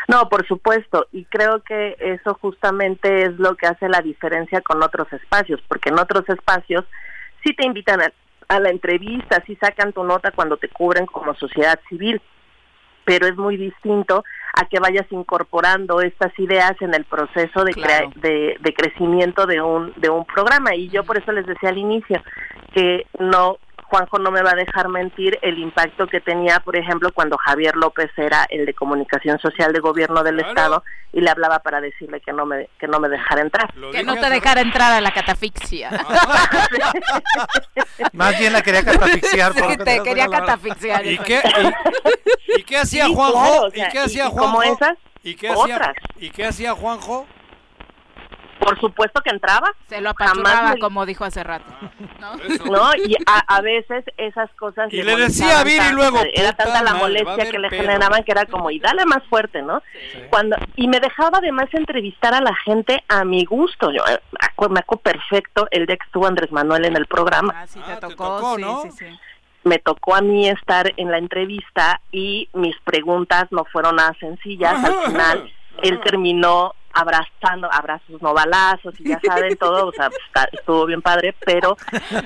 No, 0.08 0.28
por 0.28 0.46
supuesto, 0.46 1.06
y 1.12 1.24
creo 1.26 1.62
que 1.62 1.96
eso 2.00 2.34
justamente 2.40 3.26
es 3.26 3.38
lo 3.38 3.54
que 3.54 3.68
hace 3.68 3.88
la 3.88 4.00
diferencia 4.00 4.60
con 4.60 4.82
otros 4.82 5.12
espacios, 5.12 5.60
porque 5.68 5.90
en 5.90 6.00
otros 6.00 6.28
espacios 6.28 6.84
sí 7.44 7.54
te 7.54 7.64
invitan 7.64 8.00
a, 8.00 8.12
a 8.48 8.58
la 8.58 8.70
entrevista, 8.70 9.42
sí 9.46 9.56
sacan 9.60 9.92
tu 9.92 10.02
nota 10.02 10.32
cuando 10.32 10.56
te 10.56 10.68
cubren 10.68 11.06
como 11.06 11.34
sociedad 11.36 11.78
civil, 11.88 12.20
pero 13.04 13.26
es 13.26 13.36
muy 13.36 13.56
distinto 13.56 14.24
a 14.54 14.64
que 14.66 14.80
vayas 14.80 15.06
incorporando 15.10 16.00
estas 16.00 16.36
ideas 16.38 16.72
en 16.80 16.94
el 16.94 17.04
proceso 17.04 17.64
de, 17.64 17.72
de, 18.16 18.56
de, 18.58 18.74
crecimiento 18.74 19.46
de 19.46 19.60
un, 19.60 19.92
de 19.96 20.10
un 20.10 20.24
programa. 20.24 20.74
Y 20.74 20.88
yo 20.88 21.04
por 21.04 21.18
eso 21.18 21.32
les 21.32 21.46
decía 21.46 21.68
al 21.68 21.78
inicio 21.78 22.22
que 22.74 23.06
no 23.18 23.58
Juanjo 23.90 24.20
no 24.20 24.30
me 24.30 24.40
va 24.40 24.52
a 24.52 24.54
dejar 24.54 24.88
mentir 24.88 25.36
el 25.42 25.58
impacto 25.58 26.06
que 26.06 26.20
tenía, 26.20 26.60
por 26.60 26.76
ejemplo, 26.76 27.10
cuando 27.12 27.36
Javier 27.36 27.74
López 27.74 28.08
era 28.16 28.46
el 28.48 28.64
de 28.64 28.72
comunicación 28.72 29.40
social 29.40 29.72
de 29.72 29.80
gobierno 29.80 30.22
del 30.22 30.38
estado 30.38 30.84
y 31.12 31.20
le 31.20 31.28
hablaba 31.28 31.58
para 31.58 31.80
decirle 31.80 32.20
que 32.20 32.32
no 32.32 32.46
me 32.46 32.68
que 32.78 32.86
no 32.86 33.00
me 33.00 33.08
dejara 33.08 33.40
entrar. 33.42 33.74
que 33.90 34.04
no 34.04 34.14
te 34.14 34.30
dejara 34.30 34.60
entrar 34.60 34.92
a 34.92 35.00
la 35.00 35.10
catafixia. 35.10 35.90
Más 38.12 38.38
bien 38.38 38.52
la 38.52 38.62
quería 38.62 38.84
catafixiar. 38.84 39.54
Sí, 39.54 39.76
te 39.84 40.02
quería 40.04 40.28
catafixiar. 40.28 41.04
¿Y 41.04 41.18
qué, 41.18 41.42
y, 42.58 42.62
qué 42.62 42.78
hacía 42.78 43.08
Juanjo? 43.08 43.68
¿Y 43.74 43.88
qué 43.88 43.98
hacía 43.98 44.28
Juanjo? 44.28 44.62
esas? 44.62 44.96
¿Y 45.24 45.34
qué 45.34 45.48
hacía, 45.48 45.94
¿Y 46.16 46.30
qué 46.30 46.46
hacía 46.46 46.74
Juanjo? 46.74 47.26
Por 48.60 48.78
supuesto 48.78 49.20
que 49.22 49.30
entraba. 49.30 49.74
Se 49.88 50.00
lo 50.00 50.10
apachurraba, 50.10 50.76
como 50.80 51.06
dijo 51.06 51.24
hace 51.24 51.42
rato. 51.42 51.64
¿no? 52.20 52.36
no 52.70 52.94
y 52.94 53.16
a, 53.26 53.60
veces 53.62 54.04
esas 54.16 54.50
cosas... 54.52 54.92
Y 54.92 55.02
le 55.02 55.16
decía 55.16 55.60
a 55.60 55.64
Viri 55.64 55.92
luego... 55.92 56.18
Era 56.32 56.52
tanta 56.52 56.82
la 56.82 56.94
molestia 56.94 57.50
que 57.50 57.58
le 57.58 57.70
generaban 57.70 58.22
que 58.22 58.32
era 58.32 58.44
como, 58.46 58.70
y 58.70 58.78
dale 58.78 59.04
más 59.06 59.24
fuerte, 59.28 59.62
¿no? 59.62 59.82
cuando 60.28 60.56
Y 60.76 60.88
me 60.88 61.00
dejaba 61.00 61.38
además 61.38 61.68
entrevistar 61.72 62.34
a 62.34 62.40
la 62.40 62.54
gente 62.64 63.02
a 63.08 63.24
mi 63.24 63.44
gusto. 63.44 63.90
Yo 63.90 64.02
eh, 64.06 64.20
me 64.68 64.80
acuerdo 64.80 65.02
perfecto 65.02 65.66
el 65.70 65.86
día 65.86 65.96
que 65.96 66.06
estuvo 66.06 66.26
Andrés 66.26 66.52
Manuel 66.52 66.84
en 66.84 66.96
el 66.96 67.06
programa. 67.06 67.54
Ah, 67.56 67.66
sí, 67.66 67.80
te 67.80 67.92
ah, 67.92 68.00
tocó, 68.00 68.56
sí, 68.56 68.90
sí, 68.98 69.06
me 69.64 69.78
tocó 69.78 70.14
a 70.14 70.20
mí 70.20 70.48
estar 70.48 70.92
en 70.96 71.10
la 71.10 71.18
entrevista 71.18 72.00
y 72.12 72.48
mis 72.52 72.76
preguntas 72.80 73.46
no 73.50 73.64
fueron 73.64 73.96
nada 73.96 74.14
sencillas. 74.20 74.84
Al 74.84 74.94
final, 75.06 75.52
él 75.82 76.00
terminó 76.00 76.74
abrazando, 76.92 77.72
abrazos 77.72 78.20
no 78.20 78.34
balazos 78.34 78.98
y 79.00 79.08
ya 79.08 79.20
saben 79.24 79.56
todo, 79.56 79.88
o 79.88 79.92
sea, 79.92 80.10
pues, 80.10 80.48
estuvo 80.52 80.86
bien 80.86 81.02
padre, 81.02 81.34
pero 81.44 81.76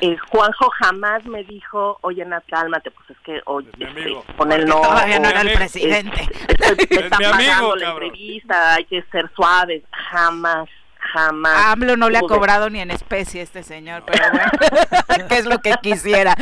eh, 0.01 0.17
Juanjo 0.31 0.71
jamás 0.71 1.25
me 1.27 1.45
dijo, 1.45 1.99
oye 2.03 2.25
Nat, 2.25 2.45
cálmate, 2.49 2.91
pues 2.91 3.11
es 3.11 3.19
que, 3.25 3.41
oye, 3.47 3.69
este, 3.79 4.17
con 4.37 4.53
el 4.53 4.67
no. 4.67 4.81
Todavía 4.81 5.19
no 5.19 5.29
era 5.29 5.41
el 5.43 5.53
presidente. 5.53 6.29
Este, 6.49 7.05
está 7.05 7.19
pagando 7.19 7.77
la 7.77 7.91
entrevista, 7.91 8.75
hay 8.75 8.85
que 8.87 9.03
ser 9.13 9.31
suaves, 9.35 9.83
jamás, 10.11 10.69
jamás. 10.99 11.67
AMLO 11.67 11.97
no 11.97 12.09
le 12.09 12.19
ha 12.19 12.23
cobrado 12.23 12.71
ni 12.71 12.81
en 12.81 12.91
especie 12.91 13.43
este 13.43 13.63
señor, 13.63 14.05
pero 14.07 14.25
bueno, 14.31 15.29
que 15.29 15.39
es 15.39 15.47
lo 15.47 15.59
que 15.59 15.75
quisiera. 15.83 16.35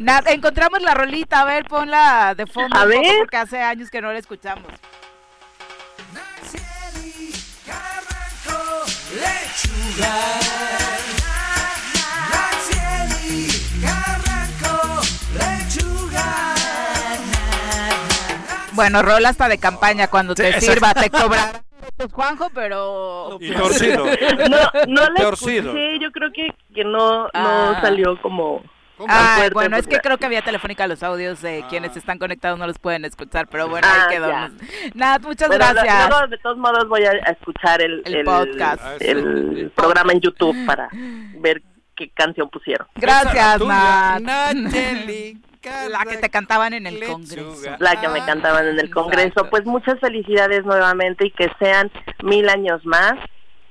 Nada, 0.00 0.32
encontramos 0.32 0.82
la 0.82 0.94
rolita, 0.94 1.42
a 1.42 1.44
ver, 1.44 1.64
ponla 1.64 2.34
de 2.34 2.46
fondo, 2.46 2.76
a 2.76 2.84
ver. 2.84 3.00
porque 3.18 3.36
hace 3.36 3.60
años 3.60 3.90
que 3.90 4.00
no 4.00 4.12
la 4.12 4.18
escuchamos. 4.18 4.66
Bueno, 18.72 19.02
rola 19.02 19.28
hasta 19.30 19.48
de 19.48 19.58
campaña 19.58 20.08
cuando 20.08 20.34
te 20.34 20.58
sirva, 20.60 20.94
te 20.94 21.10
cobra. 21.10 21.62
Pues 21.96 22.12
Juanjo, 22.12 22.50
pero... 22.54 23.36
Y 23.40 23.50
torcido. 23.52 24.06
No, 24.48 24.58
no 24.86 25.10
la 25.10 25.20
Torcido. 25.20 25.70
escuché, 25.70 25.98
yo 25.98 26.10
creo 26.12 26.32
que, 26.32 26.48
que 26.74 26.84
no, 26.84 27.24
no 27.24 27.28
Ah. 27.34 27.78
salió 27.82 28.20
como... 28.22 28.62
Ah, 29.08 29.34
fuerte, 29.38 29.54
bueno, 29.54 29.76
es 29.76 29.86
que 29.86 29.98
creo 29.98 30.18
que 30.18 30.26
había 30.26 30.42
telefónica 30.42 30.86
los 30.86 31.02
audios 31.02 31.40
de 31.42 31.64
quienes 31.68 31.96
están 31.96 32.18
conectados 32.18 32.58
no 32.58 32.66
los 32.66 32.78
pueden 32.78 33.04
escuchar, 33.04 33.46
pero 33.48 33.68
bueno, 33.68 33.86
Ah, 33.90 34.06
ahí 34.08 34.16
quedó. 34.16 34.28
ya. 34.28 34.50
Nada, 34.94 35.18
muchas 35.20 35.48
Bueno, 35.48 35.66
lo- 35.66 35.72
gracias. 35.74 36.08
luego, 36.08 36.26
de 36.28 36.38
todos 36.38 36.58
modos, 36.58 36.88
voy 36.88 37.04
a, 37.04 37.10
a 37.10 37.30
escuchar 37.32 37.80
el, 37.82 38.02
El 38.04 38.24
podcast. 38.24 38.82
el 39.00 39.72
programa 39.74 40.12
en 40.12 40.20
YouTube 40.20 40.56
para 40.66 40.88
ver 41.38 41.62
qué 41.96 42.10
canción 42.10 42.48
pusieron. 42.50 42.86
Gracias, 42.96 43.60
Nat. 43.60 44.20
La 45.90 46.06
que 46.08 46.16
te 46.16 46.30
cantaban 46.30 46.72
en 46.72 46.86
el 46.86 47.04
Congreso. 47.04 47.76
La 47.80 48.00
que 48.00 48.08
me 48.08 48.24
cantaban 48.24 48.66
en 48.66 48.78
el 48.80 48.90
Congreso. 48.90 49.50
Pues 49.50 49.66
muchas 49.66 50.00
felicidades 50.00 50.64
nuevamente 50.64 51.26
y 51.26 51.30
que 51.32 51.50
sean 51.58 51.90
mil 52.22 52.48
años 52.48 52.80
más 52.86 53.12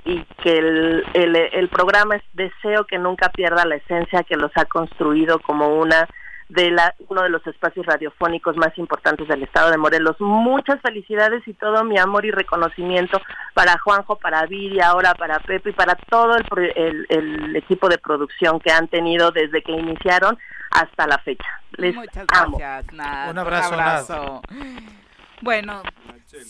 y 0.06 0.24
que 0.42 0.58
el, 0.58 1.04
el, 1.14 1.36
el 1.36 1.70
programa 1.70 2.16
es 2.16 2.24
deseo 2.34 2.86
que 2.86 2.98
nunca 2.98 3.30
pierda 3.30 3.66
la 3.66 3.76
esencia 3.76 4.24
que 4.24 4.38
los 4.38 4.52
ha 4.56 4.66
construido 4.66 5.40
como 5.40 5.76
una 5.80 6.08
de 6.48 6.72
la, 6.72 6.96
uno 7.10 7.22
de 7.22 7.30
los 7.30 7.46
espacios 7.46 7.86
radiofónicos 7.86 8.58
más 8.58 8.76
importantes 8.80 9.28
del 9.28 9.44
estado 9.44 9.70
de 9.70 9.78
Morelos. 9.78 10.16
Muchas 10.20 10.82
felicidades 10.82 11.48
y 11.48 11.54
todo 11.54 11.84
mi 11.84 12.00
amor 12.00 12.26
y 12.26 12.32
reconocimiento 12.32 13.22
para 13.54 13.78
Juanjo, 13.78 14.16
para 14.16 14.48
Viri, 14.48 14.82
ahora 14.82 15.14
para 15.14 15.40
Pepe 15.42 15.70
y 15.70 15.74
para 15.74 15.94
todo 15.94 16.36
el, 16.38 16.44
pro- 16.46 16.64
el, 16.64 17.06
el 17.10 17.56
equipo 17.56 17.88
de 17.88 18.00
producción 18.00 18.60
que 18.60 18.72
han 18.72 18.88
tenido 18.88 19.30
desde 19.30 19.62
que 19.62 19.74
iniciaron 19.74 20.40
hasta 20.72 21.06
la 21.06 21.20
fecha. 21.20 21.48
Les 21.74 21.94
Muchas 21.96 22.26
amo. 22.30 22.58
gracias, 22.58 22.94
Nat. 22.94 23.30
Un 23.30 23.38
abrazo, 23.38 23.74
abrazo. 23.76 24.42
Bueno, 25.42 25.84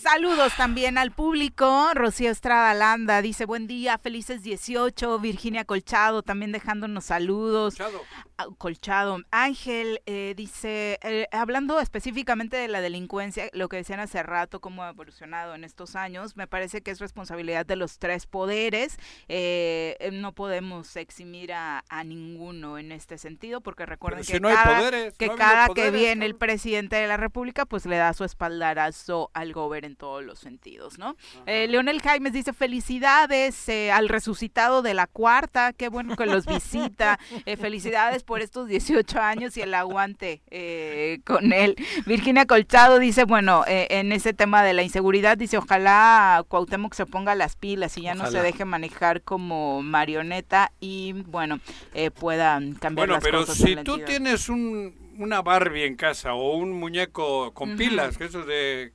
saludos 0.02 0.52
también 0.56 0.98
al 0.98 1.10
público. 1.12 1.90
Rocío 1.94 2.30
Estrada 2.30 2.74
Landa 2.74 3.22
dice 3.22 3.44
buen 3.44 3.66
día, 3.66 3.98
felices 3.98 4.42
18. 4.42 5.18
Virginia 5.18 5.64
Colchado 5.64 6.22
también 6.22 6.52
dejándonos 6.52 7.04
saludos. 7.04 7.74
Chado. 7.76 8.00
Ah, 8.40 8.46
Colchado. 8.56 9.18
Ángel 9.30 10.00
eh, 10.06 10.32
dice, 10.34 10.98
eh, 11.02 11.26
hablando 11.30 11.78
específicamente 11.78 12.56
de 12.56 12.68
la 12.68 12.80
delincuencia, 12.80 13.50
lo 13.52 13.68
que 13.68 13.76
decían 13.76 14.00
hace 14.00 14.22
rato, 14.22 14.60
cómo 14.60 14.82
ha 14.82 14.90
evolucionado 14.90 15.54
en 15.54 15.62
estos 15.62 15.94
años, 15.94 16.36
me 16.36 16.46
parece 16.46 16.80
que 16.80 16.90
es 16.90 17.00
responsabilidad 17.00 17.66
de 17.66 17.76
los 17.76 17.98
tres 17.98 18.26
poderes. 18.26 18.96
Eh, 19.28 20.10
no 20.14 20.32
podemos 20.32 20.96
eximir 20.96 21.52
a, 21.52 21.84
a 21.90 22.02
ninguno 22.02 22.78
en 22.78 22.92
este 22.92 23.18
sentido, 23.18 23.60
porque 23.60 23.84
recuerden 23.84 24.24
si 24.24 24.32
que 24.32 24.40
no 24.40 24.48
cada, 24.48 24.78
poderes, 24.78 25.14
que 25.18 25.26
no 25.26 25.92
viene 25.92 26.24
el 26.24 26.34
presidente 26.34 26.96
de 26.96 27.06
la 27.06 27.18
República, 27.18 27.66
pues 27.66 27.84
le 27.84 27.96
da 27.96 28.14
su 28.14 28.24
espaldarazo 28.24 29.30
al 29.34 29.52
gober 29.52 29.84
en 29.84 29.96
todos 29.96 30.24
los 30.24 30.38
sentidos, 30.38 30.98
¿no? 30.98 31.16
Leonel 31.46 32.00
Jaimes 32.00 32.32
dice 32.32 32.54
felicidades 32.54 33.68
al 33.92 34.08
resucitado 34.08 34.80
de 34.80 34.94
la 34.94 35.06
cuarta, 35.06 35.74
qué 35.74 35.88
bueno 35.88 36.16
que 36.16 36.24
los 36.26 36.46
visita, 36.46 37.18
felicidades 37.58 38.24
por 38.30 38.42
estos 38.42 38.68
18 38.68 39.18
años 39.20 39.56
y 39.56 39.60
el 39.62 39.74
aguante 39.74 40.40
eh, 40.52 41.18
con 41.26 41.52
él. 41.52 41.74
Virginia 42.06 42.46
Colchado 42.46 43.00
dice, 43.00 43.24
bueno, 43.24 43.64
eh, 43.66 43.88
en 43.90 44.12
ese 44.12 44.32
tema 44.32 44.62
de 44.62 44.72
la 44.72 44.84
inseguridad, 44.84 45.36
dice, 45.36 45.58
ojalá 45.58 46.44
Cuauhtémoc 46.46 46.94
se 46.94 47.06
ponga 47.06 47.34
las 47.34 47.56
pilas 47.56 47.98
y 47.98 48.02
ya 48.02 48.14
no 48.14 48.22
se 48.26 48.28
Ojalá. 48.36 48.42
deje 48.44 48.64
manejar 48.64 49.22
como 49.22 49.82
marioneta 49.82 50.70
y, 50.78 51.12
bueno, 51.26 51.58
eh, 51.92 52.12
puedan 52.12 52.74
cambiar 52.74 53.08
Bueno, 53.08 53.14
las 53.14 53.24
pero 53.24 53.40
cosas 53.40 53.58
en 53.62 53.66
si 53.66 53.74
la 53.74 53.82
tú 53.82 53.94
entidad. 53.94 54.06
tienes 54.06 54.48
un, 54.48 54.94
una 55.18 55.42
Barbie 55.42 55.86
en 55.86 55.96
casa 55.96 56.34
o 56.34 56.54
un 56.54 56.70
muñeco 56.70 57.52
con 57.52 57.70
Ujú. 57.70 57.78
pilas, 57.78 58.16
que 58.16 58.26
eso 58.26 58.44
de... 58.44 58.92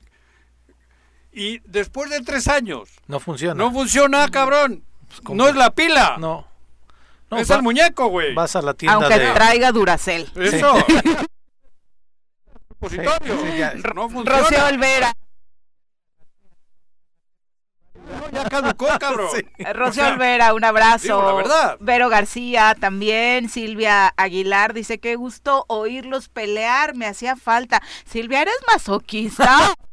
Y 1.33 1.59
después 1.65 2.09
de 2.09 2.21
tres 2.21 2.47
años 2.47 2.89
No 3.07 3.19
funciona. 3.19 3.55
no 3.55 3.69
funciona, 3.69 4.29
cabrón. 4.29 4.85
¿cómo? 5.25 5.43
No 5.43 5.49
es 5.49 5.55
la 5.57 5.75
pila. 5.75 6.15
No. 6.19 6.47
No, 7.31 7.37
es 7.37 7.49
va- 7.51 7.55
el 7.55 7.63
muñeco, 7.63 8.07
güey. 8.07 8.33
Vas 8.33 8.55
a 8.55 8.61
la 8.61 8.73
tienda 8.73 8.95
Aunque 8.95 9.17
de... 9.19 9.31
traiga 9.31 9.71
Duracel. 9.71 10.29
Eso. 10.35 10.73
Sí, 12.87 12.97
sí, 12.97 13.57
ya. 13.57 13.73
No 13.95 14.07
funciona. 14.09 14.39
Rocío 14.41 14.65
Olvera. 14.67 15.11
No, 17.95 18.29
ya 18.31 18.47
caducó, 18.47 18.87
cabrón. 18.99 19.29
Sí. 19.35 19.41
Eh, 19.57 19.73
Rocío 19.73 20.03
O 20.03 20.05
sea, 20.05 20.13
Olvera, 20.13 20.53
un 20.53 20.63
abrazo. 20.63 21.03
digo 21.03 21.23
la 21.25 21.33
verdad. 21.33 21.77
Vero 21.79 22.09
García 22.09 22.75
también. 22.79 23.49
Silvia 23.49 24.13
Aguilar 24.17 24.73
dice: 24.75 24.99
Qué 24.99 25.15
gusto 25.15 25.65
oírlos 25.67 26.29
pelear, 26.29 26.93
me 26.95 27.07
hacía 27.07 27.35
falta. 27.35 27.81
Silvia, 28.05 28.43
¿eres 28.43 28.53
masoquista? 28.71 29.73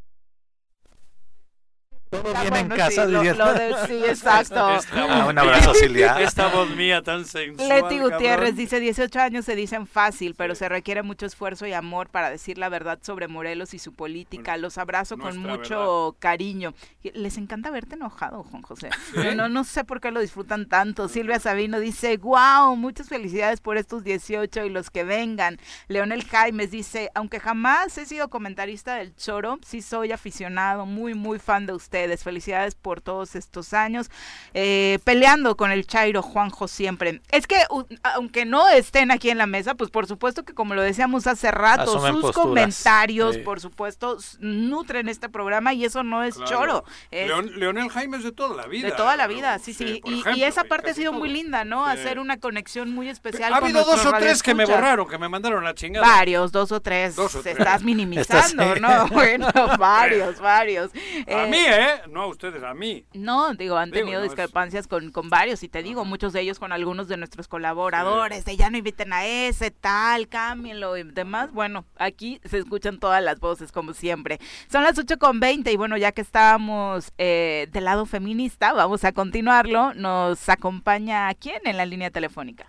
Todo 2.12 2.30
Ah, 2.36 2.42
bien 2.42 2.54
en 2.54 2.68
bueno, 2.68 2.76
casa, 2.76 3.06
sí, 3.06 3.10
lo- 3.10 3.18
dirías. 3.20 3.38
lo 3.38 3.54
de- 3.54 3.74
sí, 3.88 4.04
exacto. 4.06 4.70
Esta 4.76 5.02
Ah, 5.22 5.26
un 5.28 5.38
abrazo, 5.38 5.72
Silvia. 5.74 6.16
Esta 6.20 6.48
voz 6.48 6.68
mía 6.76 7.00
tan 7.02 7.24
sensual, 7.24 7.68
Leti 7.68 7.98
Gutiérrez 8.00 8.36
cabrón. 8.50 8.56
dice 8.56 8.80
18 8.80 9.18
años 9.20 9.44
se 9.46 9.56
dicen 9.56 9.86
fácil, 9.86 10.34
pero 10.34 10.54
se 10.54 10.68
requiere 10.68 11.02
mucho 11.02 11.24
esfuerzo 11.24 11.66
y 11.66 11.72
amor 11.72 12.08
para 12.10 12.28
decir 12.28 12.58
la 12.58 12.68
verdad 12.68 12.98
sobre 13.00 13.28
Morelos 13.28 13.72
y 13.72 13.78
su 13.78 13.94
política. 13.94 14.58
Los 14.58 14.76
abrazo 14.76 15.16
con 15.16 15.38
mucho 15.38 16.14
cariño. 16.18 16.74
Les 17.02 17.38
encanta 17.38 17.70
verte 17.70 17.94
enojado, 17.94 18.42
Juan 18.44 18.60
José. 18.62 18.90
No, 19.34 19.48
no 19.48 19.64
sé 19.64 19.84
por 19.84 20.00
qué 20.02 20.10
lo 20.10 20.20
disfrutan 20.20 20.68
tanto. 20.68 21.08
Silvia 21.08 21.40
Sabino 21.40 21.80
dice, 21.80 22.18
wow, 22.18 22.76
muchas 22.76 23.08
felicidades 23.08 23.60
por 23.62 23.78
estos 23.78 24.04
18 24.04 24.66
y 24.66 24.68
los 24.70 24.90
que 24.90 25.04
vengan. 25.04 25.58
Leonel 25.88 26.24
Jaimes 26.24 26.70
dice, 26.70 27.10
aunque 27.14 27.40
jamás 27.40 27.96
he 27.96 28.04
sido 28.04 28.28
comentarista 28.28 28.96
del 28.96 29.16
Choro, 29.16 29.58
sí 29.66 29.80
soy 29.80 30.12
aficionado, 30.12 30.84
muy, 30.84 31.14
muy 31.14 31.38
fan 31.38 31.64
de 31.66 31.72
ustedes. 32.02 32.24
Felicidades 32.24 32.74
por 32.74 33.00
todos 33.00 33.34
estos 33.36 33.72
años. 33.72 34.10
Eh, 34.54 34.98
peleando 35.04 35.56
con 35.56 35.70
el 35.70 35.86
Chairo 35.86 36.22
Juanjo 36.22 36.68
siempre. 36.68 37.20
Es 37.30 37.46
que, 37.46 37.56
u- 37.70 37.84
aunque 38.02 38.44
no 38.44 38.68
estén 38.68 39.10
aquí 39.10 39.30
en 39.30 39.38
la 39.38 39.46
mesa, 39.46 39.74
pues 39.74 39.90
por 39.90 40.06
supuesto 40.06 40.44
que 40.44 40.54
como 40.54 40.74
lo 40.74 40.82
decíamos 40.82 41.26
hace 41.26 41.50
rato, 41.50 41.82
Asumen 41.96 42.12
sus 42.14 42.22
posturas. 42.22 42.44
comentarios, 42.46 43.34
Sí. 43.36 43.40
por 43.42 43.60
supuesto, 43.60 44.18
nutren 44.40 45.08
este 45.08 45.28
programa 45.28 45.72
y 45.74 45.84
eso 45.84 46.02
no 46.02 46.22
es 46.22 46.34
Claro. 46.34 46.50
choro. 46.50 46.84
Es 47.10 47.28
Leon- 47.28 47.52
Leonel 47.56 47.88
Jaime 47.90 48.16
es 48.18 48.24
de 48.24 48.32
toda 48.32 48.56
la 48.56 48.66
vida. 48.66 48.88
de 48.88 48.94
toda 48.94 49.16
la 49.16 49.26
vida, 49.26 49.58
sí, 49.58 49.72
sí. 49.74 50.00
y, 50.04 50.42
esa 50.42 50.64
parte 50.64 50.90
ha 50.90 50.94
sido 50.94 51.10
todo. 51.12 51.20
muy 51.20 51.28
linda, 51.28 51.64
¿no? 51.64 51.84
Sí. 51.86 51.92
Hacer 52.00 52.18
una 52.18 52.38
conexión 52.38 52.92
muy 52.92 53.08
especial 53.08 53.52
Ha 53.52 53.58
con 53.60 53.64
habido 53.64 53.84
dos 53.84 54.04
o 54.06 54.12
tres 54.12 54.42
que 54.42 54.54
me 54.54 54.64
borraron, 54.66 55.08
que 55.08 55.18
me 55.18 55.28
mandaron 55.28 55.62
a 55.64 55.68
la 55.68 55.74
chingada. 55.74 56.06
Varios, 56.06 56.50
dos 56.52 56.72
o 56.72 56.80
tres. 56.80 57.14
Dos 57.16 57.34
o 57.34 57.42
Se 57.42 57.54
tres. 57.54 57.58
Estás 57.66 57.82
minimizando, 57.82 58.74
¿no? 58.76 59.06
Bueno, 59.12 59.46
varios, 59.78 60.40
varios. 60.40 60.90
A 60.92 61.44
Eh, 61.44 61.46
mí, 61.48 61.58
¿eh? 61.58 61.91
No 62.10 62.22
a 62.22 62.26
ustedes, 62.26 62.62
a 62.62 62.74
mí. 62.74 63.04
No, 63.14 63.54
digo, 63.54 63.76
han 63.76 63.90
Digo, 63.90 64.04
tenido 64.04 64.20
no 64.20 64.24
es- 64.26 64.30
discrepancias 64.32 64.86
con, 64.86 65.10
con 65.10 65.30
varios, 65.30 65.62
y 65.62 65.68
te 65.68 65.82
digo, 65.82 66.04
muchos 66.04 66.32
de 66.32 66.40
ellos 66.40 66.58
con 66.58 66.72
algunos 66.72 67.08
de 67.08 67.16
nuestros 67.16 67.48
colaboradores, 67.48 68.44
de 68.44 68.56
ya 68.56 68.70
no 68.70 68.76
inviten 68.78 69.12
a 69.12 69.24
ese, 69.26 69.70
tal, 69.70 70.28
cámbienlo 70.28 70.96
y 70.96 71.02
demás. 71.04 71.52
Bueno, 71.52 71.84
aquí 71.96 72.40
se 72.44 72.58
escuchan 72.58 72.98
todas 72.98 73.22
las 73.22 73.40
voces, 73.40 73.72
como 73.72 73.94
siempre. 73.94 74.38
Son 74.70 74.82
las 74.82 74.98
8 74.98 75.18
con 75.18 75.40
20, 75.40 75.70
y 75.72 75.76
bueno, 75.76 75.96
ya 75.96 76.12
que 76.12 76.20
estábamos 76.22 77.12
eh, 77.18 77.68
del 77.72 77.84
lado 77.84 78.06
feminista, 78.06 78.72
vamos 78.72 79.04
a 79.04 79.12
continuarlo. 79.12 79.94
Nos 79.94 80.48
acompaña 80.48 81.32
quién 81.34 81.60
en 81.64 81.76
la 81.76 81.86
línea 81.86 82.10
telefónica. 82.10 82.66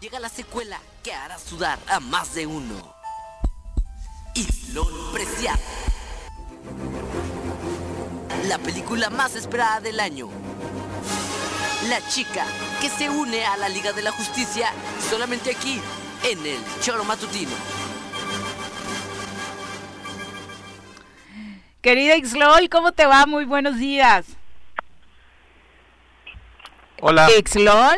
Llega 0.00 0.20
la 0.20 0.28
secuela 0.28 0.78
que 1.02 1.12
hará 1.14 1.38
sudar 1.38 1.78
a 1.88 2.00
más 2.00 2.34
de 2.34 2.46
uno. 2.46 2.94
Islón 4.34 4.92
Preciado. 5.12 5.58
La 8.44 8.58
película 8.58 9.10
más 9.10 9.34
esperada 9.34 9.80
del 9.80 9.98
año. 9.98 10.28
La 11.88 12.06
chica 12.08 12.44
que 12.80 12.88
se 12.88 13.10
une 13.10 13.44
a 13.44 13.56
la 13.56 13.68
Liga 13.68 13.92
de 13.92 14.02
la 14.02 14.12
Justicia 14.12 14.72
solamente 15.10 15.50
aquí, 15.50 15.80
en 16.24 16.46
el 16.46 16.58
Choro 16.80 17.04
Matutino. 17.04 17.52
Querida 21.80 22.16
Ixlol, 22.16 22.68
¿cómo 22.68 22.92
te 22.92 23.06
va? 23.06 23.26
Muy 23.26 23.44
buenos 23.44 23.76
días. 23.76 24.26
Hola. 27.00 27.28
¿Ixlol? 27.38 27.96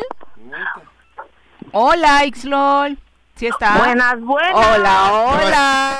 Hola, 1.73 2.25
Ixlol. 2.25 2.99
¿Sí 3.37 3.47
está? 3.47 3.79
Buenas, 3.79 4.21
buenas. 4.21 4.55
Hola, 4.55 5.13
hola. 5.13 5.99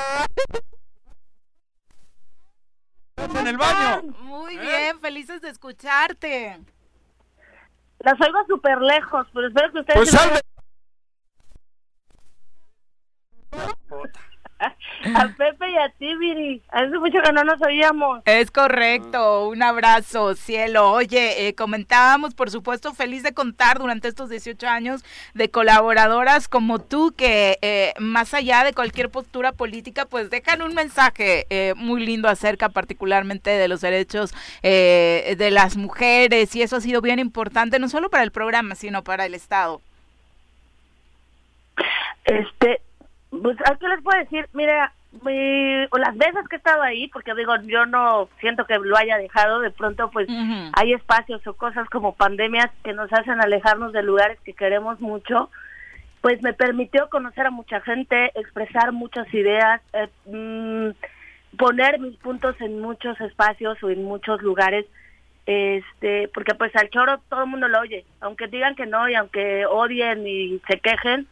¿Estás 3.19 3.41
en 3.41 3.47
el 3.47 3.57
baño? 3.57 4.01
Muy 4.21 4.57
bien, 4.57 4.99
felices 5.01 5.41
de 5.41 5.49
escucharte. 5.49 6.57
Las 7.99 8.13
oigo 8.21 8.39
súper 8.47 8.79
lejos, 8.79 9.27
pero 9.33 9.47
espero 9.47 9.71
que 9.73 9.79
ustedes... 9.79 9.97
Pues 9.97 10.11
salve. 10.11 10.39
a 15.15 15.27
Pepe 15.37 15.71
y 15.71 15.77
a 15.77 15.89
ti, 15.89 16.15
Viri. 16.15 16.61
Hace 16.69 16.99
mucho 16.99 17.21
que 17.23 17.31
no 17.31 17.43
nos 17.43 17.61
oíamos. 17.61 18.21
Es 18.25 18.51
correcto, 18.51 19.47
un 19.47 19.63
abrazo, 19.63 20.35
cielo. 20.35 20.91
Oye, 20.91 21.47
eh, 21.47 21.55
comentábamos, 21.55 22.33
por 22.33 22.51
supuesto, 22.51 22.93
feliz 22.93 23.23
de 23.23 23.33
contar 23.33 23.79
durante 23.79 24.07
estos 24.07 24.29
18 24.29 24.67
años 24.67 25.03
de 25.33 25.49
colaboradoras 25.49 26.47
como 26.47 26.79
tú 26.79 27.13
que 27.15 27.57
eh, 27.61 27.93
más 27.99 28.33
allá 28.33 28.63
de 28.63 28.73
cualquier 28.73 29.09
postura 29.09 29.53
política, 29.53 30.05
pues 30.05 30.29
dejan 30.29 30.61
un 30.61 30.73
mensaje 30.73 31.45
eh, 31.49 31.73
muy 31.75 32.05
lindo 32.05 32.27
acerca 32.27 32.69
particularmente 32.69 33.49
de 33.51 33.67
los 33.67 33.81
derechos 33.81 34.33
de 34.61 35.49
las 35.51 35.77
mujeres 35.77 36.55
y 36.55 36.61
eso 36.61 36.75
ha 36.75 36.81
sido 36.81 37.01
bien 37.01 37.19
importante, 37.19 37.79
no 37.79 37.89
solo 37.89 38.09
para 38.09 38.23
el 38.23 38.31
programa, 38.31 38.75
sino 38.75 39.03
para 39.03 39.25
el 39.25 39.33
Estado. 39.33 39.81
Este, 42.25 42.81
pues, 43.29 43.57
¿qué 43.79 43.87
les 43.87 44.01
puedo 44.01 44.19
decir? 44.19 44.47
Mira, 44.53 44.93
las 45.23 46.17
veces 46.17 46.47
que 46.49 46.55
he 46.55 46.57
estado 46.57 46.81
ahí, 46.81 47.07
porque 47.07 47.33
digo, 47.33 47.53
yo 47.63 47.85
no 47.85 48.29
siento 48.39 48.65
que 48.65 48.77
lo 48.77 48.97
haya 48.97 49.17
dejado, 49.17 49.59
de 49.59 49.71
pronto 49.71 50.09
pues 50.11 50.27
hay 50.73 50.93
espacios 50.93 51.45
o 51.47 51.53
cosas 51.53 51.89
como 51.89 52.13
pandemias 52.13 52.69
que 52.83 52.93
nos 52.93 53.11
hacen 53.11 53.41
alejarnos 53.41 53.91
de 53.91 54.03
lugares 54.03 54.39
que 54.41 54.53
queremos 54.53 54.99
mucho, 54.99 55.49
pues 56.21 56.41
me 56.41 56.53
permitió 56.53 57.09
conocer 57.09 57.47
a 57.47 57.51
mucha 57.51 57.81
gente, 57.81 58.31
expresar 58.35 58.91
muchas 58.91 59.31
ideas, 59.33 59.81
eh, 59.93 60.09
mm, 60.25 61.57
poner 61.57 61.99
mis 61.99 62.15
puntos 62.17 62.55
en 62.61 62.79
muchos 62.79 63.19
espacios 63.21 63.81
o 63.81 63.89
en 63.89 64.03
muchos 64.03 64.41
lugares, 64.41 64.85
este, 65.45 66.27
porque 66.33 66.53
pues 66.53 66.75
al 66.75 66.89
choro 66.89 67.19
todo 67.29 67.43
el 67.43 67.49
mundo 67.49 67.67
lo 67.67 67.79
oye, 67.79 68.05
aunque 68.21 68.47
digan 68.47 68.75
que 68.75 68.85
no 68.85 69.09
y 69.09 69.15
aunque 69.15 69.65
odien 69.65 70.27
y 70.27 70.61
se 70.67 70.79
quejen, 70.79 71.27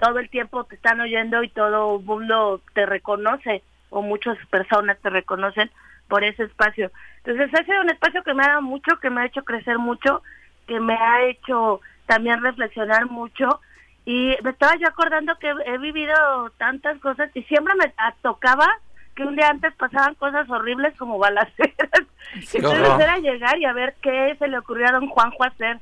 todo 0.00 0.18
el 0.18 0.30
tiempo 0.30 0.64
te 0.64 0.74
están 0.74 1.00
oyendo 1.00 1.42
y 1.42 1.48
todo 1.48 1.98
el 1.98 2.04
mundo 2.04 2.60
te 2.74 2.86
reconoce 2.86 3.62
o 3.90 4.02
muchas 4.02 4.38
personas 4.46 4.98
te 5.00 5.10
reconocen 5.10 5.70
por 6.08 6.24
ese 6.24 6.44
espacio. 6.44 6.90
Entonces 7.18 7.50
ese 7.52 7.72
es 7.72 7.80
un 7.82 7.90
espacio 7.90 8.22
que 8.22 8.34
me 8.34 8.42
ha 8.42 8.48
dado 8.48 8.62
mucho, 8.62 8.98
que 9.00 9.10
me 9.10 9.22
ha 9.22 9.26
hecho 9.26 9.44
crecer 9.44 9.78
mucho, 9.78 10.22
que 10.66 10.80
me 10.80 10.94
ha 10.94 11.24
hecho 11.26 11.80
también 12.06 12.42
reflexionar 12.42 13.06
mucho 13.06 13.60
y 14.04 14.34
me 14.42 14.50
estaba 14.50 14.76
yo 14.76 14.88
acordando 14.88 15.38
que 15.38 15.52
he 15.66 15.78
vivido 15.78 16.50
tantas 16.56 16.98
cosas 16.98 17.30
y 17.34 17.42
siempre 17.44 17.74
me 17.74 17.92
tocaba 18.22 18.66
que 19.14 19.24
un 19.24 19.36
día 19.36 19.48
antes 19.50 19.74
pasaban 19.74 20.14
cosas 20.14 20.48
horribles 20.48 20.96
como 20.96 21.18
balaceras. 21.18 21.90
Entonces 22.54 22.88
era 22.98 23.18
llegar 23.18 23.58
y 23.58 23.66
a 23.66 23.72
ver 23.72 23.94
qué 24.02 24.34
se 24.38 24.48
le 24.48 24.58
ocurrió 24.58 24.88
a 24.88 24.92
don 24.92 25.08
Juanjo 25.08 25.44
hacer. 25.44 25.78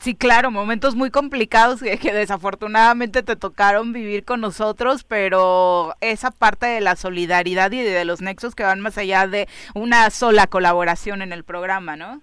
Sí, 0.00 0.14
claro, 0.14 0.50
momentos 0.50 0.94
muy 0.96 1.10
complicados 1.10 1.82
que, 1.82 2.12
desafortunadamente 2.12 3.22
te 3.22 3.36
tocaron 3.36 3.92
vivir 3.92 4.24
con 4.24 4.40
nosotros, 4.40 5.04
pero 5.04 5.94
esa 6.00 6.30
parte 6.30 6.64
de 6.64 6.80
la 6.80 6.96
solidaridad 6.96 7.70
y 7.70 7.82
de 7.82 8.06
los 8.06 8.22
nexos 8.22 8.54
que 8.54 8.62
van 8.62 8.80
más 8.80 8.96
allá 8.96 9.26
de 9.26 9.46
una 9.74 10.08
sola 10.08 10.46
colaboración 10.46 11.20
en 11.20 11.34
el 11.34 11.44
programa, 11.44 11.96
¿no? 11.96 12.22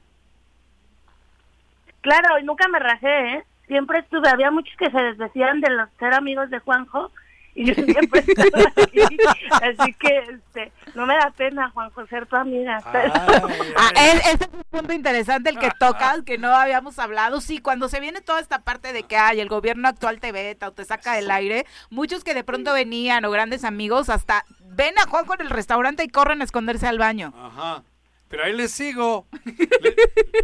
Claro, 2.02 2.40
y 2.40 2.44
nunca 2.44 2.68
me 2.68 2.80
rajé, 2.80 3.34
¿eh? 3.36 3.44
Siempre 3.68 4.00
estuve, 4.00 4.28
había 4.28 4.50
muchos 4.50 4.76
que 4.78 4.90
se 4.90 5.00
desdecían 5.00 5.62
de 5.62 5.70
los 5.70 5.88
ser 6.00 6.16
amigos 6.16 6.50
de 6.50 6.58
Juanjo, 6.58 7.12
y 7.58 7.66
yo 7.66 7.74
siempre 7.74 8.24
Así 9.52 9.94
que 9.94 10.18
este, 10.30 10.72
no 10.94 11.08
me 11.08 11.16
da 11.16 11.32
pena, 11.36 11.72
Juan 11.72 11.90
José, 11.90 12.24
tu 12.28 12.36
amiga. 12.36 12.80
Ah, 12.86 13.92
ese 13.96 14.44
es 14.44 14.50
un 14.54 14.64
punto 14.70 14.94
interesante 14.94 15.50
el 15.50 15.58
que 15.58 15.72
tocas, 15.80 16.22
que 16.22 16.38
no 16.38 16.50
habíamos 16.50 17.00
hablado. 17.00 17.42
Sí, 17.42 17.58
cuando 17.58 17.90
se 17.90 18.00
viene 18.00 18.22
toda 18.22 18.40
esta 18.40 18.60
parte 18.60 18.94
de 18.94 19.04
que 19.04 19.18
hay 19.18 19.40
el 19.40 19.50
gobierno 19.50 19.88
actual 19.88 20.20
te 20.20 20.32
veta 20.32 20.68
o 20.68 20.72
te 20.72 20.86
saca 20.86 21.14
del 21.14 21.32
aire, 21.32 21.66
muchos 21.90 22.24
que 22.24 22.36
de 22.36 22.44
pronto 22.44 22.74
venían 22.74 23.26
o 23.26 23.32
grandes 23.32 23.64
amigos 23.64 24.10
hasta 24.10 24.46
ven 24.60 24.94
a 25.00 25.10
Juan 25.10 25.26
con 25.26 25.42
el 25.42 25.50
restaurante 25.50 26.04
y 26.04 26.10
corren 26.10 26.42
a 26.42 26.44
esconderse 26.44 26.86
al 26.86 27.00
baño. 27.00 27.34
Ajá. 27.36 27.84
Pero 28.28 28.44
ahí 28.44 28.54
les 28.54 28.72
sigo. 28.72 29.26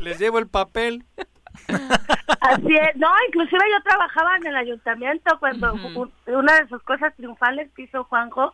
les 0.02 0.18
llevo 0.18 0.40
el 0.40 0.48
papel. 0.48 1.06
Así 2.42 2.76
es, 2.76 2.96
no, 2.98 3.10
inclusive 3.28 3.62
yo 3.72 3.82
trabajaba 3.84 4.36
en 4.38 4.48
el 4.48 4.56
ayuntamiento 4.56 5.38
cuando 5.40 5.74
una 6.28 6.60
de 6.60 6.68
sus 6.68 6.82
cosas 6.84 7.16
triunfales 7.16 7.72
que 7.76 7.84
hizo 7.84 8.04
Juanjo 8.06 8.54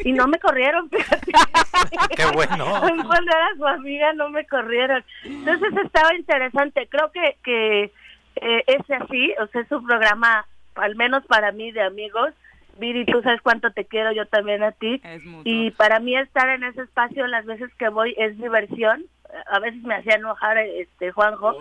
y 0.00 0.12
no 0.12 0.26
me 0.28 0.38
corrieron, 0.38 0.90
Qué 2.16 2.26
bueno. 2.34 2.66
Cuando 3.06 3.30
era 3.30 3.54
su 3.56 3.66
amiga 3.66 4.12
no 4.12 4.28
me 4.30 4.46
corrieron. 4.46 5.02
Entonces 5.24 5.72
estaba 5.84 6.14
interesante, 6.14 6.88
creo 6.88 7.10
que, 7.12 7.36
que 7.42 7.92
eh, 8.36 8.64
ese 8.66 8.94
así, 8.94 9.34
o 9.40 9.46
sea, 9.48 9.62
es 9.62 9.72
un 9.72 9.86
programa, 9.86 10.46
al 10.74 10.96
menos 10.96 11.24
para 11.26 11.52
mí, 11.52 11.72
de 11.72 11.82
amigos. 11.82 12.32
Viri, 12.80 13.04
tú 13.04 13.20
sabes 13.22 13.42
cuánto 13.42 13.70
te 13.70 13.84
quiero, 13.84 14.10
yo 14.12 14.26
también 14.26 14.62
a 14.62 14.72
ti. 14.72 15.00
Y 15.44 15.70
para 15.72 16.00
mí 16.00 16.16
estar 16.16 16.48
en 16.48 16.64
ese 16.64 16.82
espacio 16.82 17.26
las 17.26 17.44
veces 17.44 17.72
que 17.74 17.90
voy 17.90 18.14
es 18.16 18.36
diversión. 18.38 19.04
A 19.50 19.60
veces 19.60 19.82
me 19.82 19.94
hacía 19.94 20.14
enojar 20.16 20.58
este 20.58 21.12
Juanjo 21.12 21.56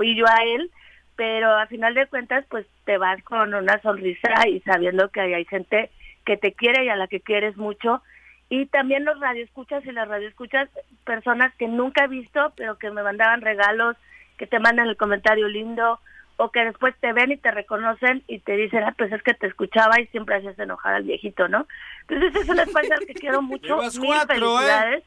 y 0.00 0.16
yo 0.16 0.26
a 0.26 0.42
él, 0.44 0.70
pero 1.14 1.56
a 1.56 1.66
final 1.66 1.94
de 1.94 2.06
cuentas 2.06 2.44
pues 2.50 2.66
te 2.84 2.98
vas 2.98 3.22
con 3.22 3.54
una 3.54 3.80
sonrisa 3.80 4.46
y 4.48 4.60
sabiendo 4.60 5.08
que 5.08 5.20
hay 5.20 5.44
gente 5.46 5.90
que 6.26 6.36
te 6.36 6.52
quiere 6.52 6.84
y 6.84 6.88
a 6.88 6.96
la 6.96 7.06
que 7.06 7.20
quieres 7.20 7.56
mucho. 7.56 8.02
Y 8.50 8.66
también 8.66 9.04
los 9.04 9.18
radioescuchas 9.18 9.84
y 9.86 9.92
las 9.92 10.08
radioescuchas 10.08 10.68
personas 11.04 11.54
que 11.54 11.68
nunca 11.68 12.04
he 12.04 12.08
visto 12.08 12.52
pero 12.56 12.76
que 12.76 12.90
me 12.90 13.02
mandaban 13.02 13.40
regalos, 13.40 13.96
que 14.36 14.46
te 14.46 14.58
mandan 14.58 14.88
el 14.88 14.96
comentario 14.96 15.48
lindo 15.48 16.00
o 16.36 16.50
que 16.50 16.64
después 16.64 16.94
te 17.00 17.12
ven 17.12 17.32
y 17.32 17.36
te 17.36 17.50
reconocen 17.50 18.22
y 18.26 18.40
te 18.40 18.56
dicen, 18.56 18.82
ah, 18.84 18.94
pues 18.96 19.12
es 19.12 19.22
que 19.22 19.34
te 19.34 19.46
escuchaba 19.46 20.00
y 20.00 20.06
siempre 20.08 20.36
hacías 20.36 20.58
enojar 20.58 20.94
al 20.94 21.04
viejito, 21.04 21.48
¿no? 21.48 21.66
Entonces 22.08 22.42
es 22.42 22.48
un 22.48 22.58
espacio 22.58 22.94
al 22.94 23.06
que 23.06 23.14
quiero 23.14 23.42
mucho. 23.42 23.78
Mil 23.78 24.12
¿eh? 24.12 24.26
felicidades. 24.26 25.04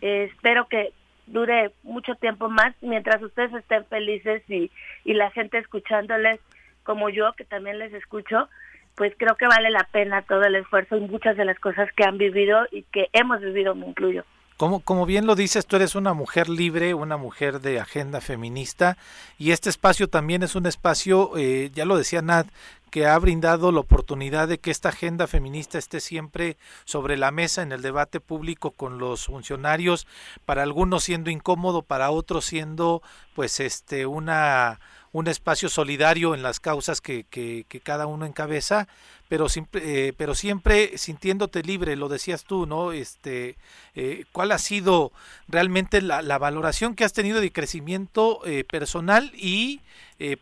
espero 0.00 0.68
que, 0.68 0.92
dure 1.30 1.72
mucho 1.82 2.14
tiempo 2.16 2.48
más 2.48 2.74
mientras 2.80 3.22
ustedes 3.22 3.52
estén 3.54 3.84
felices 3.86 4.42
y, 4.48 4.70
y 5.04 5.14
la 5.14 5.30
gente 5.30 5.58
escuchándoles 5.58 6.40
como 6.82 7.08
yo, 7.08 7.32
que 7.34 7.44
también 7.44 7.78
les 7.78 7.92
escucho, 7.92 8.48
pues 8.96 9.14
creo 9.16 9.36
que 9.36 9.46
vale 9.46 9.70
la 9.70 9.84
pena 9.92 10.22
todo 10.22 10.42
el 10.42 10.56
esfuerzo 10.56 10.96
y 10.96 11.00
muchas 11.00 11.36
de 11.36 11.44
las 11.44 11.58
cosas 11.58 11.90
que 11.92 12.04
han 12.04 12.18
vivido 12.18 12.66
y 12.70 12.82
que 12.84 13.08
hemos 13.12 13.40
vivido, 13.40 13.74
me 13.74 13.86
incluyo. 13.86 14.24
Como, 14.60 14.80
como 14.80 15.06
bien 15.06 15.24
lo 15.24 15.36
dices, 15.36 15.64
tú 15.64 15.76
eres 15.76 15.94
una 15.94 16.12
mujer 16.12 16.50
libre, 16.50 16.92
una 16.92 17.16
mujer 17.16 17.62
de 17.62 17.80
agenda 17.80 18.20
feminista 18.20 18.98
y 19.38 19.52
este 19.52 19.70
espacio 19.70 20.06
también 20.06 20.42
es 20.42 20.54
un 20.54 20.66
espacio, 20.66 21.32
eh, 21.38 21.70
ya 21.72 21.86
lo 21.86 21.96
decía 21.96 22.20
Nat, 22.20 22.46
que 22.90 23.06
ha 23.06 23.18
brindado 23.18 23.72
la 23.72 23.80
oportunidad 23.80 24.48
de 24.48 24.58
que 24.58 24.70
esta 24.70 24.90
agenda 24.90 25.26
feminista 25.26 25.78
esté 25.78 25.98
siempre 26.00 26.58
sobre 26.84 27.16
la 27.16 27.30
mesa 27.30 27.62
en 27.62 27.72
el 27.72 27.80
debate 27.80 28.20
público 28.20 28.72
con 28.72 28.98
los 28.98 29.24
funcionarios, 29.24 30.06
para 30.44 30.62
algunos 30.62 31.04
siendo 31.04 31.30
incómodo, 31.30 31.80
para 31.80 32.10
otros 32.10 32.44
siendo 32.44 33.00
pues 33.34 33.60
este 33.60 34.04
una 34.04 34.78
un 35.12 35.26
espacio 35.26 35.68
solidario 35.68 36.34
en 36.34 36.42
las 36.42 36.60
causas 36.60 37.00
que, 37.00 37.24
que, 37.24 37.64
cada 37.82 38.06
uno 38.06 38.26
encabeza, 38.26 38.86
pero 39.30 39.48
siempre, 39.48 40.08
eh, 40.08 40.12
pero 40.12 40.34
siempre 40.34 40.98
sintiéndote 40.98 41.62
libre, 41.62 41.94
lo 41.94 42.08
decías 42.08 42.42
tú, 42.44 42.66
¿no? 42.66 42.90
Este, 42.90 43.54
eh, 43.94 44.24
¿Cuál 44.32 44.50
ha 44.50 44.58
sido 44.58 45.12
realmente 45.46 46.02
la, 46.02 46.20
la, 46.20 46.36
valoración 46.36 46.96
que 46.96 47.04
has 47.04 47.12
tenido 47.12 47.40
de 47.40 47.52
crecimiento 47.52 48.40
eh, 48.44 48.64
personal 48.64 49.30
y 49.34 49.80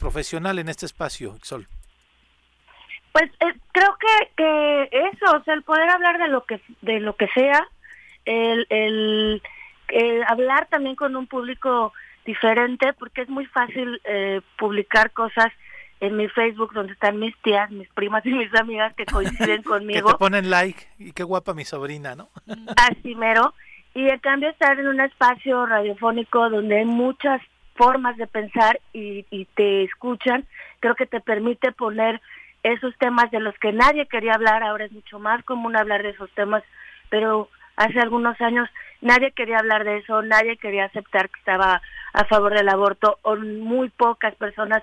profesional 0.01 0.59
en 0.59 0.70
este 0.70 0.86
espacio, 0.86 1.36
Sol? 1.43 1.69
Pues 3.12 3.31
creo 3.73 3.97
que, 4.01 4.31
que 4.36 4.82
eso, 4.90 5.36
o 5.36 5.44
sea, 5.44 5.52
el 5.52 5.62
poder 5.62 5.89
hablar 5.90 6.19
de 6.19 6.28
lo 6.28 6.44
que 6.47 6.60
de 6.81 6.98
lo 6.98 7.15
que 7.15 7.28
sea, 7.28 7.69
el, 8.24 8.66
el, 8.70 9.43
el 9.89 10.24
hablar 10.24 10.66
también 10.69 10.97
con 10.97 11.15
un 11.15 11.27
público 11.27 11.93
diferente 12.24 12.93
porque 12.94 13.20
es 13.23 13.28
muy 13.28 13.44
fácil 13.47 14.01
eh, 14.05 14.40
publicar 14.56 15.12
cosas 15.12 15.52
en 16.00 16.16
mi 16.16 16.28
Facebook 16.28 16.72
donde 16.72 16.92
están 16.92 17.18
mis 17.18 17.36
tías, 17.42 17.70
mis 17.70 17.88
primas 17.90 18.24
y 18.24 18.30
mis 18.30 18.54
amigas 18.54 18.94
que 18.94 19.06
coinciden 19.06 19.62
conmigo. 19.64 20.06
que 20.06 20.12
te 20.12 20.18
ponen 20.18 20.50
like 20.50 20.86
y 20.98 21.12
qué 21.12 21.24
guapa 21.24 21.54
mi 21.54 21.64
sobrina, 21.64 22.14
¿no? 22.14 22.28
Así 22.76 23.14
mero. 23.14 23.54
Y 23.94 24.08
en 24.08 24.18
cambio 24.20 24.50
estar 24.50 24.78
en 24.78 24.86
un 24.86 25.00
espacio 25.00 25.66
radiofónico 25.66 26.50
donde 26.50 26.78
hay 26.78 26.84
muchas 26.84 27.40
formas 27.74 28.16
de 28.16 28.26
pensar 28.26 28.80
y, 28.92 29.24
y 29.30 29.46
te 29.46 29.84
escuchan, 29.84 30.44
creo 30.80 30.94
que 30.94 31.06
te 31.06 31.20
permite 31.20 31.72
poner 31.72 32.20
esos 32.62 32.96
temas 32.98 33.30
de 33.30 33.40
los 33.40 33.56
que 33.58 33.72
nadie 33.72 34.06
quería 34.06 34.34
hablar, 34.34 34.62
ahora 34.62 34.84
es 34.84 34.92
mucho 34.92 35.18
más 35.18 35.44
común 35.44 35.76
hablar 35.76 36.02
de 36.02 36.10
esos 36.10 36.30
temas, 36.32 36.62
pero 37.08 37.48
hace 37.76 38.00
algunos 38.00 38.40
años 38.40 38.68
nadie 39.00 39.30
quería 39.32 39.58
hablar 39.58 39.84
de 39.84 39.98
eso, 39.98 40.22
nadie 40.22 40.56
quería 40.56 40.86
aceptar 40.86 41.30
que 41.30 41.38
estaba 41.38 41.80
a 42.12 42.24
favor 42.24 42.54
del 42.54 42.68
aborto, 42.68 43.18
o 43.22 43.36
muy 43.36 43.90
pocas 43.90 44.34
personas 44.34 44.82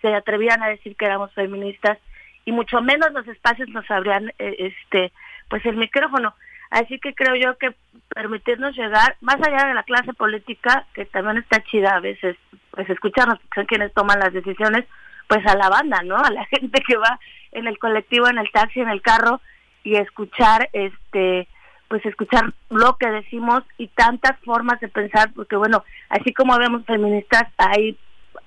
se 0.00 0.14
atrevían 0.14 0.62
a 0.62 0.68
decir 0.68 0.96
que 0.96 1.06
éramos 1.06 1.32
feministas 1.34 1.98
y 2.44 2.52
mucho 2.52 2.80
menos 2.80 3.12
los 3.12 3.26
espacios 3.28 3.68
nos 3.68 3.90
abrían 3.90 4.32
eh, 4.38 4.56
este 4.58 5.12
pues 5.48 5.64
el 5.66 5.76
micrófono. 5.76 6.34
Así 6.70 6.98
que 6.98 7.14
creo 7.14 7.34
yo 7.34 7.56
que 7.56 7.74
permitirnos 8.14 8.76
llegar 8.76 9.16
más 9.20 9.36
allá 9.36 9.68
de 9.68 9.74
la 9.74 9.82
clase 9.84 10.12
política, 10.12 10.86
que 10.94 11.06
también 11.06 11.38
está 11.38 11.62
chida 11.64 11.96
a 11.96 12.00
veces 12.00 12.36
pues 12.70 12.88
escucharnos, 12.90 13.38
porque 13.38 13.60
son 13.60 13.66
quienes 13.66 13.92
toman 13.94 14.18
las 14.18 14.32
decisiones, 14.32 14.84
pues 15.28 15.46
a 15.46 15.56
la 15.56 15.68
banda, 15.68 16.02
¿no? 16.04 16.16
A 16.16 16.30
la 16.30 16.44
gente 16.50 16.82
que 16.86 16.96
va 16.96 17.18
en 17.52 17.66
el 17.66 17.78
colectivo, 17.78 18.28
en 18.28 18.38
el 18.38 18.50
taxi, 18.50 18.80
en 18.80 18.90
el 18.90 19.02
carro 19.02 19.40
y 19.82 19.96
escuchar 19.96 20.68
este 20.72 21.48
pues 21.88 22.04
escuchar 22.04 22.52
lo 22.68 22.98
que 22.98 23.10
decimos 23.10 23.62
y 23.78 23.88
tantas 23.88 24.38
formas 24.40 24.78
de 24.80 24.88
pensar, 24.88 25.32
porque 25.34 25.56
bueno, 25.56 25.84
así 26.10 26.34
como 26.34 26.58
vemos 26.58 26.84
feministas, 26.84 27.44
hay 27.56 27.96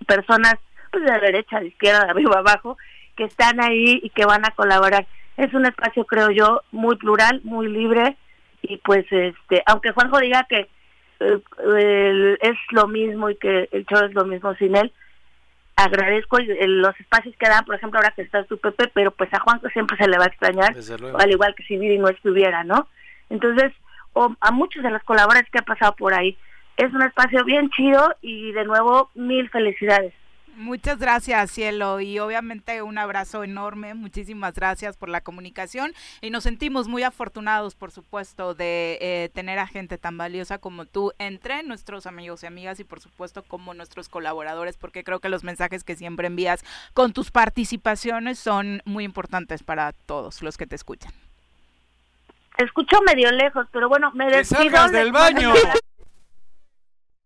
personas 0.06 0.56
pues 0.92 1.04
de 1.06 1.20
derecha, 1.20 1.60
de 1.60 1.68
izquierda, 1.68 2.06
de 2.06 2.12
arriba, 2.12 2.40
abajo, 2.40 2.78
que 3.16 3.24
están 3.24 3.62
ahí 3.62 4.00
y 4.04 4.10
que 4.10 4.26
van 4.26 4.46
a 4.46 4.52
colaborar. 4.52 5.06
Es 5.38 5.54
un 5.54 5.66
espacio, 5.66 6.06
creo 6.06 6.30
yo, 6.32 6.62
muy 6.72 6.96
plural, 6.98 7.42
muy 7.44 7.68
libre 7.68 8.18
y 8.62 8.78
pues 8.78 9.06
este, 9.12 9.64
aunque 9.66 9.92
Juanjo 9.92 10.20
diga 10.20 10.46
que 10.50 10.70
eh, 11.20 12.38
es 12.42 12.58
lo 12.72 12.88
mismo 12.88 13.30
y 13.30 13.36
que 13.36 13.70
el 13.72 13.86
show 13.86 14.06
es 14.06 14.14
lo 14.14 14.26
mismo 14.26 14.54
sin 14.56 14.76
él, 14.76 14.92
agradezco 15.76 16.38
los 16.40 17.00
espacios 17.00 17.36
que 17.38 17.50
dan, 17.50 17.66
por 17.66 17.76
ejemplo, 17.76 18.00
ahora 18.00 18.14
que 18.16 18.22
está 18.22 18.44
su 18.46 18.58
Pepe, 18.60 18.90
pero 18.94 19.12
pues 19.12 19.34
a 19.34 19.40
Juanjo 19.40 19.68
siempre 19.70 19.98
se 19.98 20.08
le 20.08 20.18
va 20.18 20.26
a 20.26 20.28
extrañar, 20.28 20.76
al 21.18 21.32
igual 21.32 21.56
que 21.56 21.64
si 21.64 21.78
Viri 21.78 21.98
no 21.98 22.10
estuviera, 22.10 22.64
¿no? 22.64 22.88
Entonces, 23.30 23.72
o 24.14 24.36
a 24.42 24.52
muchos 24.52 24.84
de 24.84 24.92
los 24.92 25.02
colaboradores 25.04 25.50
que 25.50 25.60
ha 25.60 25.64
pasado 25.64 25.96
por 25.96 26.14
ahí, 26.14 26.38
es 26.78 26.94
un 26.94 27.02
espacio 27.02 27.44
bien 27.46 27.70
chido 27.70 28.16
y 28.22 28.52
de 28.52 28.66
nuevo 28.66 29.10
mil 29.16 29.50
felicidades. 29.50 30.14
Muchas 30.62 31.00
gracias, 31.00 31.50
Cielo, 31.50 32.00
y 32.02 32.20
obviamente 32.20 32.84
un 32.84 33.00
abrazo 33.00 33.44
enorme. 33.44 33.96
Muchísimas 33.96 34.54
gracias 34.54 34.96
por 34.96 35.10
la 35.10 35.22
comunicación 35.22 35.92
y 36.22 36.30
nos 36.30 36.44
sentimos 36.44 36.88
muy 36.88 37.02
afortunados, 37.02 37.74
por 37.74 37.90
supuesto, 37.90 38.54
de 38.54 39.00
eh, 39.02 39.30
tener 39.34 39.58
a 39.58 39.66
gente 39.66 39.98
tan 39.98 40.20
valiosa 40.20 40.60
como 40.60 40.86
tú 40.86 41.14
entre 41.18 41.64
nuestros 41.64 42.06
amigos 42.06 42.44
y 42.44 42.46
amigas 42.46 42.80
y, 42.80 42.84
por 42.84 43.00
supuesto, 43.00 43.42
como 43.42 43.74
nuestros 43.74 44.08
colaboradores, 44.08 44.78
porque 44.78 45.04
creo 45.04 45.20
que 45.20 45.30
los 45.30 45.44
mensajes 45.44 45.84
que 45.84 45.96
siempre 45.96 46.28
envías 46.28 46.64
con 46.94 47.12
tus 47.12 47.32
participaciones 47.32 48.38
son 48.38 48.84
muy 48.86 49.04
importantes 49.04 49.64
para 49.64 49.94
todos 49.94 50.44
los 50.44 50.58
que 50.58 50.68
te 50.68 50.76
escuchan. 50.76 51.12
Escucho 52.60 53.02
medio 53.02 53.32
lejos, 53.32 53.66
pero 53.72 53.90
bueno, 53.90 54.12
me 54.14 54.30
despido. 54.30 54.90
del 54.90 55.12
baño! 55.12 55.54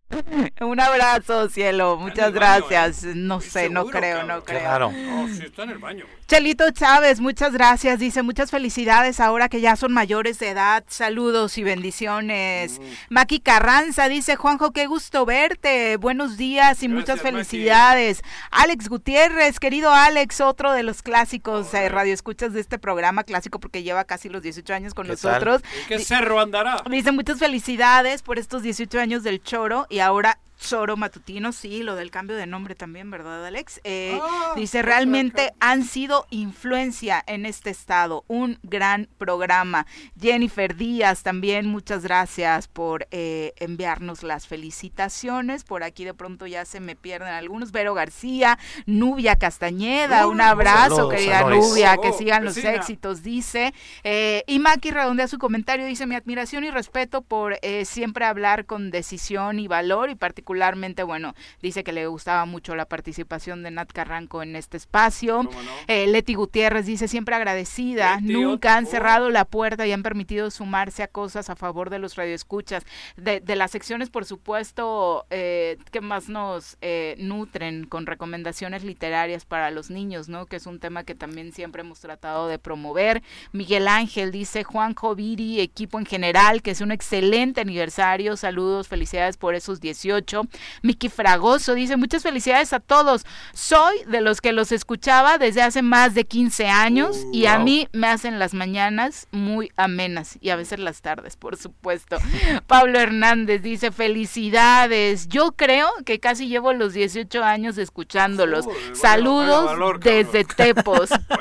Un 0.60 0.80
abrazo, 0.80 1.48
cielo. 1.48 1.96
Muchas 1.96 2.32
gracias. 2.32 3.04
No 3.04 3.40
sé, 3.40 3.68
no 3.68 3.86
creo, 3.86 4.22
no 4.24 4.44
creo. 4.44 4.60
Claro. 4.60 4.92
No, 4.92 5.28
sí 5.28 5.44
está 5.44 5.64
en 5.64 5.70
el 5.70 5.78
baño. 5.78 6.06
Chelito 6.28 6.70
Chávez, 6.70 7.20
muchas 7.20 7.52
gracias. 7.52 7.98
Dice 7.98 8.22
muchas 8.22 8.50
felicidades 8.50 9.20
ahora 9.20 9.48
que 9.48 9.60
ya 9.60 9.76
son 9.76 9.92
mayores 9.92 10.38
de 10.38 10.50
edad. 10.50 10.84
Saludos 10.88 11.56
y 11.58 11.62
bendiciones. 11.62 12.78
Mm. 12.78 12.84
Maki 13.10 13.40
Carranza 13.40 14.08
dice, 14.08 14.36
Juanjo, 14.36 14.72
qué 14.72 14.86
gusto 14.86 15.24
verte. 15.24 15.96
Buenos 15.96 16.36
días 16.36 16.82
y 16.82 16.88
muchas 16.88 17.20
felicidades. 17.20 18.22
Alex 18.50 18.88
Gutiérrez, 18.88 19.60
querido 19.60 19.92
Alex, 19.92 20.40
otro 20.40 20.72
de 20.72 20.82
los 20.82 21.02
clásicos 21.02 21.72
eh, 21.74 21.88
radioescuchas 21.88 22.52
de 22.52 22.60
este 22.60 22.78
programa 22.78 23.24
clásico 23.24 23.60
porque 23.60 23.82
lleva 23.82 24.04
casi 24.04 24.28
los 24.28 24.42
18 24.42 24.74
años 24.74 24.94
con 24.94 25.06
nosotros. 25.06 25.62
qué 25.88 25.98
cerro 25.98 26.40
andará? 26.40 26.82
Dice 26.90 27.12
muchas 27.12 27.38
felicidades 27.38 28.22
por 28.22 28.38
estos 28.38 28.62
18 28.62 28.98
años 28.98 29.22
del 29.22 29.42
choro 29.42 29.86
y 29.90 29.95
ahora 30.00 30.38
Choro 30.58 30.96
Matutino, 30.96 31.52
sí, 31.52 31.82
lo 31.82 31.96
del 31.96 32.10
cambio 32.10 32.36
de 32.36 32.46
nombre 32.46 32.74
también, 32.74 33.10
¿verdad, 33.10 33.44
Alex? 33.44 33.80
Eh, 33.84 34.18
ah, 34.22 34.52
dice, 34.56 34.82
realmente 34.82 35.52
han 35.60 35.84
sido 35.84 36.26
influencia 36.30 37.22
en 37.26 37.46
este 37.46 37.70
estado, 37.70 38.24
un 38.26 38.58
gran 38.62 39.08
programa. 39.18 39.86
Jennifer 40.18 40.74
Díaz 40.74 41.22
también, 41.22 41.66
muchas 41.66 42.02
gracias 42.02 42.68
por 42.68 43.06
eh, 43.10 43.52
enviarnos 43.58 44.22
las 44.22 44.46
felicitaciones. 44.46 45.64
Por 45.64 45.82
aquí 45.82 46.04
de 46.04 46.14
pronto 46.14 46.46
ya 46.46 46.64
se 46.64 46.80
me 46.80 46.96
pierden 46.96 47.28
algunos. 47.28 47.70
Vero 47.70 47.94
García, 47.94 48.58
Nubia 48.86 49.36
Castañeda, 49.36 50.26
un 50.26 50.40
abrazo, 50.40 51.08
querida 51.08 51.42
Nubia, 51.44 51.98
que 51.98 52.12
sigan 52.12 52.44
los 52.44 52.56
éxitos, 52.56 53.22
dice. 53.22 53.74
Eh, 54.04 54.42
y 54.46 54.58
Maki 54.58 54.90
redondea 54.90 55.28
su 55.28 55.38
comentario, 55.38 55.84
dice, 55.84 56.06
mi 56.06 56.14
admiración 56.14 56.64
y 56.64 56.70
respeto 56.70 57.20
por 57.20 57.58
siempre 57.84 58.24
hablar 58.24 58.64
con 58.64 58.90
decisión 58.90 59.58
y 59.58 59.68
valor 59.68 60.08
y 60.08 60.14
particularmente 60.14 60.45
particularmente, 60.46 61.02
bueno, 61.02 61.34
dice 61.60 61.82
que 61.82 61.92
le 61.92 62.06
gustaba 62.06 62.44
mucho 62.44 62.76
la 62.76 62.84
participación 62.84 63.64
de 63.64 63.72
Nat 63.72 63.90
Carranco 63.92 64.44
en 64.44 64.54
este 64.54 64.76
espacio. 64.76 65.48
Eh, 65.88 66.06
Leti 66.06 66.34
Gutiérrez 66.34 66.86
dice 66.86 67.08
siempre 67.08 67.34
agradecida, 67.34 68.20
nunca 68.20 68.76
han 68.76 68.86
cerrado 68.86 69.28
la 69.30 69.44
puerta 69.44 69.88
y 69.88 69.92
han 69.92 70.04
permitido 70.04 70.52
sumarse 70.52 71.02
a 71.02 71.08
cosas 71.08 71.50
a 71.50 71.56
favor 71.56 71.90
de 71.90 71.98
los 71.98 72.14
radioescuchas. 72.14 72.84
De, 73.16 73.40
de 73.40 73.56
las 73.56 73.72
secciones, 73.72 74.08
por 74.08 74.24
supuesto, 74.24 75.26
eh, 75.30 75.78
que 75.90 76.00
más 76.00 76.28
nos 76.28 76.76
eh, 76.80 77.16
nutren 77.18 77.84
con 77.84 78.06
recomendaciones 78.06 78.84
literarias 78.84 79.44
para 79.44 79.72
los 79.72 79.90
niños, 79.90 80.28
¿no? 80.28 80.46
Que 80.46 80.56
es 80.56 80.66
un 80.66 80.78
tema 80.78 81.02
que 81.02 81.16
también 81.16 81.50
siempre 81.52 81.80
hemos 81.80 81.98
tratado 81.98 82.46
de 82.46 82.60
promover. 82.60 83.20
Miguel 83.50 83.88
Ángel 83.88 84.30
dice 84.30 84.62
Juan 84.62 84.94
Joviri, 84.94 85.60
equipo 85.60 85.98
en 85.98 86.06
general, 86.06 86.62
que 86.62 86.70
es 86.70 86.80
un 86.80 86.92
excelente 86.92 87.62
aniversario. 87.62 88.36
Saludos, 88.36 88.86
felicidades 88.86 89.36
por 89.36 89.56
esos 89.56 89.80
18 89.80 90.35
Miki 90.82 91.08
Fragoso 91.08 91.74
dice, 91.74 91.96
muchas 91.96 92.22
felicidades 92.22 92.72
a 92.72 92.80
todos. 92.80 93.24
Soy 93.52 93.96
de 94.06 94.20
los 94.20 94.40
que 94.40 94.52
los 94.52 94.72
escuchaba 94.72 95.38
desde 95.38 95.62
hace 95.62 95.82
más 95.82 96.14
de 96.14 96.24
15 96.24 96.68
años 96.68 97.26
y 97.32 97.46
a 97.46 97.58
mí 97.58 97.88
me 97.92 98.08
hacen 98.08 98.38
las 98.38 98.54
mañanas 98.54 99.28
muy 99.30 99.72
amenas 99.76 100.38
y 100.40 100.50
a 100.50 100.56
veces 100.56 100.78
las 100.78 101.02
tardes, 101.02 101.36
por 101.36 101.56
supuesto. 101.56 102.18
Pablo 102.66 102.98
Hernández 102.98 103.62
dice, 103.62 103.92
felicidades. 103.92 105.28
Yo 105.28 105.52
creo 105.52 105.88
que 106.04 106.20
casi 106.20 106.48
llevo 106.48 106.72
los 106.72 106.92
18 106.92 107.42
años 107.42 107.78
escuchándolos. 107.78 108.66
Saludos 108.92 109.70
desde 110.00 110.44
Tepos. 110.44 111.10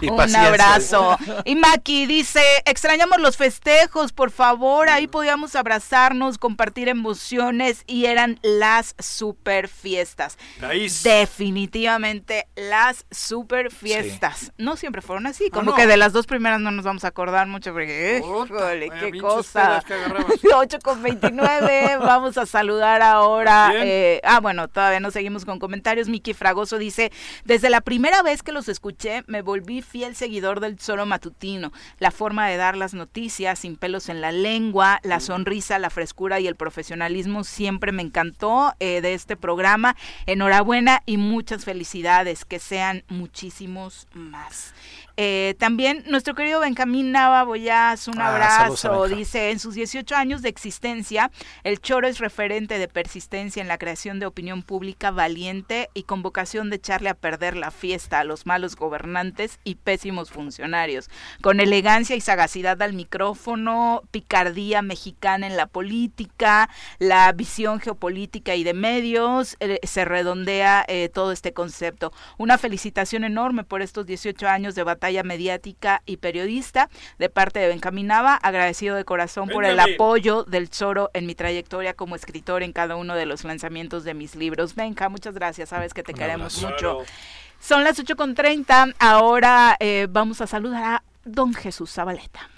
Un 0.02 0.36
abrazo. 0.36 1.16
Y 1.44 1.56
Maki 1.56 2.06
dice, 2.06 2.42
extrañamos 2.64 3.18
los 3.20 3.36
festejos, 3.36 4.12
por 4.12 4.30
favor, 4.30 4.88
ahí 4.88 5.06
podíamos 5.06 5.54
abrazarnos, 5.56 6.38
compartir 6.38 6.88
emociones 6.88 7.84
y 7.86 8.05
eran 8.10 8.38
las 8.42 8.94
super 8.98 9.68
fiestas. 9.68 10.38
Definitivamente 11.02 12.46
las 12.56 13.06
super 13.10 13.70
fiestas. 13.70 14.52
No 14.58 14.76
siempre 14.76 15.02
fueron 15.02 15.26
así, 15.26 15.50
como 15.50 15.74
que 15.74 15.86
de 15.86 15.96
las 15.96 16.12
dos 16.12 16.26
primeras 16.26 16.60
no 16.60 16.70
nos 16.70 16.84
vamos 16.84 17.04
a 17.04 17.08
acordar 17.08 17.46
mucho 17.46 17.72
porque, 17.72 18.22
qué 19.00 19.18
cosa. 19.18 19.82
8 20.54 20.78
con 20.82 21.02
29, 21.02 21.98
vamos 21.98 22.38
a 22.38 22.46
saludar 22.46 23.02
ahora. 23.02 23.72
Eh, 23.74 24.20
ah, 24.24 24.40
bueno, 24.40 24.68
todavía 24.68 25.00
no 25.00 25.10
seguimos 25.10 25.44
con 25.44 25.58
comentarios. 25.58 26.08
Miki 26.08 26.34
Fragoso 26.34 26.78
dice, 26.78 27.12
desde 27.44 27.70
la 27.70 27.80
primera 27.80 28.22
vez 28.22 28.42
que 28.42 28.52
los 28.52 28.68
escuché, 28.68 29.24
me 29.26 29.42
volví 29.42 29.82
fiel 29.82 30.14
seguidor 30.16 30.60
del 30.60 30.78
solo 30.78 31.06
matutino. 31.06 31.72
La 31.98 32.10
forma 32.10 32.48
de 32.48 32.56
dar 32.56 32.76
las 32.76 32.94
noticias 32.94 33.58
sin 33.58 33.76
pelos 33.76 34.08
en 34.08 34.20
la 34.20 34.32
lengua, 34.32 35.00
la 35.02 35.20
sonrisa, 35.20 35.78
la 35.78 35.90
frescura 35.90 36.40
y 36.40 36.46
el 36.46 36.56
profesionalismo 36.56 37.44
siempre 37.44 37.92
me 37.92 37.95
encantó 38.02 38.74
eh, 38.80 39.00
de 39.00 39.14
este 39.14 39.36
programa. 39.36 39.96
Enhorabuena 40.26 41.02
y 41.06 41.16
muchas 41.16 41.64
felicidades, 41.64 42.44
que 42.44 42.58
sean 42.58 43.04
muchísimos 43.08 44.06
más. 44.12 44.74
Eh, 45.18 45.54
también 45.58 46.04
nuestro 46.08 46.34
querido 46.34 46.60
Benjamín 46.60 47.10
Nava 47.10 47.42
Boyaz, 47.44 48.06
un 48.06 48.20
ah, 48.20 48.28
abrazo, 48.28 49.08
dice, 49.08 49.50
en 49.50 49.58
sus 49.58 49.74
18 49.74 50.14
años 50.14 50.42
de 50.42 50.50
existencia, 50.50 51.30
el 51.64 51.80
Choro 51.80 52.06
es 52.06 52.18
referente 52.18 52.78
de 52.78 52.86
persistencia 52.86 53.62
en 53.62 53.68
la 53.68 53.78
creación 53.78 54.20
de 54.20 54.26
opinión 54.26 54.62
pública 54.62 55.10
valiente 55.10 55.88
y 55.94 56.02
con 56.02 56.22
vocación 56.22 56.68
de 56.68 56.76
echarle 56.76 57.08
a 57.08 57.14
perder 57.14 57.56
la 57.56 57.70
fiesta 57.70 58.20
a 58.20 58.24
los 58.24 58.44
malos 58.44 58.76
gobernantes 58.76 59.58
y 59.64 59.76
pésimos 59.76 60.30
funcionarios, 60.30 61.08
con 61.40 61.60
elegancia 61.60 62.14
y 62.14 62.20
sagacidad 62.20 62.82
al 62.82 62.92
micrófono, 62.92 64.02
picardía 64.10 64.82
mexicana 64.82 65.46
en 65.46 65.56
la 65.56 65.66
política, 65.66 66.68
la 66.98 67.32
visión 67.32 67.80
geopolítica 67.80 68.54
y 68.54 68.64
de 68.64 68.74
medios, 68.74 69.56
eh, 69.60 69.78
se 69.82 70.04
redondea 70.04 70.84
eh, 70.88 71.08
todo 71.08 71.32
este 71.32 71.54
concepto. 71.54 72.12
Una 72.36 72.58
felicitación 72.58 73.24
enorme 73.24 73.64
por 73.64 73.80
estos 73.80 74.04
18 74.04 74.46
años 74.46 74.74
de 74.74 74.82
batalla 74.82 75.05
mediática 75.22 76.02
y 76.06 76.18
periodista 76.18 76.88
de 77.18 77.28
parte 77.28 77.58
de 77.58 77.68
Benjamín 77.68 78.08
Nava, 78.08 78.34
agradecido 78.34 78.96
de 78.96 79.04
corazón 79.04 79.48
por 79.48 79.64
el 79.64 79.78
apoyo 79.78 80.44
del 80.44 80.68
Zoro 80.68 81.10
en 81.14 81.26
mi 81.26 81.34
trayectoria 81.34 81.94
como 81.94 82.16
escritor 82.16 82.62
en 82.62 82.72
cada 82.72 82.96
uno 82.96 83.14
de 83.14 83.26
los 83.26 83.44
lanzamientos 83.44 84.04
de 84.04 84.14
mis 84.14 84.34
libros. 84.34 84.74
Benja, 84.74 85.08
muchas 85.08 85.34
gracias, 85.34 85.70
sabes 85.70 85.94
que 85.94 86.02
te 86.02 86.14
queremos 86.14 86.62
mucho. 86.62 87.04
Son 87.60 87.84
las 87.84 87.98
8.30, 87.98 88.94
ahora 88.98 89.76
eh, 89.80 90.06
vamos 90.10 90.40
a 90.40 90.46
saludar 90.46 90.84
a 90.84 91.02
don 91.24 91.54
Jesús 91.54 91.92
Zabaleta. 91.92 92.50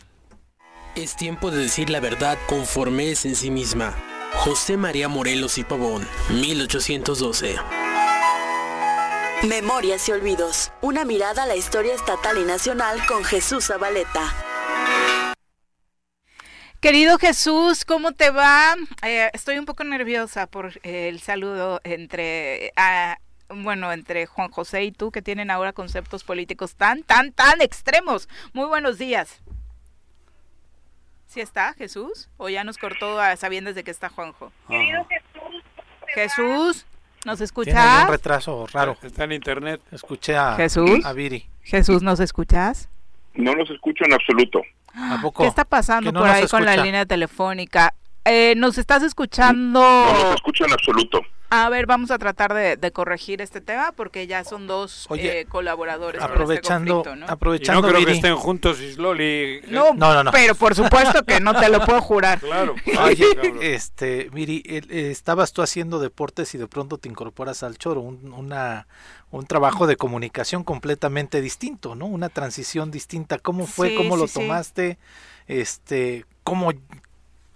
Es 0.95 1.16
tiempo 1.16 1.51
de 1.51 1.59
decir 1.59 1.91
la 1.91 2.01
verdad 2.01 2.37
conforme 2.49 3.11
es 3.12 3.25
en 3.25 3.37
sí 3.37 3.51
misma. 3.51 3.95
José 4.35 4.77
María 4.77 5.09
Morelos 5.09 5.59
y 5.59 5.65
Pavón, 5.65 6.07
1812. 6.31 7.88
Memorias 9.47 10.09
y 10.09 10.12
Olvidos. 10.12 10.73
Una 10.81 11.05
mirada 11.05 11.44
a 11.44 11.47
la 11.47 11.55
historia 11.55 11.94
estatal 11.94 12.39
y 12.39 12.44
nacional 12.44 12.98
con 13.06 13.23
Jesús 13.23 13.69
Zabaleta. 13.69 14.35
Querido 16.81 17.19
Jesús, 17.19 17.85
¿cómo 17.85 18.12
te 18.12 18.31
va? 18.31 18.74
Eh, 19.02 19.31
estoy 19.32 19.59
un 19.59 19.65
poco 19.65 19.85
nerviosa 19.85 20.48
por 20.48 20.81
el 20.82 21.20
saludo 21.20 21.81
entre... 21.85 22.73
bueno, 23.48 23.93
entre 23.93 24.27
Juan 24.27 24.51
José 24.51 24.82
y 24.82 24.93
tú, 24.93 25.12
que 25.12 25.23
tienen 25.23 25.52
ahora 25.52 25.73
conceptos 25.73 26.24
políticos 26.24 26.74
tan, 26.74 27.05
tan, 27.05 27.32
tan 27.32 27.60
extremos. 27.60 28.28
Muy 28.52 28.66
buenos 28.66 28.98
días. 28.98 29.40
¿Sí 31.28 31.40
está 31.40 31.74
Jesús? 31.74 32.28
¿O 32.39 32.48
ya 32.48 32.65
nos 32.65 32.77
cortó 32.77 33.20
a 33.20 33.36
sabiendas 33.36 33.77
de 33.77 33.85
que 33.85 33.93
está 33.93 34.09
Juanjo? 34.09 34.51
Querido 34.69 35.06
Jesús. 35.06 35.65
Jesús, 36.15 36.86
¿nos 37.29 37.41
escuchas? 37.43 37.75
Tiene 37.75 38.05
un 38.05 38.11
retraso 38.11 38.67
raro. 38.73 38.97
Está 39.03 39.25
en 39.25 39.33
internet. 39.33 39.81
Escuché 39.93 40.35
a, 40.37 40.55
Jesús. 40.57 41.05
a 41.05 41.13
Viri. 41.13 41.47
Jesús, 41.63 42.03
¿nos 42.03 42.21
escuchas? 42.21 42.89
No 43.35 43.55
los 43.55 43.71
escucho 43.71 44.05
en 44.07 44.15
absoluto. 44.15 44.63
¿A 44.95 45.19
poco? 45.21 45.43
¿Qué 45.43 45.49
está 45.49 45.65
pasando 45.65 46.13
por 46.13 46.29
ahí 46.29 46.47
con 46.49 46.65
la 46.65 46.77
línea 46.77 47.05
telefónica? 47.05 47.95
Eh, 48.29 48.55
¿Nos 48.57 48.77
estás 48.79 49.03
escuchando? 49.03 49.81
No 49.81 50.13
los 50.13 50.35
escucho 50.35 50.67
en 50.67 50.73
absoluto. 50.73 51.23
A 51.51 51.71
ver, 51.71 51.87
vamos 51.87 52.11
a 52.11 52.19
tratar 52.19 52.53
de, 52.53 52.93
corregir 52.93 53.41
este 53.41 53.63
tema 53.63 53.93
porque 53.93 54.27
ya 54.27 54.45
son 54.45 54.67
dos 54.67 55.09
eh, 55.17 55.47
colaboradores. 55.49 56.21
Este 56.21 56.33
aprovechando, 56.33 57.03
¿no? 57.17 57.27
aprovechando. 57.27 57.81
no 57.81 57.89
creo 57.89 58.05
que 58.05 58.13
estén 58.13 58.37
juntos 58.37 58.81
Isloli. 58.81 59.63
No, 59.69 59.95
no, 59.95 60.23
no, 60.23 60.31
Pero 60.31 60.55
por 60.55 60.75
supuesto 60.75 61.25
que 61.25 61.41
no 61.41 61.59
te 61.59 61.71
lo 61.71 61.87
puedo 61.87 62.03
jurar. 62.03 62.39
Claro. 62.39 62.75
Oye, 63.03 63.25
este, 63.63 64.29
Miri, 64.33 64.63
eh, 64.67 65.11
estabas 65.11 65.55
tú 65.55 65.63
haciendo 65.63 65.99
deportes 65.99 66.55
y 66.55 66.59
de 66.59 66.67
pronto 66.67 66.99
te 66.99 67.09
incorporas 67.09 67.63
al 67.63 67.79
choro, 67.79 68.03
un, 68.03 68.35
una, 68.35 68.87
un 69.31 69.47
trabajo 69.47 69.87
de 69.87 69.97
comunicación 69.97 70.65
completamente 70.65 71.41
distinto, 71.41 71.95
¿no? 71.95 72.05
Una 72.05 72.29
transición 72.29 72.91
distinta. 72.91 73.39
¿Cómo 73.39 73.67
fue? 73.67 73.95
¿Cómo 73.95 74.19
lo 74.19 74.29
tomaste? 74.29 74.99
Este, 75.47 76.27
¿cómo, 76.45 76.73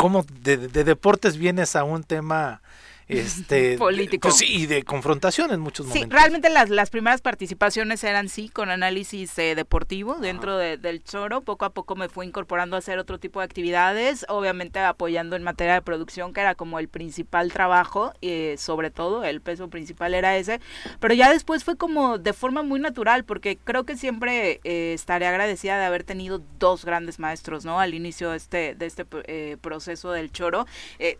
cómo 0.03 0.27
de, 0.43 0.57
de 0.57 0.83
deportes 0.83 1.37
vienes 1.37 1.77
a 1.77 1.85
un 1.85 2.03
tema 2.03 2.61
este 3.09 3.77
político. 3.79 4.29
pues, 4.29 4.43
y 4.43 4.67
de 4.67 4.83
confrontación 4.83 5.53
en 5.53 5.61
muchos 5.61 5.87
momentos. 5.87 6.09
Sí, 6.09 6.15
realmente 6.15 6.51
las, 6.51 6.71
las 6.71 6.91
primeras 6.91 7.21
participaciones 7.21 8.05
eran 8.05 8.29
sí 8.29 8.49
con 8.49 8.71
análisis 8.71 9.39
eh, 9.39 9.55
deportivo 9.55 10.17
dentro 10.17 10.57
del 10.57 11.03
Choro, 11.05 11.41
poco 11.41 11.65
a 11.65 11.71
poco 11.71 11.97
me 11.97 12.09
fui 12.09 12.27
incorporando 12.27 12.77
a 12.77 12.79
hacer 12.79 12.99
otro 12.99 13.19
tipo 13.19 13.41
de 13.41 13.45
actividades, 13.45 14.25
obviamente 14.29 14.79
apoyando 14.79 15.37
en 15.37 15.43
materia 15.43 15.75
de 15.75 15.83
producción 15.83 16.33
que 16.33 16.41
era 16.41 16.55
como 16.55 16.79
el 16.79 16.89
principal 16.89 17.53
trabajo, 17.53 18.13
eh, 18.23 18.57
sobre 18.59 18.91
todo 18.91 19.25
el 19.25 19.41
peso 19.41 19.69
principal 19.69 20.15
era 20.15 20.37
ese, 20.37 20.61
pero 21.01 21.15
ya 21.15 21.31
después 21.33 21.65
fue 21.65 21.77
como 21.77 22.19
de 22.19 22.33
forma 22.33 22.63
muy 22.63 22.81
natural 22.81 23.25
porque 23.25 23.57
creo 23.57 23.85
que 23.85 23.97
siempre 23.97 24.61
eh, 24.65 24.93
estaré 24.95 25.27
agradecida 25.27 25.79
de 25.79 25.85
haber 25.85 26.05
tenido 26.05 26.43
dos 26.59 26.85
grandes 26.85 27.19
maestros, 27.19 27.65
¿no? 27.65 27.81
Al 27.81 27.95
inicio 27.95 28.31
de 28.31 28.37
este 28.37 28.75
de 28.75 28.87
este 28.87 29.07
eh, 29.27 29.57
proceso 29.61 30.13
del 30.13 30.33
Choro, 30.33 30.67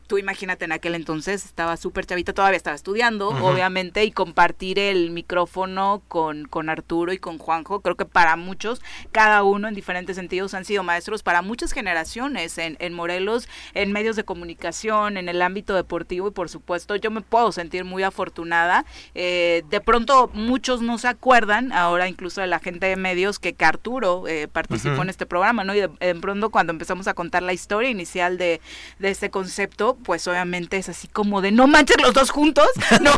tú 0.07 0.19
imagínate 0.19 0.65
en 0.65 0.73
aquel 0.73 0.95
entonces 0.95 1.45
estaba 1.45 1.72
súper 1.77 2.07
chavita, 2.07 2.33
todavía 2.33 2.57
estaba 2.57 2.77
estudiando, 2.77 3.29
obviamente, 3.29 4.05
y 4.05 4.13
compartir 4.13 4.79
el 4.79 5.11
micrófono 5.11 6.03
con, 6.09 6.45
con 6.45 6.69
Arturo 6.69 7.13
y 7.13 7.19
con 7.19 7.39
Juanjo, 7.39 7.81
creo 7.81 7.97
que 7.97 8.05
para 8.05 8.37
muchos, 8.37 8.81
cada 9.11 9.43
uno 9.43 9.69
en 9.69 9.75
diferentes 9.75 10.17
sentidos 10.17 10.55
han 10.55 10.65
sido 10.65 10.83
maestros 10.83 11.23
para 11.23 11.43
muchas 11.43 11.73
generaciones 11.73 12.59
en, 12.59 12.77
en 12.81 12.95
Morelos, 12.95 13.49
en 13.75 13.93
medios 13.93 14.17
de 14.17 14.25
comunicación, 14.25 15.17
en 15.17 15.29
el 15.29 15.43
ámbito 15.43 15.75
deportivo, 15.75 16.29
y 16.29 16.31
por 16.31 16.49
supuesto 16.49 16.97
yo 16.97 17.11
me 17.11 17.21
puedo 17.21 17.53
sentir 17.53 17.85
muy 17.85 18.03
afortunada. 18.03 18.85
Eh, 19.15 19.63
de 19.71 19.81
pronto 19.81 20.31
muchos 20.35 20.83
no 20.83 20.99
se 20.99 21.09
acuerdan, 21.09 21.73
ahora 21.73 22.09
incluso 22.09 22.41
de 22.41 22.47
la 22.47 22.59
gente 22.59 22.87
de 22.87 22.97
medios, 22.97 23.39
que, 23.39 23.55
Arturo 23.63 24.27
eh, 24.27 24.49
participó 24.49 25.03
en 25.03 25.09
este 25.09 25.25
programa, 25.25 25.63
¿no? 25.63 25.73
Y 25.73 25.81
de, 25.81 26.15
pronto 26.21 26.51
cuando 26.51 26.73
empezamos 26.73 27.07
a 27.07 27.15
contar 27.15 27.45
la 27.45 27.53
historia 27.53 27.91
inicial 27.91 28.37
de, 28.37 28.61
de 28.99 29.09
este 29.09 29.31
concepto, 29.31 29.97
pues 30.03 30.27
obviamente 30.27 30.79
es 30.79 30.89
así 30.89 31.07
como 31.07 31.41
de 31.41 31.53
no 31.53 31.62
manches 31.67 32.01
los 32.01 32.13
dos 32.13 32.31
juntos. 32.31 32.69
No. 33.01 33.13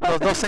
los 0.00 0.20
dos 0.20 0.46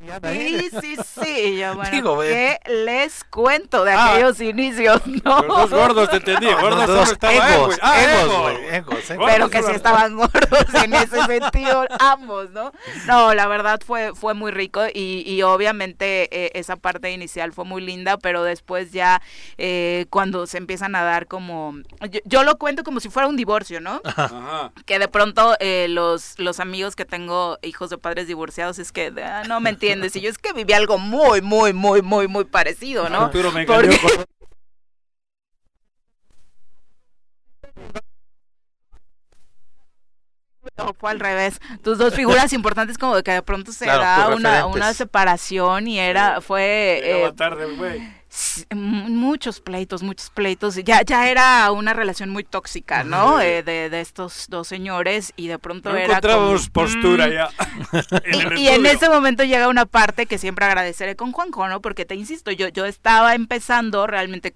Sí, 0.00 0.70
sí, 0.80 0.96
sí. 0.96 1.58
Yo, 1.58 1.74
bueno, 1.74 2.20
¿qué 2.20 2.58
les 2.66 3.22
cuento 3.24 3.84
de 3.84 3.92
ah. 3.92 4.12
aquellos 4.12 4.40
inicios? 4.40 5.02
No. 5.24 5.42
Los 5.42 5.70
dos 5.70 5.70
gordos, 5.70 6.10
te 6.10 6.16
entendí. 6.16 6.46
Gordos 6.46 6.86
dos 6.86 7.16
egos, 7.22 7.78
ah, 7.82 8.00
egos, 8.00 9.00
egos, 9.10 9.26
Pero 9.26 9.50
que 9.50 9.62
sí 9.62 9.72
estaban 9.72 10.16
gordos 10.16 10.74
en 10.82 10.94
ese 10.94 11.22
sentido, 11.26 11.84
ambos, 11.98 12.50
¿no? 12.50 12.72
No, 13.06 13.34
la 13.34 13.46
verdad 13.46 13.80
fue, 13.84 14.14
fue 14.14 14.32
muy 14.32 14.50
rico 14.50 14.82
y, 14.86 15.24
y 15.26 15.42
obviamente 15.42 16.28
eh, 16.34 16.52
esa 16.54 16.76
parte 16.76 17.10
inicial 17.10 17.52
fue 17.52 17.64
muy 17.64 17.82
linda, 17.82 18.16
pero 18.16 18.42
después 18.42 18.92
ya 18.92 19.20
eh, 19.58 20.06
cuando 20.08 20.46
se 20.46 20.58
empiezan 20.58 20.94
a 20.94 21.02
dar 21.02 21.26
como... 21.26 21.74
Yo, 22.24 22.44
lo 22.44 22.56
cuento 22.56 22.82
como 22.82 23.00
si 23.00 23.10
fuera 23.10 23.28
un 23.28 23.36
divorcio, 23.36 23.80
¿no? 23.80 24.00
Ajá. 24.04 24.72
Que 24.86 24.98
de 24.98 25.08
pronto 25.08 25.56
eh, 25.60 25.86
los, 25.90 26.38
los 26.38 26.60
amigos 26.60 26.96
que 26.96 27.04
tengo, 27.04 27.58
hijos 27.62 27.90
de 27.90 27.98
padres 27.98 28.26
divorciados, 28.26 28.78
es 28.78 28.92
que 28.92 29.12
ah, 29.22 29.42
no 29.46 29.60
me 29.60 29.70
entienden 29.92 30.10
y 30.14 30.20
yo 30.20 30.30
es 30.30 30.38
que 30.38 30.52
viví 30.52 30.72
algo 30.72 30.98
muy, 30.98 31.40
muy, 31.40 31.72
muy, 31.72 32.02
muy, 32.02 32.28
muy 32.28 32.44
parecido, 32.44 33.08
¿no? 33.08 33.30
No, 40.76 40.94
fue 40.94 41.10
al 41.10 41.20
revés. 41.20 41.60
Tus 41.82 41.98
dos 41.98 42.14
figuras 42.14 42.52
importantes 42.52 42.96
como 42.96 43.16
de 43.16 43.22
que 43.22 43.32
de 43.32 43.42
pronto 43.42 43.72
se 43.72 43.86
da 43.86 44.34
una, 44.34 44.66
una, 44.66 44.94
separación 44.94 45.88
y 45.88 45.98
era, 45.98 46.40
fue... 46.40 47.00
Eh, 47.02 47.32
tarde, 47.36 47.66
güey 47.76 48.19
muchos 48.74 49.60
pleitos, 49.60 50.02
muchos 50.02 50.30
pleitos. 50.30 50.76
Ya, 50.76 51.02
ya 51.02 51.28
era 51.28 51.70
una 51.72 51.94
relación 51.94 52.30
muy 52.30 52.44
tóxica, 52.44 53.02
¿no? 53.04 53.40
Eh, 53.40 53.62
de, 53.62 53.90
de, 53.90 54.00
estos 54.00 54.46
dos 54.48 54.68
señores 54.68 55.32
y 55.36 55.48
de 55.48 55.58
pronto 55.58 55.94
era. 55.96 56.20
postura 56.72 57.26
mm. 57.26 57.32
ya. 57.32 57.50
y, 58.56 58.68
en 58.68 58.86
ese 58.86 59.08
momento 59.08 59.44
llega 59.44 59.68
una 59.68 59.86
parte 59.86 60.26
que 60.26 60.38
siempre 60.38 60.64
agradeceré 60.64 61.16
con 61.16 61.32
Juanjo, 61.32 61.68
¿no? 61.68 61.80
Porque 61.80 62.04
te 62.04 62.14
insisto, 62.14 62.50
yo, 62.50 62.68
yo 62.68 62.84
estaba 62.84 63.34
empezando 63.34 64.06
realmente 64.06 64.54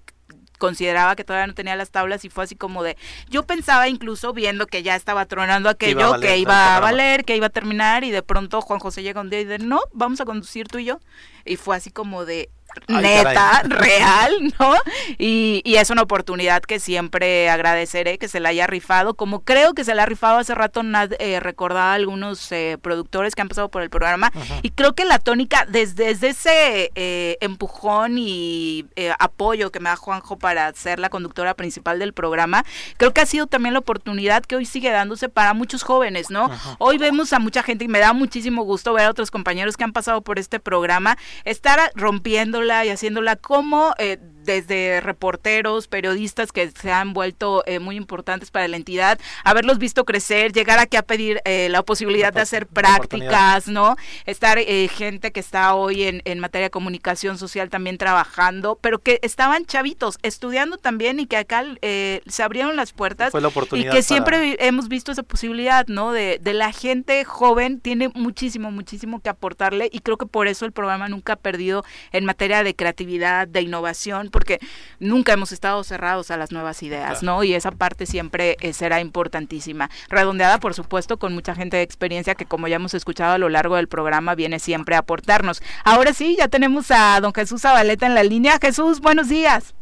consideraba 0.57 1.17
que 1.17 1.25
todavía 1.25 1.47
no 1.47 1.53
tenía 1.53 1.75
las 1.75 1.91
tablas 1.91 2.23
y 2.23 2.29
fue 2.29 2.45
así 2.45 2.55
como 2.55 2.81
de 2.81 2.95
yo 3.29 3.43
pensaba 3.43 3.89
incluso 3.89 4.31
viendo 4.31 4.67
que 4.67 4.83
ya 4.83 4.95
estaba 4.95 5.25
tronando 5.25 5.67
aquello 5.67 6.17
que 6.21 6.37
iba 6.37 6.77
a 6.77 6.79
valer, 6.79 7.25
que 7.25 7.35
iba 7.35 7.47
a 7.47 7.49
terminar 7.49 8.05
y 8.05 8.11
de 8.11 8.23
pronto 8.23 8.61
Juan 8.61 8.79
José 8.79 9.03
llega 9.03 9.19
un 9.19 9.29
día 9.29 9.41
y 9.41 9.45
dice 9.45 9.59
no 9.59 9.81
vamos 9.91 10.21
a 10.21 10.25
conducir 10.25 10.67
tú 10.69 10.77
y 10.77 10.85
yo 10.85 10.99
y 11.43 11.57
fue 11.57 11.75
así 11.75 11.91
como 11.91 12.23
de 12.23 12.49
neta, 12.87 13.61
real, 13.65 14.53
¿no? 14.59 14.75
Y, 15.17 15.61
y, 15.63 15.75
es 15.75 15.89
una 15.89 16.01
oportunidad 16.01 16.61
que 16.61 16.79
siempre 16.79 17.49
agradeceré 17.49 18.17
que 18.17 18.27
se 18.27 18.39
la 18.39 18.49
haya 18.49 18.67
rifado, 18.67 19.13
como 19.13 19.41
creo 19.41 19.73
que 19.73 19.83
se 19.83 19.95
la 19.95 20.03
ha 20.03 20.05
rifado 20.05 20.37
hace 20.37 20.55
rato, 20.55 20.83
Nad 20.83 21.13
eh, 21.19 21.39
recordaba 21.39 21.91
a 21.91 21.95
algunos 21.95 22.51
eh, 22.51 22.77
productores 22.81 23.35
que 23.35 23.41
han 23.41 23.49
pasado 23.49 23.69
por 23.69 23.81
el 23.81 23.89
programa, 23.89 24.31
y 24.61 24.71
creo 24.71 24.93
que 24.93 25.05
la 25.05 25.19
tónica, 25.19 25.65
desde, 25.67 26.09
ese 26.09 26.91
eh, 26.95 27.37
empujón 27.41 28.17
y 28.17 28.85
apoyo 29.19 29.71
que 29.71 29.79
me 29.79 29.89
da 29.89 29.95
Juanjo 29.95 30.37
para 30.37 30.71
ser 30.73 30.99
la 30.99 31.09
conductora 31.09 31.53
principal 31.53 31.99
del 31.99 32.13
programa, 32.13 32.65
creo 32.97 33.13
que 33.13 33.21
ha 33.21 33.25
sido 33.25 33.47
también 33.47 33.73
la 33.73 33.79
oportunidad 33.79 34.43
que 34.43 34.55
hoy 34.55 34.65
sigue 34.65 34.89
dándose 34.89 35.29
para 35.29 35.53
muchos 35.53 35.83
jóvenes, 35.83 36.29
¿no? 36.29 36.49
Hoy 36.79 36.97
vemos 36.97 37.33
a 37.33 37.39
mucha 37.39 37.63
gente 37.63 37.85
y 37.85 37.87
me 37.87 37.99
da 37.99 38.13
muchísimo 38.13 38.63
gusto 38.63 38.93
ver 38.93 39.05
a 39.05 39.09
otros 39.11 39.31
compañeros 39.31 39.77
que 39.77 39.83
han 39.83 39.93
pasado 39.93 40.21
por 40.21 40.39
este 40.39 40.59
programa, 40.59 41.17
estar 41.43 41.91
rompiendo 41.95 42.61
y 42.85 42.89
haciéndola 42.89 43.35
como 43.35 43.93
eh, 43.97 44.17
desde 44.45 45.01
reporteros, 45.01 45.87
periodistas 45.87 46.51
que 46.51 46.71
se 46.71 46.91
han 46.91 47.13
vuelto 47.13 47.63
eh, 47.65 47.79
muy 47.79 47.95
importantes 47.95 48.51
para 48.51 48.67
la 48.67 48.77
entidad, 48.77 49.19
haberlos 49.43 49.77
visto 49.77 50.05
crecer, 50.05 50.53
llegar 50.53 50.79
aquí 50.79 50.97
a 50.97 51.01
pedir 51.01 51.41
eh, 51.45 51.67
la 51.69 51.83
posibilidad 51.83 52.31
de 52.31 52.41
hacer 52.41 52.67
prácticas, 52.67 53.67
¿no? 53.67 53.95
Estar 54.25 54.59
gente 54.59 55.31
que 55.31 55.39
está 55.39 55.75
hoy 55.75 56.03
en, 56.03 56.21
en, 56.25 56.39
materia 56.39 56.67
de 56.67 56.71
comunicación 56.71 57.37
social 57.37 57.69
también 57.69 57.97
trabajando, 57.97 58.77
pero 58.81 58.99
que 58.99 59.19
estaban 59.21 59.65
chavitos, 59.65 60.17
estudiando 60.21 60.77
también 60.77 61.19
y 61.19 61.25
que 61.25 61.37
acá 61.37 61.63
se 61.81 62.43
abrieron 62.43 62.75
las 62.75 62.93
puertas 62.93 63.33
y 63.73 63.89
que 63.89 64.03
siempre 64.03 64.55
hemos 64.59 64.87
visto 64.87 65.11
esa 65.11 65.23
posibilidad, 65.23 65.87
¿no? 65.87 66.11
De, 66.11 66.39
de 66.41 66.53
la 66.53 66.71
gente 66.71 67.23
joven 67.25 67.79
tiene 67.79 68.09
muchísimo, 68.09 68.71
muchísimo 68.71 69.19
que 69.21 69.29
aportarle 69.29 69.89
y 69.91 69.99
creo 69.99 70.17
que 70.17 70.25
por 70.25 70.47
eso 70.47 70.65
el 70.65 70.71
programa 70.71 71.07
nunca 71.07 71.33
ha 71.33 71.37
perdido 71.37 71.83
en 72.11 72.25
materia 72.25 72.63
de 72.63 72.75
creatividad, 72.75 73.47
de 73.47 73.61
innovación, 73.61 74.29
porque 74.35 74.59
nunca 74.99 75.31
hemos 75.31 75.53
estado 75.53 75.81
cerrados 75.85 76.29
a 76.29 76.35
las 76.35 76.51
nuevas 76.51 76.83
ideas, 76.83 77.23
¿no? 77.23 77.41
Y 77.45 77.53
esa 77.53 77.71
parte 77.71 78.05
siempre 78.05 78.57
eh, 78.59 78.73
será 78.73 78.99
importantísima. 78.99 79.89
Redondeada, 80.09 80.59
por 80.59 80.73
supuesto, 80.73 81.15
con 81.15 81.33
mucha 81.33 81.55
gente 81.55 81.77
de 81.77 81.83
experiencia 81.83 82.35
que, 82.35 82.45
como 82.45 82.67
ya 82.67 82.75
hemos 82.75 82.93
escuchado 82.93 83.35
a 83.35 83.37
lo 83.37 83.47
largo 83.47 83.77
del 83.77 83.87
programa, 83.87 84.35
viene 84.35 84.59
siempre 84.59 84.95
a 84.95 84.99
aportarnos. 84.99 85.63
Ahora 85.85 86.11
sí, 86.11 86.35
ya 86.37 86.49
tenemos 86.49 86.91
a 86.91 87.17
don 87.21 87.33
Jesús 87.33 87.61
Zabaleta 87.61 88.05
en 88.07 88.13
la 88.13 88.23
línea. 88.23 88.59
Jesús, 88.61 88.99
buenos 88.99 89.29
días. 89.29 89.73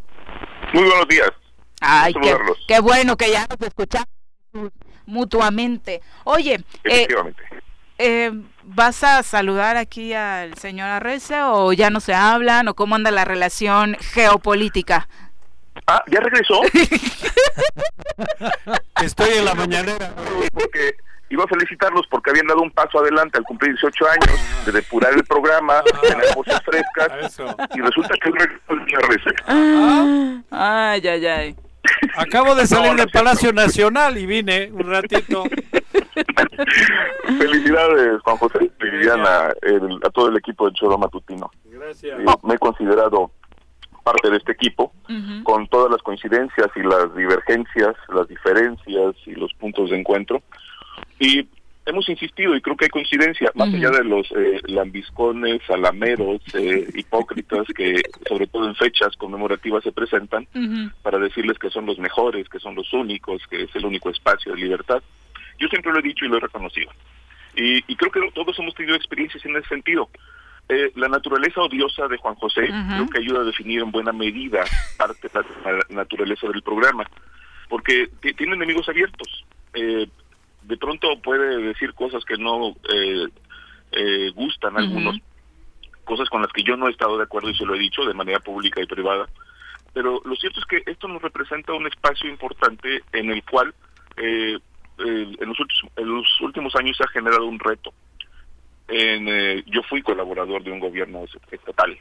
Muy 0.71 0.83
buenos 0.83 1.07
días. 1.07 1.29
Ay, 1.81 2.13
qué, 2.21 2.37
qué, 2.67 2.79
bueno 2.79 3.17
que 3.17 3.31
ya 3.31 3.47
nos 3.49 3.59
escuchamos 3.67 4.07
mutuamente. 5.07 6.03
Oye, 6.25 6.63
eh, 6.83 7.07
eh, 8.03 8.31
¿vas 8.63 9.03
a 9.03 9.21
saludar 9.23 9.77
aquí 9.77 10.13
al 10.13 10.55
señor 10.55 10.89
Arrece 10.89 11.41
o 11.43 11.71
ya 11.73 11.89
no 11.89 11.99
se 11.99 12.13
hablan 12.13 12.67
o 12.67 12.73
cómo 12.73 12.95
anda 12.95 13.11
la 13.11 13.23
relación 13.23 13.95
geopolítica? 13.99 15.07
Ah, 15.87 16.03
¿ya 16.07 16.19
regresó? 16.19 16.61
Estoy 19.01 19.37
en 19.37 19.45
la 19.45 19.55
mañanera. 19.55 20.13
Porque 20.53 20.95
iba 21.29 21.45
a 21.45 21.47
felicitarlos 21.47 22.05
porque 22.09 22.31
habían 22.31 22.47
dado 22.47 22.61
un 22.61 22.71
paso 22.71 22.99
adelante 22.99 23.37
al 23.37 23.45
cumplir 23.45 23.71
18 23.71 24.05
años 24.07 24.65
de 24.65 24.71
depurar 24.71 25.13
el 25.13 25.23
programa, 25.23 25.81
tener 26.01 26.35
voces 26.35 26.59
frescas, 26.63 27.39
y 27.73 27.81
resulta 27.81 28.15
que 28.21 28.29
el 28.29 28.35
IRS. 28.87 29.23
Ah, 29.47 30.41
ay, 30.51 31.07
ay, 31.07 31.25
ay. 31.25 31.55
Acabo 32.17 32.55
de 32.55 32.65
salir 32.67 32.93
del 32.95 33.09
Palacio 33.09 33.51
Nacional 33.53 34.17
y 34.17 34.25
vine 34.25 34.69
un 34.71 34.89
ratito. 34.89 35.43
Felicidades, 37.37 38.21
Juan 38.21 38.37
José 38.37 38.71
y 38.79 38.83
Liliana, 38.85 39.53
el- 39.61 39.99
a 40.05 40.09
todo 40.09 40.29
el 40.29 40.37
equipo 40.37 40.65
del 40.65 40.73
Choro 40.75 40.97
Matutino. 40.97 41.51
Gracias. 41.65 42.19
Eh, 42.19 42.25
me 42.43 42.55
he 42.55 42.57
considerado 42.59 43.31
parte 44.03 44.29
de 44.29 44.37
este 44.37 44.51
equipo, 44.51 44.91
con 45.43 45.65
todas 45.69 45.89
las 45.89 46.01
coincidencias 46.01 46.67
y 46.75 46.81
las 46.81 47.15
divergencias, 47.15 47.95
las 48.13 48.27
diferencias 48.27 49.15
y 49.25 49.31
los 49.31 49.53
puntos 49.53 49.91
de 49.91 49.97
encuentro. 49.99 50.41
Y 51.19 51.47
hemos 51.85 52.07
insistido, 52.07 52.55
y 52.55 52.61
creo 52.61 52.77
que 52.77 52.85
hay 52.85 52.89
coincidencia, 52.89 53.51
más 53.55 53.69
allá 53.73 53.89
de 53.91 54.03
los 54.03 54.31
eh, 54.31 54.61
lambiscones, 54.67 55.61
salameros, 55.67 56.41
eh, 56.53 56.87
hipócritas, 56.95 57.67
que 57.75 58.01
sobre 58.27 58.47
todo 58.47 58.67
en 58.67 58.75
fechas 58.75 59.15
conmemorativas 59.17 59.83
se 59.83 59.91
presentan, 59.91 60.47
para 61.01 61.17
decirles 61.19 61.59
que 61.59 61.69
son 61.69 61.85
los 61.85 61.99
mejores, 61.99 62.47
que 62.49 62.59
son 62.59 62.75
los 62.75 62.91
únicos, 62.93 63.41
que 63.49 63.63
es 63.63 63.75
el 63.75 63.85
único 63.85 64.09
espacio 64.09 64.53
de 64.53 64.61
libertad. 64.61 65.01
Yo 65.59 65.67
siempre 65.67 65.91
lo 65.91 65.99
he 65.99 66.03
dicho 66.03 66.25
y 66.25 66.29
lo 66.29 66.37
he 66.37 66.39
reconocido. 66.39 66.91
Y, 67.55 67.77
y 67.91 67.95
creo 67.95 68.11
que 68.11 68.31
todos 68.33 68.57
hemos 68.59 68.73
tenido 68.75 68.95
experiencias 68.95 69.45
en 69.45 69.55
ese 69.57 69.67
sentido. 69.67 70.09
Eh, 70.69 70.91
la 70.95 71.09
naturaleza 71.09 71.61
odiosa 71.61 72.07
de 72.07 72.17
Juan 72.17 72.35
José 72.35 72.67
creo 72.95 73.07
que 73.09 73.19
ayuda 73.19 73.41
a 73.41 73.43
definir 73.43 73.81
en 73.81 73.91
buena 73.91 74.13
medida 74.13 74.63
parte 74.97 75.27
de 75.27 75.41
la, 75.65 75.71
la 75.73 75.85
naturaleza 75.89 76.47
del 76.47 76.61
programa, 76.63 77.03
porque 77.67 78.09
ti- 78.21 78.33
tiene 78.33 78.55
enemigos 78.55 78.87
abiertos. 78.87 79.45
Eh, 79.73 80.07
de 80.63 80.77
pronto 80.77 81.07
puede 81.21 81.57
decir 81.61 81.93
cosas 81.93 82.23
que 82.25 82.37
no 82.37 82.75
eh, 82.93 83.27
eh, 83.91 84.31
gustan 84.35 84.75
a 84.75 84.79
algunos, 84.79 85.17
cosas 86.03 86.29
con 86.29 86.41
las 86.41 86.51
que 86.51 86.63
yo 86.63 86.75
no 86.77 86.87
he 86.87 86.91
estado 86.91 87.17
de 87.17 87.23
acuerdo 87.23 87.49
y 87.49 87.55
se 87.55 87.65
lo 87.65 87.75
he 87.75 87.79
dicho 87.79 88.03
de 88.05 88.13
manera 88.13 88.39
pública 88.39 88.81
y 88.81 88.85
privada, 88.85 89.27
pero 89.93 90.21
lo 90.25 90.35
cierto 90.35 90.59
es 90.59 90.65
que 90.65 90.83
esto 90.89 91.07
nos 91.07 91.21
representa 91.21 91.73
un 91.73 91.87
espacio 91.87 92.29
importante 92.29 93.03
en 93.11 93.31
el 93.31 93.43
cual 93.43 93.73
eh, 94.17 94.57
en, 94.97 95.47
los 95.47 95.59
últimos, 95.59 95.91
en 95.95 96.07
los 96.07 96.41
últimos 96.41 96.75
años 96.75 96.97
se 96.97 97.03
ha 97.03 97.07
generado 97.07 97.45
un 97.45 97.59
reto. 97.59 97.93
En, 98.87 99.27
eh, 99.27 99.63
yo 99.67 99.81
fui 99.83 100.01
colaborador 100.01 100.63
de 100.63 100.71
un 100.71 100.79
gobierno 100.79 101.25
estatal. 101.51 101.97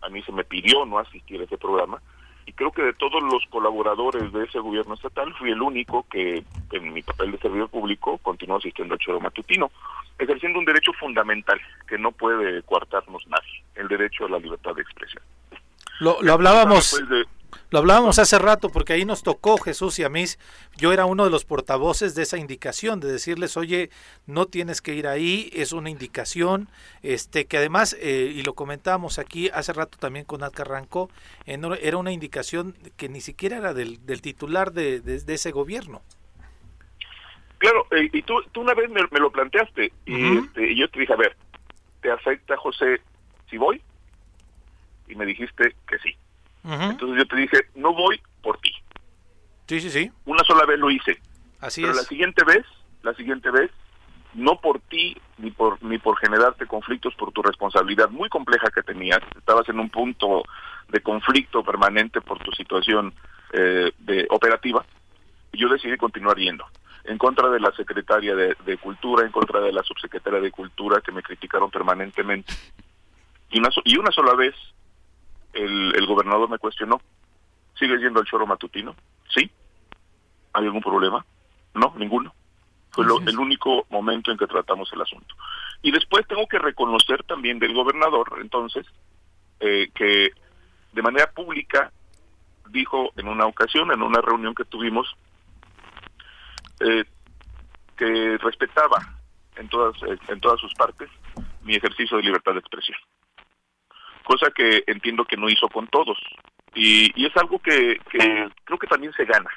A 0.00 0.08
mí 0.08 0.22
se 0.22 0.32
me 0.32 0.44
pidió 0.44 0.84
no 0.84 0.98
asistir 0.98 1.40
a 1.40 1.44
ese 1.44 1.58
programa 1.58 2.00
y 2.46 2.52
creo 2.52 2.72
que 2.72 2.82
de 2.82 2.92
todos 2.94 3.22
los 3.22 3.44
colaboradores 3.50 4.32
de 4.32 4.44
ese 4.44 4.58
gobierno 4.58 4.94
estatal 4.94 5.32
fui 5.34 5.50
el 5.50 5.62
único 5.62 6.06
que 6.10 6.42
en 6.72 6.92
mi 6.92 7.02
papel 7.02 7.32
de 7.32 7.38
servidor 7.38 7.68
público 7.68 8.18
continuó 8.18 8.56
asistiendo 8.56 8.94
al 8.94 9.00
choro 9.00 9.20
matutino, 9.20 9.70
ejerciendo 10.18 10.58
un 10.58 10.64
derecho 10.64 10.92
fundamental 10.94 11.60
que 11.86 11.98
no 11.98 12.12
puede 12.12 12.62
coartarnos 12.62 13.26
nadie, 13.28 13.62
el 13.76 13.88
derecho 13.88 14.26
a 14.26 14.30
la 14.30 14.38
libertad 14.38 14.74
de 14.74 14.82
expresión. 14.82 15.22
Lo, 16.00 16.20
lo 16.22 16.32
hablábamos, 16.32 17.00
de- 17.08 17.24
lo 17.70 17.78
hablábamos 17.78 18.18
hace 18.18 18.38
rato 18.38 18.68
porque 18.70 18.92
ahí 18.92 19.04
nos 19.04 19.22
tocó 19.22 19.58
Jesús 19.58 19.98
y 19.98 20.04
a 20.04 20.08
mí. 20.08 20.24
Yo 20.76 20.92
era 20.92 21.04
uno 21.06 21.24
de 21.24 21.30
los 21.30 21.44
portavoces 21.44 22.14
de 22.14 22.22
esa 22.22 22.38
indicación 22.38 23.00
de 23.00 23.10
decirles, 23.10 23.56
oye, 23.56 23.90
no 24.26 24.46
tienes 24.46 24.80
que 24.80 24.94
ir 24.94 25.06
ahí, 25.06 25.50
es 25.52 25.72
una 25.72 25.90
indicación, 25.90 26.68
este 27.02 27.46
que 27.46 27.56
además 27.58 27.96
eh, 28.00 28.32
y 28.34 28.42
lo 28.42 28.54
comentábamos 28.54 29.18
aquí 29.18 29.50
hace 29.52 29.72
rato 29.72 29.98
también 29.98 30.24
con 30.24 30.40
Nat 30.40 30.52
Carranco, 30.54 31.10
en- 31.46 31.64
era 31.80 31.96
una 31.96 32.12
indicación 32.12 32.76
que 32.96 33.08
ni 33.08 33.20
siquiera 33.20 33.56
era 33.58 33.74
del, 33.74 34.04
del 34.06 34.22
titular 34.22 34.72
de, 34.72 35.00
de- 35.00 35.20
de 35.20 35.34
ese 35.34 35.50
gobierno. 35.50 36.02
Claro, 37.58 37.86
eh, 37.92 38.08
y 38.12 38.22
tú, 38.22 38.34
tú 38.52 38.60
una 38.60 38.74
vez 38.74 38.90
me, 38.90 39.00
me 39.10 39.20
lo 39.20 39.30
planteaste 39.30 39.92
y, 40.06 40.36
este, 40.38 40.72
y 40.72 40.80
yo 40.80 40.88
te 40.88 40.98
dije, 41.00 41.12
a 41.12 41.16
ver, 41.16 41.36
¿te 42.00 42.10
afecta, 42.10 42.56
José, 42.56 43.00
si 43.48 43.56
voy? 43.56 43.80
Y 45.08 45.14
me 45.14 45.26
dijiste 45.26 45.74
que 45.86 45.98
sí. 45.98 46.16
Entonces 46.64 47.18
yo 47.18 47.26
te 47.26 47.36
dije, 47.36 47.58
no 47.74 47.92
voy 47.92 48.20
por 48.42 48.58
ti. 48.58 48.72
Sí, 49.66 49.80
sí, 49.80 49.90
sí. 49.90 50.10
Una 50.24 50.44
sola 50.44 50.64
vez 50.64 50.78
lo 50.78 50.90
hice. 50.90 51.18
Así 51.60 51.80
Pero 51.80 51.92
es. 51.92 51.98
la 51.98 52.04
siguiente 52.04 52.44
vez, 52.44 52.64
la 53.02 53.14
siguiente 53.14 53.50
vez, 53.50 53.70
no 54.34 54.60
por 54.60 54.80
ti 54.80 55.16
ni 55.38 55.50
por 55.50 55.82
ni 55.82 55.98
por 55.98 56.16
generarte 56.18 56.66
conflictos 56.66 57.14
por 57.14 57.32
tu 57.32 57.42
responsabilidad 57.42 58.08
muy 58.10 58.28
compleja 58.28 58.70
que 58.74 58.82
tenías. 58.82 59.20
Estabas 59.36 59.68
en 59.68 59.78
un 59.78 59.90
punto 59.90 60.42
de 60.88 61.00
conflicto 61.00 61.62
permanente 61.62 62.20
por 62.20 62.38
tu 62.38 62.52
situación 62.52 63.14
eh, 63.52 63.92
de 63.98 64.26
operativa. 64.30 64.84
Yo 65.52 65.68
decidí 65.68 65.96
continuar 65.96 66.36
yendo 66.38 66.64
en 67.04 67.18
contra 67.18 67.48
de 67.50 67.60
la 67.60 67.72
secretaria 67.72 68.34
de, 68.34 68.56
de 68.64 68.78
Cultura, 68.78 69.24
en 69.26 69.32
contra 69.32 69.60
de 69.60 69.72
la 69.72 69.82
subsecretaria 69.82 70.40
de 70.40 70.50
Cultura 70.50 71.00
que 71.00 71.12
me 71.12 71.22
criticaron 71.22 71.70
permanentemente. 71.70 72.54
Y 73.50 73.58
una, 73.58 73.68
y 73.84 73.98
una 73.98 74.10
sola 74.12 74.34
vez 74.34 74.54
el, 75.52 75.94
el 75.96 76.06
gobernador 76.06 76.48
me 76.48 76.58
cuestionó, 76.58 77.00
¿sigues 77.78 78.00
yendo 78.00 78.20
al 78.20 78.26
choro 78.26 78.46
matutino? 78.46 78.94
Sí. 79.34 79.50
¿Hay 80.52 80.64
algún 80.64 80.82
problema? 80.82 81.24
No, 81.74 81.94
ninguno. 81.96 82.34
Fue 82.90 83.06
lo- 83.06 83.20
el 83.20 83.38
único 83.38 83.86
momento 83.90 84.30
en 84.30 84.36
que 84.38 84.46
tratamos 84.46 84.92
el 84.92 85.00
asunto. 85.00 85.34
Y 85.80 85.90
después 85.90 86.26
tengo 86.26 86.46
que 86.46 86.58
reconocer 86.58 87.22
también 87.24 87.58
del 87.58 87.72
gobernador, 87.74 88.38
entonces, 88.40 88.86
eh, 89.60 89.88
que 89.94 90.30
de 90.92 91.02
manera 91.02 91.30
pública 91.30 91.90
dijo 92.68 93.10
en 93.16 93.28
una 93.28 93.46
ocasión, 93.46 93.90
en 93.92 94.02
una 94.02 94.20
reunión 94.20 94.54
que 94.54 94.64
tuvimos, 94.66 95.08
eh, 96.80 97.04
que 97.96 98.38
respetaba 98.38 98.98
en 99.56 99.68
todas 99.68 99.94
eh, 100.02 100.18
en 100.28 100.40
todas 100.40 100.58
sus 100.60 100.72
partes 100.74 101.08
mi 101.62 101.74
ejercicio 101.76 102.16
de 102.16 102.22
libertad 102.24 102.52
de 102.52 102.58
expresión 102.60 102.98
cosa 104.22 104.50
que 104.50 104.84
entiendo 104.86 105.24
que 105.24 105.36
no 105.36 105.48
hizo 105.48 105.68
con 105.68 105.86
todos 105.88 106.18
y, 106.74 107.12
y 107.20 107.26
es 107.26 107.36
algo 107.36 107.58
que, 107.58 108.00
creo 108.64 108.78
que 108.78 108.86
también 108.86 109.12
se 109.12 109.24
gana 109.24 109.50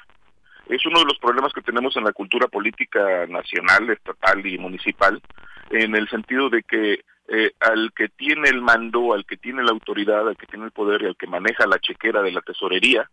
es 0.68 0.84
uno 0.84 1.00
de 1.00 1.06
los 1.06 1.18
problemas 1.18 1.52
que 1.52 1.62
tenemos 1.62 1.96
en 1.96 2.04
la 2.04 2.12
cultura 2.12 2.48
política 2.48 3.26
nacional, 3.28 3.88
estatal 3.90 4.44
y 4.46 4.58
municipal, 4.58 5.22
en 5.70 5.94
el 5.94 6.08
sentido 6.08 6.50
de 6.50 6.62
que 6.62 7.04
eh, 7.28 7.52
al 7.60 7.92
que 7.92 8.08
tiene 8.08 8.48
el 8.48 8.62
mando, 8.62 9.14
al 9.14 9.24
que 9.24 9.36
tiene 9.36 9.62
la 9.62 9.72
autoridad, 9.72 10.28
al 10.28 10.36
que 10.36 10.46
tiene 10.46 10.64
el 10.64 10.72
poder 10.72 11.02
y 11.02 11.06
al 11.06 11.16
que 11.16 11.26
maneja 11.26 11.66
la 11.66 11.78
chequera 11.78 12.22
de 12.22 12.32
la 12.32 12.40
tesorería, 12.40 13.08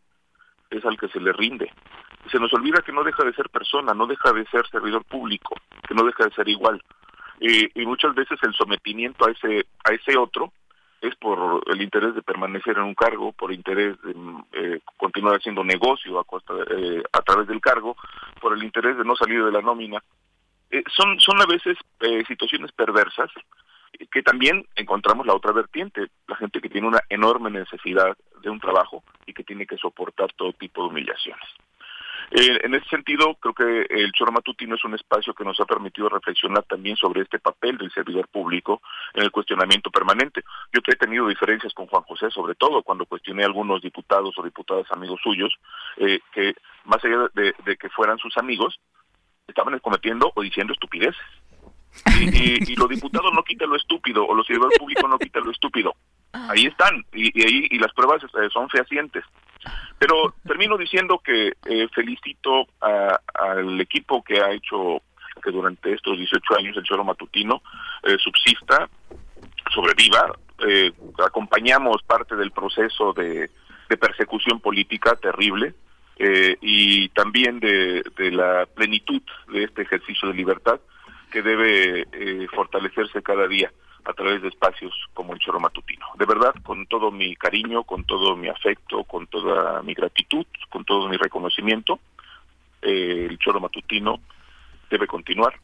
es 0.69 0.83
al 0.85 0.97
que 0.97 1.07
se 1.09 1.19
le 1.19 1.31
rinde. 1.33 1.71
Se 2.31 2.39
nos 2.39 2.53
olvida 2.53 2.81
que 2.83 2.91
no 2.91 3.03
deja 3.03 3.23
de 3.23 3.33
ser 3.33 3.49
persona, 3.49 3.93
no 3.93 4.07
deja 4.07 4.31
de 4.31 4.45
ser 4.47 4.67
servidor 4.67 5.03
público, 5.05 5.55
que 5.87 5.93
no 5.93 6.03
deja 6.03 6.25
de 6.25 6.33
ser 6.33 6.47
igual. 6.47 6.81
Y 7.39 7.85
muchas 7.85 8.15
veces 8.15 8.39
el 8.43 8.53
sometimiento 8.53 9.25
a 9.25 9.31
ese 9.31 9.65
a 9.83 9.91
ese 9.91 10.17
otro 10.17 10.53
es 11.03 11.15
por 11.15 11.61
el 11.67 11.81
interés 11.81 12.15
de 12.15 12.21
permanecer 12.21 12.77
en 12.77 12.83
un 12.83 12.95
cargo, 12.95 13.33
por 13.33 13.51
interés 13.51 14.01
de 14.01 14.15
eh, 14.53 14.79
continuar 14.95 15.35
haciendo 15.35 15.61
negocio 15.63 16.25
eh, 16.69 17.03
a 17.11 17.21
través 17.21 17.47
del 17.47 17.59
cargo, 17.59 17.97
por 18.39 18.53
el 18.53 18.63
interés 18.63 18.97
de 18.97 19.03
no 19.03 19.15
salir 19.15 19.43
de 19.43 19.51
la 19.51 19.61
nómina. 19.61 20.01
Eh, 20.71 20.81
son, 20.95 21.19
son 21.19 21.41
a 21.41 21.45
veces 21.45 21.77
eh, 21.99 22.23
situaciones 22.25 22.71
perversas 22.71 23.29
que 24.11 24.23
también 24.23 24.65
encontramos 24.75 25.27
la 25.27 25.35
otra 25.35 25.51
vertiente, 25.51 26.07
la 26.27 26.37
gente 26.37 26.61
que 26.61 26.69
tiene 26.69 26.87
una 26.87 27.01
enorme 27.09 27.51
necesidad 27.51 28.17
de 28.41 28.49
un 28.49 28.59
trabajo 28.59 29.03
y 29.25 29.33
que 29.33 29.43
tiene 29.43 29.67
que 29.67 29.77
soportar 29.77 30.31
todo 30.33 30.53
tipo 30.53 30.83
de 30.83 30.89
humillaciones. 30.89 31.47
Eh, 32.31 32.59
en 32.63 32.73
ese 32.75 32.87
sentido, 32.89 33.35
creo 33.35 33.53
que 33.53 33.85
el 33.89 34.11
Choro 34.11 34.31
Matutino 34.31 34.75
es 34.75 34.83
un 34.83 34.95
espacio 34.95 35.33
que 35.33 35.43
nos 35.43 35.59
ha 35.59 35.65
permitido 35.65 36.09
reflexionar 36.09 36.63
también 36.63 36.95
sobre 36.97 37.21
este 37.21 37.39
papel 37.39 37.77
del 37.77 37.91
servidor 37.91 38.27
público 38.27 38.81
en 39.13 39.23
el 39.23 39.31
cuestionamiento 39.31 39.91
permanente. 39.91 40.43
Yo 40.71 40.81
he 40.85 40.95
tenido 40.95 41.27
diferencias 41.27 41.73
con 41.73 41.87
Juan 41.87 42.03
José, 42.03 42.29
sobre 42.31 42.55
todo 42.55 42.83
cuando 42.83 43.05
cuestioné 43.05 43.43
a 43.43 43.47
algunos 43.47 43.81
diputados 43.81 44.37
o 44.37 44.43
diputadas 44.43 44.91
amigos 44.91 45.19
suyos, 45.23 45.53
eh, 45.97 46.19
que 46.33 46.53
más 46.85 47.03
allá 47.03 47.29
de, 47.33 47.53
que 47.77 47.89
fueran 47.89 48.17
sus 48.17 48.35
amigos, 48.37 48.79
estaban 49.47 49.77
cometiendo 49.79 50.31
o 50.35 50.41
diciendo 50.41 50.73
estupideces. 50.73 51.21
Y, 52.19 52.23
y, 52.23 52.73
y 52.73 52.75
los 52.75 52.89
diputados 52.89 53.31
no 53.33 53.43
quitan 53.43 53.69
lo 53.69 53.75
estúpido, 53.75 54.25
o 54.25 54.33
los 54.33 54.47
servidores 54.47 54.79
públicos 54.79 55.07
no 55.07 55.19
quitan 55.19 55.43
lo 55.43 55.51
estúpido. 55.51 55.93
Ahí 56.31 56.65
están, 56.65 57.05
y, 57.13 57.39
y 57.39 57.45
ahí 57.45 57.67
y 57.69 57.77
las 57.77 57.93
pruebas 57.93 58.23
eh, 58.23 58.49
son 58.51 58.67
fehacientes. 58.69 59.23
Pero 59.97 60.33
termino 60.45 60.77
diciendo 60.77 61.21
que 61.23 61.53
eh, 61.65 61.87
felicito 61.93 62.67
al 62.79 63.79
equipo 63.79 64.23
que 64.23 64.41
ha 64.41 64.51
hecho 64.51 65.01
que 65.43 65.51
durante 65.51 65.93
estos 65.93 66.17
18 66.17 66.57
años 66.57 66.77
el 66.77 66.83
choro 66.83 67.03
matutino 67.03 67.61
eh, 68.03 68.17
subsista, 68.17 68.89
sobreviva. 69.73 70.33
Eh, 70.65 70.91
acompañamos 71.25 72.03
parte 72.03 72.35
del 72.35 72.51
proceso 72.51 73.13
de, 73.13 73.49
de 73.89 73.97
persecución 73.97 74.59
política 74.59 75.15
terrible 75.15 75.73
eh, 76.17 76.57
y 76.61 77.09
también 77.09 77.59
de, 77.59 78.03
de 78.15 78.31
la 78.31 78.65
plenitud 78.67 79.21
de 79.51 79.63
este 79.63 79.81
ejercicio 79.81 80.29
de 80.29 80.35
libertad 80.35 80.79
que 81.31 81.41
debe 81.41 82.05
eh, 82.11 82.47
fortalecerse 82.53 83.23
cada 83.23 83.47
día. 83.47 83.71
A 84.05 84.13
través 84.13 84.41
de 84.41 84.49
espacios 84.49 84.93
como 85.13 85.33
el 85.33 85.39
Choro 85.39 85.59
Matutino. 85.59 86.05
De 86.17 86.25
verdad, 86.25 86.53
con 86.63 86.85
todo 86.87 87.11
mi 87.11 87.35
cariño, 87.35 87.83
con 87.83 88.03
todo 88.03 88.35
mi 88.35 88.47
afecto, 88.47 89.03
con 89.03 89.27
toda 89.27 89.81
mi 89.81 89.93
gratitud, 89.93 90.45
con 90.69 90.83
todo 90.85 91.07
mi 91.07 91.17
reconocimiento, 91.17 91.99
eh, 92.81 93.27
el 93.29 93.37
Choro 93.37 93.59
Matutino 93.59 94.19
debe 94.89 95.07
continuar 95.07 95.55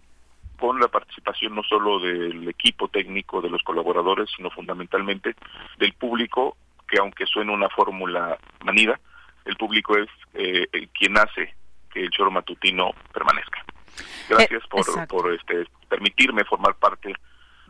con 0.57 0.79
la 0.79 0.87
participación 0.87 1.55
no 1.55 1.63
solo 1.63 1.99
del 1.99 2.47
equipo 2.49 2.89
técnico, 2.89 3.41
de 3.41 3.49
los 3.49 3.63
colaboradores, 3.63 4.29
sino 4.35 4.49
fundamentalmente 4.49 5.35
del 5.77 5.93
público, 5.93 6.57
que 6.87 6.99
aunque 6.99 7.25
suene 7.25 7.53
una 7.53 7.69
fórmula 7.69 8.37
manida, 8.63 8.99
el 9.45 9.55
público 9.55 9.97
es 9.97 10.09
eh, 10.33 10.87
quien 10.97 11.17
hace 11.17 11.55
que 11.91 12.03
el 12.03 12.09
choro 12.09 12.31
matutino 12.31 12.91
permanezca. 13.13 13.63
Gracias 14.29 14.63
por, 14.67 15.07
por 15.07 15.33
este, 15.33 15.65
permitirme 15.87 16.43
formar 16.43 16.75
parte 16.75 17.13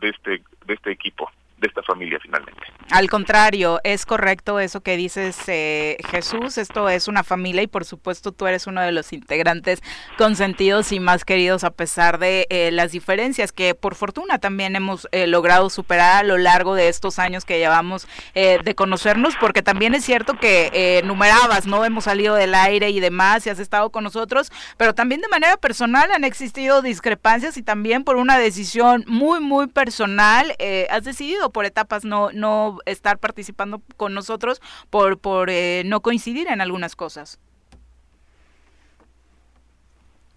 de 0.00 0.08
este, 0.08 0.42
de 0.66 0.74
este 0.74 0.90
equipo 0.90 1.30
de 1.60 1.68
esta 1.68 1.82
familia 1.82 2.18
finalmente. 2.20 2.60
Al 2.90 3.08
contrario, 3.08 3.78
es 3.84 4.06
correcto 4.06 4.58
eso 4.58 4.80
que 4.80 4.96
dices 4.96 5.38
eh, 5.46 5.96
Jesús, 6.10 6.58
esto 6.58 6.88
es 6.88 7.06
una 7.06 7.22
familia 7.22 7.62
y 7.62 7.66
por 7.66 7.84
supuesto 7.84 8.32
tú 8.32 8.46
eres 8.46 8.66
uno 8.66 8.80
de 8.80 8.90
los 8.90 9.12
integrantes 9.12 9.80
consentidos 10.18 10.90
y 10.90 10.98
más 10.98 11.24
queridos 11.24 11.62
a 11.62 11.70
pesar 11.70 12.18
de 12.18 12.46
eh, 12.50 12.70
las 12.72 12.92
diferencias 12.92 13.52
que 13.52 13.74
por 13.74 13.94
fortuna 13.94 14.38
también 14.38 14.74
hemos 14.74 15.06
eh, 15.12 15.26
logrado 15.26 15.70
superar 15.70 16.24
a 16.24 16.26
lo 16.26 16.38
largo 16.38 16.74
de 16.74 16.88
estos 16.88 17.18
años 17.18 17.44
que 17.44 17.58
llevamos 17.58 18.08
de 18.34 18.74
conocernos, 18.74 19.34
porque 19.38 19.62
también 19.62 19.94
es 19.94 20.04
cierto 20.04 20.34
que 20.34 21.02
numerabas, 21.04 21.66
¿no? 21.66 21.84
Hemos 21.84 22.04
salido 22.04 22.34
del 22.34 22.54
aire 22.54 22.90
y 22.90 23.00
demás 23.00 23.46
y 23.46 23.50
has 23.50 23.58
estado 23.58 23.90
con 23.90 24.04
nosotros, 24.04 24.50
pero 24.76 24.94
también 24.94 25.20
de 25.20 25.28
manera 25.28 25.56
personal 25.56 26.10
han 26.12 26.24
existido 26.24 26.80
discrepancias 26.80 27.56
y 27.56 27.62
también 27.62 28.04
por 28.04 28.16
una 28.16 28.38
decisión 28.38 29.04
muy, 29.06 29.40
muy 29.40 29.66
personal 29.66 30.54
has 30.90 31.04
decidido 31.04 31.49
por 31.50 31.64
etapas 31.64 32.04
no, 32.04 32.30
no 32.32 32.78
estar 32.86 33.18
participando 33.18 33.82
con 33.96 34.14
nosotros 34.14 34.60
por, 34.90 35.18
por 35.18 35.50
eh, 35.50 35.82
no 35.86 36.00
coincidir 36.00 36.48
en 36.48 36.60
algunas 36.60 36.96
cosas. 36.96 37.38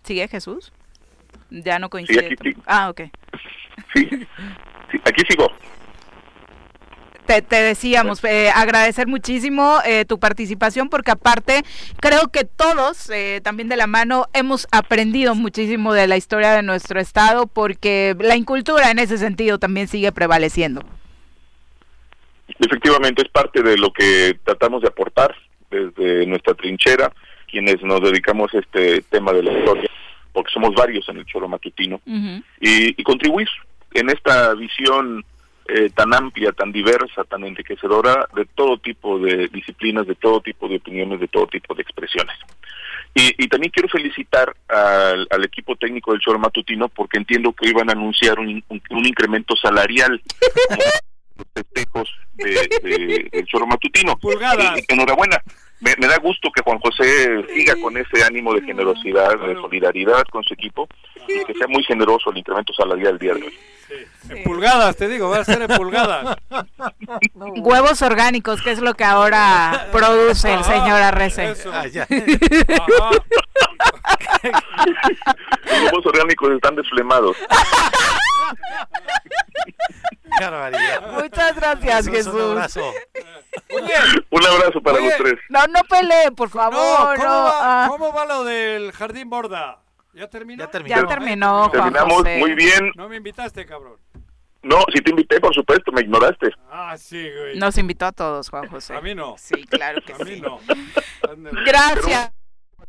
¿Sigue 0.03 0.27
Jesús? 0.27 0.73
Ya 1.49 1.79
no 1.79 1.89
coincide. 1.89 2.35
Ah, 2.65 2.89
ok. 2.89 3.01
Sí, 3.93 4.09
aquí 5.05 5.23
sigo. 5.29 5.47
Te, 7.25 7.41
decíamos, 7.41 8.21
eh, 8.25 8.51
agradecer 8.53 9.07
muchísimo 9.07 9.79
eh, 9.85 10.03
tu 10.03 10.19
participación 10.19 10.89
porque 10.89 11.11
aparte 11.11 11.63
creo 12.01 12.27
que 12.27 12.43
todos, 12.43 13.09
también 13.43 13.69
de 13.69 13.77
la 13.77 13.87
mano, 13.87 14.27
hemos 14.33 14.67
aprendido 14.71 15.33
muchísimo 15.33 15.93
de 15.93 16.07
la 16.07 16.17
historia 16.17 16.51
de 16.51 16.63
nuestro 16.63 16.99
estado 16.99 17.47
porque 17.47 18.15
la 18.19 18.35
incultura 18.35 18.91
en 18.91 18.99
ese 18.99 19.17
sentido 19.17 19.57
también 19.57 19.87
sigue 19.87 20.11
prevaleciendo. 20.11 20.83
Efectivamente, 22.47 23.23
es 23.23 23.29
parte 23.29 23.61
de 23.61 23.77
lo 23.77 23.91
que 23.91 24.37
tratamos 24.43 24.81
de 24.81 24.89
aportar 24.89 25.35
desde 25.69 26.25
nuestra 26.25 26.53
trinchera, 26.53 27.11
quienes 27.49 27.81
nos 27.81 28.01
dedicamos 28.01 28.53
a 28.53 28.59
este 28.59 29.01
tema 29.03 29.31
de 29.33 29.43
la 29.43 29.57
historia, 29.57 29.89
porque 30.31 30.51
somos 30.51 30.73
varios 30.75 31.07
en 31.09 31.17
el 31.17 31.25
Choro 31.25 31.47
Matutino, 31.47 32.01
y, 32.59 33.01
contribuir 33.03 33.47
en 33.93 34.09
esta 34.09 34.53
visión 34.55 35.23
eh, 35.67 35.89
tan 35.95 36.13
amplia, 36.13 36.51
tan 36.51 36.71
diversa, 36.71 37.23
tan 37.23 37.43
enriquecedora 37.43 38.27
de 38.35 38.45
todo 38.45 38.77
tipo 38.77 39.19
de 39.19 39.47
disciplinas, 39.47 40.07
de 40.07 40.15
todo 40.15 40.41
tipo 40.41 40.67
de 40.67 40.77
opiniones, 40.77 41.19
de 41.19 41.27
todo 41.27 41.47
tipo 41.47 41.73
de 41.73 41.83
expresiones. 41.83 42.35
Y, 43.15 43.47
también 43.47 43.71
quiero 43.71 43.87
felicitar 43.89 44.55
al, 44.67 45.43
equipo 45.43 45.75
técnico 45.75 46.11
del 46.11 46.21
Choro 46.21 46.39
Matutino 46.39 46.89
porque 46.89 47.19
entiendo 47.19 47.53
que 47.53 47.69
iban 47.69 47.89
a 47.89 47.93
anunciar 47.93 48.39
un, 48.39 48.63
un 48.67 49.05
incremento 49.05 49.55
salarial 49.55 50.19
los 51.37 51.47
festejos 51.53 52.09
de, 52.33 53.29
del 53.31 53.45
choro 53.45 53.67
matutino. 53.67 54.17
enhorabuena. 54.87 55.37
Me, 55.79 56.07
da 56.07 56.17
gusto 56.17 56.49
que 56.55 56.61
Juan 56.61 56.79
José 56.79 57.43
siga 57.53 57.75
con 57.81 57.97
ese 57.97 58.23
ánimo 58.23 58.53
de 58.53 58.61
generosidad, 58.61 59.37
de 59.37 59.55
solidaridad 59.55 60.23
con 60.31 60.41
su 60.43 60.53
equipo 60.53 60.87
y 61.27 61.45
que 61.45 61.53
sea 61.53 61.67
muy 61.67 61.83
generoso 61.83 62.31
el 62.31 62.37
incremento 62.37 62.73
salarial 62.73 63.17
del 63.17 63.19
día 63.19 63.33
de 63.33 63.43
hoy. 63.47 63.59
En 64.29 64.43
pulgadas, 64.43 64.95
te 64.95 65.07
digo, 65.07 65.29
va 65.29 65.39
a 65.39 65.45
ser 65.45 65.61
en 65.61 65.67
pulgadas. 65.67 66.37
Huevos 67.33 68.01
orgánicos, 68.01 68.61
que 68.61 68.71
es 68.71 68.79
lo 68.79 68.93
que 68.95 69.03
ahora 69.03 69.89
produce 69.91 70.53
el 70.53 70.63
señor 70.63 71.01
Arrece. 71.01 71.49
Los 71.49 71.65
huevos 75.83 76.05
orgánicos 76.05 76.51
están 76.51 76.75
desflemados. 76.75 77.37
Muchas 81.11 81.55
gracias, 81.55 82.07
Jesús. 82.07 82.33
Un 82.33 82.51
abrazo. 82.51 82.93
un 84.29 84.45
abrazo 84.45 84.81
para 84.81 84.99
los 84.99 85.15
tres. 85.17 85.35
No, 85.49 85.65
no 85.67 85.81
peleen, 85.83 86.35
por 86.35 86.49
favor. 86.49 87.17
Ah. 87.21 87.87
¿cómo, 87.89 88.13
va, 88.13 88.25
lo 88.25 88.43
del 88.43 88.91
jardín 88.91 89.29
borda? 89.29 89.82
¿Ya 90.13 90.27
terminó? 90.27 90.63
Ya 90.63 90.69
terminó. 90.69 90.95
Ya 90.95 91.07
terminó 91.07 91.71
Terminamos 91.71 92.23
muy 92.39 92.53
bien. 92.53 92.91
No 92.95 93.09
me 93.09 93.17
invitaste, 93.17 93.65
cabrón. 93.65 93.97
No, 94.61 94.77
sí 94.93 95.01
te 95.01 95.09
invité, 95.09 95.41
por 95.41 95.53
supuesto, 95.53 95.91
me 95.91 96.01
ignoraste. 96.01 96.49
Ah, 96.71 96.95
sí, 96.97 97.29
güey. 97.37 97.57
Nos 97.57 97.77
invitó 97.77 98.05
a 98.05 98.11
todos, 98.13 98.49
Juan 98.49 98.69
José. 98.69 98.95
A 98.95 99.01
mí 99.01 99.13
no. 99.13 99.35
Sí, 99.37 99.65
claro 99.65 100.01
que 100.01 100.13
a 100.19 100.19
mí 100.19 100.39
no. 100.39 100.59
Gracias. 101.65 102.31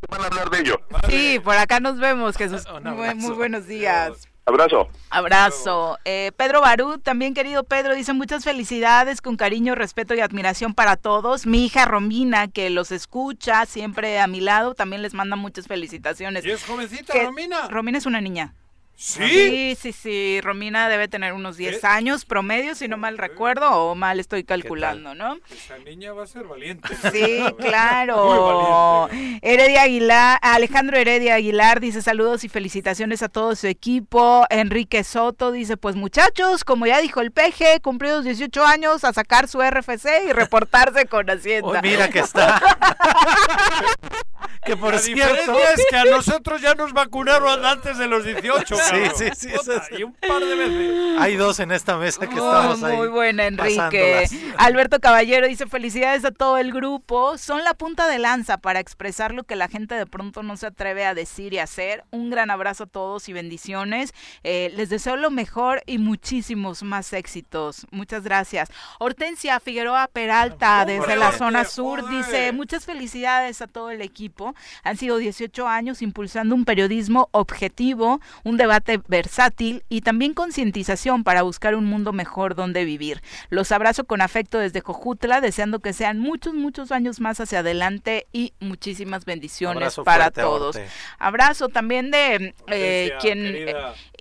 Van 0.09 0.21
a 0.21 0.25
hablar 0.27 0.49
de 0.49 0.59
ello. 0.59 0.75
Sí, 1.09 1.39
por 1.43 1.55
acá 1.57 1.79
nos 1.79 1.99
vemos, 1.99 2.37
Jesús. 2.37 2.63
Muy, 2.81 3.15
muy 3.15 3.35
buenos 3.35 3.67
días. 3.67 4.29
Abrazo. 4.45 4.89
Abrazo. 5.09 5.97
Eh, 6.05 6.31
Pedro 6.37 6.61
Barú, 6.61 6.99
también 6.99 7.33
querido 7.33 7.63
Pedro, 7.63 7.95
dice 7.95 8.13
muchas 8.13 8.43
felicidades, 8.43 9.19
con 9.19 9.37
cariño, 9.37 9.73
respeto 9.73 10.13
y 10.13 10.19
admiración 10.19 10.75
para 10.75 10.97
todos. 10.97 11.47
Mi 11.47 11.65
hija 11.65 11.85
Romina, 11.85 12.47
que 12.47 12.69
los 12.69 12.91
escucha 12.91 13.65
siempre 13.65 14.19
a 14.19 14.27
mi 14.27 14.41
lado, 14.41 14.75
también 14.75 15.01
les 15.01 15.15
manda 15.15 15.35
muchas 15.35 15.67
felicitaciones. 15.67 16.45
¿Y 16.45 16.51
es 16.51 16.63
jovencita, 16.63 17.13
Romina? 17.23 17.67
Romina 17.69 17.97
es 17.97 18.05
una 18.05 18.21
niña. 18.21 18.53
¿Sí? 18.97 19.75
Sí, 19.75 19.91
sí, 19.91 20.39
Romina 20.41 20.87
debe 20.87 21.09
tener 21.09 21.33
unos 21.33 21.57
10 21.57 21.83
años 21.83 22.23
promedio, 22.23 22.75
si 22.75 22.87
no 22.87 22.95
mal 22.95 23.17
recuerdo, 23.17 23.69
o 23.71 23.93
mal 23.93 24.21
estoy 24.21 24.45
calculando, 24.45 25.13
¿no? 25.13 25.37
Esa 25.51 25.77
niña 25.79 26.13
va 26.13 26.23
a 26.23 26.27
ser 26.27 26.45
valiente. 26.45 26.87
Sí, 27.11 27.43
claro. 27.59 29.09
Heredia 29.41 29.83
Aguilar, 29.83 30.39
Alejandro 30.41 30.97
Heredia 30.97 31.35
Aguilar 31.35 31.79
dice 31.79 32.01
saludos 32.01 32.43
y 32.43 32.49
felicitaciones 32.49 33.21
a 33.21 33.29
todo 33.29 33.55
su 33.55 33.67
equipo. 33.67 34.45
Enrique 34.49 35.03
Soto 35.03 35.51
dice, 35.51 35.77
pues 35.77 35.95
muchachos, 35.95 36.63
como 36.63 36.87
ya 36.87 36.99
dijo 37.01 37.21
el 37.21 37.31
peje, 37.31 37.79
cumplidos 37.81 38.25
18 38.25 38.65
años 38.65 39.03
a 39.03 39.13
sacar 39.13 39.47
su 39.47 39.61
RFC 39.61 40.25
y 40.27 40.31
reportarse 40.33 41.05
con 41.05 41.29
Hacienda. 41.29 41.81
mira 41.81 42.09
que 42.09 42.19
está. 42.19 42.61
que 44.65 44.75
por 44.75 44.93
La 44.93 44.99
cierto... 44.99 45.33
diferencia 45.33 45.73
es 45.73 45.85
que 45.89 45.95
a 45.95 46.05
nosotros 46.05 46.61
ya 46.61 46.73
nos 46.73 46.93
vacunaron 46.93 47.63
antes 47.65 47.97
de 47.97 48.07
los 48.07 48.25
18, 48.25 48.75
Sí, 48.89 49.29
sí, 49.35 49.49
sí. 49.49 49.95
y 49.97 50.03
un 50.03 50.13
par 50.13 50.43
de 50.43 50.55
veces. 50.55 51.19
Hay 51.19 51.35
dos 51.35 51.59
en 51.59 51.71
esta 51.71 51.97
mesa 51.97 52.19
que 52.27 52.35
estamos 52.35 52.83
ahí. 52.83 52.97
Muy 52.97 53.07
buena, 53.07 53.45
Enrique. 53.47 54.27
Alberto 54.57 54.99
Caballero 54.99 55.47
dice: 55.47 55.67
Felicidades 55.67 56.25
a 56.25 56.31
todo 56.31 56.57
el 56.57 56.71
grupo. 56.71 57.37
Son 57.37 57.63
la 57.63 57.73
punta 57.73 58.07
de 58.07 58.19
lanza 58.19 58.57
para 58.57 58.79
expresar 58.79 59.33
lo 59.33 59.43
que 59.43 59.55
la 59.55 59.67
gente 59.67 59.95
de 59.95 60.05
pronto 60.05 60.43
no 60.43 60.57
se 60.57 60.67
atreve 60.67 61.05
a 61.05 61.13
decir 61.13 61.53
y 61.53 61.59
hacer. 61.59 62.03
Un 62.11 62.29
gran 62.29 62.51
abrazo 62.51 62.83
a 62.83 62.87
todos 62.87 63.27
y 63.29 63.33
bendiciones. 63.33 64.13
Eh, 64.43 64.71
les 64.75 64.89
deseo 64.89 65.15
lo 65.15 65.31
mejor 65.31 65.81
y 65.85 65.97
muchísimos 65.97 66.83
más 66.83 67.13
éxitos. 67.13 67.87
Muchas 67.91 68.23
gracias. 68.23 68.69
Hortensia 68.99 69.59
Figueroa 69.59 70.07
Peralta, 70.07 70.85
desde 70.85 71.15
la 71.15 71.31
zona 71.31 71.65
sur, 71.65 72.07
dice: 72.09 72.51
Muchas 72.51 72.85
felicidades 72.85 73.61
a 73.61 73.67
todo 73.67 73.89
el 73.89 74.01
equipo. 74.01 74.53
Han 74.83 74.97
sido 74.97 75.17
18 75.17 75.67
años 75.67 76.01
impulsando 76.01 76.55
un 76.55 76.65
periodismo 76.65 77.29
objetivo, 77.31 78.19
un 78.43 78.57
debate 78.57 78.74
versátil 79.07 79.83
y 79.89 80.01
también 80.01 80.33
concientización 80.33 81.23
para 81.23 81.41
buscar 81.41 81.75
un 81.75 81.85
mundo 81.85 82.13
mejor 82.13 82.55
donde 82.55 82.85
vivir. 82.85 83.21
Los 83.49 83.71
abrazo 83.71 84.05
con 84.05 84.21
afecto 84.21 84.59
desde 84.59 84.81
Cojutla, 84.81 85.41
deseando 85.41 85.79
que 85.79 85.93
sean 85.93 86.19
muchos, 86.19 86.53
muchos 86.53 86.91
años 86.91 87.19
más 87.19 87.39
hacia 87.39 87.59
adelante 87.59 88.27
y 88.31 88.53
muchísimas 88.59 89.25
bendiciones 89.25 89.95
para 90.03 90.31
todos. 90.31 90.77
Abrazo 91.19 91.69
también 91.69 92.11
de 92.11 92.53
eh, 92.67 93.11
quien... 93.19 93.45
Eh, 93.45 93.75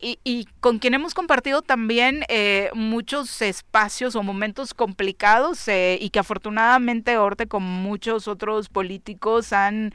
y, 0.04 0.48
con 0.60 0.78
quien 0.78 0.94
hemos 0.94 1.14
compartido 1.14 1.62
también 1.62 2.24
eh, 2.28 2.70
muchos 2.74 3.40
espacios 3.42 4.16
o 4.16 4.22
momentos 4.22 4.74
complicados 4.74 5.66
y 5.68 6.10
que 6.10 6.18
afortunadamente 6.18 7.16
Orte 7.16 7.46
como 7.46 7.66
muchos 7.66 8.28
otros 8.28 8.68
políticos 8.68 9.52
han 9.52 9.92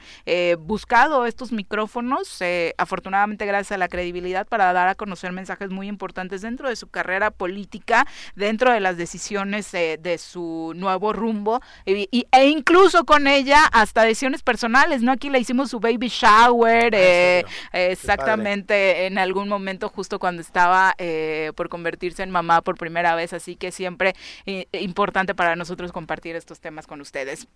buscado 0.60 1.26
estos 1.26 1.52
micrófonos, 1.52 2.40
afortunadamente 2.78 3.46
gracias 3.46 3.74
a 3.74 3.78
la 3.78 3.88
credibilidad 3.88 4.48
para 4.48 4.74
dar 4.74 4.88
a 4.88 4.96
conocer 4.96 5.32
mensajes 5.32 5.70
muy 5.70 5.88
importantes 5.88 6.42
dentro 6.42 6.70
de 6.70 6.76
su 6.76 6.88
carrera 6.88 7.32
política, 7.32 8.08
dentro 8.36 8.72
de 8.72 8.80
las 8.80 8.98
decisiones 8.98 9.72
de 9.72 10.18
su 10.18 10.74
nuevo 10.76 11.14
rumbo 11.14 11.62
y, 11.86 12.28
e 12.32 12.50
incluso 12.50 13.06
con 13.06 13.28
ella 13.28 13.64
hasta 13.72 14.04
decisiones 14.04 14.44
personales, 14.44 15.02
¿no? 15.02 15.12
Aquí 15.12 15.30
le 15.30 15.40
hicimos 15.40 15.70
su 15.70 15.80
baby 15.80 16.08
shower, 16.08 16.94
ah, 16.94 16.98
eh, 16.98 17.46
exactamente 17.74 19.06
en 19.06 19.18
algún 19.18 19.48
momento 19.48 19.90
justo 20.00 20.18
cuando 20.18 20.42
estaba 20.42 20.96
eh, 20.98 21.52
por 21.58 21.68
convertirse 21.68 22.24
en 22.24 22.32
mamá 22.32 22.62
por 22.62 22.78
primera 22.78 23.16
vez, 23.16 23.34
así 23.34 23.58
que 23.58 23.70
siempre 23.70 24.16
eh, 24.46 24.66
importante 24.72 25.36
para 25.36 25.58
nosotros 25.58 25.92
compartir 25.92 26.38
estos 26.38 26.62
temas 26.62 26.88
con 26.88 27.02
ustedes. 27.02 27.50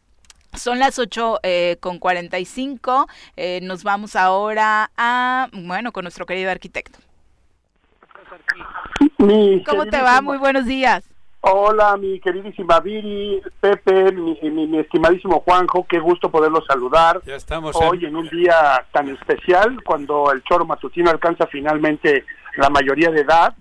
Son 0.54 0.78
las 0.78 1.00
8 1.00 1.40
eh, 1.42 1.78
con 1.80 2.00
45. 2.00 3.08
Eh, 3.38 3.62
nos 3.64 3.86
vamos 3.86 4.18
ahora 4.18 4.92
a, 4.98 5.48
bueno, 5.54 5.94
con 5.94 6.04
nuestro 6.04 6.26
querido 6.26 6.52
arquitecto. 6.52 7.00
¿Cómo 9.66 9.86
te 9.86 10.02
va? 10.02 10.22
Muy 10.22 10.38
buenos 10.38 10.66
días. 10.66 11.06
Hola, 11.46 11.98
mi 11.98 12.22
queridísima 12.22 12.80
Viri, 12.80 13.42
Pepe, 13.60 14.14
mi, 14.14 14.40
mi, 14.50 14.80
estimadísimo 14.80 15.42
Juanjo, 15.42 15.86
qué 15.90 16.00
gusto 16.00 16.32
poderlos 16.32 16.64
saludar. 16.66 17.22
Ya 17.26 17.36
estamos 17.36 17.76
hoy 17.76 18.06
en... 18.06 18.16
un 18.16 18.30
día 18.30 18.86
tan 18.94 19.10
especial, 19.10 19.84
cuando 19.84 20.32
el 20.32 20.42
choro 20.44 20.64
matutino 20.64 21.12
alcanza 21.12 21.46
finalmente 21.48 22.24
la 22.56 22.70
mayoría 22.70 23.10
de 23.12 23.22
edad. 23.22 23.54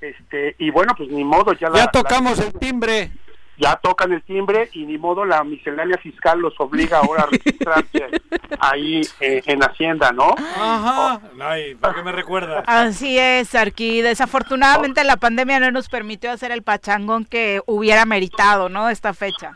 Este 0.00 0.56
y 0.58 0.70
bueno, 0.70 0.94
pues 0.96 1.10
ni 1.10 1.22
modo 1.22 1.52
ya. 1.52 1.70
Ya 1.72 1.86
tocamos 1.92 2.40
el 2.40 2.52
timbre 2.54 3.12
ya 3.58 3.76
tocan 3.76 4.12
el 4.12 4.22
timbre 4.22 4.70
y 4.72 4.84
ni 4.84 4.98
modo 4.98 5.24
la 5.24 5.44
miscelánea 5.44 5.98
fiscal 5.98 6.40
los 6.40 6.58
obliga 6.58 6.98
ahora 6.98 7.24
a 7.24 7.26
registrarse 7.26 8.06
ahí 8.60 9.00
eh, 9.20 9.42
en 9.46 9.62
Hacienda, 9.62 10.12
¿no? 10.12 10.34
Ajá. 10.38 11.20
Ay, 11.40 11.74
¿para 11.74 11.94
qué 11.94 12.02
me 12.02 12.12
recuerda? 12.12 12.64
Así 12.66 13.18
es, 13.18 13.54
Arqui. 13.54 14.00
Desafortunadamente 14.00 15.04
la 15.04 15.16
pandemia 15.16 15.60
no 15.60 15.70
nos 15.70 15.88
permitió 15.88 16.30
hacer 16.30 16.50
el 16.50 16.62
pachangón 16.62 17.24
que 17.24 17.60
hubiera 17.66 18.04
meritado, 18.04 18.68
¿no? 18.68 18.88
Esta 18.88 19.12
fecha. 19.12 19.52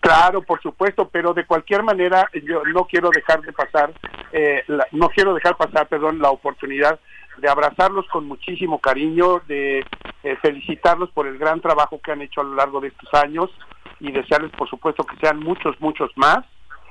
Claro, 0.00 0.40
por 0.42 0.62
supuesto, 0.62 1.08
pero 1.10 1.34
de 1.34 1.44
cualquier 1.44 1.82
manera 1.82 2.26
yo 2.46 2.62
no 2.72 2.86
quiero 2.86 3.10
dejar 3.10 3.42
de 3.42 3.52
pasar, 3.52 3.92
eh, 4.32 4.64
no 4.92 5.10
quiero 5.10 5.34
dejar 5.34 5.56
pasar, 5.56 5.88
perdón, 5.88 6.20
la 6.20 6.30
oportunidad 6.30 6.98
de 7.40 7.48
abrazarlos 7.48 8.06
con 8.08 8.26
muchísimo 8.26 8.78
cariño, 8.78 9.40
de 9.46 9.84
eh, 10.22 10.36
felicitarlos 10.42 11.10
por 11.10 11.26
el 11.26 11.38
gran 11.38 11.60
trabajo 11.60 12.00
que 12.02 12.12
han 12.12 12.22
hecho 12.22 12.40
a 12.40 12.44
lo 12.44 12.54
largo 12.54 12.80
de 12.80 12.88
estos 12.88 13.12
años 13.14 13.50
y 13.98 14.12
desearles, 14.12 14.50
por 14.52 14.68
supuesto, 14.68 15.04
que 15.04 15.16
sean 15.16 15.40
muchos, 15.40 15.80
muchos 15.80 16.10
más. 16.16 16.44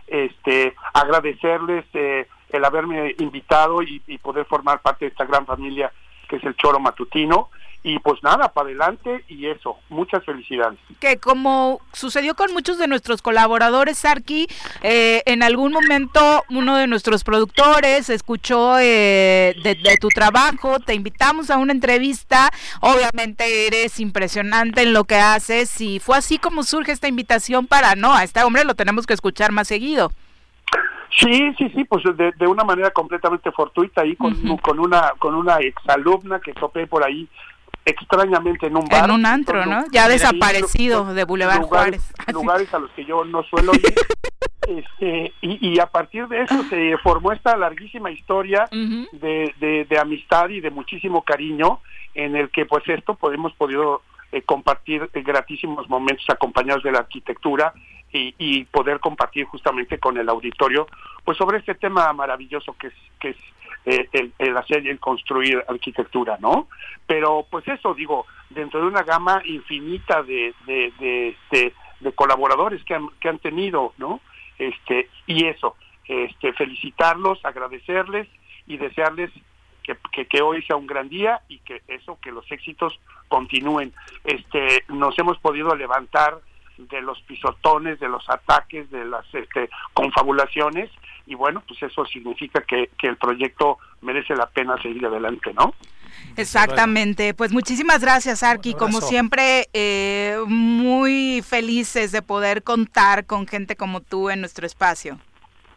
Este, 0.07 0.73
agradecerles 0.93 1.85
eh, 1.93 2.27
el 2.49 2.65
haberme 2.65 3.15
invitado 3.19 3.81
y, 3.83 4.01
y 4.07 4.17
poder 4.17 4.45
formar 4.45 4.81
parte 4.81 5.05
de 5.05 5.11
esta 5.11 5.25
gran 5.25 5.45
familia 5.45 5.91
que 6.27 6.37
es 6.37 6.43
el 6.43 6.55
Choro 6.55 6.79
Matutino 6.79 7.49
y 7.81 7.97
pues 7.99 8.21
nada, 8.23 8.49
para 8.49 8.67
adelante 8.67 9.23
y 9.29 9.47
eso, 9.47 9.77
muchas 9.87 10.23
felicidades. 10.25 10.77
Que 10.99 11.17
como 11.17 11.79
sucedió 11.93 12.35
con 12.35 12.51
muchos 12.51 12.77
de 12.77 12.87
nuestros 12.87 13.21
colaboradores, 13.21 14.03
Arki, 14.03 14.47
eh, 14.81 15.23
en 15.25 15.43
algún 15.43 15.71
momento 15.71 16.43
uno 16.49 16.75
de 16.75 16.87
nuestros 16.87 17.23
productores 17.23 18.09
escuchó 18.09 18.77
eh, 18.79 19.55
de, 19.63 19.97
tu 19.99 20.09
trabajo, 20.09 20.79
te 20.79 20.93
invitamos 20.93 21.49
a 21.49 21.57
una 21.57 21.71
entrevista, 21.71 22.51
obviamente 22.81 23.67
eres 23.67 23.99
impresionante 23.99 24.81
en 24.81 24.93
lo 24.93 25.05
que 25.05 25.15
haces 25.15 25.79
y 25.79 25.99
fue 25.99 26.17
así 26.17 26.37
como 26.37 26.63
surge 26.63 26.91
esta 26.91 27.07
invitación 27.07 27.65
para, 27.65 27.95
no, 27.95 28.13
a 28.13 28.23
este 28.23 28.43
hombre 28.43 28.65
lo 28.65 28.75
tenemos 28.75 29.07
que 29.07 29.13
escuchar 29.13 29.53
más 29.53 29.69
seguido. 29.69 30.11
Sí, 31.17 31.53
sí, 31.57 31.69
sí, 31.73 31.83
pues 31.85 32.03
de, 32.15 32.31
de 32.33 32.47
una 32.47 32.63
manera 32.63 32.91
completamente 32.91 33.51
fortuita 33.51 34.01
ahí 34.01 34.15
con, 34.15 34.57
con 34.57 34.79
una 34.79 35.11
con 35.17 35.33
una 35.33 35.57
exalumna 35.57 36.39
que 36.39 36.53
topé 36.53 36.85
por 36.85 37.03
ahí 37.03 37.27
extrañamente 37.89 38.67
en 38.67 38.77
un 38.77 38.85
bar. 38.85 39.05
En 39.05 39.11
un 39.11 39.25
antro, 39.25 39.65
¿no? 39.65 39.85
Ya 39.91 40.07
desaparecido 40.07 41.13
de 41.13 41.23
Boulevard 41.23 41.63
Juárez. 41.63 42.13
Lugares 42.33 42.73
a 42.73 42.79
los 42.79 42.91
que 42.91 43.05
yo 43.05 43.23
no 43.25 43.43
suelo 43.43 43.73
ir. 43.73 43.93
este, 44.67 45.33
y, 45.41 45.79
a 45.79 45.87
partir 45.87 46.27
de 46.27 46.41
eso 46.41 46.63
se 46.69 46.97
formó 46.99 47.31
esta 47.31 47.57
larguísima 47.57 48.11
historia 48.11 48.67
de, 48.71 49.85
de, 49.89 49.99
amistad 49.99 50.49
y 50.49 50.61
de 50.61 50.69
muchísimo 50.69 51.23
cariño 51.23 51.79
en 52.13 52.35
el 52.35 52.49
que 52.49 52.65
pues 52.65 52.87
esto 52.87 53.15
podemos 53.15 53.53
podido 53.53 54.01
eh, 54.31 54.41
compartir 54.41 55.09
eh, 55.13 55.21
gratísimos 55.21 55.89
momentos 55.89 56.25
acompañados 56.29 56.83
de 56.83 56.91
la 56.91 56.99
arquitectura 56.99 57.73
y, 58.11 58.33
y, 58.37 58.65
poder 58.65 58.99
compartir 58.99 59.45
justamente 59.45 59.99
con 59.99 60.17
el 60.17 60.29
auditorio 60.29 60.87
pues 61.23 61.37
sobre 61.37 61.59
este 61.59 61.75
tema 61.75 62.11
maravilloso 62.13 62.75
que 62.79 62.87
es 62.87 62.93
que 63.19 63.29
es 63.29 63.37
el, 63.89 64.33
el, 64.37 64.57
hacer 64.57 64.85
y 64.85 64.89
el 64.89 64.99
construir 64.99 65.63
arquitectura, 65.67 66.37
¿no? 66.39 66.67
Pero 67.07 67.45
pues 67.49 67.67
eso, 67.67 67.93
digo, 67.93 68.25
dentro 68.49 68.81
de 68.81 68.87
una 68.87 69.03
gama 69.03 69.41
infinita 69.45 70.21
de, 70.23 70.53
de, 70.65 71.35
de, 71.51 71.73
colaboradores 72.13 72.83
que 72.83 72.95
han, 72.95 73.07
que 73.19 73.29
han 73.29 73.39
tenido, 73.39 73.93
¿no? 73.97 74.21
Este, 74.57 75.09
y 75.25 75.45
eso, 75.45 75.75
este, 76.05 76.53
felicitarlos, 76.53 77.43
agradecerles 77.43 78.27
y 78.67 78.77
desearles 78.77 79.31
que, 80.11 80.25
que, 80.25 80.41
hoy 80.41 80.61
sea 80.63 80.75
un 80.75 80.85
gran 80.85 81.09
día 81.09 81.41
y 81.47 81.59
que 81.59 81.81
eso, 81.87 82.19
que 82.21 82.31
los 82.31 82.49
éxitos 82.51 82.99
continúen. 83.27 83.93
Este, 84.23 84.83
nos 84.89 85.17
hemos 85.17 85.39
podido 85.39 85.75
levantar 85.75 86.39
de 86.79 87.01
los 87.01 87.21
pisotones, 87.23 87.99
de 87.99 88.07
los 88.07 88.27
ataques, 88.29 88.89
de 88.89 89.05
las 89.05 89.25
este, 89.33 89.69
confabulaciones 89.93 90.89
y 91.25 91.35
bueno, 91.35 91.61
pues 91.67 91.81
eso 91.83 92.05
significa 92.05 92.61
que, 92.61 92.89
el 93.03 93.17
proyecto 93.17 93.77
merece 94.01 94.35
la 94.35 94.47
pena 94.47 94.81
seguir 94.81 95.05
adelante, 95.05 95.53
¿no? 95.53 95.75
Exactamente, 96.35 97.35
pues 97.35 97.51
muchísimas 97.51 98.01
gracias 98.01 98.41
Arki, 98.41 98.73
como 98.73 98.99
siempre 98.99 99.67
eh, 99.73 100.37
muy 100.47 101.43
felices 101.47 102.11
de 102.11 102.21
poder 102.21 102.63
contar 102.63 103.25
con 103.25 103.45
gente 103.45 103.75
como 103.75 104.01
tú 104.01 104.29
en 104.29 104.39
nuestro 104.39 104.65
espacio. 104.65 105.19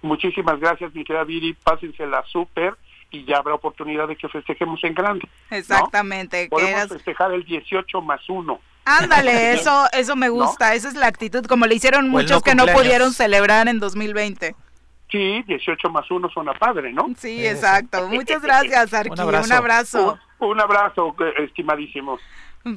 Muchísimas 0.00 0.58
gracias 0.58 0.94
mi 0.94 1.04
querida 1.04 1.24
Viri, 1.24 1.52
pásensela 1.52 2.24
súper 2.26 2.74
y 3.10 3.24
ya 3.24 3.36
habrá 3.36 3.54
oportunidad 3.54 4.08
de 4.08 4.16
que 4.16 4.28
festejemos 4.28 4.82
en 4.84 4.94
grande. 4.94 5.28
Exactamente. 5.50 6.48
Podemos 6.48 6.88
festejar 6.88 7.32
el 7.32 7.44
18 7.44 8.00
más 8.00 8.26
1. 8.28 8.58
Ándale, 8.84 9.52
eso, 9.54 9.86
eso 9.92 10.16
me 10.16 10.28
gusta, 10.28 10.74
esa 10.74 10.88
es 10.88 10.94
la 10.94 11.06
actitud, 11.06 11.44
como 11.46 11.66
le 11.66 11.74
hicieron 11.74 12.08
muchos 12.08 12.42
que 12.42 12.54
no 12.54 12.66
pudieron 12.66 13.12
celebrar 13.12 13.68
en 13.68 13.80
2020. 13.80 14.54
Sí, 15.10 15.42
18 15.46 15.90
más 15.90 16.10
1 16.10 16.30
suena 16.30 16.54
padre, 16.54 16.90
¿no? 16.92 17.08
Sí, 17.18 17.46
exacto. 17.46 18.08
Muchas 18.08 18.40
gracias, 18.40 18.94
Arqui. 18.94 19.20
Un 19.20 19.52
abrazo. 19.52 20.18
Un 20.38 20.60
abrazo, 20.60 21.14
estimadísimos. 21.38 22.20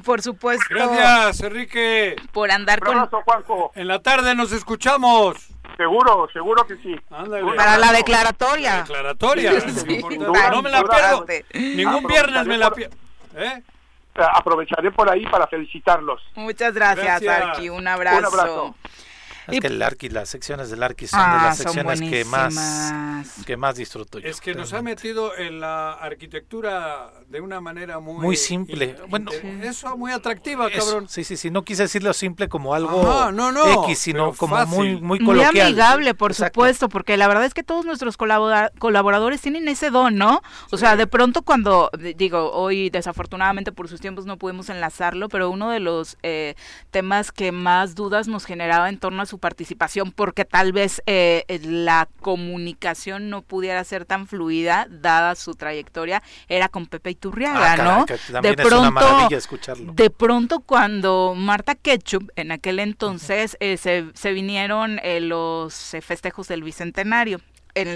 Por 0.04 0.20
supuesto. 0.20 0.66
Gracias, 0.68 1.40
Enrique. 1.42 2.16
Por 2.32 2.50
andar 2.50 2.80
Un 2.82 2.88
abrazo, 2.88 3.22
Juanjo. 3.24 3.72
En 3.74 3.88
la 3.88 4.00
tarde 4.00 4.34
nos 4.34 4.52
escuchamos. 4.52 5.36
Seguro, 5.76 6.28
seguro 6.32 6.66
que 6.66 6.76
sí. 6.76 6.96
Para 7.08 7.78
la 7.78 7.92
declaratoria. 7.92 8.72
La 8.72 8.78
declaratoria. 8.82 9.52
no 10.50 10.62
me 10.62 10.70
la 10.70 10.82
pierdo. 10.84 11.26
Ningún 11.54 12.06
viernes 12.06 12.46
me 12.46 12.58
la 12.58 12.70
pierdo. 12.70 12.96
¿Eh? 13.36 13.62
Aprovecharé 14.18 14.90
por 14.90 15.10
ahí 15.10 15.26
para 15.26 15.46
felicitarlos. 15.46 16.22
Muchas 16.34 16.74
gracias, 16.74 17.20
gracias. 17.20 17.42
Arqui. 17.42 17.68
Un 17.68 17.86
abrazo. 17.86 18.18
Un 18.18 18.24
abrazo. 18.24 18.74
Es 19.48 19.60
que 19.60 19.66
el 19.68 19.82
Arqui, 19.82 20.08
las 20.08 20.28
secciones 20.28 20.70
del 20.70 20.82
Arqui 20.82 21.06
son 21.06 21.20
de 21.20 21.26
ah, 21.26 21.44
las 21.44 21.58
secciones 21.58 22.00
que 22.00 22.24
más 22.24 22.54
que 23.44 23.56
más 23.56 23.76
disfruto 23.76 24.18
yo. 24.18 24.28
Es 24.28 24.40
que 24.40 24.54
nos 24.54 24.72
ha 24.72 24.82
metido 24.82 25.36
en 25.36 25.60
la 25.60 25.92
arquitectura 25.92 27.12
de 27.28 27.40
una 27.40 27.60
manera 27.60 28.00
muy 28.00 28.22
muy 28.22 28.36
simple. 28.36 28.96
bueno, 29.08 29.30
eso 29.62 29.96
muy 29.96 30.12
atractiva, 30.12 30.70
cabrón. 30.70 31.08
Sí, 31.08 31.24
sí, 31.24 31.36
sí, 31.36 31.50
no 31.50 31.62
quise 31.62 31.82
decirlo 31.82 32.12
simple 32.12 32.48
como 32.48 32.74
algo 32.74 33.30
X, 33.84 33.98
sino 33.98 34.32
como 34.34 34.64
muy 34.66 35.00
muy 35.00 35.18
coloquial. 35.18 35.52
Muy 35.52 35.60
amigable, 35.60 36.14
por 36.14 36.34
supuesto, 36.34 36.88
porque 36.88 37.16
la 37.16 37.28
verdad 37.28 37.44
es 37.44 37.54
que 37.54 37.62
todos 37.62 37.84
nuestros 37.84 38.16
colaboradores 38.16 39.40
tienen 39.40 39.68
ese 39.68 39.90
don, 39.90 40.16
¿no? 40.16 40.42
O 40.70 40.76
sea, 40.76 40.96
de 40.96 41.06
pronto 41.06 41.42
cuando 41.42 41.90
digo, 42.16 42.52
hoy 42.52 42.90
desafortunadamente 42.90 43.72
por 43.72 43.88
sus 43.88 44.00
tiempos 44.00 44.26
no 44.26 44.38
pudimos 44.38 44.68
enlazarlo, 44.68 45.28
pero 45.28 45.50
uno 45.50 45.70
de 45.70 45.80
los 45.80 46.16
eh, 46.22 46.54
temas 46.90 47.32
que 47.32 47.52
más 47.52 47.94
dudas 47.94 48.28
nos 48.28 48.44
generaba 48.44 48.88
en 48.88 48.98
torno 48.98 49.22
a 49.22 49.26
su 49.26 49.35
participación 49.38 50.12
porque 50.12 50.44
tal 50.44 50.72
vez 50.72 51.02
eh, 51.06 51.44
la 51.62 52.08
comunicación 52.20 53.30
no 53.30 53.42
pudiera 53.42 53.82
ser 53.84 54.04
tan 54.04 54.26
fluida 54.26 54.86
dada 54.90 55.34
su 55.34 55.54
trayectoria 55.54 56.22
era 56.48 56.68
con 56.68 56.86
Pepe 56.86 57.10
Iturriaga, 57.10 57.72
ah, 57.72 57.76
¿no? 57.76 58.06
de 58.40 58.54
pronto, 58.54 59.28
de 59.92 60.10
pronto 60.10 60.60
cuando 60.60 61.34
Marta 61.36 61.74
Ketchup 61.74 62.30
en 62.36 62.52
aquel 62.52 62.78
entonces 62.78 63.56
eh, 63.60 63.76
se, 63.76 64.06
se, 64.14 64.32
vinieron 64.32 65.00
eh, 65.02 65.20
los 65.20 65.96
festejos 66.02 66.48
del 66.48 66.62
bicentenario 66.62 67.40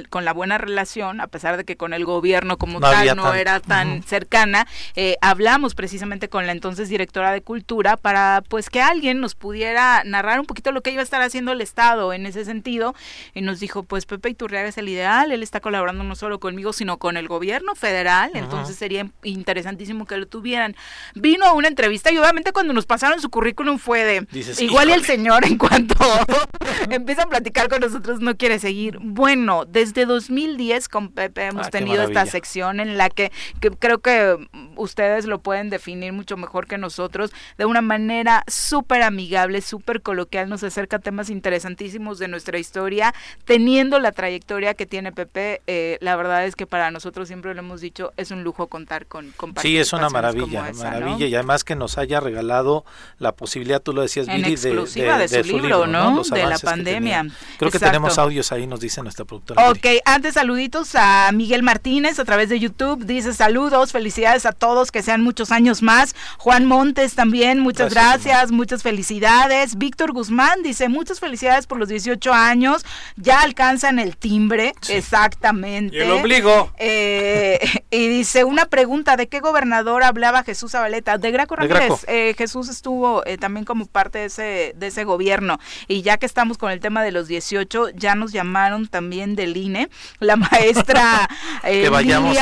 con 0.09 0.25
la 0.25 0.33
buena 0.33 0.59
relación, 0.59 1.21
a 1.21 1.27
pesar 1.27 1.57
de 1.57 1.65
que 1.65 1.77
con 1.77 1.93
el 1.93 2.05
gobierno 2.05 2.59
como 2.59 2.81
tal 2.81 3.17
no 3.17 3.35
era 3.35 3.61
tan 3.61 4.03
cercana, 4.03 4.67
eh, 4.97 5.17
hablamos 5.21 5.75
precisamente 5.75 6.29
con 6.29 6.47
la 6.47 6.53
entonces 6.53 6.89
directora 6.89 7.33
de 7.33 7.43
Cultura 7.43 7.97
para 7.97 8.43
pues 8.49 8.69
que 8.69 8.83
alguien 8.83 9.21
nos 9.21 9.35
pudiera 9.35 10.03
narrar 10.05 10.41
un 10.41 10.47
poquito 10.47 10.73
lo 10.73 10.83
que 10.83 10.91
iba 10.91 11.01
a 11.01 11.05
estar 11.05 11.23
haciendo 11.23 11.53
el 11.53 11.61
Estado 11.61 12.13
en 12.13 12.27
ese 12.27 12.45
sentido 12.45 12.95
y 13.35 13.41
nos 13.41 13.61
dijo 13.61 13.83
pues 13.83 14.07
Pepe 14.07 14.31
Iturriaga 14.31 14.69
es 14.69 14.79
el 14.79 14.89
ideal, 14.89 15.33
él 15.33 15.43
está 15.43 15.61
colaborando 15.61 16.05
no 16.05 16.15
solo 16.15 16.41
conmigo 16.41 16.73
sino 16.73 16.99
con 16.99 17.17
el 17.17 17.29
gobierno 17.29 17.75
federal, 17.75 18.31
entonces 18.35 18.77
sería 18.77 19.09
interesantísimo 19.23 20.07
que 20.07 20.17
lo 20.17 20.27
tuvieran. 20.27 20.77
Vino 21.15 21.47
a 21.47 21.53
una 21.53 21.69
entrevista 21.69 22.13
y 22.13 22.19
obviamente 22.19 22.53
cuando 22.53 22.73
nos 22.73 22.87
pasaron 22.87 23.21
su 23.21 23.31
currículum 23.31 23.79
fue 23.79 24.05
de 24.05 24.27
igual 24.59 24.91
y 24.91 24.93
el 24.93 25.05
señor 25.05 25.45
en 25.45 25.57
cuanto 25.57 25.95
empieza 26.91 27.23
a 27.23 27.27
platicar 27.27 27.69
con 27.69 27.81
nosotros 27.81 28.21
no 28.21 28.37
quiere 28.37 28.59
seguir. 28.59 28.99
Bueno, 29.01 29.65
Desde 29.73 30.05
2010 30.05 30.89
con 30.89 31.11
Pepe 31.11 31.47
hemos 31.47 31.69
ah, 31.69 31.71
tenido 31.71 32.03
esta 32.03 32.27
sección 32.27 32.81
en 32.81 32.99
la 32.99 33.09
que, 33.09 33.31
creo 33.79 33.99
que 33.99 34.49
ustedes 34.77 35.27
lo 35.27 35.39
pueden 35.41 35.71
definir 35.71 36.13
mucho 36.13 36.37
mejor 36.37 36.67
que 36.67 36.77
nosotros, 36.77 37.31
de 37.57 37.67
una 37.67 37.81
manera 37.81 38.43
súper 38.49 39.03
amigable, 39.03 39.61
súper 39.61 40.03
coloquial, 40.03 40.49
nos 40.49 40.65
acerca 40.65 40.99
temas 40.99 41.31
interesantísimos 41.31 42.19
de 42.19 42.27
nuestra 42.27 42.59
historia, 42.59 43.15
teniendo 43.45 44.01
la 44.01 44.11
trayectoria 44.11 44.75
que 44.75 44.87
tiene 44.87 45.13
Pepe, 45.13 45.63
eh, 45.69 45.99
la 46.01 46.17
verdad 46.17 46.45
es 46.47 46.57
que 46.57 46.67
para 46.67 46.91
nosotros 46.91 47.29
siempre 47.29 47.55
lo 47.55 47.61
hemos 47.61 47.81
dicho, 47.81 48.13
es 48.17 48.33
un 48.33 48.43
lujo 48.43 48.67
contar 48.67 49.07
con, 49.07 49.31
con 49.33 49.55
Sí, 49.59 49.79
es 49.79 49.93
una 49.93 50.11
maravilla, 50.11 50.73
maravilla, 50.75 51.27
y 51.27 51.35
además 51.35 51.63
que 51.63 51.77
nos 51.77 51.97
haya 51.97 52.19
regalado 52.19 52.85
la 53.19 53.33
posibilidad, 53.33 53.81
tú 53.81 53.93
lo 53.93 54.03
decías, 54.03 54.27
en 54.27 54.43
de, 54.43 54.49
de, 54.49 55.29
de, 55.29 55.45
su, 55.45 55.57
libro, 55.57 55.87
¿no? 55.87 56.23
De 56.23 56.47
la 56.47 56.59
pandemia. 56.59 57.27
Creo 57.59 57.71
que 57.71 57.79
tenemos 57.79 58.19
audios 58.19 58.51
ahí, 58.51 58.67
nos 58.67 58.81
dice 58.81 59.01
nuestra 59.03 59.25
productora. 59.25 59.60
Ok, 59.69 59.87
antes 60.07 60.35
saluditos 60.35 60.95
a 60.95 61.31
Miguel 61.33 61.63
Martínez 61.63 62.19
a 62.19 62.25
través 62.25 62.49
de 62.49 62.59
YouTube, 62.59 63.05
dice 63.05 63.35
saludos, 63.35 63.93
felicidades 63.93 64.47
a 64.47 64.53
todos, 64.53 64.91
que 64.91 65.03
sean 65.03 65.23
muchos 65.23 65.53
años 65.53 65.83
más. 65.83 66.15
Juan 66.39 66.65
Montes 66.65 67.15
también, 67.15 67.61
muchas 67.61 67.93
gracias, 67.93 68.53
muchas 68.53 68.83
felicidades. 68.83 69.77
Víctor 69.77 70.13
Guzmán 70.13 70.63
dice 70.63 70.89
muchas 70.89 71.21
felicidades 71.21 71.67
por 71.67 71.79
los 71.79 71.89
18 71.89 72.33
años, 72.33 72.87
ya 73.17 73.43
alcanzan 73.43 73.99
el 73.99 74.17
timbre, 74.17 74.73
exactamente. 74.89 75.97
Y 75.97 76.01
el 76.01 76.11
ombligo. 76.11 76.73
Eh, 76.79 77.59
y 77.91 78.09
dice 78.09 78.45
una 78.45 78.67
pregunta, 78.67 79.17
¿de 79.17 79.29
qué 79.29 79.41
gobernador 79.41 80.05
hablaba 80.05 80.43
Jesús 80.43 80.73
Zabaleta? 80.73 81.19
De 81.19 81.31
Graco 81.33 81.57
Ramírez. 81.57 82.07
Eh, 82.09 82.35
Jesús 82.39 82.69
estuvo 82.69 83.27
eh, 83.27 83.37
también 83.37 83.67
como 83.67 83.87
parte 83.87 84.21
de 84.21 84.25
ese, 84.27 84.75
de 84.77 84.87
ese 84.87 85.05
gobierno. 85.05 85.59
Y 85.87 86.03
ya 86.03 86.17
que 86.17 86.27
estamos 86.27 86.57
con 86.57 86.71
el 86.71 86.81
tema 86.81 87.03
de 87.03 87.13
los 87.13 87.29
18, 87.29 87.91
ya 87.91 88.15
nos 88.15 88.33
llamaron 88.33 88.89
también 88.89 89.37
del 89.41 89.57
INE, 89.57 89.89
la 90.19 90.37
maestra 90.37 91.29
que 91.63 91.89
vayamos. 91.89 92.37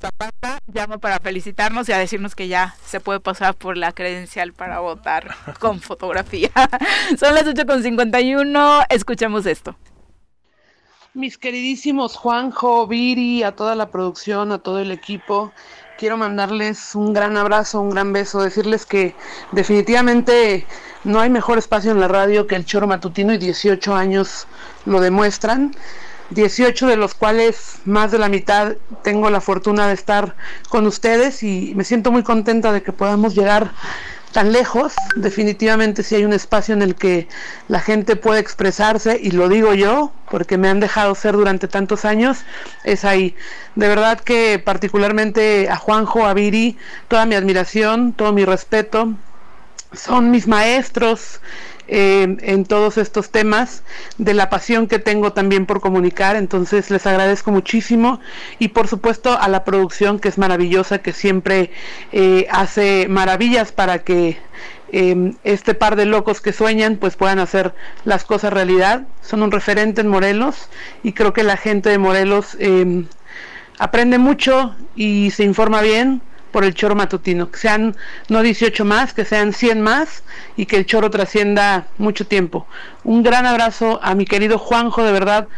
Zapata 0.00 0.58
llama 0.72 0.98
para 0.98 1.18
felicitarnos 1.18 1.88
y 1.88 1.92
a 1.92 1.98
decirnos 1.98 2.36
que 2.36 2.46
ya 2.46 2.76
se 2.86 3.00
puede 3.00 3.18
pasar 3.18 3.54
por 3.54 3.76
la 3.76 3.92
credencial 3.92 4.52
para 4.52 4.78
votar 4.78 5.34
con 5.58 5.80
fotografía. 5.82 6.50
Son 7.18 7.34
las 7.34 7.46
8.51, 7.46 8.86
escuchemos 8.90 9.46
esto. 9.46 9.76
Mis 11.14 11.36
queridísimos 11.36 12.16
Juanjo, 12.16 12.86
Viri, 12.86 13.42
a 13.42 13.52
toda 13.52 13.74
la 13.74 13.90
producción, 13.90 14.50
a 14.50 14.58
todo 14.58 14.78
el 14.78 14.90
equipo, 14.92 15.52
quiero 16.02 16.16
mandarles 16.16 16.96
un 16.96 17.12
gran 17.12 17.36
abrazo, 17.36 17.80
un 17.80 17.90
gran 17.90 18.12
beso, 18.12 18.42
decirles 18.42 18.86
que 18.86 19.14
definitivamente 19.52 20.66
no 21.04 21.20
hay 21.20 21.30
mejor 21.30 21.58
espacio 21.58 21.92
en 21.92 22.00
la 22.00 22.08
radio 22.08 22.48
que 22.48 22.56
el 22.56 22.64
choro 22.64 22.88
matutino 22.88 23.32
y 23.32 23.38
18 23.38 23.94
años 23.94 24.48
lo 24.84 25.00
demuestran. 25.00 25.76
18 26.30 26.88
de 26.88 26.96
los 26.96 27.14
cuales 27.14 27.76
más 27.84 28.10
de 28.10 28.18
la 28.18 28.28
mitad 28.28 28.72
tengo 29.04 29.30
la 29.30 29.40
fortuna 29.40 29.86
de 29.86 29.94
estar 29.94 30.34
con 30.70 30.88
ustedes 30.88 31.44
y 31.44 31.72
me 31.76 31.84
siento 31.84 32.10
muy 32.10 32.24
contenta 32.24 32.72
de 32.72 32.82
que 32.82 32.90
podamos 32.90 33.36
llegar 33.36 33.70
tan 34.32 34.52
lejos. 34.52 34.94
Definitivamente 35.16 36.02
si 36.02 36.16
hay 36.16 36.24
un 36.24 36.32
espacio 36.32 36.74
en 36.74 36.82
el 36.82 36.94
que 36.94 37.28
la 37.68 37.80
gente 37.80 38.16
puede 38.16 38.40
expresarse, 38.40 39.18
y 39.22 39.30
lo 39.30 39.48
digo 39.48 39.74
yo, 39.74 40.12
porque 40.30 40.58
me 40.58 40.68
han 40.68 40.80
dejado 40.80 41.14
ser 41.14 41.34
durante 41.34 41.68
tantos 41.68 42.04
años, 42.04 42.38
es 42.84 43.04
ahí. 43.04 43.36
De 43.76 43.88
verdad 43.88 44.18
que 44.20 44.60
particularmente 44.64 45.68
a 45.70 45.76
Juanjo, 45.76 46.26
a 46.26 46.34
Viri, 46.34 46.76
toda 47.08 47.26
mi 47.26 47.34
admiración, 47.34 48.12
todo 48.12 48.32
mi 48.32 48.44
respeto. 48.44 49.14
Son 49.92 50.30
mis 50.30 50.48
maestros, 50.48 51.40
eh, 51.88 52.36
en 52.40 52.64
todos 52.64 52.96
estos 52.96 53.30
temas, 53.30 53.82
de 54.18 54.34
la 54.34 54.50
pasión 54.50 54.86
que 54.86 54.98
tengo 54.98 55.32
también 55.32 55.66
por 55.66 55.80
comunicar. 55.80 56.36
Entonces 56.36 56.90
les 56.90 57.06
agradezco 57.06 57.50
muchísimo 57.50 58.20
y 58.58 58.68
por 58.68 58.88
supuesto 58.88 59.38
a 59.38 59.48
la 59.48 59.64
producción 59.64 60.18
que 60.18 60.28
es 60.28 60.38
maravillosa, 60.38 60.98
que 60.98 61.12
siempre 61.12 61.70
eh, 62.12 62.46
hace 62.50 63.06
maravillas 63.08 63.72
para 63.72 64.00
que 64.00 64.38
em, 64.92 65.34
este 65.44 65.74
par 65.74 65.96
de 65.96 66.06
locos 66.06 66.40
que 66.40 66.52
sueñan 66.52 66.96
pues 66.96 67.16
puedan 67.16 67.38
hacer 67.38 67.74
las 68.04 68.24
cosas 68.24 68.52
realidad. 68.52 69.06
Son 69.20 69.42
un 69.42 69.50
referente 69.50 70.02
en 70.02 70.08
Morelos 70.08 70.68
y 71.02 71.12
creo 71.12 71.32
que 71.32 71.42
la 71.42 71.56
gente 71.56 71.90
de 71.90 71.98
Morelos 71.98 72.56
em, 72.60 73.06
aprende 73.78 74.18
mucho 74.18 74.76
y 74.94 75.30
se 75.32 75.44
informa 75.44 75.82
bien 75.82 76.22
por 76.52 76.64
el 76.64 76.74
choro 76.74 76.94
matutino, 76.94 77.50
que 77.50 77.58
sean 77.58 77.96
no 78.28 78.42
18 78.42 78.84
más, 78.84 79.14
que 79.14 79.24
sean 79.24 79.52
100 79.52 79.80
más 79.80 80.22
y 80.56 80.66
que 80.66 80.76
el 80.76 80.86
choro 80.86 81.10
trascienda 81.10 81.86
mucho 81.98 82.26
tiempo. 82.26 82.66
Un 83.02 83.22
gran 83.22 83.46
abrazo 83.46 83.98
a 84.02 84.14
mi 84.14 84.24
querido 84.24 84.58
Juanjo, 84.58 85.02
de 85.02 85.12
verdad. 85.12 85.48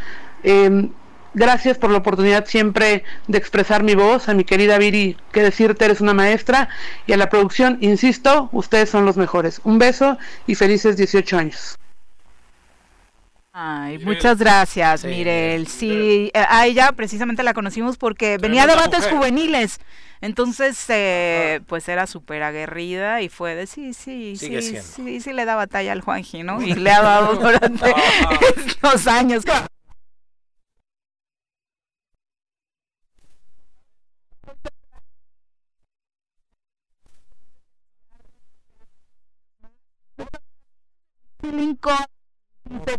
Em, 0.43 0.91
gracias 1.35 1.77
por 1.77 1.91
la 1.91 1.99
oportunidad 1.99 2.47
siempre 2.47 3.05
de 3.27 3.39
expresar 3.39 3.83
mi 3.83 3.95
voz, 3.95 4.29
a 4.29 4.35
mi 4.35 4.45
querida 4.45 4.79
Viri, 4.79 5.17
que 5.33 5.43
decirte 5.43 5.85
eres 5.85 6.01
una 6.01 6.15
maestra, 6.15 6.69
y 7.07 7.13
a 7.13 7.17
la 7.17 7.29
producción, 7.29 7.79
insisto, 7.81 8.49
ustedes 8.53 8.89
son 8.89 9.05
los 9.05 9.17
mejores. 9.17 9.61
Un 9.65 9.79
beso 9.79 10.17
y 10.47 10.55
felices 10.55 10.97
18 10.97 11.37
años. 11.37 11.79
Ay, 13.57 13.99
muchas 13.99 14.39
gracias, 14.39 15.05
Mirel. 15.05 15.69
Sí, 15.69 16.29
eh, 16.35 16.45
a 16.49 16.67
ella 16.67 16.91
precisamente 16.91 17.45
la 17.45 17.55
conocimos 17.55 17.97
porque 17.97 18.37
venía 18.37 18.67
de 18.67 18.73
debates 18.73 19.07
juveniles. 19.07 19.79
Entonces, 20.25 20.83
eh, 20.89 21.61
pues 21.67 21.87
era 21.87 22.07
súper 22.07 22.43
aguerrida 22.45 23.21
y 23.21 23.29
fue 23.29 23.55
de 23.55 23.67
sí, 23.67 23.93
sí, 23.93 24.37
sí, 24.39 24.79
sí, 24.79 25.21
sí, 25.21 25.33
le 25.35 25.45
da 25.45 25.55
batalla 25.55 25.93
al 25.93 26.01
Juanji, 26.01 26.43
¿no? 26.43 26.63
Y 26.63 26.73
le 26.73 26.91
ha 26.91 27.03
dado 27.03 27.35
durante 27.37 27.95
estos 28.57 29.07
años. 29.07 29.45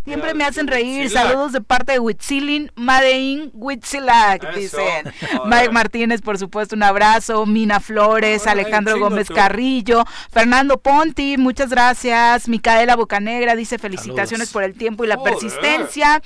Siempre 0.03 0.33
me 0.33 0.43
hacen 0.43 0.67
reír. 0.67 1.09
Saludos 1.09 1.51
de 1.51 1.61
parte 1.61 1.93
de 1.93 1.99
Huitzilin, 1.99 2.71
Madein 2.75 3.51
Huitzilac, 3.53 4.53
dicen. 4.55 5.11
Mike 5.45 5.71
Martínez, 5.71 6.21
por 6.21 6.37
supuesto, 6.37 6.75
un 6.75 6.83
abrazo. 6.83 7.45
Mina 7.45 7.79
Flores, 7.79 8.47
Alejandro 8.47 8.99
Gómez 8.99 9.29
Carrillo, 9.29 10.03
Fernando 10.31 10.77
Ponti, 10.77 11.37
muchas 11.37 11.69
gracias. 11.69 12.47
Micaela 12.47 12.95
Bocanegra 12.95 13.55
dice 13.55 13.77
felicitaciones 13.77 14.51
por 14.51 14.63
el 14.63 14.73
tiempo 14.73 15.03
y 15.03 15.07
la 15.07 15.21
persistencia. 15.21 16.21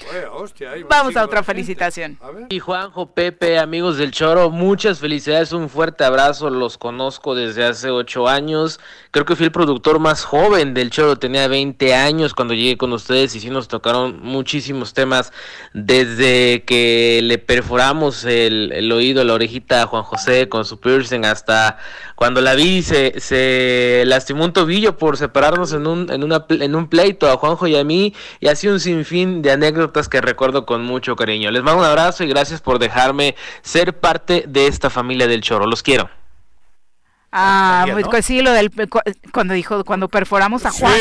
Vamos 0.90 1.16
a 1.16 1.24
otra 1.24 1.44
felicitación. 1.44 2.18
Y 2.50 2.60
Juanjo, 2.60 3.08
Pepe, 3.08 3.60
amigos 3.60 3.98
del 3.98 4.12
Choro, 4.12 4.50
muchas 4.50 5.00
felicidades, 5.00 5.52
un 5.54 5.70
fuerte 5.70 6.04
abrazo. 6.04 6.50
Los 6.50 6.78
conozco 6.78 7.36
desde 7.36 7.66
hace 7.66 7.90
ocho 7.90 8.28
años. 8.28 8.80
Creo 9.12 9.26
que 9.26 9.36
fui 9.36 9.46
el 9.46 9.52
productor 9.52 10.00
más 10.00 10.24
joven 10.24 10.74
del 10.74 10.90
Choro, 10.90 11.18
tenía 11.18 11.48
20 11.48 11.94
años 11.96 12.34
cuando 12.34 12.54
llegué 12.54 12.78
con 12.78 12.94
ustedes 12.94 13.36
y 13.36 13.39
sí 13.40 13.50
nos 13.50 13.68
tocaron 13.68 14.20
muchísimos 14.22 14.94
temas, 14.94 15.32
desde 15.74 16.64
que 16.64 17.22
le 17.24 17.38
perforamos 17.38 18.26
el, 18.26 18.92
oído, 18.92 19.24
la 19.24 19.34
orejita 19.34 19.84
a 19.84 19.88
Juan 19.88 20.04
José 20.04 20.50
con 20.50 20.66
su 20.66 20.80
piercing, 20.80 21.26
hasta 21.26 21.78
cuando 22.16 22.42
la 22.42 22.56
vi 22.56 22.82
se, 22.82 23.20
se 23.20 24.04
lastimó 24.06 24.46
un 24.46 24.54
tobillo 24.54 24.98
por 24.98 25.18
separarnos 25.18 25.74
en 25.74 25.88
un, 25.88 26.12
en, 26.12 26.24
una, 26.24 26.46
en 26.50 26.76
un 26.76 26.88
pleito 26.88 27.30
a 27.30 27.38
Juanjo 27.38 27.68
y 27.68 27.76
a 27.76 27.84
mí, 27.84 28.14
y 28.40 28.48
así 28.48 28.68
un 28.68 28.80
sinfín 28.80 29.42
de 29.42 29.52
anécdotas 29.52 30.10
que 30.10 30.22
recuerdo 30.22 30.66
con 30.66 30.84
mucho 30.84 31.16
cariño. 31.16 31.52
Les 31.52 31.64
mando 31.64 31.80
un 31.80 31.86
abrazo 31.86 32.24
y 32.24 32.28
gracias 32.28 32.62
por 32.62 32.80
dejarme 32.80 33.36
ser 33.62 33.98
parte 34.00 34.46
de 34.48 34.68
esta 34.68 34.90
familia 34.90 35.28
del 35.28 35.42
Choro. 35.42 35.66
Los 35.66 35.84
quiero. 35.84 36.10
Ah, 37.32 37.86
pues 38.10 38.26
sí, 38.26 38.42
lo 38.42 38.52
del 38.52 38.72
cuando 39.32 39.54
dijo 39.54 39.84
cuando 39.86 40.08
perforamos 40.08 40.66
a 40.66 40.72
Juan. 40.72 40.94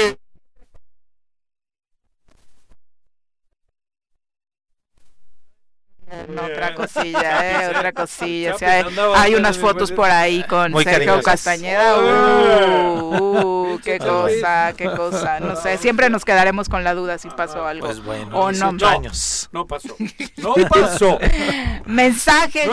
Otra 6.32 6.74
cosilla, 6.74 7.62
eh, 7.62 7.68
otra 7.76 7.92
cosilla. 7.92 8.54
O 8.54 8.58
sea, 8.58 8.86
hay, 9.16 9.34
unas 9.34 9.58
fotos 9.58 9.92
por 9.92 10.10
ahí 10.10 10.42
con 10.44 10.72
Sergio 10.82 11.22
Castañeda. 11.22 11.98
Uh, 11.98 13.74
uh, 13.74 13.80
qué 13.80 13.98
cosa, 13.98 14.72
qué 14.76 14.86
cosa. 14.90 15.40
No 15.40 15.56
sé, 15.56 15.78
siempre 15.78 16.10
nos 16.10 16.24
quedaremos 16.24 16.68
con 16.68 16.84
la 16.84 16.94
duda 16.94 17.18
si 17.18 17.28
pasó 17.30 17.66
algo. 17.66 17.86
Pues 17.86 18.02
bueno, 18.02 18.38
o 18.38 18.52
no. 18.52 18.86
Años. 18.86 19.48
No 19.52 19.66
pasó. 19.66 19.96
No 20.36 20.54
pasó. 20.68 21.18
Mensaje. 21.86 22.68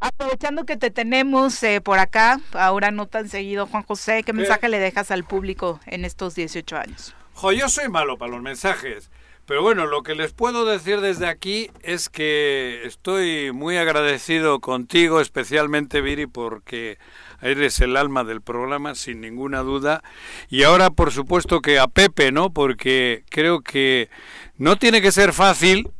Aprovechando 0.00 0.64
que 0.64 0.76
te 0.76 0.90
tenemos 0.90 1.62
eh, 1.62 1.80
por 1.80 1.98
acá, 1.98 2.40
ahora 2.52 2.90
no 2.90 3.06
tan 3.06 3.28
seguido, 3.28 3.66
Juan 3.66 3.82
José, 3.84 4.22
¿qué 4.22 4.32
mensaje 4.32 4.68
le 4.68 4.78
dejas 4.78 5.10
al 5.10 5.24
público 5.24 5.80
en 5.86 6.04
estos 6.04 6.34
18 6.34 6.76
años? 6.76 7.14
Jo, 7.34 7.52
yo 7.52 7.68
soy 7.68 7.88
malo 7.88 8.18
para 8.18 8.32
los 8.32 8.42
mensajes. 8.42 9.10
Pero 9.48 9.62
bueno, 9.62 9.86
lo 9.86 10.02
que 10.02 10.14
les 10.14 10.34
puedo 10.34 10.66
decir 10.66 11.00
desde 11.00 11.26
aquí 11.26 11.70
es 11.80 12.10
que 12.10 12.82
estoy 12.84 13.50
muy 13.50 13.78
agradecido 13.78 14.60
contigo, 14.60 15.22
especialmente 15.22 16.02
Viri, 16.02 16.26
porque 16.26 16.98
eres 17.40 17.80
el 17.80 17.96
alma 17.96 18.24
del 18.24 18.42
programa, 18.42 18.94
sin 18.94 19.22
ninguna 19.22 19.60
duda. 19.60 20.02
Y 20.50 20.64
ahora, 20.64 20.90
por 20.90 21.12
supuesto, 21.12 21.62
que 21.62 21.78
a 21.78 21.86
Pepe, 21.86 22.30
¿no? 22.30 22.52
Porque 22.52 23.24
creo 23.30 23.62
que 23.62 24.10
no 24.58 24.76
tiene 24.76 25.00
que 25.00 25.12
ser 25.12 25.32
fácil 25.32 25.90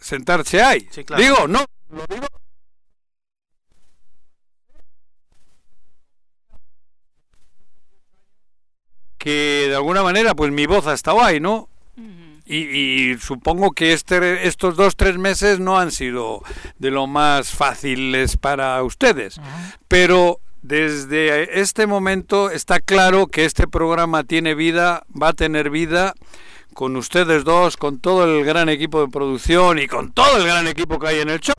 sentarse 0.00 0.62
ahí. 0.62 0.88
Digo, 1.18 1.46
no, 1.46 1.66
lo 1.90 2.06
digo 2.08 2.26
que 9.18 9.66
de 9.68 9.74
alguna 9.74 10.02
manera 10.02 10.34
pues 10.34 10.50
mi 10.50 10.64
voz 10.64 10.86
ha 10.86 10.94
estado 10.94 11.22
ahí, 11.22 11.40
¿no? 11.40 11.68
Y, 12.48 13.16
supongo 13.18 13.72
que 13.72 13.92
este, 13.92 14.46
estos 14.46 14.76
dos, 14.76 14.94
tres 14.96 15.18
meses 15.18 15.58
no 15.58 15.78
han 15.78 15.90
sido 15.90 16.42
de 16.78 16.92
lo 16.92 17.08
más 17.08 17.50
fáciles 17.50 18.36
para 18.36 18.80
ustedes. 18.84 19.40
Pero 19.88 20.40
desde 20.62 21.60
este 21.60 21.86
momento 21.86 22.50
está 22.50 22.78
claro 22.78 23.26
que 23.26 23.44
este 23.44 23.66
programa 23.66 24.22
tiene 24.22 24.54
vida, 24.54 25.04
va 25.20 25.28
a 25.28 25.32
tener 25.32 25.70
vida 25.70 26.14
con 26.72 26.94
ustedes 26.96 27.42
dos, 27.42 27.76
con 27.76 27.98
todo 27.98 28.24
el 28.24 28.44
gran 28.44 28.68
equipo 28.68 29.00
de 29.00 29.08
producción 29.08 29.78
y 29.78 29.88
con 29.88 30.12
todo 30.12 30.36
el 30.36 30.46
gran 30.46 30.68
equipo 30.68 30.98
que 31.00 31.08
hay 31.08 31.20
en 31.20 31.30
el 31.30 31.40
show. 31.40 31.54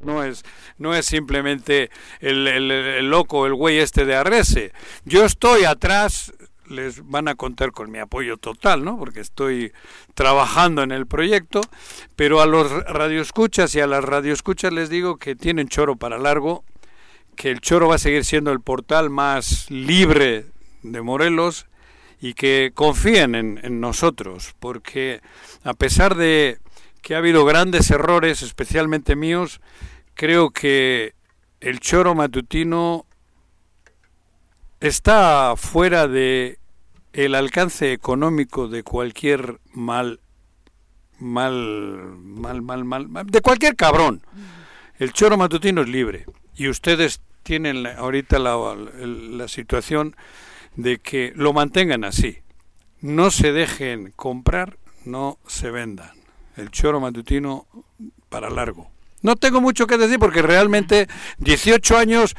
No 0.00 0.22
es, 0.22 0.42
no 0.76 0.94
es 0.94 1.06
simplemente 1.06 1.90
el, 2.20 2.46
el 2.46 3.08
loco, 3.08 3.46
el 3.46 3.54
güey 3.54 3.78
este 3.78 4.04
de 4.04 4.16
Arrese. 4.16 4.72
Yo 5.04 5.24
estoy 5.24 5.64
atrás, 5.64 6.34
les 6.74 7.06
van 7.08 7.28
a 7.28 7.34
contar 7.34 7.72
con 7.72 7.90
mi 7.90 7.98
apoyo 7.98 8.36
total, 8.36 8.84
¿no? 8.84 8.98
Porque 8.98 9.20
estoy 9.20 9.72
trabajando 10.14 10.82
en 10.82 10.92
el 10.92 11.06
proyecto, 11.06 11.60
pero 12.16 12.40
a 12.40 12.46
los 12.46 12.70
radioescuchas 12.84 13.74
y 13.74 13.80
a 13.80 13.86
las 13.86 14.04
radioescuchas 14.04 14.72
les 14.72 14.90
digo 14.90 15.16
que 15.16 15.36
tienen 15.36 15.68
choro 15.68 15.96
para 15.96 16.18
largo, 16.18 16.64
que 17.36 17.50
el 17.50 17.60
choro 17.60 17.88
va 17.88 17.96
a 17.96 17.98
seguir 17.98 18.24
siendo 18.24 18.52
el 18.52 18.60
portal 18.60 19.10
más 19.10 19.70
libre 19.70 20.46
de 20.82 21.02
Morelos 21.02 21.66
y 22.20 22.34
que 22.34 22.72
confíen 22.74 23.34
en, 23.34 23.60
en 23.62 23.80
nosotros, 23.80 24.54
porque 24.60 25.20
a 25.62 25.74
pesar 25.74 26.14
de 26.14 26.58
que 27.02 27.14
ha 27.14 27.18
habido 27.18 27.44
grandes 27.44 27.90
errores, 27.90 28.42
especialmente 28.42 29.16
míos, 29.16 29.60
creo 30.14 30.50
que 30.50 31.14
el 31.60 31.80
choro 31.80 32.14
matutino 32.14 33.06
está 34.80 35.54
fuera 35.56 36.06
de 36.08 36.58
el 37.14 37.34
alcance 37.34 37.92
económico 37.92 38.68
de 38.68 38.82
cualquier 38.82 39.60
mal 39.72 40.20
mal 41.18 41.54
mal 42.18 42.62
mal 42.62 42.84
mal 42.84 43.26
de 43.26 43.40
cualquier 43.40 43.76
cabrón. 43.76 44.22
El 44.98 45.12
choro 45.12 45.36
matutino 45.36 45.82
es 45.82 45.88
libre. 45.88 46.26
Y 46.56 46.68
ustedes 46.68 47.20
tienen 47.42 47.86
ahorita 47.86 48.38
la, 48.38 48.56
la 48.76 49.48
situación 49.48 50.16
de 50.76 50.98
que 50.98 51.32
lo 51.34 51.52
mantengan 51.52 52.04
así. 52.04 52.38
No 53.00 53.30
se 53.30 53.52
dejen 53.52 54.12
comprar 54.12 54.78
no 55.04 55.38
se 55.46 55.70
vendan. 55.70 56.12
El 56.56 56.70
choro 56.70 57.00
matutino 57.00 57.66
para 58.28 58.50
largo. 58.50 58.90
No 59.22 59.36
tengo 59.36 59.60
mucho 59.60 59.86
que 59.86 59.98
decir 59.98 60.18
porque 60.18 60.42
realmente 60.42 61.08
18 61.38 61.96
años 61.96 62.34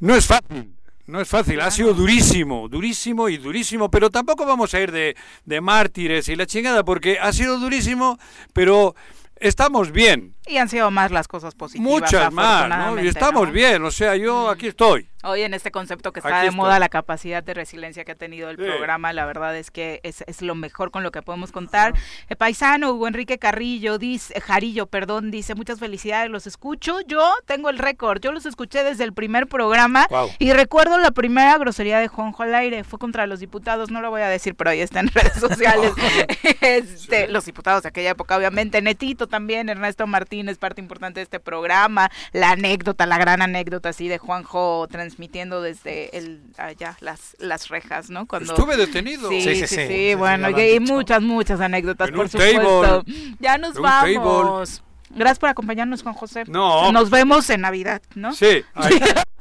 no 0.00 0.14
es 0.14 0.26
fácil 0.26 0.74
no 1.06 1.20
es 1.20 1.28
fácil, 1.28 1.60
ha 1.60 1.70
sido 1.70 1.92
durísimo, 1.92 2.68
durísimo 2.68 3.28
y 3.28 3.36
durísimo, 3.36 3.90
pero 3.90 4.10
tampoco 4.10 4.46
vamos 4.46 4.72
a 4.74 4.80
ir 4.80 4.90
de, 4.90 5.16
de 5.44 5.60
mártires 5.60 6.28
y 6.28 6.36
la 6.36 6.46
chingada, 6.46 6.84
porque 6.84 7.18
ha 7.18 7.32
sido 7.32 7.58
durísimo, 7.58 8.18
pero 8.52 8.94
estamos 9.36 9.92
bien. 9.92 10.33
Y 10.46 10.58
han 10.58 10.68
sido 10.68 10.90
más 10.90 11.10
las 11.10 11.26
cosas 11.26 11.54
positivas. 11.54 11.90
Muchas 11.90 12.32
más, 12.32 12.68
¿no? 12.68 13.02
Y 13.02 13.08
estamos 13.08 13.50
bien, 13.50 13.82
o 13.82 13.90
sea, 13.90 14.16
yo 14.16 14.50
aquí 14.50 14.68
estoy. 14.68 15.08
Hoy 15.26 15.40
en 15.40 15.54
este 15.54 15.70
concepto 15.70 16.12
que 16.12 16.20
está 16.20 16.42
de 16.42 16.50
moda, 16.50 16.78
la 16.78 16.90
capacidad 16.90 17.42
de 17.42 17.54
resiliencia 17.54 18.04
que 18.04 18.12
ha 18.12 18.14
tenido 18.14 18.50
el 18.50 18.58
programa, 18.58 19.14
la 19.14 19.24
verdad 19.24 19.56
es 19.56 19.70
que 19.70 20.00
es, 20.02 20.22
es, 20.26 20.42
lo 20.42 20.54
mejor 20.54 20.90
con 20.90 21.02
lo 21.02 21.12
que 21.12 21.22
podemos 21.22 21.50
contar. 21.50 21.94
El 22.28 22.36
paisano 22.36 22.92
Hugo 22.92 23.08
Enrique 23.08 23.38
Carrillo, 23.38 23.96
dice, 23.96 24.38
Jarillo, 24.38 24.86
perdón, 24.86 25.30
dice, 25.30 25.54
muchas 25.54 25.80
felicidades, 25.80 26.30
los 26.30 26.46
escucho. 26.46 27.00
Yo 27.06 27.32
tengo 27.46 27.70
el 27.70 27.78
récord, 27.78 28.20
yo 28.20 28.32
los 28.32 28.44
escuché 28.44 28.84
desde 28.84 29.04
el 29.04 29.14
primer 29.14 29.46
programa 29.46 30.06
y 30.38 30.52
recuerdo 30.52 30.98
la 30.98 31.10
primera 31.10 31.56
grosería 31.56 32.00
de 32.00 32.08
Juanjo 32.08 32.42
al 32.42 32.54
aire, 32.54 32.84
fue 32.84 32.98
contra 32.98 33.26
los 33.26 33.40
diputados, 33.40 33.90
no 33.90 34.02
lo 34.02 34.10
voy 34.10 34.20
a 34.20 34.28
decir, 34.28 34.54
pero 34.54 34.70
ahí 34.70 34.80
está 34.80 35.00
en 35.00 35.08
redes 35.14 35.40
sociales. 35.40 35.92
este, 36.60 37.28
los 37.28 37.46
diputados 37.46 37.84
de 37.84 37.88
aquella 37.88 38.10
época, 38.10 38.36
obviamente, 38.36 38.82
Netito 38.82 39.26
también, 39.26 39.70
Ernesto 39.70 40.06
Martínez, 40.06 40.33
parte 40.58 40.80
importante 40.80 41.20
de 41.20 41.24
este 41.24 41.40
programa, 41.40 42.10
la 42.32 42.50
anécdota, 42.50 43.06
la 43.06 43.18
gran 43.18 43.42
anécdota 43.42 43.90
así 43.90 44.08
de 44.08 44.18
Juanjo 44.18 44.86
trans 44.88 45.14
transmitiendo 45.14 45.60
desde 45.62 46.16
el 46.16 46.42
allá 46.56 46.96
las 47.00 47.36
las 47.38 47.68
rejas, 47.68 48.10
¿no? 48.10 48.26
Cuando 48.26 48.54
estuve 48.54 48.76
detenido. 48.76 49.28
Sí, 49.28 49.42
sí, 49.42 49.66
sí, 49.66 50.14
bueno, 50.14 50.50
y 50.50 50.80
muchas 50.80 51.22
muchas 51.22 51.60
anécdotas 51.60 52.10
por 52.10 52.28
supuesto. 52.28 53.04
Ya 53.38 53.58
nos 53.58 53.74
vamos. 53.74 54.82
Gracias 55.10 55.38
por 55.38 55.48
acompañarnos, 55.48 56.02
Juan 56.02 56.14
José. 56.14 56.44
No. 56.48 56.90
Nos 56.90 57.10
vemos 57.10 57.48
en 57.50 57.60
Navidad, 57.60 58.02
¿no? 58.14 58.32
Sí. 58.32 58.64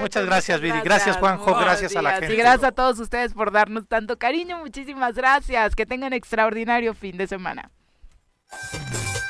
Muchas 0.00 0.26
gracias, 0.26 0.60
Viri. 0.60 0.80
Gracias, 0.82 1.16
Juanjo. 1.16 1.54
Gracias 1.58 1.96
a 1.96 2.02
la 2.02 2.12
gente. 2.12 2.34
Y 2.34 2.36
gracias 2.36 2.64
a 2.64 2.72
todos 2.72 2.98
ustedes 2.98 3.34
por 3.34 3.52
darnos 3.52 3.86
tanto 3.88 4.18
cariño. 4.18 4.58
Muchísimas 4.58 5.14
gracias. 5.14 5.74
Que 5.74 5.86
tengan 5.86 6.12
extraordinario 6.12 6.94
fin 6.94 7.16
de 7.16 7.26
semana. 7.26 7.70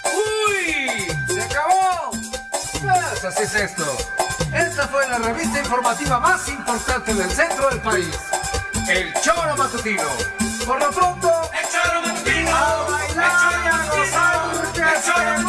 ¡Uy! 0.04 1.06
¡Se 1.28 1.42
acabó! 1.42 2.10
Pues 2.10 3.24
así 3.24 3.42
es 3.42 3.54
esto. 3.54 3.84
Esta 4.54 4.86
fue 4.88 5.08
la 5.08 5.18
revista 5.18 5.58
informativa 5.58 6.20
más 6.20 6.48
importante 6.48 7.14
del 7.14 7.30
centro 7.30 7.68
del 7.70 7.80
país. 7.80 8.18
El 8.88 9.12
Choro 9.20 9.56
Matutino. 9.56 10.04
Por 10.64 10.80
lo 10.80 10.90
pronto, 10.90 11.30
el 11.52 11.68
Choro 11.68 12.02
Matutino. 12.02 12.50
A 12.54 12.86
bailar, 12.88 13.54
el 13.54 13.68
A 13.68 13.86
gozar, 14.86 15.38
el 15.38 15.44